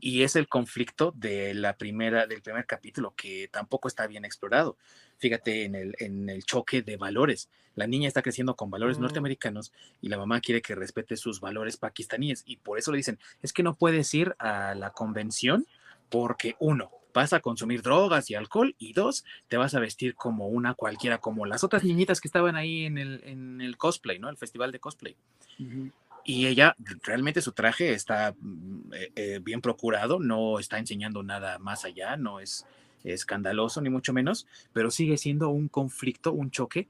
y 0.00 0.22
es 0.22 0.36
el 0.36 0.48
conflicto 0.48 1.12
de 1.16 1.54
la 1.54 1.76
primera, 1.76 2.26
del 2.26 2.42
primer 2.42 2.66
capítulo 2.66 3.14
que 3.16 3.48
tampoco 3.50 3.88
está 3.88 4.06
bien 4.06 4.24
explorado. 4.24 4.76
Fíjate 5.18 5.64
en 5.64 5.74
el, 5.74 5.94
en 5.98 6.28
el 6.28 6.44
choque 6.44 6.82
de 6.82 6.96
valores. 6.96 7.48
La 7.74 7.86
niña 7.86 8.08
está 8.08 8.22
creciendo 8.22 8.56
con 8.56 8.70
valores 8.70 8.98
mm. 8.98 9.02
norteamericanos 9.02 9.72
y 10.00 10.08
la 10.08 10.18
mamá 10.18 10.40
quiere 10.40 10.62
que 10.62 10.74
respete 10.74 11.16
sus 11.16 11.40
valores 11.40 11.76
pakistaníes 11.76 12.42
y 12.46 12.56
por 12.56 12.78
eso 12.78 12.90
le 12.90 12.98
dicen, 12.98 13.18
es 13.42 13.52
que 13.52 13.62
no 13.62 13.74
puedes 13.74 14.12
ir 14.14 14.34
a 14.38 14.74
la 14.74 14.90
convención 14.90 15.66
porque 16.08 16.56
uno, 16.58 16.90
vas 17.14 17.32
a 17.32 17.40
consumir 17.40 17.80
drogas 17.80 18.28
y 18.28 18.34
alcohol 18.34 18.74
y 18.78 18.92
dos, 18.92 19.24
te 19.48 19.56
vas 19.56 19.74
a 19.74 19.80
vestir 19.80 20.14
como 20.14 20.48
una 20.48 20.74
cualquiera, 20.74 21.18
como 21.18 21.46
las 21.46 21.64
otras 21.64 21.84
niñitas 21.84 22.20
que 22.20 22.28
estaban 22.28 22.56
ahí 22.56 22.84
en 22.84 22.98
el, 22.98 23.22
en 23.24 23.60
el 23.60 23.76
cosplay, 23.76 24.18
¿no? 24.18 24.28
El 24.28 24.36
festival 24.36 24.72
de 24.72 24.80
cosplay. 24.80 25.16
Y 26.24 26.46
ella, 26.46 26.74
realmente 27.02 27.40
su 27.40 27.52
traje 27.52 27.92
está 27.92 28.34
mm, 28.38 28.92
eh, 28.94 29.12
eh, 29.14 29.40
bien 29.42 29.60
procurado, 29.60 30.18
no 30.18 30.58
está 30.58 30.78
enseñando 30.78 31.22
nada 31.22 31.58
más 31.58 31.84
allá, 31.84 32.16
no 32.16 32.40
es 32.40 32.66
escandaloso 33.04 33.80
ni 33.80 33.90
mucho 33.90 34.12
menos, 34.12 34.46
pero 34.72 34.90
sigue 34.90 35.18
siendo 35.18 35.50
un 35.50 35.68
conflicto, 35.68 36.32
un 36.32 36.50
choque, 36.50 36.88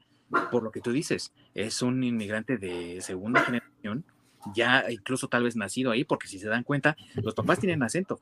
por 0.51 0.63
lo 0.63 0.71
que 0.71 0.81
tú 0.81 0.91
dices. 0.91 1.33
Es 1.53 1.81
un 1.81 2.03
inmigrante 2.03 2.57
de 2.57 3.01
segunda 3.01 3.41
generación, 3.41 4.05
ya 4.53 4.85
incluso 4.89 5.27
tal 5.27 5.43
vez 5.43 5.55
nacido 5.55 5.91
ahí, 5.91 6.03
porque 6.03 6.27
si 6.27 6.39
se 6.39 6.47
dan 6.47 6.63
cuenta, 6.63 6.95
los 7.15 7.35
papás 7.35 7.59
tienen 7.59 7.83
acento, 7.83 8.21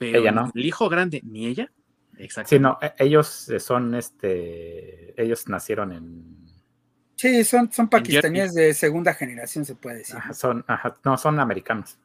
pero 0.00 0.50
el 0.54 0.64
hijo 0.64 0.88
grande, 0.88 1.20
ni 1.22 1.46
ella. 1.46 1.70
Exacto. 2.16 2.48
Sí, 2.48 2.58
no, 2.58 2.78
e, 2.80 2.94
ellos 2.98 3.50
son, 3.58 3.94
este, 3.94 5.20
ellos 5.22 5.46
nacieron 5.46 5.92
en 5.92 6.40
Sí, 7.16 7.44
son, 7.44 7.70
son 7.70 7.88
pakistaníes 7.88 8.54
de 8.54 8.72
segunda 8.72 9.12
generación, 9.12 9.66
se 9.66 9.74
puede 9.74 9.98
decir. 9.98 10.16
son, 10.32 10.64
no, 11.04 11.18
son 11.18 11.38
americanos. 11.38 11.98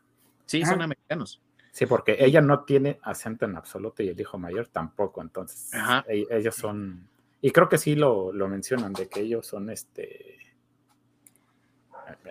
Sí, 0.45 0.65
son 0.65 0.81
americanos. 0.81 1.41
Sí, 1.71 1.85
porque 1.85 2.17
ella 2.19 2.41
no 2.41 2.65
tiene 2.65 2.99
acento 3.01 3.45
en 3.45 3.55
absoluto 3.55 4.03
y 4.03 4.09
el 4.09 4.19
hijo 4.19 4.37
mayor 4.37 4.67
tampoco, 4.67 5.21
entonces 5.21 5.71
e, 6.09 6.25
ellos 6.29 6.55
son, 6.55 7.07
y 7.39 7.51
creo 7.51 7.69
que 7.69 7.77
sí 7.77 7.95
lo, 7.95 8.33
mencionan, 8.33 8.91
de 8.91 9.07
que 9.07 9.21
ellos 9.21 9.47
son 9.47 9.69
este, 9.69 10.37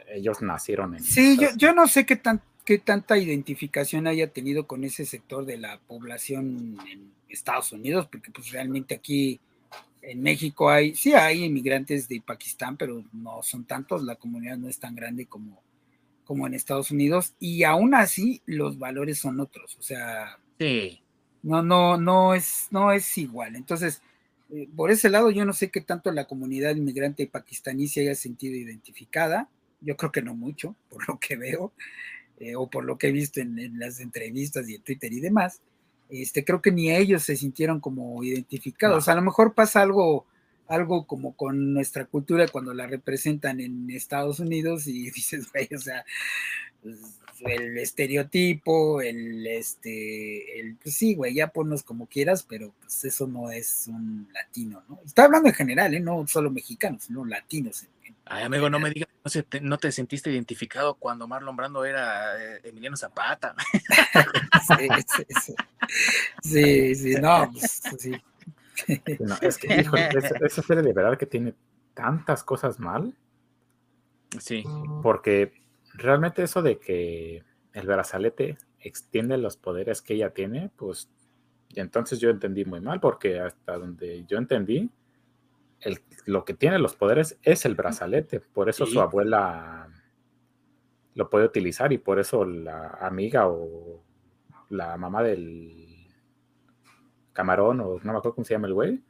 ellos 0.09 0.43
nacieron 0.43 0.95
en... 0.95 1.03
Sí, 1.03 1.39
yo, 1.39 1.49
yo 1.57 1.73
no 1.73 1.89
sé 1.89 2.05
qué, 2.05 2.17
tan, 2.17 2.43
qué 2.65 2.79
tanta 2.79 3.19
identificación 3.19 4.07
haya 4.07 4.29
tenido 4.33 4.67
con 4.67 4.85
ese 4.85 5.05
sector 5.05 5.45
de 5.45 5.59
la 5.59 5.79
población 5.81 6.79
en 6.91 7.13
Estados 7.29 7.73
Unidos, 7.73 8.09
porque 8.11 8.31
pues 8.31 8.51
realmente 8.51 8.95
aquí 8.95 9.41
en 10.03 10.23
México 10.23 10.71
hay, 10.71 10.95
sí 10.95 11.15
hay 11.15 11.45
inmigrantes 11.45 12.09
de 12.09 12.23
Pakistán, 12.25 12.77
pero 12.77 13.05
no 13.13 13.43
son 13.43 13.65
tantos, 13.65 14.03
la 14.03 14.17
comunidad 14.17 14.57
no 14.57 14.69
es 14.69 14.79
tan 14.79 14.95
grande 14.95 15.27
como, 15.27 15.63
como 16.25 16.47
en 16.47 16.55
Estados 16.55 16.91
Unidos, 16.91 17.35
y 17.39 17.65
aún 17.65 17.95
así 17.95 18.43
los 18.47 18.79
valores 18.79 19.19
son 19.19 19.41
otros, 19.41 19.77
o 19.79 19.83
sea, 19.83 20.39
no, 21.43 21.63
no, 21.63 21.99
no 21.99 22.35
es, 22.35 22.69
no 22.71 22.91
es 22.93 23.19
igual. 23.19 23.55
Entonces, 23.57 24.01
eh, 24.51 24.69
por 24.75 24.91
ese 24.91 25.11
lado, 25.11 25.31
yo 25.31 25.45
no 25.45 25.53
sé 25.53 25.71
qué 25.71 25.83
tanto 25.83 26.11
la 26.11 26.27
comunidad 26.27 26.75
inmigrante 26.75 27.27
pakistaní 27.27 27.89
se 27.89 28.01
haya 28.01 28.15
sentido 28.15 28.57
identificada, 28.57 29.49
yo 29.81 29.97
creo 29.97 30.11
que 30.11 30.23
no 30.23 30.35
mucho, 30.35 30.75
por 30.89 31.07
lo 31.09 31.19
que 31.19 31.37
veo, 31.37 31.73
eh, 32.39 32.57
o 32.57 32.69
por 32.69 32.85
lo 32.85 32.99
que 32.99 33.09
he 33.09 33.13
visto 33.13 33.41
en, 33.41 33.59
en 33.59 33.79
las 33.79 34.01
entrevistas 34.01 34.69
y 34.69 34.77
en 34.77 34.83
Twitter 34.83 35.13
y 35.13 35.21
demás 35.21 35.61
este, 36.09 36.45
creo 36.45 36.61
que 36.61 36.71
ni 36.71 36.91
ellos 36.91 37.23
se 37.23 37.37
sintieron 37.37 37.81
como 37.81 38.23
identificados. 38.23 39.09
A 39.09 39.15
lo 39.15 39.23
mejor 39.23 39.55
pasa 39.55 39.83
algo, 39.83 40.27
algo 40.69 41.07
como 41.07 41.37
con 41.37 41.73
nuestra 41.73 42.05
cultura 42.05 42.49
cuando 42.49 42.75
la 42.75 42.87
representan 42.87 43.61
en 43.61 43.91
Estados 43.91 44.41
Unidos 44.41 44.87
y 44.87 45.11
dices, 45.11 45.51
güey, 45.53 45.69
o 45.75 45.79
sea, 45.79 46.05
pues, 46.83 46.99
el 47.47 47.79
estereotipo, 47.79 49.01
el 49.01 49.47
este, 49.47 50.61
el, 50.61 50.77
pues 50.77 50.95
sí, 50.97 51.15
güey, 51.15 51.35
ya 51.35 51.49
ponlos 51.49 51.83
como 51.83 52.07
quieras, 52.07 52.45
pero 52.49 52.73
pues 52.81 53.05
eso 53.05 53.27
no 53.27 53.51
es 53.51 53.87
un 53.89 54.29
latino, 54.33 54.83
¿no? 54.89 55.01
Está 55.05 55.25
hablando 55.25 55.49
en 55.49 55.55
general, 55.55 55.95
¿eh? 55.95 56.01
No 56.01 56.27
solo 56.27 56.51
mexicanos, 56.51 57.05
sino 57.05 57.25
latinos. 57.25 57.87
Ay, 58.27 58.45
amigo, 58.45 58.71
no 58.71 58.79
me 58.79 58.91
digas, 58.91 59.09
no, 59.23 59.43
te, 59.43 59.61
no 59.61 59.79
te 59.79 59.93
sentiste 59.93 60.31
identificado 60.31 60.95
cuando 60.95 61.29
Marlon 61.29 61.57
Brando 61.57 61.85
era 61.85 62.43
eh, 62.43 62.61
Emiliano 62.65 62.97
Zapata. 62.97 63.55
sí, 64.67 64.89
sí, 65.17 65.25
sí, 65.43 65.55
sí, 66.43 66.95
sí, 66.95 67.15
no, 67.21 67.51
pues, 67.53 67.83
sí. 67.99 68.13
No, 69.21 69.37
es 69.41 69.59
que, 69.59 69.81
hijo, 69.81 69.97
esa 69.97 70.63
serie 70.63 70.83
de 70.83 70.93
verdad 70.93 71.19
que 71.19 71.27
tiene 71.27 71.55
tantas 71.93 72.43
cosas 72.43 72.81
mal. 72.81 73.15
Sí. 74.41 74.65
Porque 75.03 75.53
realmente 75.95 76.43
eso 76.43 76.63
de 76.63 76.79
que 76.79 77.45
el 77.73 77.87
brazalete 77.87 78.59
extiende 78.81 79.39
los 79.39 79.57
poderes 79.57 80.03
que 80.03 80.15
ella 80.15 80.31
tiene, 80.31 80.71
pues 80.77 81.11
entonces 81.75 82.21
yo 82.21 82.31
entendí 82.31 82.65
muy 82.65 82.81
mal, 82.81 83.01
porque 83.01 83.41
hasta 83.41 83.79
donde 83.79 84.25
yo 84.27 84.39
entendí, 84.39 84.91
el, 85.81 86.01
lo 86.27 86.45
que 86.45 86.55
tiene 86.55 86.79
los 86.79 86.95
poderes 86.95 87.39
es 87.43 87.65
el 87.65 87.75
brazalete. 87.75 88.41
Por 88.41 88.69
eso 88.69 88.87
su 88.87 89.01
abuela 89.01 89.89
lo 91.15 91.31
puede 91.31 91.47
utilizar 91.47 91.93
y 91.93 91.99
por 91.99 92.19
eso 92.19 92.45
la 92.45 92.99
amiga 93.01 93.49
o 93.49 94.03
la 94.71 94.97
mamá 94.97 95.23
del 95.23 96.09
camarón, 97.33 97.81
o 97.81 97.99
no 98.03 98.13
me 98.13 98.19
acuerdo 98.19 98.35
cómo 98.35 98.45
se 98.45 98.55
llama 98.55 98.69
el 98.69 98.75
güey. 98.75 99.03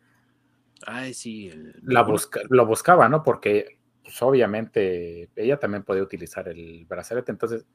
Ay, 0.87 1.15
sí. 1.15 1.51
La 1.83 2.03
busca, 2.03 2.41
lo 2.49 2.67
buscaba, 2.67 3.09
¿no? 3.09 3.23
Porque 3.23 3.79
pues 4.05 4.21
obviamente 4.23 5.31
ella 5.35 5.59
también 5.59 5.83
puede 5.83 6.03
utilizar 6.03 6.47
el 6.49 6.85
brazalete. 6.87 7.33
Entonces, 7.33 7.67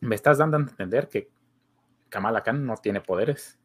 me 0.00 0.14
estás 0.14 0.38
dando 0.38 0.58
a 0.58 0.60
entender 0.60 1.08
que 1.08 1.30
Kamala 2.10 2.42
Khan 2.42 2.66
no 2.66 2.76
tiene 2.76 3.00
poderes. 3.00 3.58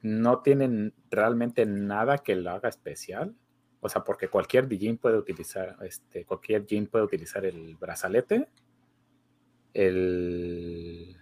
No 0.00 0.40
tienen 0.40 0.94
realmente 1.10 1.66
nada 1.66 2.18
que 2.18 2.34
lo 2.34 2.50
haga 2.50 2.70
especial. 2.70 3.36
O 3.80 3.88
sea, 3.88 4.02
porque 4.02 4.28
cualquier 4.28 4.66
Dijin 4.66 4.96
puede 4.96 5.18
utilizar, 5.18 5.76
este, 5.82 6.24
cualquier 6.24 6.66
Jin 6.66 6.86
puede 6.86 7.04
utilizar 7.04 7.44
el 7.44 7.76
brazalete. 7.76 8.48
El, 9.74 11.16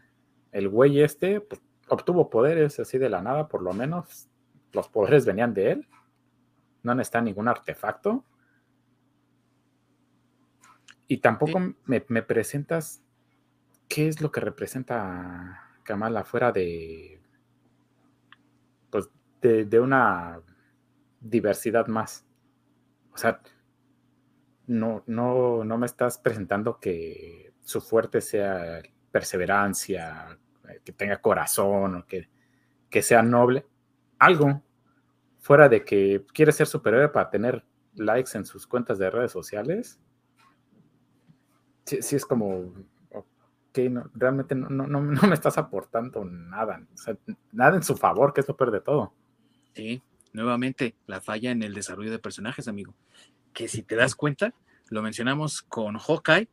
el 0.53 0.69
güey 0.69 1.01
este 1.01 1.41
pues, 1.41 1.61
obtuvo 1.89 2.31
poderes 2.31 2.79
así 2.79 2.99
de 2.99 3.09
la 3.09 3.23
nada, 3.23 3.49
por 3.49 3.63
lo 3.63 3.73
menos. 3.73 4.29
Los 4.73 4.89
poderes 4.89 5.27
venían 5.27 5.53
de 5.55 5.73
él. 5.73 5.89
No 6.83 6.95
necesita 6.95 7.21
ningún 7.21 7.49
artefacto. 7.49 8.25
Y 11.11 11.17
tampoco 11.17 11.59
me, 11.87 12.05
me, 12.07 12.23
presentas 12.23 13.03
qué 13.89 14.07
es 14.07 14.21
lo 14.21 14.31
que 14.31 14.39
representa 14.39 15.73
Kamala 15.83 16.23
fuera 16.23 16.53
de, 16.53 17.21
pues, 18.91 19.11
de, 19.43 19.65
de, 19.65 19.81
una 19.81 20.41
diversidad 21.21 21.89
más. 21.89 22.25
O 23.13 23.17
sea, 23.19 23.43
no, 24.69 25.03
no, 25.09 25.65
no 25.65 25.79
me 25.79 25.87
estás 25.87 26.17
presentando 26.17 26.79
que 26.79 27.55
su 27.61 27.81
fuerte 27.81 28.21
sea 28.21 28.81
perseverancia, 29.11 30.39
que 30.85 30.93
tenga 30.93 31.21
corazón 31.21 31.97
o 31.97 32.07
que, 32.07 32.29
que 32.89 33.03
sea 33.03 33.21
noble. 33.25 33.67
Algo 34.21 34.63
fuera 35.41 35.69
de 35.69 35.85
que 35.85 36.25
quiere 36.33 36.53
ser 36.53 36.69
superior 36.69 37.11
para 37.11 37.31
tener 37.31 37.65
likes 37.97 38.39
en 38.39 38.45
sus 38.47 38.65
cuentas 38.65 38.97
de 38.99 39.11
redes 39.11 39.33
sociales 39.33 39.99
sí, 42.01 42.17
es 42.17 42.25
como, 42.27 42.73
no, 43.89 44.11
realmente 44.15 44.55
no, 44.55 44.69
no, 44.69 44.87
no, 44.87 45.01
me 45.29 45.35
estás 45.35 45.59
aportando 45.59 46.25
nada, 46.25 46.83
nada 47.53 47.77
en 47.77 47.83
su 47.83 47.97
favor, 47.97 48.33
que 48.33 48.41
es 48.41 48.49
lo 48.49 48.57
peor 48.57 48.71
de 48.71 48.81
todo. 48.81 49.13
Sí, 49.75 50.03
nuevamente, 50.33 50.95
la 51.07 51.21
falla 51.21 51.51
en 51.51 51.63
el 51.63 51.75
desarrollo 51.75 52.11
de 52.11 52.19
personajes, 52.19 52.69
amigo. 52.69 52.95
Que 53.53 53.69
si 53.69 53.83
te 53.83 53.97
das 53.97 54.15
cuenta, 54.15 54.55
lo 54.89 55.03
mencionamos 55.03 55.63
con 55.63 55.97
Hawkeye, 55.97 56.49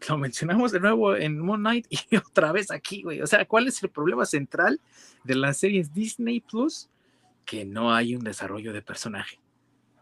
lo 0.08 0.18
mencionamos 0.18 0.72
de 0.72 0.80
nuevo 0.80 1.16
en 1.16 1.38
Moon 1.38 1.60
Knight 1.60 1.86
y 2.10 2.16
otra 2.16 2.52
vez 2.52 2.70
aquí, 2.70 3.02
güey. 3.02 3.22
O 3.22 3.26
sea, 3.26 3.46
¿cuál 3.46 3.68
es 3.68 3.82
el 3.82 3.90
problema 3.90 4.24
central 4.26 4.80
de 5.24 5.34
las 5.34 5.58
series 5.58 5.92
Disney 5.92 6.40
Plus? 6.40 6.88
Que 7.44 7.64
no 7.64 7.92
hay 7.92 8.14
un 8.14 8.22
desarrollo 8.22 8.72
de 8.72 8.82
personaje. 8.82 9.40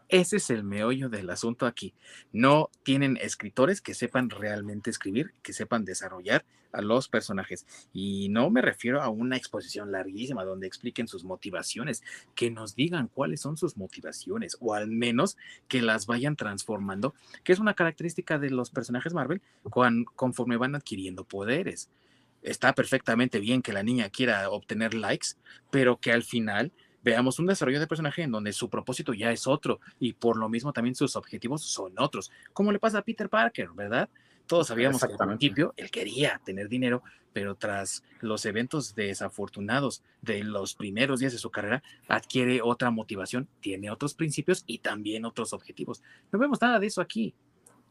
Ese 0.09 0.37
es 0.37 0.49
el 0.49 0.63
meollo 0.63 1.07
del 1.07 1.29
asunto 1.29 1.67
aquí. 1.67 1.93
No 2.31 2.71
tienen 2.81 3.17
escritores 3.21 3.79
que 3.79 3.93
sepan 3.93 4.31
realmente 4.31 4.89
escribir, 4.89 5.35
que 5.43 5.53
sepan 5.53 5.85
desarrollar 5.85 6.43
a 6.71 6.81
los 6.81 7.07
personajes. 7.07 7.67
Y 7.93 8.29
no 8.29 8.49
me 8.49 8.63
refiero 8.63 9.03
a 9.03 9.09
una 9.09 9.37
exposición 9.37 9.91
larguísima 9.91 10.43
donde 10.43 10.65
expliquen 10.65 11.07
sus 11.07 11.23
motivaciones, 11.23 12.01
que 12.33 12.49
nos 12.49 12.75
digan 12.75 13.07
cuáles 13.07 13.41
son 13.41 13.55
sus 13.55 13.77
motivaciones, 13.77 14.57
o 14.59 14.73
al 14.73 14.87
menos 14.87 15.37
que 15.67 15.83
las 15.83 16.07
vayan 16.07 16.35
transformando, 16.35 17.13
que 17.43 17.53
es 17.53 17.59
una 17.59 17.75
característica 17.75 18.39
de 18.39 18.49
los 18.49 18.71
personajes 18.71 19.13
Marvel 19.13 19.43
conforme 20.15 20.57
van 20.57 20.73
adquiriendo 20.73 21.23
poderes. 21.23 21.89
Está 22.41 22.73
perfectamente 22.73 23.39
bien 23.39 23.61
que 23.61 23.73
la 23.73 23.83
niña 23.83 24.09
quiera 24.09 24.49
obtener 24.49 24.95
likes, 24.95 25.29
pero 25.69 25.99
que 25.99 26.11
al 26.11 26.23
final 26.23 26.71
veamos 27.03 27.39
un 27.39 27.45
desarrollo 27.45 27.79
de 27.79 27.87
personaje 27.87 28.23
en 28.23 28.31
donde 28.31 28.53
su 28.53 28.69
propósito 28.69 29.13
ya 29.13 29.31
es 29.31 29.47
otro 29.47 29.79
y 29.99 30.13
por 30.13 30.37
lo 30.37 30.49
mismo 30.49 30.73
también 30.73 30.95
sus 30.95 31.15
objetivos 31.15 31.63
son 31.63 31.93
otros, 31.97 32.31
como 32.53 32.71
le 32.71 32.79
pasa 32.79 32.99
a 32.99 33.01
Peter 33.01 33.29
Parker, 33.29 33.69
¿verdad? 33.73 34.09
Todos 34.47 34.67
sabíamos 34.67 34.99
que 34.99 35.13
al 35.13 35.27
principio 35.27 35.75
él 35.77 35.91
quería 35.91 36.41
tener 36.43 36.67
dinero, 36.67 37.03
pero 37.33 37.53
tras 37.53 38.03
los 38.19 38.45
eventos 38.45 38.95
desafortunados 38.95 40.01
de 40.23 40.43
los 40.43 40.73
primeros 40.73 41.19
días 41.19 41.33
de 41.33 41.37
su 41.37 41.51
carrera, 41.51 41.83
adquiere 42.07 42.59
otra 42.63 42.89
motivación, 42.89 43.47
tiene 43.61 43.91
otros 43.91 44.15
principios 44.15 44.63
y 44.65 44.79
también 44.79 45.25
otros 45.25 45.53
objetivos. 45.53 46.01
No 46.31 46.39
vemos 46.39 46.59
nada 46.61 46.79
de 46.79 46.87
eso 46.87 46.99
aquí. 46.99 47.35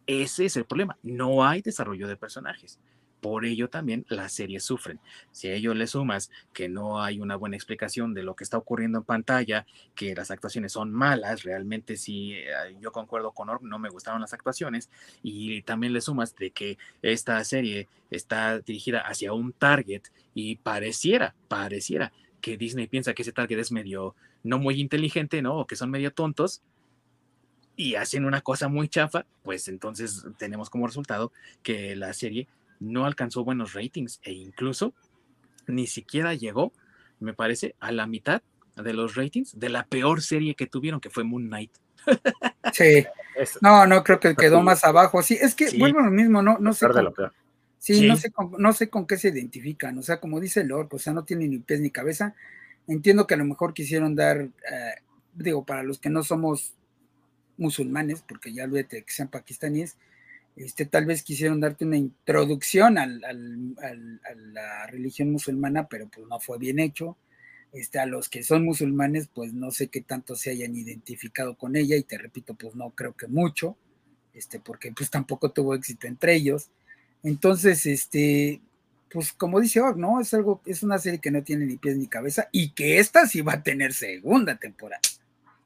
Ese 0.08 0.46
es 0.46 0.56
el 0.56 0.64
problema. 0.64 0.98
No 1.04 1.44
hay 1.44 1.62
desarrollo 1.62 2.08
de 2.08 2.16
personajes. 2.16 2.80
Por 3.20 3.44
ello 3.44 3.68
también 3.68 4.04
las 4.08 4.32
series 4.32 4.64
sufren. 4.64 5.00
Si 5.32 5.48
a 5.48 5.54
ello 5.54 5.74
le 5.74 5.86
sumas 5.86 6.30
que 6.52 6.68
no 6.68 7.02
hay 7.02 7.20
una 7.20 7.36
buena 7.36 7.56
explicación 7.56 8.14
de 8.14 8.22
lo 8.22 8.36
que 8.36 8.44
está 8.44 8.58
ocurriendo 8.58 8.98
en 8.98 9.04
pantalla, 9.04 9.66
que 9.94 10.14
las 10.14 10.30
actuaciones 10.30 10.72
son 10.72 10.92
malas, 10.92 11.42
realmente 11.42 11.96
sí, 11.96 12.34
eh, 12.34 12.76
yo 12.80 12.92
concuerdo 12.92 13.32
con 13.32 13.48
Orb, 13.48 13.62
no 13.62 13.78
me 13.78 13.88
gustaron 13.88 14.20
las 14.20 14.32
actuaciones, 14.32 14.90
y 15.22 15.62
también 15.62 15.92
le 15.92 16.00
sumas 16.00 16.36
de 16.36 16.50
que 16.50 16.78
esta 17.02 17.42
serie 17.44 17.88
está 18.10 18.60
dirigida 18.60 19.00
hacia 19.00 19.32
un 19.32 19.52
target 19.52 20.02
y 20.34 20.56
pareciera, 20.56 21.34
pareciera 21.48 22.12
que 22.40 22.56
Disney 22.56 22.86
piensa 22.86 23.14
que 23.14 23.22
ese 23.22 23.32
target 23.32 23.58
es 23.58 23.72
medio, 23.72 24.14
no 24.44 24.58
muy 24.58 24.80
inteligente, 24.80 25.42
¿no? 25.42 25.56
O 25.58 25.66
que 25.66 25.76
son 25.76 25.90
medio 25.90 26.12
tontos, 26.12 26.62
y 27.78 27.94
hacen 27.94 28.24
una 28.24 28.40
cosa 28.40 28.68
muy 28.68 28.88
chafa, 28.88 29.24
pues 29.44 29.68
entonces 29.68 30.26
tenemos 30.36 30.68
como 30.68 30.88
resultado 30.88 31.32
que 31.62 31.94
la 31.94 32.12
serie 32.12 32.48
no 32.80 33.04
alcanzó 33.04 33.44
buenos 33.44 33.74
ratings 33.74 34.20
e 34.22 34.32
incluso 34.32 34.94
ni 35.66 35.86
siquiera 35.86 36.34
llegó, 36.34 36.72
me 37.20 37.34
parece, 37.34 37.74
a 37.80 37.92
la 37.92 38.06
mitad 38.06 38.42
de 38.76 38.92
los 38.92 39.16
ratings 39.16 39.58
de 39.58 39.68
la 39.68 39.84
peor 39.86 40.22
serie 40.22 40.54
que 40.54 40.66
tuvieron, 40.66 41.00
que 41.00 41.10
fue 41.10 41.24
Moon 41.24 41.46
Knight. 41.46 41.72
Sí, 42.72 43.06
no, 43.60 43.86
no 43.86 44.04
creo 44.04 44.20
que 44.20 44.34
quedó 44.34 44.62
más 44.62 44.84
abajo. 44.84 45.22
Sí, 45.22 45.38
es 45.40 45.54
que 45.54 45.70
vuelvo 45.78 46.00
a 46.00 46.04
lo 46.04 46.10
mismo, 46.10 46.42
no, 46.42 46.58
no 46.58 46.72
sé. 46.72 46.86
Con, 46.88 47.14
sí, 47.78 48.06
No, 48.06 48.16
sé 48.16 48.30
con, 48.30 48.52
no 48.58 48.72
sé 48.72 48.90
con 48.90 49.06
qué 49.06 49.16
se 49.16 49.28
identifican, 49.28 49.96
o 49.98 50.02
sea, 50.02 50.20
como 50.20 50.38
dice 50.38 50.64
Lord, 50.64 50.88
o 50.92 50.98
sea, 50.98 51.12
no 51.12 51.24
tiene 51.24 51.48
ni 51.48 51.58
pies 51.58 51.80
ni 51.80 51.90
cabeza. 51.90 52.34
Entiendo 52.86 53.26
que 53.26 53.34
a 53.34 53.36
lo 53.38 53.44
mejor 53.44 53.74
quisieron 53.74 54.14
dar, 54.14 54.40
eh, 54.40 54.94
digo, 55.34 55.64
para 55.64 55.82
los 55.82 55.98
que 55.98 56.10
no 56.10 56.22
somos 56.22 56.74
musulmanes, 57.56 58.22
porque 58.22 58.52
ya 58.52 58.64
olvídate 58.64 59.04
que 59.04 59.12
sean 59.12 59.28
pakistaníes, 59.28 59.96
este, 60.58 60.86
tal 60.86 61.06
vez 61.06 61.22
quisieron 61.22 61.60
darte 61.60 61.84
una 61.84 61.96
introducción 61.96 62.98
al, 62.98 63.24
a 63.24 64.34
la 64.34 64.86
religión 64.88 65.30
musulmana, 65.30 65.86
pero 65.88 66.08
pues 66.08 66.26
no 66.26 66.40
fue 66.40 66.58
bien 66.58 66.78
hecho. 66.80 67.16
Este, 67.72 67.98
a 67.98 68.06
los 68.06 68.28
que 68.28 68.42
son 68.42 68.64
musulmanes, 68.64 69.28
pues 69.32 69.52
no 69.52 69.70
sé 69.70 69.88
qué 69.88 70.00
tanto 70.00 70.34
se 70.36 70.50
hayan 70.50 70.74
identificado 70.74 71.56
con 71.56 71.76
ella, 71.76 71.96
y 71.96 72.02
te 72.02 72.18
repito, 72.18 72.54
pues 72.54 72.74
no 72.74 72.90
creo 72.90 73.12
que 73.12 73.26
mucho, 73.26 73.76
este, 74.34 74.58
porque 74.58 74.90
pues 74.92 75.10
tampoco 75.10 75.50
tuvo 75.50 75.74
éxito 75.74 76.06
entre 76.06 76.34
ellos. 76.34 76.70
Entonces, 77.22 77.84
este, 77.86 78.60
pues 79.10 79.32
como 79.32 79.60
dice 79.60 79.80
Og, 79.80 79.96
¿no? 79.96 80.20
Es 80.20 80.32
algo, 80.34 80.62
es 80.64 80.82
una 80.82 80.98
serie 80.98 81.20
que 81.20 81.30
no 81.30 81.42
tiene 81.42 81.66
ni 81.66 81.76
pies 81.76 81.96
ni 81.96 82.08
cabeza, 82.08 82.48
y 82.52 82.70
que 82.70 82.98
esta 82.98 83.26
sí 83.26 83.42
va 83.42 83.54
a 83.54 83.62
tener 83.62 83.92
segunda 83.92 84.56
temporada. 84.56 85.02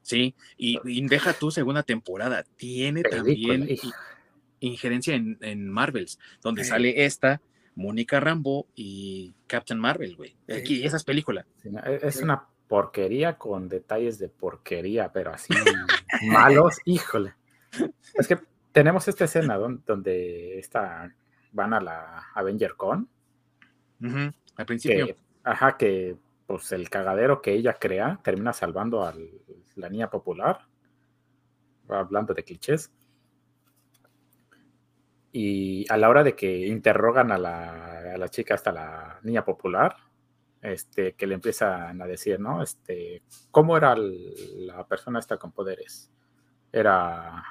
Sí, 0.02 0.34
y, 0.56 1.06
deja 1.06 1.32
tu 1.32 1.52
segunda 1.52 1.84
temporada, 1.84 2.44
tiene 2.56 3.02
también 3.02 3.68
injerencia 4.66 5.14
en, 5.14 5.38
en 5.40 5.68
Marvels, 5.68 6.18
donde 6.42 6.64
sale 6.64 7.04
esta, 7.04 7.40
Mónica 7.74 8.20
Rambo 8.20 8.66
y 8.74 9.34
Captain 9.46 9.80
Marvel, 9.80 10.16
güey. 10.16 10.36
Aquí, 10.48 10.84
esas 10.84 11.04
películas. 11.04 11.46
E, 11.64 12.00
es 12.02 12.18
una 12.18 12.46
porquería 12.68 13.38
con 13.38 13.68
detalles 13.68 14.18
de 14.18 14.28
porquería, 14.28 15.12
pero 15.12 15.32
así 15.32 15.52
malos, 16.26 16.78
híjole. 16.84 17.34
Es 18.14 18.28
que 18.28 18.38
tenemos 18.72 19.08
esta 19.08 19.24
escena 19.24 19.56
donde, 19.56 20.58
esta 20.58 21.14
van 21.52 21.74
a 21.74 21.80
la 21.80 22.28
Avenger 22.34 22.74
Con. 22.76 23.08
Al 24.56 24.66
principio. 24.66 25.16
ajá, 25.44 25.76
que 25.76 26.16
pues 26.46 26.72
el 26.72 26.90
cagadero 26.90 27.40
que 27.40 27.52
ella 27.52 27.74
crea 27.74 28.18
termina 28.22 28.52
salvando 28.52 29.04
a 29.04 29.14
la 29.76 29.88
niña 29.88 30.10
popular. 30.10 30.66
Hablando 31.88 32.34
de 32.34 32.44
clichés. 32.44 32.90
Y 35.32 35.90
a 35.90 35.96
la 35.96 36.08
hora 36.08 36.22
de 36.22 36.36
que 36.36 36.66
interrogan 36.66 37.32
a 37.32 37.38
la, 37.38 38.14
a 38.14 38.18
la 38.18 38.28
chica 38.28 38.54
hasta 38.54 38.70
la 38.70 39.18
niña 39.22 39.44
popular, 39.44 39.96
este, 40.62 41.14
que 41.14 41.26
le 41.26 41.34
empiezan 41.34 42.00
a 42.00 42.06
decir, 42.06 42.38
¿no? 42.38 42.62
Este, 42.62 43.22
¿cómo 43.50 43.76
era 43.76 43.96
la 43.96 44.86
persona 44.86 45.18
esta 45.18 45.36
con 45.36 45.52
poderes? 45.52 46.10
¿Era 46.70 47.42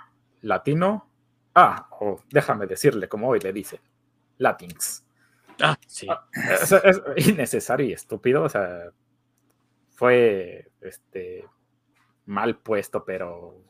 latino? 0.42 1.10
Ah, 1.54 1.88
o 2.00 2.22
déjame 2.30 2.68
decirle, 2.68 3.10
como 3.10 3.28
hoy 3.28 3.40
le 3.40 3.52
dice, 3.52 3.82
Latins. 4.38 5.06
Ah, 5.62 5.78
sí. 5.86 6.08
Ah, 6.10 6.26
es, 6.34 7.02
innecesario 7.28 7.88
y 7.88 7.94
estúpido, 7.94 8.44
o 8.44 8.50
sea, 8.50 8.92
fue 9.90 10.72
este 10.80 11.46
mal 12.26 12.58
puesto, 12.58 13.04
pero 13.04 13.62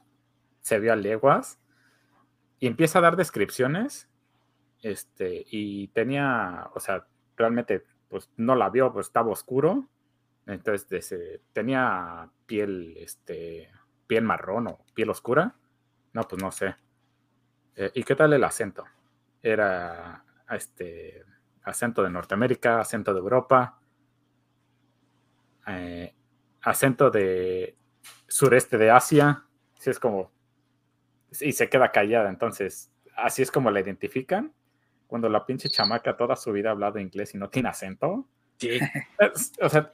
se 0.61 0.79
vio 0.79 0.93
a 0.93 0.95
leguas 0.95 1.59
y 2.61 2.67
empieza 2.67 2.99
a 2.99 3.01
dar 3.01 3.17
descripciones, 3.17 4.07
este, 4.81 5.45
y 5.49 5.89
tenía, 5.89 6.69
o 6.73 6.79
sea, 6.79 7.05
realmente 7.35 7.83
pues 8.07 8.29
no 8.37 8.55
la 8.55 8.69
vio, 8.69 8.93
pues 8.93 9.07
estaba 9.07 9.31
oscuro. 9.31 9.89
Entonces 10.45 11.39
tenía 11.53 12.29
piel, 12.45 12.95
este, 12.97 13.69
piel 14.05 14.23
marrón 14.23 14.67
o 14.67 14.85
piel 14.93 15.09
oscura. 15.09 15.55
No, 16.13 16.23
pues 16.23 16.41
no 16.41 16.51
sé. 16.51 16.75
Eh, 17.75 17.91
¿Y 17.95 18.03
qué 18.03 18.15
tal 18.15 18.33
el 18.33 18.43
acento? 18.43 18.83
Era 19.41 20.23
este 20.49 21.25
acento 21.63 22.03
de 22.03 22.11
Norteamérica, 22.11 22.79
acento 22.79 23.13
de 23.13 23.19
Europa, 23.21 23.79
eh, 25.67 26.13
acento 26.61 27.09
de 27.09 27.75
sureste 28.27 28.77
de 28.77 28.91
Asia. 28.91 29.45
Sí, 29.79 29.89
es 29.89 29.99
como. 29.99 30.31
Y 31.39 31.53
se 31.53 31.69
queda 31.69 31.91
callada. 31.91 32.29
Entonces, 32.29 32.91
así 33.15 33.41
es 33.41 33.51
como 33.51 33.71
la 33.71 33.79
identifican 33.79 34.53
cuando 35.07 35.27
la 35.27 35.45
pinche 35.45 35.69
chamaca 35.69 36.15
toda 36.15 36.37
su 36.37 36.53
vida 36.53 36.69
ha 36.69 36.71
hablado 36.71 36.97
inglés 36.97 37.35
y 37.35 37.37
no 37.37 37.49
tiene 37.49 37.69
acento. 37.69 38.27
Sí. 38.57 38.79
o 39.61 39.69
sea, 39.69 39.91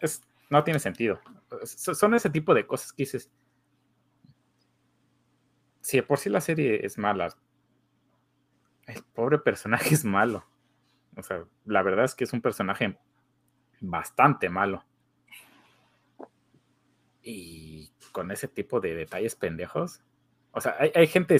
no 0.49 0.63
tiene 0.63 0.79
sentido. 0.79 1.19
Son 1.63 2.13
ese 2.13 2.29
tipo 2.29 2.53
de 2.53 2.67
cosas 2.67 2.93
que 2.93 3.03
dices. 3.03 3.31
Si 5.81 6.01
por 6.01 6.19
sí 6.19 6.29
la 6.29 6.41
serie 6.41 6.85
es 6.85 6.97
mala, 6.97 7.35
el 8.85 9.03
pobre 9.13 9.39
personaje 9.39 9.93
es 9.95 10.05
malo. 10.05 10.45
O 11.15 11.23
sea, 11.23 11.45
la 11.65 11.81
verdad 11.81 12.05
es 12.05 12.13
que 12.13 12.23
es 12.23 12.33
un 12.33 12.41
personaje 12.41 12.97
bastante 13.79 14.49
malo. 14.49 14.85
Y 17.23 17.91
con 18.11 18.31
ese 18.31 18.47
tipo 18.47 18.79
de 18.79 18.93
detalles 18.95 19.35
pendejos. 19.35 20.01
O 20.51 20.61
sea, 20.61 20.75
hay, 20.79 20.91
hay 20.95 21.07
gente 21.07 21.35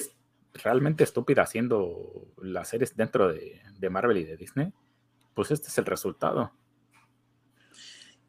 realmente 0.54 1.04
estúpida 1.04 1.42
haciendo 1.42 2.26
las 2.42 2.68
series 2.68 2.96
dentro 2.96 3.32
de, 3.32 3.90
Marvel 3.90 4.18
y 4.18 4.24
de 4.24 4.36
Disney, 4.36 4.72
pues 5.34 5.50
este 5.50 5.68
es 5.68 5.78
el 5.78 5.86
resultado. 5.86 6.52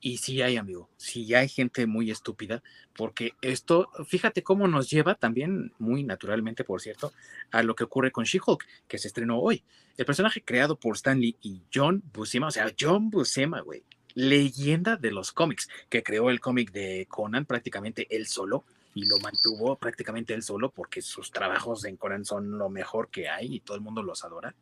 Y 0.02 0.18
sí 0.18 0.42
hay, 0.42 0.56
amigo, 0.56 0.90
sí 0.96 1.34
hay 1.36 1.50
gente 1.50 1.86
muy 1.86 2.10
estúpida, 2.10 2.64
porque 2.96 3.34
esto, 3.42 3.90
fíjate 4.08 4.44
cómo 4.44 4.66
nos 4.68 4.90
lleva 4.90 5.16
también, 5.16 5.74
muy 5.78 6.04
naturalmente, 6.04 6.64
por 6.64 6.80
cierto, 6.80 7.12
a 7.52 7.64
lo 7.64 7.76
que 7.76 7.84
ocurre 7.84 8.12
con 8.12 8.24
She-Hulk, 8.24 8.66
que 8.88 8.98
se 8.98 9.10
estrenó 9.10 9.40
hoy. 9.40 9.66
El 9.98 10.06
personaje 10.06 10.42
creado 10.42 10.80
por 10.80 10.96
Stanley 10.96 11.36
y 11.42 11.64
John 11.74 12.02
Buscema, 12.14 12.48
o 12.48 12.52
sea, 12.52 12.74
John 12.80 13.10
Buscema, 13.10 13.60
güey, 13.60 13.84
leyenda 14.14 14.96
de 14.96 15.12
los 15.12 15.34
cómics, 15.34 15.68
que 15.90 16.02
creó 16.02 16.30
el 16.30 16.40
cómic 16.40 16.72
de 16.72 17.06
Conan 17.10 17.46
prácticamente 17.46 18.08
él 18.10 18.26
solo, 18.26 18.64
y 18.94 19.06
lo 19.06 19.20
mantuvo 19.20 19.76
prácticamente 19.78 20.34
él 20.34 20.44
solo 20.44 20.72
porque 20.72 21.02
sus 21.02 21.32
trabajos 21.32 21.86
en 21.86 21.98
Conan 21.98 22.26
son 22.26 22.58
lo 22.58 22.70
mejor 22.70 23.10
que 23.10 23.30
hay 23.30 23.56
y 23.56 23.60
todo 23.60 23.76
el 23.76 23.82
mundo 23.82 24.02
los 24.02 24.24
adora. 24.24 24.56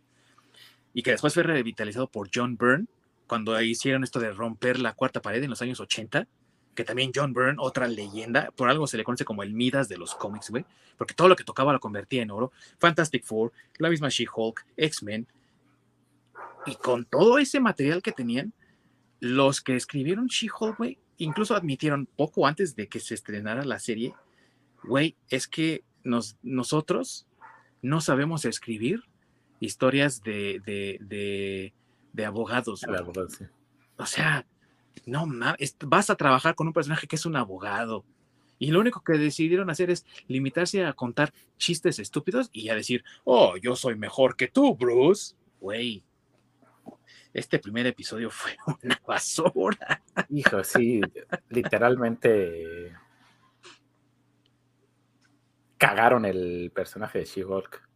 Y 0.93 1.03
que 1.03 1.11
después 1.11 1.33
fue 1.33 1.43
revitalizado 1.43 2.07
por 2.07 2.29
John 2.33 2.57
Byrne 2.57 2.87
cuando 3.27 3.59
hicieron 3.61 4.03
esto 4.03 4.19
de 4.19 4.31
romper 4.31 4.79
la 4.79 4.93
cuarta 4.93 5.21
pared 5.21 5.43
en 5.43 5.49
los 5.49 5.61
años 5.61 5.79
80, 5.79 6.27
que 6.73 6.83
también 6.83 7.11
John 7.13 7.33
Byrne, 7.33 7.57
otra 7.59 7.87
leyenda, 7.87 8.51
por 8.55 8.69
algo 8.69 8.87
se 8.87 8.97
le 8.97 9.03
conoce 9.03 9.25
como 9.25 9.43
el 9.43 9.53
Midas 9.53 9.89
de 9.89 9.97
los 9.97 10.15
cómics, 10.15 10.49
güey, 10.49 10.65
porque 10.97 11.13
todo 11.13 11.27
lo 11.27 11.35
que 11.35 11.43
tocaba 11.43 11.73
lo 11.73 11.79
convertía 11.79 12.21
en 12.21 12.31
oro. 12.31 12.51
Fantastic 12.79 13.23
Four, 13.23 13.51
la 13.79 13.89
misma 13.89 14.09
She-Hulk, 14.09 14.65
X-Men. 14.77 15.27
Y 16.65 16.75
con 16.75 17.05
todo 17.05 17.37
ese 17.37 17.59
material 17.59 18.01
que 18.01 18.11
tenían, 18.11 18.53
los 19.19 19.61
que 19.61 19.75
escribieron 19.75 20.27
She-Hulk, 20.27 20.77
güey, 20.77 20.99
incluso 21.17 21.55
admitieron 21.55 22.07
poco 22.15 22.47
antes 22.47 22.75
de 22.75 22.87
que 22.87 22.99
se 22.99 23.13
estrenara 23.13 23.65
la 23.65 23.79
serie, 23.79 24.13
güey, 24.83 25.15
es 25.29 25.47
que 25.47 25.83
nos, 26.03 26.37
nosotros 26.41 27.27
no 27.81 28.01
sabemos 28.01 28.45
escribir 28.45 29.03
historias 29.59 30.21
de, 30.23 30.61
de, 30.65 31.73
de, 32.13 32.25
abogados. 32.25 32.85
O 33.97 34.05
sea, 34.05 34.45
no 35.05 35.25
mames, 35.25 35.75
vas 35.85 36.09
a 36.09 36.15
trabajar 36.15 36.55
con 36.55 36.67
un 36.67 36.73
personaje 36.73 37.07
que 37.07 37.15
es 37.15 37.25
un 37.25 37.35
abogado. 37.35 38.05
Y 38.59 38.71
lo 38.71 38.79
único 38.79 39.01
que 39.01 39.13
decidieron 39.13 39.69
hacer 39.69 39.91
es 39.91 40.05
limitarse 40.27 40.83
a 40.83 40.93
contar 40.93 41.33
chistes 41.57 41.99
estúpidos 41.99 42.49
y 42.51 42.69
a 42.69 42.75
decir, 42.75 43.03
oh, 43.23 43.55
yo 43.57 43.75
soy 43.75 43.95
mejor 43.95 44.35
que 44.35 44.47
tú, 44.47 44.75
Bruce. 44.75 45.35
Güey, 45.59 46.03
este 47.37 47.59
primer 47.59 47.85
episodio 47.85 48.31
fue 48.31 48.57
una 48.83 48.99
basura. 49.05 50.01
Hijo, 50.29 50.63
sí, 50.63 51.01
literalmente 51.49 52.93
cagaron 55.77 56.25
el 56.25 56.71
personaje 56.73 57.19
de 57.19 57.25
She-Hulk. 57.25 57.87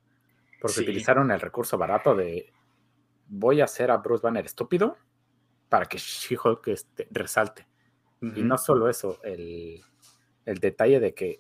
Porque 0.61 0.81
utilizaron 0.81 1.31
el 1.31 1.39
recurso 1.39 1.76
barato 1.76 2.15
de 2.15 2.53
voy 3.27 3.61
a 3.61 3.63
hacer 3.63 3.89
a 3.89 3.97
Bruce 3.97 4.22
Banner 4.22 4.45
estúpido 4.45 4.95
para 5.69 5.88
que 5.88 5.97
She-Hulk 5.97 6.68
este, 6.68 7.07
resalte. 7.09 7.68
Y 8.22 8.43
no 8.43 8.59
solo 8.59 8.88
eso, 8.88 9.19
el, 9.23 9.81
detalle 10.45 10.99
de 10.99 11.15
que 11.15 11.39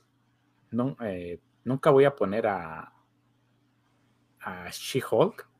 no, 0.71 0.97
eh, 1.01 1.39
nunca 1.63 1.91
voy 1.91 2.05
a 2.05 2.15
poner 2.15 2.47
a, 2.47 2.91
a 4.39 4.69
She-Hulk 4.71 5.50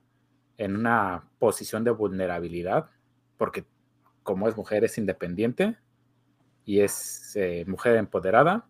en 0.61 0.75
una 0.75 1.27
posición 1.39 1.83
de 1.83 1.89
vulnerabilidad, 1.89 2.91
porque 3.37 3.65
como 4.21 4.47
es 4.47 4.55
mujer 4.55 4.83
es 4.83 4.99
independiente 4.99 5.75
y 6.65 6.81
es 6.81 7.35
eh, 7.35 7.65
mujer 7.65 7.95
empoderada, 7.95 8.69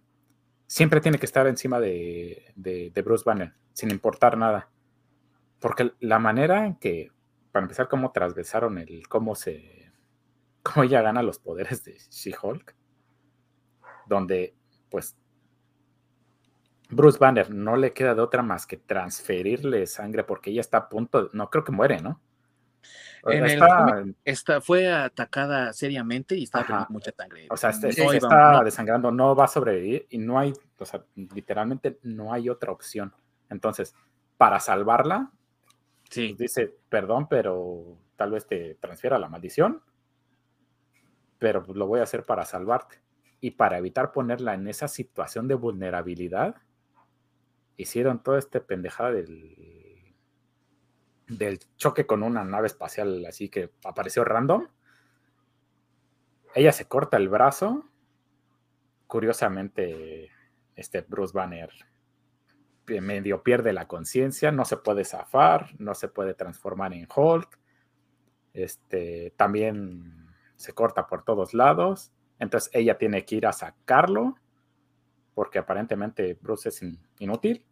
siempre 0.67 1.01
tiene 1.01 1.19
que 1.19 1.25
estar 1.25 1.47
encima 1.47 1.81
de, 1.81 2.93
Bruce 3.03 3.25
Banner, 3.25 3.53
sin 3.73 3.91
importar 3.91 4.37
nada. 4.37 4.69
Porque 5.59 5.91
la 5.99 6.17
manera 6.17 6.65
en 6.65 6.75
que, 6.75 7.11
para 7.51 7.65
empezar, 7.65 7.89
cómo 7.89 8.13
trasvesaron 8.13 8.77
el 8.77 9.05
cómo 9.09 9.35
se. 9.35 9.91
cómo 10.63 10.85
ella 10.85 11.01
gana 11.01 11.23
los 11.23 11.39
poderes 11.39 11.83
de 11.83 11.97
She-Hulk, 12.09 12.73
donde, 14.07 14.55
pues, 14.89 15.17
Bruce 16.91 17.17
Banner 17.17 17.49
no 17.49 17.75
le 17.77 17.93
queda 17.93 18.13
de 18.13 18.21
otra 18.21 18.43
más 18.43 18.67
que 18.67 18.77
transferirle 18.77 19.87
sangre 19.87 20.23
porque 20.23 20.51
ella 20.51 20.61
está 20.61 20.77
a 20.77 20.89
punto, 20.89 21.29
no 21.33 21.49
creo 21.49 21.63
que 21.63 21.71
muere, 21.71 22.01
¿no? 22.01 22.21
está, 24.25 24.61
fue 24.61 24.91
atacada 24.91 25.73
seriamente 25.73 26.35
y 26.35 26.43
está 26.43 26.59
perdiendo 26.59 26.87
mucha 26.89 27.11
sangre. 27.11 27.47
O 27.49 27.57
sea, 27.57 27.69
este, 27.69 27.89
está 27.89 28.63
desangrando, 28.63 29.11
no 29.11 29.35
va 29.35 29.45
a 29.45 29.47
sobrevivir 29.47 30.07
y 30.09 30.17
no 30.17 30.39
hay, 30.39 30.53
o 30.77 30.85
sea, 30.85 31.03
literalmente 31.15 31.99
no 32.03 32.33
hay 32.33 32.49
otra 32.49 32.71
opción. 32.71 33.13
Entonces, 33.49 33.93
para 34.37 34.59
salvarla, 34.59 35.31
sí. 36.09 36.35
dice, 36.37 36.73
perdón, 36.89 37.27
pero 37.29 37.97
tal 38.15 38.31
vez 38.31 38.47
te 38.47 38.75
transfiera 38.75 39.19
la 39.19 39.29
maldición, 39.29 39.81
pero 41.37 41.63
lo 41.73 41.87
voy 41.87 41.99
a 41.99 42.03
hacer 42.03 42.23
para 42.23 42.45
salvarte. 42.45 43.01
Y 43.39 43.51
para 43.51 43.77
evitar 43.77 44.11
ponerla 44.11 44.53
en 44.53 44.67
esa 44.67 44.87
situación 44.87 45.47
de 45.47 45.55
vulnerabilidad, 45.55 46.55
hicieron 47.81 48.23
toda 48.23 48.39
esta 48.39 48.59
pendejada 48.61 49.11
del, 49.11 50.15
del 51.27 51.59
choque 51.77 52.05
con 52.05 52.23
una 52.23 52.43
nave 52.43 52.67
espacial 52.67 53.25
así 53.25 53.49
que 53.49 53.71
apareció 53.85 54.23
random. 54.23 54.67
Ella 56.53 56.71
se 56.71 56.87
corta 56.87 57.17
el 57.17 57.29
brazo. 57.29 57.89
Curiosamente, 59.07 60.31
este 60.75 61.01
Bruce 61.01 61.33
Banner 61.33 61.69
medio 62.99 63.41
pierde 63.41 63.71
la 63.71 63.87
conciencia, 63.87 64.51
no 64.51 64.65
se 64.65 64.75
puede 64.75 65.05
zafar, 65.05 65.69
no 65.79 65.93
se 65.95 66.09
puede 66.09 66.33
transformar 66.33 66.93
en 66.93 67.07
Hulk. 67.13 67.57
Este, 68.53 69.33
también 69.37 70.27
se 70.57 70.73
corta 70.73 71.07
por 71.07 71.23
todos 71.23 71.53
lados. 71.53 72.11
Entonces 72.39 72.69
ella 72.73 72.97
tiene 72.97 73.23
que 73.23 73.35
ir 73.35 73.47
a 73.47 73.53
sacarlo 73.53 74.35
porque 75.33 75.59
aparentemente 75.59 76.37
Bruce 76.41 76.69
es 76.69 76.81
inútil 77.19 77.65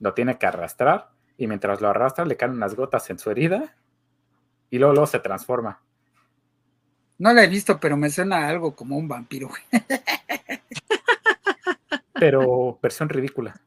lo 0.00 0.14
tiene 0.14 0.38
que 0.38 0.46
arrastrar 0.46 1.10
y 1.36 1.46
mientras 1.46 1.80
lo 1.80 1.88
arrastra 1.88 2.24
le 2.24 2.36
caen 2.36 2.52
unas 2.52 2.74
gotas 2.74 3.08
en 3.10 3.18
su 3.18 3.30
herida 3.30 3.76
Y 4.70 4.78
luego, 4.78 4.94
luego 4.94 5.06
se 5.06 5.20
transforma. 5.20 5.80
No 7.18 7.32
la 7.32 7.44
he 7.44 7.48
visto, 7.48 7.80
pero 7.80 7.96
me 7.96 8.10
suena 8.10 8.48
algo 8.48 8.74
como 8.74 8.96
un 8.96 9.08
vampiro. 9.08 9.50
pero 12.14 12.78
versión 12.82 13.08
ridícula. 13.08 13.58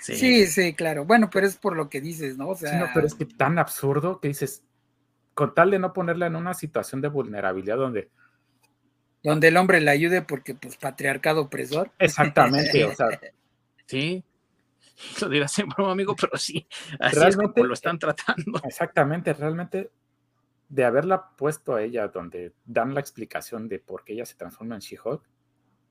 Sí. 0.00 0.46
sí. 0.46 0.74
claro. 0.74 1.04
Bueno, 1.04 1.30
pero 1.30 1.46
es 1.46 1.56
por 1.56 1.76
lo 1.76 1.88
que 1.88 2.00
dices, 2.00 2.36
¿no? 2.36 2.48
O 2.48 2.54
sea, 2.54 2.70
sí, 2.70 2.76
no, 2.76 2.86
pero 2.94 3.06
es 3.06 3.14
que 3.14 3.26
tan 3.26 3.58
absurdo 3.58 4.20
que 4.20 4.28
dices, 4.28 4.62
con 5.34 5.54
tal 5.54 5.70
de 5.70 5.78
no 5.78 5.92
ponerla 5.92 6.26
en 6.26 6.36
una 6.36 6.54
situación 6.54 7.00
de 7.00 7.08
vulnerabilidad 7.08 7.76
donde... 7.76 8.10
Donde 9.22 9.48
el 9.48 9.56
hombre 9.56 9.80
le 9.80 9.90
ayude 9.90 10.20
porque, 10.20 10.54
pues, 10.54 10.76
patriarcado 10.76 11.42
opresor. 11.42 11.90
Exactamente, 11.98 12.84
o 12.84 12.94
sea. 12.94 13.08
Sí, 13.86 14.24
lo 15.20 15.28
dirás 15.28 15.58
en 15.58 15.68
broma, 15.68 15.92
amigo, 15.92 16.14
pero 16.14 16.36
sí, 16.36 16.66
así 17.00 17.18
es 17.26 17.36
como 17.36 17.64
lo 17.64 17.74
están 17.74 17.98
tratando. 17.98 18.60
Exactamente, 18.64 19.32
realmente 19.32 19.90
de 20.68 20.84
haberla 20.84 21.30
puesto 21.36 21.74
a 21.74 21.82
ella 21.82 22.08
donde 22.08 22.52
dan 22.64 22.94
la 22.94 23.00
explicación 23.00 23.68
de 23.68 23.78
por 23.78 24.04
qué 24.04 24.14
ella 24.14 24.26
se 24.26 24.34
transforma 24.34 24.74
en 24.74 24.80
She-Hulk, 24.80 25.22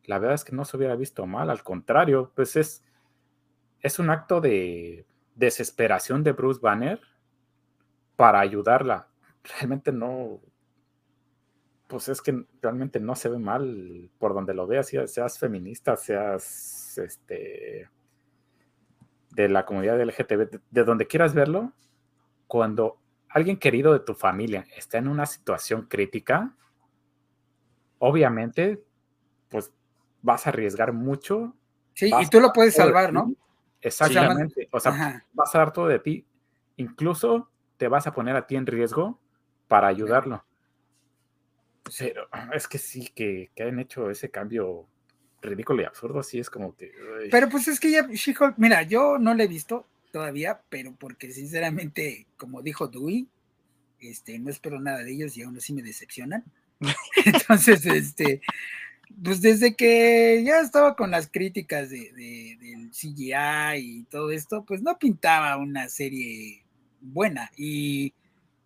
la 0.05 0.19
verdad 0.19 0.35
es 0.35 0.43
que 0.43 0.55
no 0.55 0.65
se 0.65 0.75
hubiera 0.75 0.95
visto 0.95 1.25
mal, 1.25 1.49
al 1.49 1.63
contrario, 1.63 2.31
pues 2.35 2.55
es 2.55 2.83
es 3.83 3.99
un 3.99 4.09
acto 4.09 4.39
de 4.41 5.05
desesperación 5.35 6.23
de 6.23 6.31
Bruce 6.31 6.61
Banner 6.61 6.99
para 8.15 8.39
ayudarla. 8.39 9.09
Realmente 9.43 9.91
no, 9.91 10.39
pues 11.87 12.07
es 12.07 12.21
que 12.21 12.45
realmente 12.61 13.01
no 13.01 13.13
se 13.15 13.27
ve 13.27 13.37
mal 13.37 14.09
por 14.17 14.33
donde 14.33 14.53
lo 14.53 14.65
veas, 14.65 14.87
seas 14.87 15.37
feminista, 15.37 15.97
seas 15.97 16.97
este 16.97 17.89
de 19.33 19.49
la 19.49 19.65
comunidad 19.65 19.99
LGTB, 19.99 20.59
de 20.69 20.83
donde 20.83 21.07
quieras 21.07 21.33
verlo, 21.33 21.73
cuando 22.47 22.99
alguien 23.29 23.57
querido 23.57 23.93
de 23.93 23.99
tu 23.99 24.13
familia 24.13 24.65
está 24.75 24.99
en 24.99 25.07
una 25.07 25.25
situación 25.25 25.87
crítica, 25.87 26.55
obviamente, 27.97 28.83
pues 29.49 29.73
vas 30.21 30.45
a 30.45 30.49
arriesgar 30.49 30.93
mucho. 30.93 31.55
Sí, 31.93 32.11
y 32.19 32.29
tú 32.29 32.39
lo 32.39 32.53
puedes 32.53 32.75
salvar, 32.75 33.11
¿no? 33.11 33.33
Exactamente. 33.81 34.69
O 34.71 34.79
sea, 34.79 35.25
vas 35.33 35.55
a 35.55 35.57
dar 35.57 35.73
todo 35.73 35.87
de 35.87 35.99
ti. 35.99 36.25
Incluso 36.77 37.49
te 37.77 37.87
vas 37.87 38.07
a 38.07 38.13
poner 38.13 38.35
a 38.35 38.45
ti 38.45 38.55
en 38.55 38.65
riesgo 38.65 39.19
para 39.67 39.87
ayudarlo. 39.87 40.45
Pero 41.97 42.27
es 42.53 42.67
que 42.67 42.77
sí, 42.77 43.09
que, 43.13 43.51
que 43.55 43.63
han 43.63 43.79
hecho 43.79 44.09
ese 44.09 44.31
cambio 44.31 44.87
ridículo 45.43 45.81
y 45.81 45.85
absurdo, 45.85 46.19
así 46.19 46.39
es 46.39 46.49
como 46.49 46.75
que. 46.75 46.91
Pero 47.31 47.49
pues 47.49 47.67
es 47.67 47.79
que 47.79 47.91
ya, 47.91 48.07
mira, 48.57 48.83
yo 48.83 49.17
no 49.19 49.33
le 49.33 49.45
he 49.45 49.47
visto 49.47 49.85
todavía, 50.11 50.61
pero 50.69 50.95
porque 50.95 51.31
sinceramente, 51.31 52.27
como 52.37 52.61
dijo 52.61 52.87
Dewey, 52.87 53.27
este, 53.99 54.37
no 54.39 54.49
espero 54.49 54.79
nada 54.79 54.99
de 54.99 55.11
ellos 55.11 55.37
y 55.37 55.43
aún 55.43 55.57
así 55.57 55.73
me 55.73 55.81
decepcionan. 55.81 56.43
Entonces, 57.25 57.85
este, 57.85 58.41
pues 59.23 59.41
desde 59.41 59.75
que 59.75 60.43
ya 60.45 60.59
estaba 60.59 60.95
con 60.95 61.11
las 61.11 61.27
críticas 61.27 61.89
de, 61.89 62.11
del 62.59 62.91
CGI 62.91 63.77
y 63.77 64.03
todo 64.09 64.31
esto, 64.31 64.63
pues 64.65 64.81
no 64.81 64.97
pintaba 64.97 65.57
una 65.57 65.89
serie 65.89 66.63
buena. 66.99 67.51
Y 67.57 68.13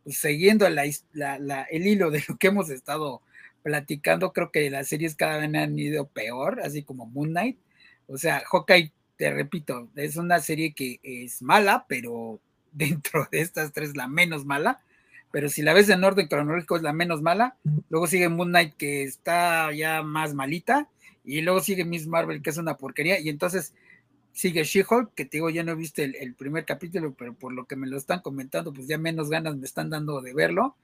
pues, 0.04 0.18
siguiendo 0.18 0.66
el 0.66 1.88
hilo 1.88 2.12
de 2.12 2.24
lo 2.28 2.38
que 2.38 2.48
hemos 2.48 2.70
estado 2.70 3.22
platicando, 3.68 4.31
creo 4.31 4.49
que 4.49 4.69
las 4.69 4.88
series 4.88 5.15
cada 5.15 5.39
vez 5.39 5.53
han 5.53 5.77
ido 5.77 6.07
peor, 6.07 6.61
así 6.61 6.84
como 6.84 7.06
Moon 7.06 7.31
Knight. 7.31 7.60
O 8.07 8.18
sea, 8.18 8.41
Hawkeye, 8.49 8.94
te 9.18 9.30
repito, 9.31 9.89
es 9.98 10.15
una 10.15 10.39
serie 10.39 10.73
que 10.73 11.02
es 11.03 11.41
mala, 11.41 11.85
pero 11.89 12.39
dentro 12.72 13.27
de 13.30 13.41
estas 13.41 13.73
tres 13.73 13.98
la 13.98 14.07
menos 14.07 14.45
mala 14.45 14.80
pero 15.31 15.49
si 15.49 15.61
la 15.61 15.73
ves 15.73 15.89
en 15.89 16.03
orden 16.03 16.27
cronológico 16.27 16.77
es 16.77 16.81
la 16.81 16.94
menos 16.94 17.22
mala. 17.22 17.57
Luego 17.89 18.07
sigue 18.07 18.30
Moon 18.30 18.49
Knight, 18.49 18.76
que 18.76 19.03
está 19.03 19.72
ya 19.73 20.02
más 20.02 20.34
malita. 20.34 20.89
Y 21.23 21.41
luego 21.41 21.60
sigue 21.60 21.84
Miss 21.84 22.07
Marvel, 22.07 22.41
que 22.41 22.49
es 22.49 22.57
una 22.57 22.77
porquería. 22.77 23.19
Y 23.19 23.30
entonces 23.30 23.73
sigue 24.31 24.64
She-Hulk, 24.64 25.14
que 25.14 25.26
te 25.26 25.38
digo, 25.38 25.49
ya 25.49 25.64
no 25.64 25.73
he 25.73 25.76
visto 25.76 26.02
el, 26.02 26.34
primer 26.35 26.64
capítulo, 26.64 27.14
pero 27.14 27.34
por 27.34 27.52
lo 27.52 27.65
que 27.65 27.76
me 27.76 27.88
lo 27.88 27.98
están 27.98 28.22
comentando, 28.22 28.72
pues 28.72 28.88
ya 28.88 28.98
menos 28.98 29.30
ganas 29.30 29.57
me 29.57 29.65
están 29.65 29.89
dando 29.89 30.22
de 30.22 30.34
verlo. 30.34 30.77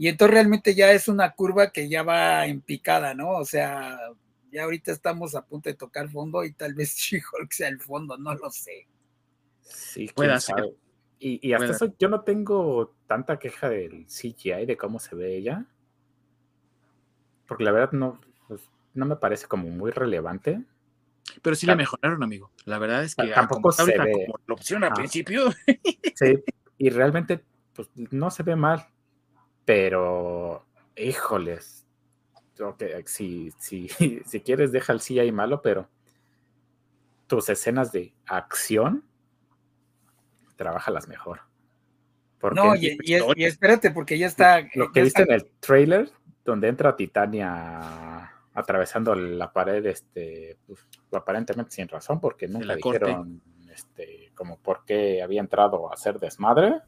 Y 0.00 0.08
entonces 0.08 0.32
realmente 0.32 0.74
ya 0.74 0.92
es 0.92 1.08
una 1.08 1.30
curva 1.32 1.70
que 1.70 1.86
ya 1.86 2.02
va 2.02 2.46
en 2.46 2.62
picada, 2.62 3.12
¿no? 3.12 3.32
O 3.32 3.44
sea, 3.44 3.98
ya 4.50 4.64
ahorita 4.64 4.92
estamos 4.92 5.34
a 5.34 5.44
punto 5.44 5.68
de 5.68 5.74
tocar 5.74 6.08
fondo 6.08 6.42
y 6.42 6.54
tal 6.54 6.72
vez 6.72 6.94
She-Hulk 6.96 7.52
sea 7.52 7.68
el 7.68 7.78
fondo, 7.80 8.16
no 8.16 8.34
lo 8.34 8.48
sé. 8.48 8.88
Sí, 9.60 10.10
puede 10.14 10.40
ser. 10.40 10.74
Y, 11.18 11.52
hasta 11.52 11.72
eso 11.72 11.94
yo 11.98 12.08
no 12.08 12.22
tengo 12.22 12.94
tanta 13.06 13.38
queja 13.38 13.68
del 13.68 14.06
CGI, 14.06 14.64
de 14.64 14.78
cómo 14.78 15.00
se 15.00 15.14
ve 15.14 15.36
ella. 15.36 15.66
Porque 17.46 17.64
la 17.64 17.72
verdad 17.72 17.92
no, 17.92 18.22
pues, 18.48 18.62
no 18.94 19.04
me 19.04 19.16
parece 19.16 19.48
como 19.48 19.68
muy 19.68 19.90
relevante. 19.90 20.64
Pero 21.42 21.54
sí 21.54 21.66
la 21.66 21.76
mejoraron, 21.76 22.22
amigo. 22.22 22.50
La 22.64 22.78
verdad 22.78 23.04
es 23.04 23.14
que 23.14 23.26
tampoco 23.28 23.70
se 23.70 23.84
ve. 23.84 23.98
Como 23.98 24.40
la 24.46 24.54
opción 24.54 24.82
al 24.82 24.94
principio. 24.94 25.50
Sí, 26.14 26.42
y 26.78 26.88
realmente 26.88 27.44
pues, 27.74 27.90
no 27.94 28.30
se 28.30 28.42
ve 28.44 28.56
mal. 28.56 28.88
Pero, 29.70 30.66
híjoles. 30.96 31.86
Okay, 32.58 32.90
si, 33.06 33.52
si, 33.60 33.88
si 34.26 34.40
quieres, 34.40 34.72
deja 34.72 34.92
el 34.92 34.98
CGI 34.98 35.30
malo, 35.30 35.62
pero 35.62 35.88
tus 37.28 37.48
escenas 37.48 37.92
de 37.92 38.12
acción 38.26 39.04
las 40.58 41.06
mejor. 41.06 41.42
no, 42.52 42.74
y, 42.74 42.98
espérate, 43.44 43.92
porque 43.92 44.18
ya 44.18 44.26
está. 44.26 44.66
Lo 44.74 44.90
que 44.90 45.02
viste 45.02 45.22
en 45.22 45.30
el 45.30 45.46
trailer, 45.60 46.10
donde 46.44 46.66
entra 46.66 46.96
Titania 46.96 48.32
atravesando 48.52 49.14
la 49.14 49.52
pared, 49.52 49.86
este, 49.86 50.58
pues, 50.66 50.80
aparentemente 51.12 51.70
sin 51.70 51.86
razón, 51.86 52.20
porque 52.20 52.48
nunca 52.48 52.74
dijeron 52.74 53.40
este, 53.72 54.32
como 54.34 54.58
por 54.58 54.84
qué 54.84 55.22
había 55.22 55.40
entrado 55.40 55.88
a 55.88 55.94
hacer 55.94 56.18
desmadre. 56.18 56.80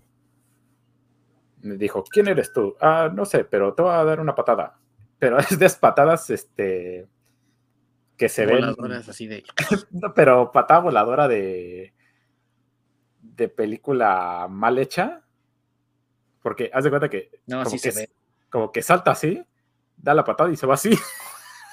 Me 1.63 1.77
dijo, 1.77 2.05
¿quién 2.05 2.29
eres 2.29 2.53
tú? 2.53 2.77
Ah, 2.81 3.11
no 3.13 3.25
sé, 3.25 3.45
pero 3.45 3.75
te 3.75 3.83
voy 3.83 3.93
a 3.93 4.05
dar 4.05 4.21
una 4.21 4.35
patada. 4.35 4.79
Pero 5.19 5.39
es 5.39 5.59
de 5.59 5.71
patadas, 5.81 6.31
este, 6.31 7.09
que 8.17 8.29
se 8.29 8.47
ven. 8.47 8.65
así 9.09 9.27
de. 9.27 9.45
no, 9.91 10.13
pero 10.15 10.53
patada 10.53 10.81
voladora 10.81 11.29
de 11.29 11.93
de 13.23 13.49
película 13.49 14.47
mal 14.51 14.79
hecha, 14.79 15.23
porque 16.43 16.71
haz 16.73 16.85
de 16.85 16.91
cuenta 16.91 17.09
que, 17.09 17.31
no, 17.47 17.63
como, 17.65 17.77
que 17.77 18.11
como 18.51 18.73
que 18.73 18.83
salta 18.83 19.13
así, 19.13 19.43
da 19.97 20.15
la 20.15 20.25
patada 20.25 20.51
y 20.51 20.57
se 20.57 20.67
va 20.67 20.75
así. 20.75 20.97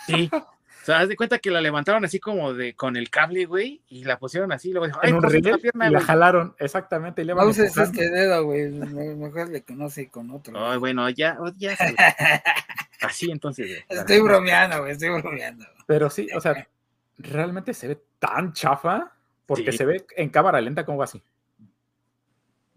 Sí. 0.05 0.29
Sea, 0.89 1.01
haz 1.01 1.07
de 1.07 1.15
cuenta 1.15 1.37
que 1.37 1.51
la 1.51 1.61
levantaron 1.61 2.03
así 2.03 2.19
como 2.19 2.51
de 2.51 2.73
con 2.73 2.95
el 2.95 3.11
cable, 3.11 3.45
güey, 3.45 3.79
y 3.89 4.05
la 4.05 4.17
pusieron 4.17 4.51
así, 4.51 4.73
luego 4.73 4.87
en 5.03 5.13
un 5.13 5.21
ring, 5.21 5.45
y 5.45 5.89
la 5.91 6.01
jalaron, 6.01 6.55
exactamente. 6.57 7.21
Y 7.21 7.25
le 7.25 7.35
no 7.35 7.45
uses 7.45 7.77
este 7.77 8.09
dedo, 8.09 8.43
güey, 8.43 8.71
mejor 8.71 9.49
le 9.49 9.61
conoce 9.61 10.09
con 10.09 10.31
otro. 10.31 10.57
Ay, 10.57 10.79
bueno, 10.79 11.07
ya, 11.11 11.37
ya. 11.57 11.77
así 13.01 13.29
entonces. 13.29 13.85
Estoy 13.87 14.19
bromeando, 14.21 14.79
güey, 14.79 14.93
estoy 14.93 15.09
bromeando. 15.09 15.63
Pero 15.85 16.09
sí, 16.09 16.27
o 16.35 16.41
sea, 16.41 16.67
realmente 17.19 17.75
se 17.75 17.89
ve 17.89 18.01
tan 18.17 18.53
chafa 18.53 19.13
porque 19.45 19.71
se 19.71 19.85
ve 19.85 20.07
en 20.17 20.29
cámara 20.29 20.59
lenta 20.59 20.87
como 20.87 21.03
así. 21.03 21.21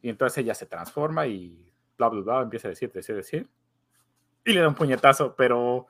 Y 0.02 0.10
entonces 0.10 0.36
ella 0.36 0.52
se 0.54 0.66
transforma 0.66 1.26
y 1.26 1.72
bla, 1.96 2.10
bla, 2.10 2.20
bla, 2.20 2.42
empieza 2.42 2.68
a 2.68 2.72
decir, 2.72 2.92
decir, 2.92 3.16
decir. 3.16 3.48
Y 4.44 4.52
le 4.52 4.60
da 4.60 4.68
un 4.68 4.74
puñetazo, 4.74 5.34
pero 5.34 5.86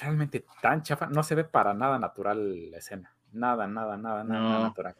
realmente 0.00 0.44
tan 0.60 0.82
chafa, 0.82 1.06
no 1.06 1.22
se 1.22 1.34
ve 1.34 1.44
para 1.44 1.74
nada 1.74 1.98
natural 1.98 2.70
la 2.70 2.78
escena. 2.78 3.12
Nada, 3.32 3.66
nada, 3.66 3.96
nada, 3.96 4.24
nada 4.24 4.60
natural. 4.60 4.94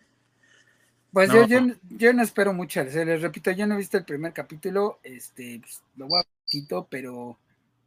Pues 1.13 1.31
yo, 1.31 1.45
yo, 1.91 2.13
no 2.15 2.23
espero 2.23 2.55
mucho, 2.55 2.89
se 2.89 3.05
les 3.05 3.21
repito, 3.21 3.51
yo 3.51 3.67
no 3.67 3.75
he 3.75 3.79
visto 3.79 3.99
el 3.99 4.05
primer 4.07 4.33
capítulo, 4.33 4.99
este, 5.03 5.61
pues, 5.61 5.83
lo 5.97 6.07
voy 6.07 6.21
a 6.21 6.41
poquito, 6.41 6.89
pero 6.91 7.39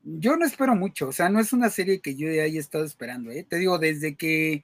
yo 0.03 0.37
no 0.37 0.45
espero 0.45 0.75
mucho, 0.75 1.07
o 1.07 1.11
sea, 1.11 1.27
no 1.29 1.39
es 1.39 1.51
una 1.51 1.71
serie 1.71 2.01
que 2.01 2.15
yo 2.15 2.29
haya 2.29 2.59
estado 2.59 2.85
esperando, 2.85 3.31
¿eh? 3.31 3.43
te 3.43 3.57
digo, 3.57 3.79
desde 3.79 4.13
que 4.15 4.63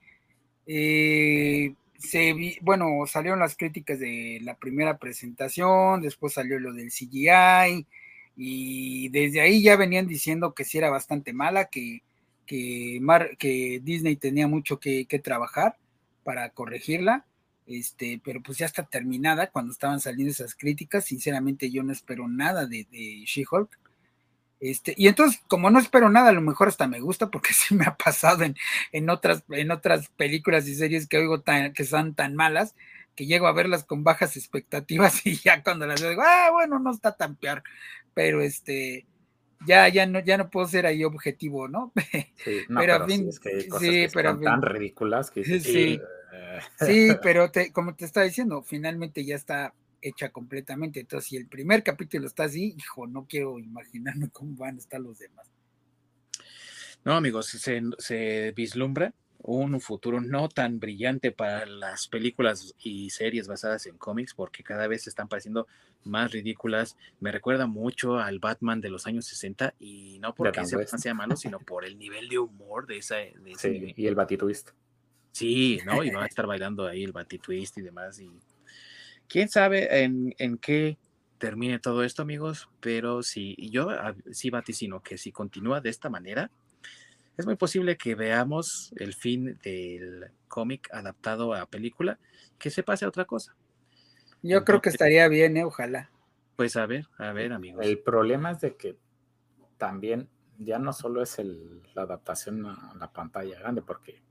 eh, 0.68 1.74
se 1.98 2.60
bueno, 2.62 2.88
salieron 3.08 3.40
las 3.40 3.58
críticas 3.58 4.00
de 4.00 4.40
la 4.44 4.56
primera 4.56 5.00
presentación, 5.00 6.02
después 6.02 6.34
salió 6.34 6.60
lo 6.60 6.72
del 6.72 6.92
CGI, 6.92 7.88
y 8.36 9.10
desde 9.10 9.42
ahí 9.42 9.64
ya 9.64 9.76
venían 9.76 10.06
diciendo 10.06 10.54
que 10.54 10.66
sí 10.66 10.78
era 10.78 10.92
bastante 10.92 11.34
mala, 11.34 11.66
que, 11.66 12.04
que, 12.52 13.00
que 13.40 13.80
Disney 13.82 14.18
tenía 14.18 14.46
mucho 14.46 14.78
que, 14.78 15.06
trabajar 15.24 15.78
para 16.26 16.50
corregirla, 16.50 17.26
este, 17.66 18.20
pero 18.26 18.42
pues 18.42 18.58
ya 18.58 18.66
está 18.66 18.84
terminada 18.84 19.52
cuando 19.52 19.72
estaban 19.72 20.02
saliendo 20.02 20.32
esas 20.32 20.56
críticas, 20.56 21.06
sinceramente 21.06 21.72
yo 21.72 21.82
no 21.82 21.94
espero 21.94 22.28
nada 22.28 22.66
de, 22.66 22.86
de 22.92 23.24
She-Hulk, 23.26 23.80
este, 24.60 24.94
y 24.98 25.08
entonces, 25.08 25.42
como 25.48 25.70
no 25.70 25.80
espero 25.80 26.10
nada, 26.10 26.30
a 26.30 26.34
lo 26.34 26.42
mejor 26.42 26.68
hasta 26.68 26.88
me 26.88 27.00
gusta, 27.00 27.32
porque 27.32 27.54
sí 27.54 27.74
me 27.74 27.86
ha 27.86 27.96
pasado 27.96 28.44
en, 28.44 29.10
otras, 29.10 29.46
en 29.50 29.72
otras 29.72 30.10
películas 30.10 30.68
y 30.68 30.76
series 30.76 31.08
que 31.08 31.20
oigo 31.20 31.40
tan, 31.40 31.72
que 31.72 31.86
son 31.86 32.16
tan 32.16 32.36
malas, 32.36 32.76
que 33.16 33.28
llego 33.28 33.48
a 33.48 33.54
verlas 33.54 33.86
con 33.86 34.04
bajas 34.04 34.36
expectativas 34.36 35.26
y 35.26 35.38
ya 35.38 35.64
cuando 35.64 35.88
las 35.88 36.02
veo 36.02 36.10
digo, 36.10 36.24
ah, 36.26 36.50
bueno, 36.52 36.80
no 36.80 36.92
está 36.92 37.14
tan 37.14 37.38
peor, 37.38 37.64
pero 38.14 38.42
este, 38.42 39.06
ya, 39.66 39.88
ya 39.90 40.06
no, 40.06 40.20
ya 40.20 40.38
no 40.38 40.50
puedo 40.50 40.68
ser 40.68 40.86
ahí 40.86 41.04
objetivo, 41.04 41.68
¿no? 41.68 41.92
Sí, 42.44 42.62
pero, 42.68 43.06
fin, 43.06 43.30
es 43.30 43.40
que 43.40 43.62
sí, 43.80 44.08
pero 44.14 44.40
tan 44.40 44.62
ridículas 44.62 45.30
que 45.30 45.44
sí, 45.44 45.60
sí, 45.60 46.00
pero 47.22 47.52
como 47.72 47.96
te 47.96 48.06
estaba 48.06 48.26
diciendo, 48.26 48.64
finalmente 48.64 49.24
ya 49.24 49.36
está 49.36 49.74
hecha 50.02 50.30
completamente. 50.30 51.00
Entonces, 51.00 51.30
si 51.30 51.38
el 51.38 51.48
primer 51.48 51.84
capítulo 51.84 52.28
está 52.28 52.46
así, 52.46 52.76
hijo, 52.78 53.08
no 53.08 53.26
quiero 53.28 53.60
imaginarme 53.60 54.30
cómo 54.34 54.56
van 54.56 54.76
a 54.76 54.80
estar 54.80 55.00
los 55.00 55.20
demás. 55.20 55.48
No, 57.04 57.14
amigos, 57.14 57.48
se, 57.48 57.82
se 57.98 58.52
vislumbra 58.52 59.14
un 59.44 59.80
futuro 59.82 60.22
no 60.22 60.50
tan 60.50 60.80
brillante 60.80 61.32
para 61.32 61.66
las 61.66 62.08
películas 62.08 62.76
y 62.80 63.10
series 63.10 63.48
basadas 63.48 63.86
en 63.88 63.98
cómics, 63.98 64.34
porque 64.34 64.64
cada 64.64 64.88
vez 64.88 65.04
se 65.04 65.10
están 65.10 65.28
pareciendo 65.28 65.68
más 66.04 66.32
ridículas. 66.32 66.98
Me 67.20 67.32
recuerda 67.32 67.66
mucho 67.66 68.20
al 68.20 68.40
Batman 68.40 68.82
de 68.82 68.90
los 68.90 69.08
años 69.08 69.26
60 69.26 69.76
y 69.80 70.20
no 70.20 70.34
porque 70.36 70.62
sea 70.66 71.14
malo, 71.14 71.36
sino 71.36 71.60
por 71.66 71.86
el 71.86 71.98
nivel 71.98 72.30
de 72.30 72.40
humor 72.40 72.88
de, 72.88 72.98
esa, 72.98 73.18
sí, 73.58 73.94
Y 73.96 74.08
el 74.08 74.16
Batitwist. 74.16 74.72
Sí, 75.32 75.80
¿no? 75.86 76.04
Y 76.04 76.10
va 76.10 76.24
a 76.24 76.28
estar 76.28 76.46
bailando 76.46 76.86
ahí 76.86 77.04
el 77.04 77.14
Batitwist 77.14 77.78
y 77.78 77.82
demás. 77.82 78.20
Y 78.20 78.32
quién 79.28 79.50
sabe 79.50 80.04
en, 80.04 80.36
en 80.38 80.58
qué 80.58 80.98
termine 81.38 81.80
todo 81.80 82.04
esto, 82.04 82.22
amigos, 82.22 82.70
pero 82.80 83.24
si 83.24 83.56
yo 83.72 83.90
sí 84.32 84.52
vaticino 84.52 85.02
que 85.02 85.18
si 85.18 85.32
continúa 85.32 85.82
de 85.82 85.90
esta 85.90 86.08
manera, 86.08 86.52
es 87.42 87.46
muy 87.48 87.56
posible 87.56 87.98
que 87.98 88.16
veamos 88.16 88.94
el 88.98 89.14
fin 89.14 89.60
del 89.64 90.32
cómic 90.48 90.88
adaptado 90.94 91.54
a 91.54 91.66
película, 91.66 92.20
que 92.58 92.70
se 92.70 92.84
pase 92.84 93.06
a 93.06 93.08
otra 93.08 93.26
cosa. 93.26 93.56
Yo 94.44 94.64
creo 94.64 94.82
que 94.82 94.90
estaría 94.90 95.28
bien, 95.28 95.58
¿eh? 95.58 95.64
ojalá. 95.64 96.12
Pues 96.56 96.76
a 96.76 96.86
ver, 96.86 97.08
a 97.18 97.34
ver, 97.34 97.54
amigos. 97.54 97.86
El 97.86 98.00
problema 98.00 98.52
es 98.52 98.62
de 98.62 98.76
que 98.76 98.98
también 99.78 100.30
ya 100.60 100.78
no 100.78 100.94
solo 100.94 101.24
es 101.24 101.40
el, 101.40 101.82
la 101.96 102.04
adaptación 102.04 102.66
a 102.66 102.94
la 103.00 103.12
pantalla 103.12 103.60
grande, 103.60 103.82
porque 103.82 104.22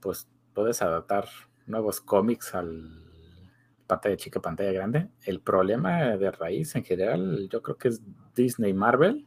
pues 0.00 0.28
puedes 0.54 0.80
adaptar 0.80 1.28
nuevos 1.66 2.00
cómics 2.00 2.54
al 2.54 3.02
pantalla 3.86 4.16
chica, 4.16 4.40
pantalla 4.40 4.72
grande. 4.72 5.10
El 5.24 5.40
problema 5.40 6.16
de 6.16 6.30
raíz 6.30 6.74
en 6.74 6.84
general, 6.84 7.48
yo 7.50 7.62
creo 7.62 7.76
que 7.76 7.88
es 7.88 8.00
Disney 8.34 8.72
Marvel 8.72 9.26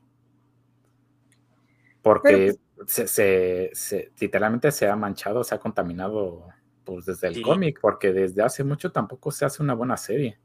porque 2.06 2.56
se, 2.86 4.12
literalmente 4.20 4.72
se 4.72 4.88
ha 4.88 4.96
manchado, 4.96 5.44
se 5.44 5.56
ha 5.56 5.60
contaminado 5.60 6.50
pues 6.84 7.08
desde 7.08 7.30
el 7.30 7.42
cómic, 7.42 7.80
porque 7.82 8.14
desde 8.14 8.44
hace 8.44 8.64
mucho 8.64 8.92
tampoco 8.92 9.32
se 9.32 9.44
hace 9.44 9.64
una 9.64 9.74
buena 9.74 9.98
serie. 9.98 10.38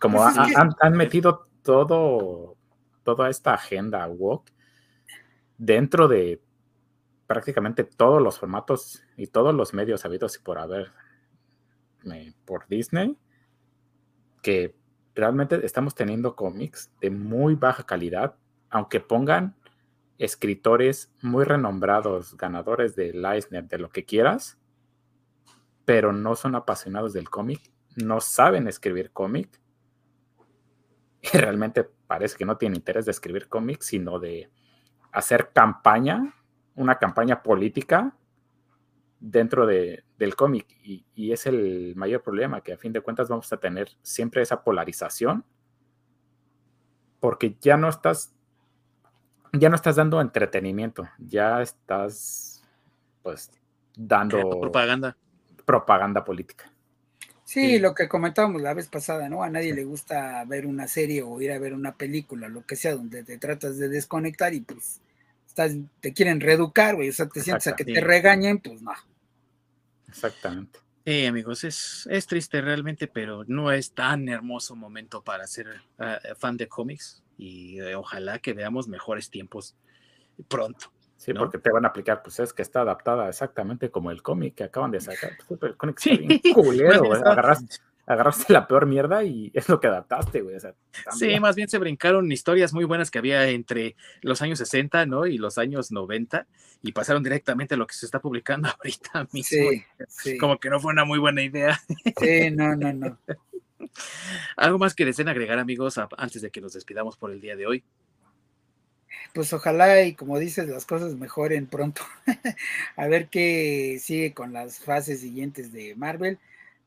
Como 0.00 0.18
pues 0.18 0.36
han, 0.80 0.92
metido 0.92 1.48
todo, 1.64 2.56
toda 3.02 3.28
esta 3.30 3.54
agenda 3.54 4.06
woke 4.06 4.52
dentro 5.58 6.06
de 6.06 6.40
prácticamente 7.26 7.82
todos 7.82 8.22
los 8.22 8.38
formatos 8.38 9.02
y 9.16 9.26
todos 9.26 9.52
los 9.52 9.74
medios 9.74 10.04
habidos 10.04 10.36
y 10.36 10.38
por 10.38 10.60
haber 10.60 10.92
por 12.44 12.68
Disney, 12.68 13.18
que 14.40 14.76
realmente 15.16 15.66
estamos 15.66 15.96
teniendo 15.96 16.36
cómics 16.36 16.92
de 17.00 17.10
muy 17.10 17.56
baja 17.56 17.82
calidad, 17.82 18.36
aunque 18.70 19.00
pongan 19.00 19.56
escritores 20.18 21.12
muy 21.22 21.44
renombrados, 21.44 22.36
ganadores 22.36 22.96
de 22.96 23.10
Eisner, 23.10 23.68
de 23.68 23.78
lo 23.78 23.90
que 23.90 24.04
quieras, 24.04 24.58
pero 25.84 26.12
no 26.12 26.34
son 26.36 26.54
apasionados 26.54 27.12
del 27.12 27.28
cómic, 27.28 27.70
no 27.96 28.20
saben 28.20 28.68
escribir 28.68 29.12
cómic 29.12 29.60
y 31.22 31.36
realmente 31.36 31.84
parece 32.06 32.36
que 32.36 32.44
no 32.44 32.56
tienen 32.56 32.76
interés 32.76 33.04
de 33.04 33.10
escribir 33.10 33.48
cómic, 33.48 33.82
sino 33.82 34.18
de 34.18 34.50
hacer 35.12 35.50
campaña, 35.52 36.34
una 36.74 36.98
campaña 36.98 37.42
política 37.42 38.16
dentro 39.18 39.66
de, 39.66 40.04
del 40.18 40.36
cómic. 40.36 40.66
Y, 40.84 41.04
y, 41.14 41.32
es 41.32 41.46
el 41.46 41.94
mayor 41.96 42.22
problema, 42.22 42.60
que 42.60 42.74
a 42.74 42.78
fin 42.78 42.92
de 42.92 43.00
cuentas 43.00 43.28
vamos 43.28 43.52
a 43.52 43.56
tener 43.56 43.88
siempre 44.02 44.42
esa 44.42 44.62
polarización, 44.62 45.44
porque 47.18 47.56
ya 47.60 47.76
no 47.76 47.88
estás 47.88 48.35
ya 49.52 49.68
no 49.68 49.76
estás 49.76 49.96
dando 49.96 50.20
entretenimiento, 50.20 51.08
ya 51.18 51.62
estás 51.62 52.62
pues 53.22 53.50
dando 53.96 54.60
propaganda. 54.60 55.16
Propaganda 55.64 56.24
política. 56.24 56.70
Sí, 57.44 57.78
lo 57.78 57.94
que 57.94 58.08
comentábamos 58.08 58.60
la 58.60 58.74
vez 58.74 58.88
pasada, 58.88 59.28
¿no? 59.28 59.42
A 59.42 59.50
nadie 59.50 59.72
le 59.72 59.84
gusta 59.84 60.44
ver 60.44 60.66
una 60.66 60.88
serie 60.88 61.22
o 61.22 61.40
ir 61.40 61.52
a 61.52 61.58
ver 61.58 61.74
una 61.74 61.96
película, 61.96 62.48
lo 62.48 62.66
que 62.66 62.76
sea, 62.76 62.94
donde 62.94 63.22
te 63.22 63.38
tratas 63.38 63.78
de 63.78 63.88
desconectar 63.88 64.52
y 64.52 64.60
pues 64.60 65.00
estás, 65.46 65.72
te 66.00 66.12
quieren 66.12 66.40
reeducar, 66.40 66.96
güey, 66.96 67.08
o 67.08 67.12
sea, 67.12 67.28
te 67.28 67.40
sientes 67.40 67.68
a 67.68 67.76
que 67.76 67.84
te 67.84 68.00
regañen, 68.00 68.58
pues 68.58 68.82
no. 68.82 68.92
Exactamente. 70.08 70.80
Sí, 71.04 71.24
amigos, 71.24 71.62
es, 71.62 72.08
es 72.10 72.26
triste 72.26 72.60
realmente, 72.60 73.06
pero 73.06 73.44
no 73.46 73.70
es 73.70 73.92
tan 73.92 74.28
hermoso 74.28 74.74
momento 74.74 75.22
para 75.22 75.46
ser 75.46 75.68
ah, 75.98 76.18
fan 76.36 76.56
de 76.56 76.66
cómics 76.66 77.22
y 77.36 77.80
eh, 77.80 77.94
ojalá 77.94 78.38
que 78.38 78.52
veamos 78.52 78.88
mejores 78.88 79.30
tiempos 79.30 79.76
pronto. 80.48 80.92
Sí, 81.16 81.32
porque 81.32 81.58
te 81.58 81.70
van 81.70 81.84
a 81.84 81.88
aplicar, 81.88 82.22
pues 82.22 82.38
es 82.40 82.52
que 82.52 82.62
está 82.62 82.82
adaptada 82.82 83.28
exactamente 83.28 83.90
como 83.90 84.10
el 84.10 84.22
cómic 84.22 84.54
que 84.54 84.64
acaban 84.64 84.90
de 84.90 85.00
sacar. 85.00 85.32
Pues, 85.48 85.62
el 85.62 85.76
cómic 85.76 85.98
sí. 85.98 86.16
bien 86.16 86.40
culero, 86.54 87.04
güey. 87.04 87.22
Agarraste, 88.08 88.52
la 88.52 88.68
peor 88.68 88.86
mierda 88.86 89.24
y 89.24 89.50
es 89.54 89.68
lo 89.68 89.80
que 89.80 89.88
adaptaste, 89.88 90.42
güey. 90.42 90.56
sí, 91.18 91.40
más 91.40 91.56
bien 91.56 91.68
se 91.68 91.78
brincaron 91.78 92.30
historias 92.30 92.72
muy 92.72 92.84
buenas 92.84 93.10
que 93.10 93.18
había 93.18 93.48
entre 93.48 93.96
los 94.20 94.42
años 94.42 94.58
60, 94.60 95.06
¿no? 95.06 95.26
Y 95.26 95.38
los 95.38 95.58
años 95.58 95.90
90 95.90 96.46
y 96.82 96.92
pasaron 96.92 97.24
directamente 97.24 97.74
a 97.74 97.78
lo 97.78 97.86
que 97.86 97.94
se 97.94 98.06
está 98.06 98.20
publicando 98.20 98.68
ahorita 98.68 99.26
mismo. 99.32 99.70
Sí, 100.06 100.38
Como 100.38 100.58
que 100.58 100.70
no 100.70 100.78
fue 100.78 100.92
una 100.92 101.04
muy 101.04 101.18
buena 101.18 101.42
idea. 101.42 101.80
Sí, 102.20 102.50
no, 102.52 102.76
no, 102.76 102.92
no. 102.92 103.18
¿Algo 104.56 104.78
más 104.78 104.94
que 104.94 105.04
deseen 105.04 105.28
agregar, 105.28 105.58
amigos, 105.58 105.98
antes 106.16 106.42
de 106.42 106.50
que 106.50 106.60
nos 106.60 106.72
despidamos 106.72 107.16
por 107.16 107.30
el 107.30 107.40
día 107.40 107.56
de 107.56 107.66
hoy? 107.66 107.84
Pues 109.34 109.52
ojalá 109.52 110.02
y 110.02 110.14
como 110.14 110.38
dices, 110.38 110.68
las 110.68 110.86
cosas 110.86 111.14
mejoren 111.14 111.66
pronto. 111.66 112.02
a 112.96 113.06
ver 113.06 113.28
qué 113.28 113.98
sigue 114.00 114.32
con 114.32 114.52
las 114.52 114.78
fases 114.78 115.20
siguientes 115.20 115.72
de 115.72 115.94
Marvel. 115.94 116.38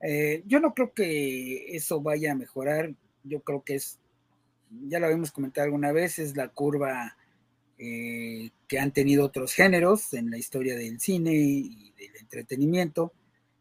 Eh, 0.02 0.44
yo 0.46 0.60
no 0.60 0.74
creo 0.74 0.94
que 0.94 1.76
eso 1.76 2.02
vaya 2.02 2.32
a 2.32 2.36
mejorar. 2.36 2.94
Yo 3.24 3.42
creo 3.42 3.64
que 3.64 3.76
es, 3.76 4.00
ya 4.88 5.00
lo 5.00 5.06
habíamos 5.06 5.32
comentado 5.32 5.66
alguna 5.66 5.92
vez, 5.92 6.20
es 6.20 6.36
la 6.36 6.48
curva 6.48 7.18
eh, 7.78 8.50
que 8.68 8.80
han 8.80 8.92
tenido 8.92 9.26
otros 9.26 9.54
géneros 9.54 10.14
en 10.14 10.32
la 10.32 10.38
historia 10.38 10.76
del 10.76 11.00
cine 11.00 11.34
y 11.34 11.94
del 11.98 12.16
entretenimiento 12.18 13.14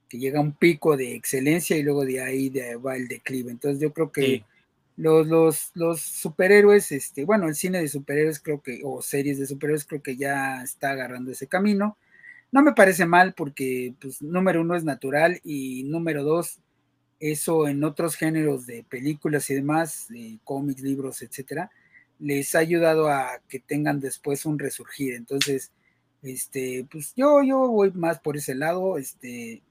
que 0.09 0.19
llega 0.19 0.39
a 0.39 0.43
un 0.43 0.53
pico 0.53 0.97
de 0.97 1.15
excelencia 1.15 1.77
y 1.77 1.83
luego 1.83 2.05
de 2.05 2.21
ahí 2.21 2.51
va 2.85 2.97
el 2.97 3.09
declive. 3.09 3.51
Entonces 3.51 3.81
yo 3.81 3.93
creo 3.93 4.11
que 4.11 4.45
los, 4.97 5.27
los, 5.29 5.71
los, 5.75 6.01
superhéroes, 6.01 6.91
este, 6.93 7.25
bueno, 7.25 7.47
el 7.47 7.55
cine 7.55 7.81
de 7.81 7.89
superhéroes 7.89 8.41
creo 8.41 8.61
que, 8.63 8.81
o 8.85 9.01
series 9.01 9.39
de 9.39 9.47
superhéroes 9.47 9.85
creo 9.85 10.03
que 10.03 10.17
ya 10.17 10.63
está 10.63 10.91
agarrando 10.91 11.31
ese 11.31 11.47
camino. 11.47 11.97
No 12.51 12.63
me 12.63 12.73
parece 12.73 13.07
mal 13.07 13.35
porque, 13.35 13.95
pues, 14.01 14.23
número 14.23 14.63
uno 14.63 14.75
es 14.75 14.85
natural 14.85 15.41
y 15.45 15.85
número 15.85 16.25
dos, 16.25 16.59
eso 17.21 17.69
en 17.69 17.85
otros 17.85 18.17
géneros 18.17 18.67
de 18.67 18.85
películas 18.85 19.51
y 19.51 19.55
demás, 19.55 20.07
de 20.09 20.39
cómics, 20.45 20.83
libros, 20.83 21.23
etcétera, 21.23 21.71
les 22.19 22.55
ha 22.55 22.61
ayudado 22.61 23.09
a 23.09 23.41
que 23.49 23.61
tengan 23.61 24.01
después 24.01 24.47
un 24.47 24.59
resurgir. 24.59 25.15
Entonces, 25.15 25.73
este, 26.23 26.87
pues 26.91 27.13
yo, 27.15 27.43
yo 27.43 27.69
voy 27.69 27.93
más 27.93 28.21
por 28.21 28.37
ese 28.37 28.55
lado, 28.55 28.99
este, 28.99 29.63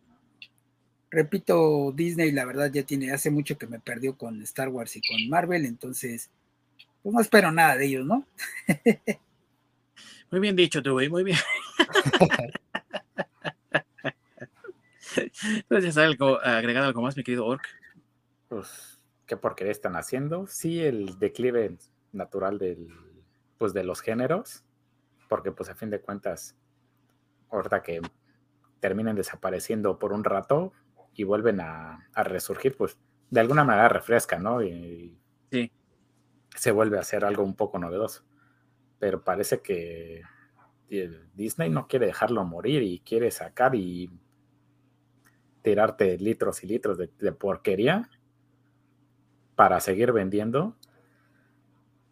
repito, 1.17 1.91
Disney 1.95 2.31
la 2.31 2.45
verdad 2.45 2.71
ya 2.71 2.83
tiene, 2.83 3.11
hace 3.11 3.31
mucho 3.31 3.57
que 3.57 3.65
me 3.65 3.79
perdió 3.79 4.15
con 4.15 4.39
Star 4.43 4.69
Wars 4.69 4.95
y 4.97 5.01
con 5.01 5.27
Marvel, 5.29 5.65
entonces, 5.65 6.29
pues 7.01 7.15
no 7.15 7.19
espero 7.19 7.51
nada 7.51 7.75
de 7.75 7.87
ellos, 7.87 8.05
¿no? 8.05 8.23
Muy 10.29 10.41
bien 10.41 10.55
dicho, 10.55 10.81
Dewey, 10.81 11.09
muy 11.09 11.23
bien. 11.23 11.37
Entonces, 15.55 15.97
algo, 15.97 16.39
agregar 16.41 16.83
algo 16.83 17.01
más, 17.01 17.15
mi 17.15 17.23
querido 17.23 17.45
Orc? 17.45 17.65
Pues, 18.49 18.99
¿qué 19.25 19.37
porquería 19.37 19.71
están 19.71 19.95
haciendo? 19.95 20.47
Sí, 20.47 20.83
el 20.83 21.17
declive 21.17 21.77
natural 22.11 22.59
del, 22.59 22.89
pues, 23.57 23.73
de 23.73 23.85
los 23.85 24.01
géneros, 24.01 24.65
porque 25.29 25.53
pues 25.53 25.69
a 25.69 25.75
fin 25.75 25.89
de 25.89 26.01
cuentas, 26.01 26.57
ahorita 27.49 27.83
que 27.83 28.01
terminen 28.81 29.15
desapareciendo 29.15 29.97
por 29.97 30.11
un 30.11 30.25
rato, 30.25 30.73
y 31.17 31.23
vuelven 31.23 31.59
a, 31.59 32.07
resurgir, 32.15 32.77
pues 32.77 32.97
de 33.31 33.39
alguna 33.39 33.63
manera 33.63 33.89
refresca, 33.89 34.37
¿no? 34.37 34.63
Y, 34.63 35.19
sí. 35.51 35.71
se 36.55 36.71
vuelve 36.71 36.97
a 36.97 37.01
hacer 37.01 37.25
algo 37.25 37.43
un 37.43 37.55
poco 37.55 37.79
novedoso. 37.79 38.23
Pero 38.99 39.23
parece 39.23 39.61
que 39.61 40.21
Disney 41.33 41.71
no 41.71 41.87
quiere 41.87 42.05
dejarlo 42.05 42.45
morir 42.45 42.83
y 42.83 42.99
quiere 42.99 43.31
sacar 43.31 43.73
y 43.73 44.11
tirarte 45.63 46.19
litros 46.19 46.63
y 46.63 46.67
litros 46.67 46.99
de, 46.99 47.31
porquería 47.31 48.09
para 49.55 49.79
seguir 49.79 50.11
vendiendo. 50.11 50.77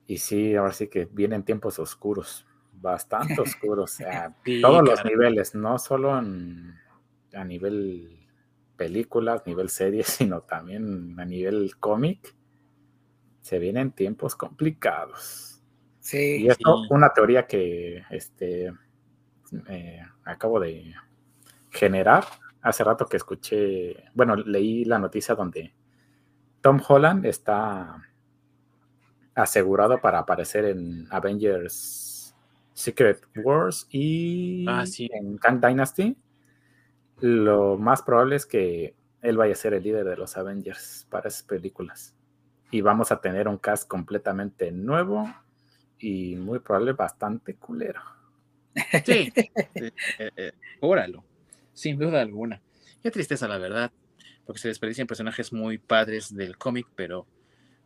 Y 0.07 0.17
sí, 0.17 0.55
ahora 0.55 0.73
sí 0.73 0.87
que 0.87 1.05
vienen 1.05 1.43
tiempos 1.43 1.77
oscuros, 1.77 2.47
bastante 2.73 3.39
oscuros, 3.39 4.01
a 4.01 4.35
todos 4.61 4.83
los 4.83 5.05
niveles, 5.05 5.53
no 5.53 5.77
solo 5.77 6.11
a 6.11 7.43
nivel 7.43 8.24
películas, 8.75 9.43
nivel 9.45 9.69
series, 9.69 10.07
sino 10.17 10.41
también 10.41 11.19
a 11.19 11.25
nivel 11.25 11.75
cómic. 11.79 12.35
Se 13.41 13.59
vienen 13.59 13.91
tiempos 13.91 14.35
complicados. 14.35 15.61
Sí. 15.99 16.43
Y 16.43 16.47
esto, 16.47 16.81
una 16.89 17.13
teoría 17.13 17.47
que 17.47 18.03
este, 18.09 18.71
eh, 19.69 20.01
acabo 20.23 20.59
de 20.59 20.93
generar 21.69 22.25
hace 22.61 22.83
rato 22.83 23.05
que 23.05 23.17
escuché, 23.17 24.05
bueno, 24.13 24.35
leí 24.35 24.85
la 24.85 24.97
noticia 24.97 25.35
donde 25.35 25.75
Tom 26.61 26.81
Holland 26.87 27.25
está 27.27 28.01
asegurado 29.35 30.01
para 30.01 30.19
aparecer 30.19 30.65
en 30.65 31.07
Avengers 31.11 32.35
Secret 32.73 33.21
Wars 33.43 33.87
y 33.91 34.65
ah, 34.67 34.83
en 34.97 35.37
Kang 35.37 35.61
Dynasty. 35.61 36.17
Lo 37.19 37.77
más 37.77 38.01
probable 38.01 38.35
es 38.35 38.45
que 38.45 38.95
él 39.21 39.37
vaya 39.37 39.53
a 39.53 39.57
ser 39.57 39.73
el 39.73 39.83
líder 39.83 40.05
de 40.05 40.17
los 40.17 40.37
Avengers 40.37 41.07
para 41.09 41.29
esas 41.29 41.43
películas. 41.43 42.15
Y 42.71 42.81
vamos 42.81 43.11
a 43.11 43.21
tener 43.21 43.47
un 43.47 43.57
cast 43.57 43.87
completamente 43.87 44.71
nuevo 44.71 45.33
y 45.97 46.35
muy 46.35 46.59
probable 46.59 46.93
bastante 46.93 47.55
culero. 47.55 48.01
Sí, 49.05 49.31
eh, 49.35 49.91
eh, 50.35 50.51
óralo 50.81 51.23
sin 51.75 51.99
duda 51.99 52.21
alguna. 52.21 52.61
Qué 53.03 53.11
tristeza, 53.11 53.47
la 53.47 53.59
verdad, 53.59 53.91
porque 54.45 54.61
se 54.61 54.69
desperdician 54.69 55.05
personajes 55.05 55.53
muy 55.53 55.77
padres 55.77 56.33
del 56.33 56.57
cómic, 56.57 56.87
pero 56.95 57.27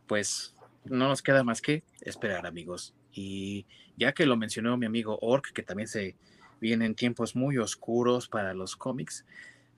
pues 0.06 0.54
no 0.84 1.08
nos 1.08 1.20
queda 1.20 1.44
más 1.44 1.60
que 1.60 1.84
esperar, 2.00 2.46
amigos. 2.46 2.94
Y 3.12 3.66
ya 3.96 4.12
que 4.12 4.24
lo 4.24 4.36
mencionó 4.36 4.78
mi 4.78 4.86
amigo 4.86 5.18
Ork, 5.20 5.52
que 5.52 5.62
también 5.62 5.88
se 5.88 6.16
vienen 6.60 6.94
tiempos 6.94 7.34
muy 7.34 7.58
oscuros 7.58 8.28
para 8.28 8.54
los 8.54 8.76
cómics, 8.76 9.24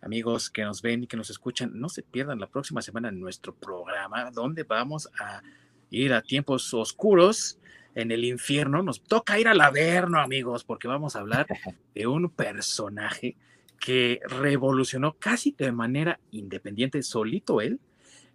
amigos 0.01 0.51
que 0.51 0.63
nos 0.63 0.83
ven 0.83 1.05
y 1.05 1.07
que 1.07 1.17
nos 1.17 1.31
escuchan, 1.31 1.71
no 1.75 1.89
se 1.89 2.03
pierdan 2.03 2.41
la 2.41 2.49
próxima 2.49 2.83
semana 2.83 3.09
en 3.09 3.21
nuestro 3.21 3.55
programa, 3.55 4.31
donde 4.31 4.65
vamos 4.65 5.09
a 5.19 5.43
ir 5.91 6.13
a 6.13 6.23
tiempos 6.23 6.73
oscuros 6.75 7.59
en 7.95 8.11
el 8.11 8.25
infierno. 8.25 8.83
Nos 8.83 9.03
toca 9.03 9.39
ir 9.39 9.49
al 9.49 9.61
Averno, 9.61 10.21
amigos, 10.21 10.65
porque 10.65 10.89
vamos 10.89 11.15
a 11.15 11.21
hablar 11.21 11.47
de 11.95 12.07
un 12.07 12.29
personaje 12.31 13.37
que 13.79 14.21
revolucionó 14.29 15.15
casi 15.15 15.55
de 15.59 15.73
manera 15.73 16.21
independiente, 16.31 17.03
solito 17.03 17.61
él, 17.61 17.81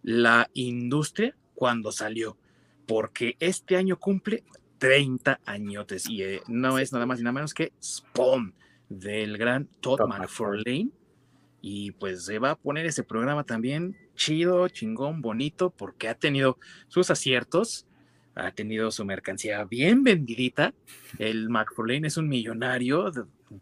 la 0.04 0.50
industria 0.54 1.36
cuando 1.56 1.92
salió, 1.92 2.38
porque 2.86 3.36
este 3.40 3.78
año 3.78 3.98
cumple 3.98 4.44
30 4.78 5.40
añotes 5.46 6.10
y 6.10 6.24
eh, 6.24 6.42
no 6.48 6.80
es 6.80 6.94
nada 6.94 7.06
más 7.06 7.20
y 7.20 7.24
nada 7.24 7.34
menos 7.34 7.54
que 7.54 7.72
Spawn 7.82 8.54
del 8.90 9.38
gran 9.38 9.68
Todd 9.82 10.02
McFarlane. 10.08 10.90
Y 11.62 11.92
pues 11.92 12.26
se 12.26 12.40
va 12.40 12.52
a 12.52 12.56
poner 12.56 12.86
ese 12.86 13.04
programa 13.04 13.44
también 13.44 13.98
chido, 14.16 14.68
chingón, 14.70 15.22
bonito, 15.22 15.70
porque 15.72 16.08
ha 16.08 16.16
tenido 16.16 16.58
sus 16.88 17.10
aciertos, 17.10 17.88
ha 18.36 18.52
tenido 18.52 18.92
su 18.92 19.04
mercancía 19.04 19.64
bien 19.66 20.04
vendidita. 20.04 20.74
El 21.18 21.50
McFarlane 21.50 22.08
es 22.08 22.18
un 22.18 22.30
millonario 22.30 23.12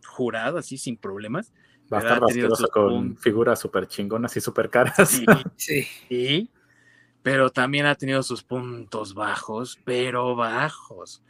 jurado, 0.06 0.58
así 0.58 0.78
sin 0.78 0.98
problemas. 0.98 1.54
Va 1.92 2.00
a 2.00 2.02
estar 2.02 2.70
con 2.72 3.18
figuras 3.18 3.60
súper 3.60 3.88
chingonas 3.88 4.36
y 4.38 4.42
súper 4.42 4.70
caras. 4.70 5.22
Sí, 5.56 5.86
sí. 6.10 6.50
Pero 7.26 7.50
también 7.50 7.88
ha 7.88 7.96
tenido 7.96 8.22
sus 8.22 8.44
puntos 8.44 9.16
bajos, 9.16 9.80
pero 9.84 10.36
bajos. 10.36 11.24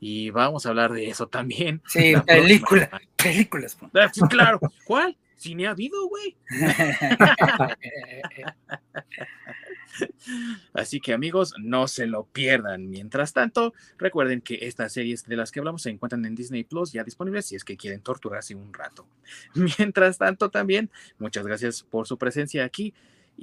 Y 0.00 0.30
vamos 0.30 0.66
a 0.66 0.70
hablar 0.70 0.92
de 0.92 1.08
eso 1.08 1.28
también. 1.28 1.80
Sí, 1.86 2.14
película, 2.26 2.90
películas. 3.14 3.78
Ah, 3.94 4.10
claro, 4.28 4.58
¿cuál? 4.84 5.16
Si 5.36 5.54
ni 5.54 5.64
ha 5.64 5.70
habido, 5.70 6.08
güey. 6.08 6.36
Así 10.74 10.98
que 10.98 11.12
amigos, 11.12 11.54
no 11.56 11.86
se 11.86 12.08
lo 12.08 12.24
pierdan. 12.24 12.90
Mientras 12.90 13.32
tanto, 13.32 13.74
recuerden 13.98 14.40
que 14.40 14.58
estas 14.62 14.92
series 14.92 15.24
de 15.26 15.36
las 15.36 15.52
que 15.52 15.60
hablamos 15.60 15.82
se 15.82 15.90
encuentran 15.90 16.24
en 16.24 16.34
Disney 16.34 16.64
Plus 16.64 16.90
ya 16.90 17.04
disponibles 17.04 17.46
si 17.46 17.54
es 17.54 17.62
que 17.62 17.76
quieren 17.76 18.00
torturarse 18.00 18.56
un 18.56 18.74
rato. 18.74 19.06
Mientras 19.78 20.18
tanto, 20.18 20.50
también, 20.50 20.90
muchas 21.20 21.46
gracias 21.46 21.84
por 21.84 22.08
su 22.08 22.18
presencia 22.18 22.64
aquí. 22.64 22.92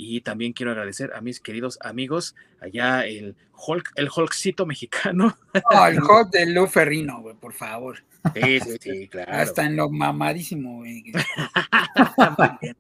Y 0.02 0.22
también 0.22 0.54
quiero 0.54 0.72
agradecer 0.72 1.12
a 1.14 1.20
mis 1.20 1.42
queridos 1.42 1.78
amigos 1.82 2.34
allá 2.62 3.06
el 3.06 3.36
Hulk, 3.54 3.92
el 3.96 4.08
Hulkcito 4.08 4.66
mexicano. 4.66 5.38
el 5.54 5.62
Hulk 6.02 6.30
de 6.32 6.46
Lu 6.46 6.68
Ferrino, 6.68 7.20
güey, 7.20 7.36
por 7.36 7.52
favor. 7.52 7.98
Sí, 8.34 8.62
sí, 8.62 8.78
sí, 8.80 9.10
claro. 9.10 9.30
Hasta 9.34 9.66
en 9.66 9.76
lo 9.76 9.90
mamadísimo, 9.90 10.78
güey. 10.78 11.04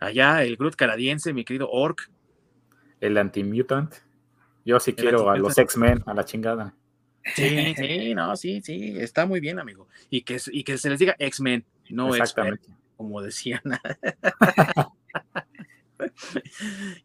Allá 0.00 0.42
el 0.44 0.58
Groot 0.58 0.76
canadiense, 0.76 1.32
mi 1.32 1.46
querido 1.46 1.70
Orc. 1.70 2.10
El 3.00 3.16
anti-mutant. 3.16 3.94
Yo 4.66 4.80
sí 4.80 4.92
quiero 4.92 5.30
a 5.30 5.38
los 5.38 5.56
X-Men 5.56 6.02
a 6.04 6.12
la 6.12 6.26
chingada. 6.26 6.74
Sí, 7.34 7.74
sí, 7.74 8.14
no, 8.14 8.36
sí, 8.36 8.60
sí, 8.60 8.96
está 8.98 9.24
muy 9.24 9.40
bien, 9.40 9.58
amigo. 9.60 9.88
Y 10.10 10.20
que, 10.24 10.38
y 10.52 10.62
que 10.62 10.76
se 10.76 10.90
les 10.90 10.98
diga 10.98 11.16
X-Men, 11.18 11.64
no 11.88 12.14
Exactamente. 12.14 12.79
Como 13.00 13.22
decían. 13.22 13.62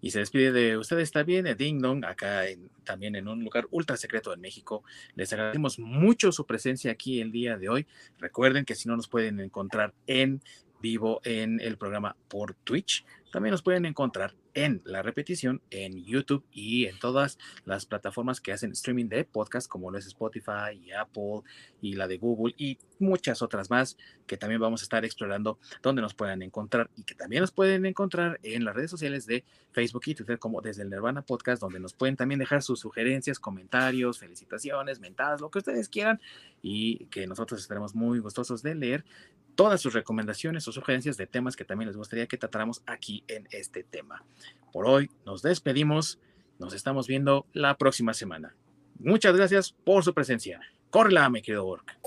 y 0.02 0.12
se 0.12 0.20
despide 0.20 0.52
de 0.52 0.78
ustedes 0.78 1.04
está 1.04 1.24
bien, 1.24 1.48
Ding 1.58 1.80
Dong, 1.80 2.04
acá 2.04 2.44
también 2.84 3.16
en 3.16 3.30
un 3.30 3.42
lugar 3.42 3.66
ultra 3.72 3.96
secreto 3.96 4.34
en 4.34 4.42
México. 4.42 4.84
Les 5.16 5.32
agradecemos 5.32 5.80
mucho 5.80 6.34
su 6.34 6.46
presencia 6.46 6.92
aquí 6.92 7.22
el 7.22 7.32
día 7.32 7.58
de 7.58 7.70
hoy. 7.70 7.88
Recuerden 8.20 8.66
que 8.66 8.76
si 8.76 8.90
no 8.90 8.98
nos 8.98 9.08
pueden 9.08 9.40
encontrar 9.40 9.94
en 10.06 10.42
vivo 10.82 11.22
en 11.24 11.62
el 11.62 11.78
programa 11.78 12.18
por 12.28 12.56
Twitch. 12.56 13.06
También 13.36 13.52
nos 13.52 13.64
pueden 13.64 13.86
encontrar 13.86 14.34
en 14.54 14.82
la 14.86 15.02
repetición 15.02 15.62
en 15.70 16.06
YouTube 16.06 16.46
y 16.54 16.86
en 16.86 16.98
todas 17.00 17.38
las 17.66 17.86
plataformas 17.86 18.40
que 18.40 18.54
hacen 18.54 18.72
streaming 18.72 19.10
de 19.10 19.26
podcast, 19.26 19.68
como 19.68 19.92
lo 19.92 19.98
es 19.98 20.08
Spotify 20.08 20.72
y 20.82 20.94
Apple 20.94 21.42
y 21.82 21.96
la 21.96 22.08
de 22.08 22.18
Google 22.18 22.56
y 22.58 22.78
muchas 22.98 23.42
otras 23.42 23.70
más 23.70 23.98
que 24.26 24.38
también 24.38 24.62
vamos 24.62 24.82
a 24.82 24.86
estar 24.86 25.04
explorando 25.04 25.60
donde 25.84 26.02
nos 26.02 26.14
puedan 26.14 26.44
encontrar 26.44 26.90
y 26.96 27.04
que 27.04 27.14
también 27.14 27.42
nos 27.42 27.52
pueden 27.52 27.86
encontrar 27.86 28.40
en 28.42 28.64
las 28.64 28.74
redes 28.74 28.92
sociales 28.92 29.26
de 29.26 29.44
Facebook 29.74 30.04
y 30.06 30.16
Twitter 30.16 30.40
como 30.40 30.62
desde 30.62 30.84
el 30.84 30.90
Nirvana 30.90 31.22
Podcast, 31.22 31.62
donde 31.62 31.82
nos 31.82 31.92
pueden 31.92 32.16
también 32.16 32.40
dejar 32.40 32.62
sus 32.62 32.80
sugerencias, 32.80 33.38
comentarios, 33.38 34.18
felicitaciones, 34.18 35.02
mentadas, 35.02 35.42
lo 35.42 35.52
que 35.52 35.60
ustedes 35.60 35.90
quieran 35.90 36.22
y 36.62 37.08
que 37.08 37.28
nosotros 37.28 37.60
estaremos 37.60 37.96
muy 37.96 38.20
gustosos 38.20 38.64
de 38.64 38.76
leer 38.76 39.04
todas 39.56 39.82
sus 39.82 39.94
recomendaciones 39.94 40.68
o 40.68 40.72
sugerencias 40.72 41.18
de 41.18 41.28
temas 41.28 41.56
que 41.56 41.66
también 41.66 41.88
les 41.88 41.98
gustaría 41.98 42.28
que 42.28 42.38
tratáramos 42.38 42.84
aquí 42.86 43.24
en 43.28 43.48
este 43.52 43.84
tema. 43.84 44.24
Por 44.72 44.88
hoy 44.88 45.10
nos 45.26 45.42
despedimos, 45.42 46.20
nos 46.60 46.74
estamos 46.74 47.08
viendo 47.08 47.46
la 47.54 47.78
próxima 47.78 48.14
semana. 48.14 48.56
Muchas 49.00 49.36
gracias 49.36 49.72
por 49.72 50.04
su 50.04 50.14
presencia. 50.14 50.62
Córrela, 50.90 51.30
mi 51.30 51.42
querido 51.42 51.66
Ork. 51.66 51.98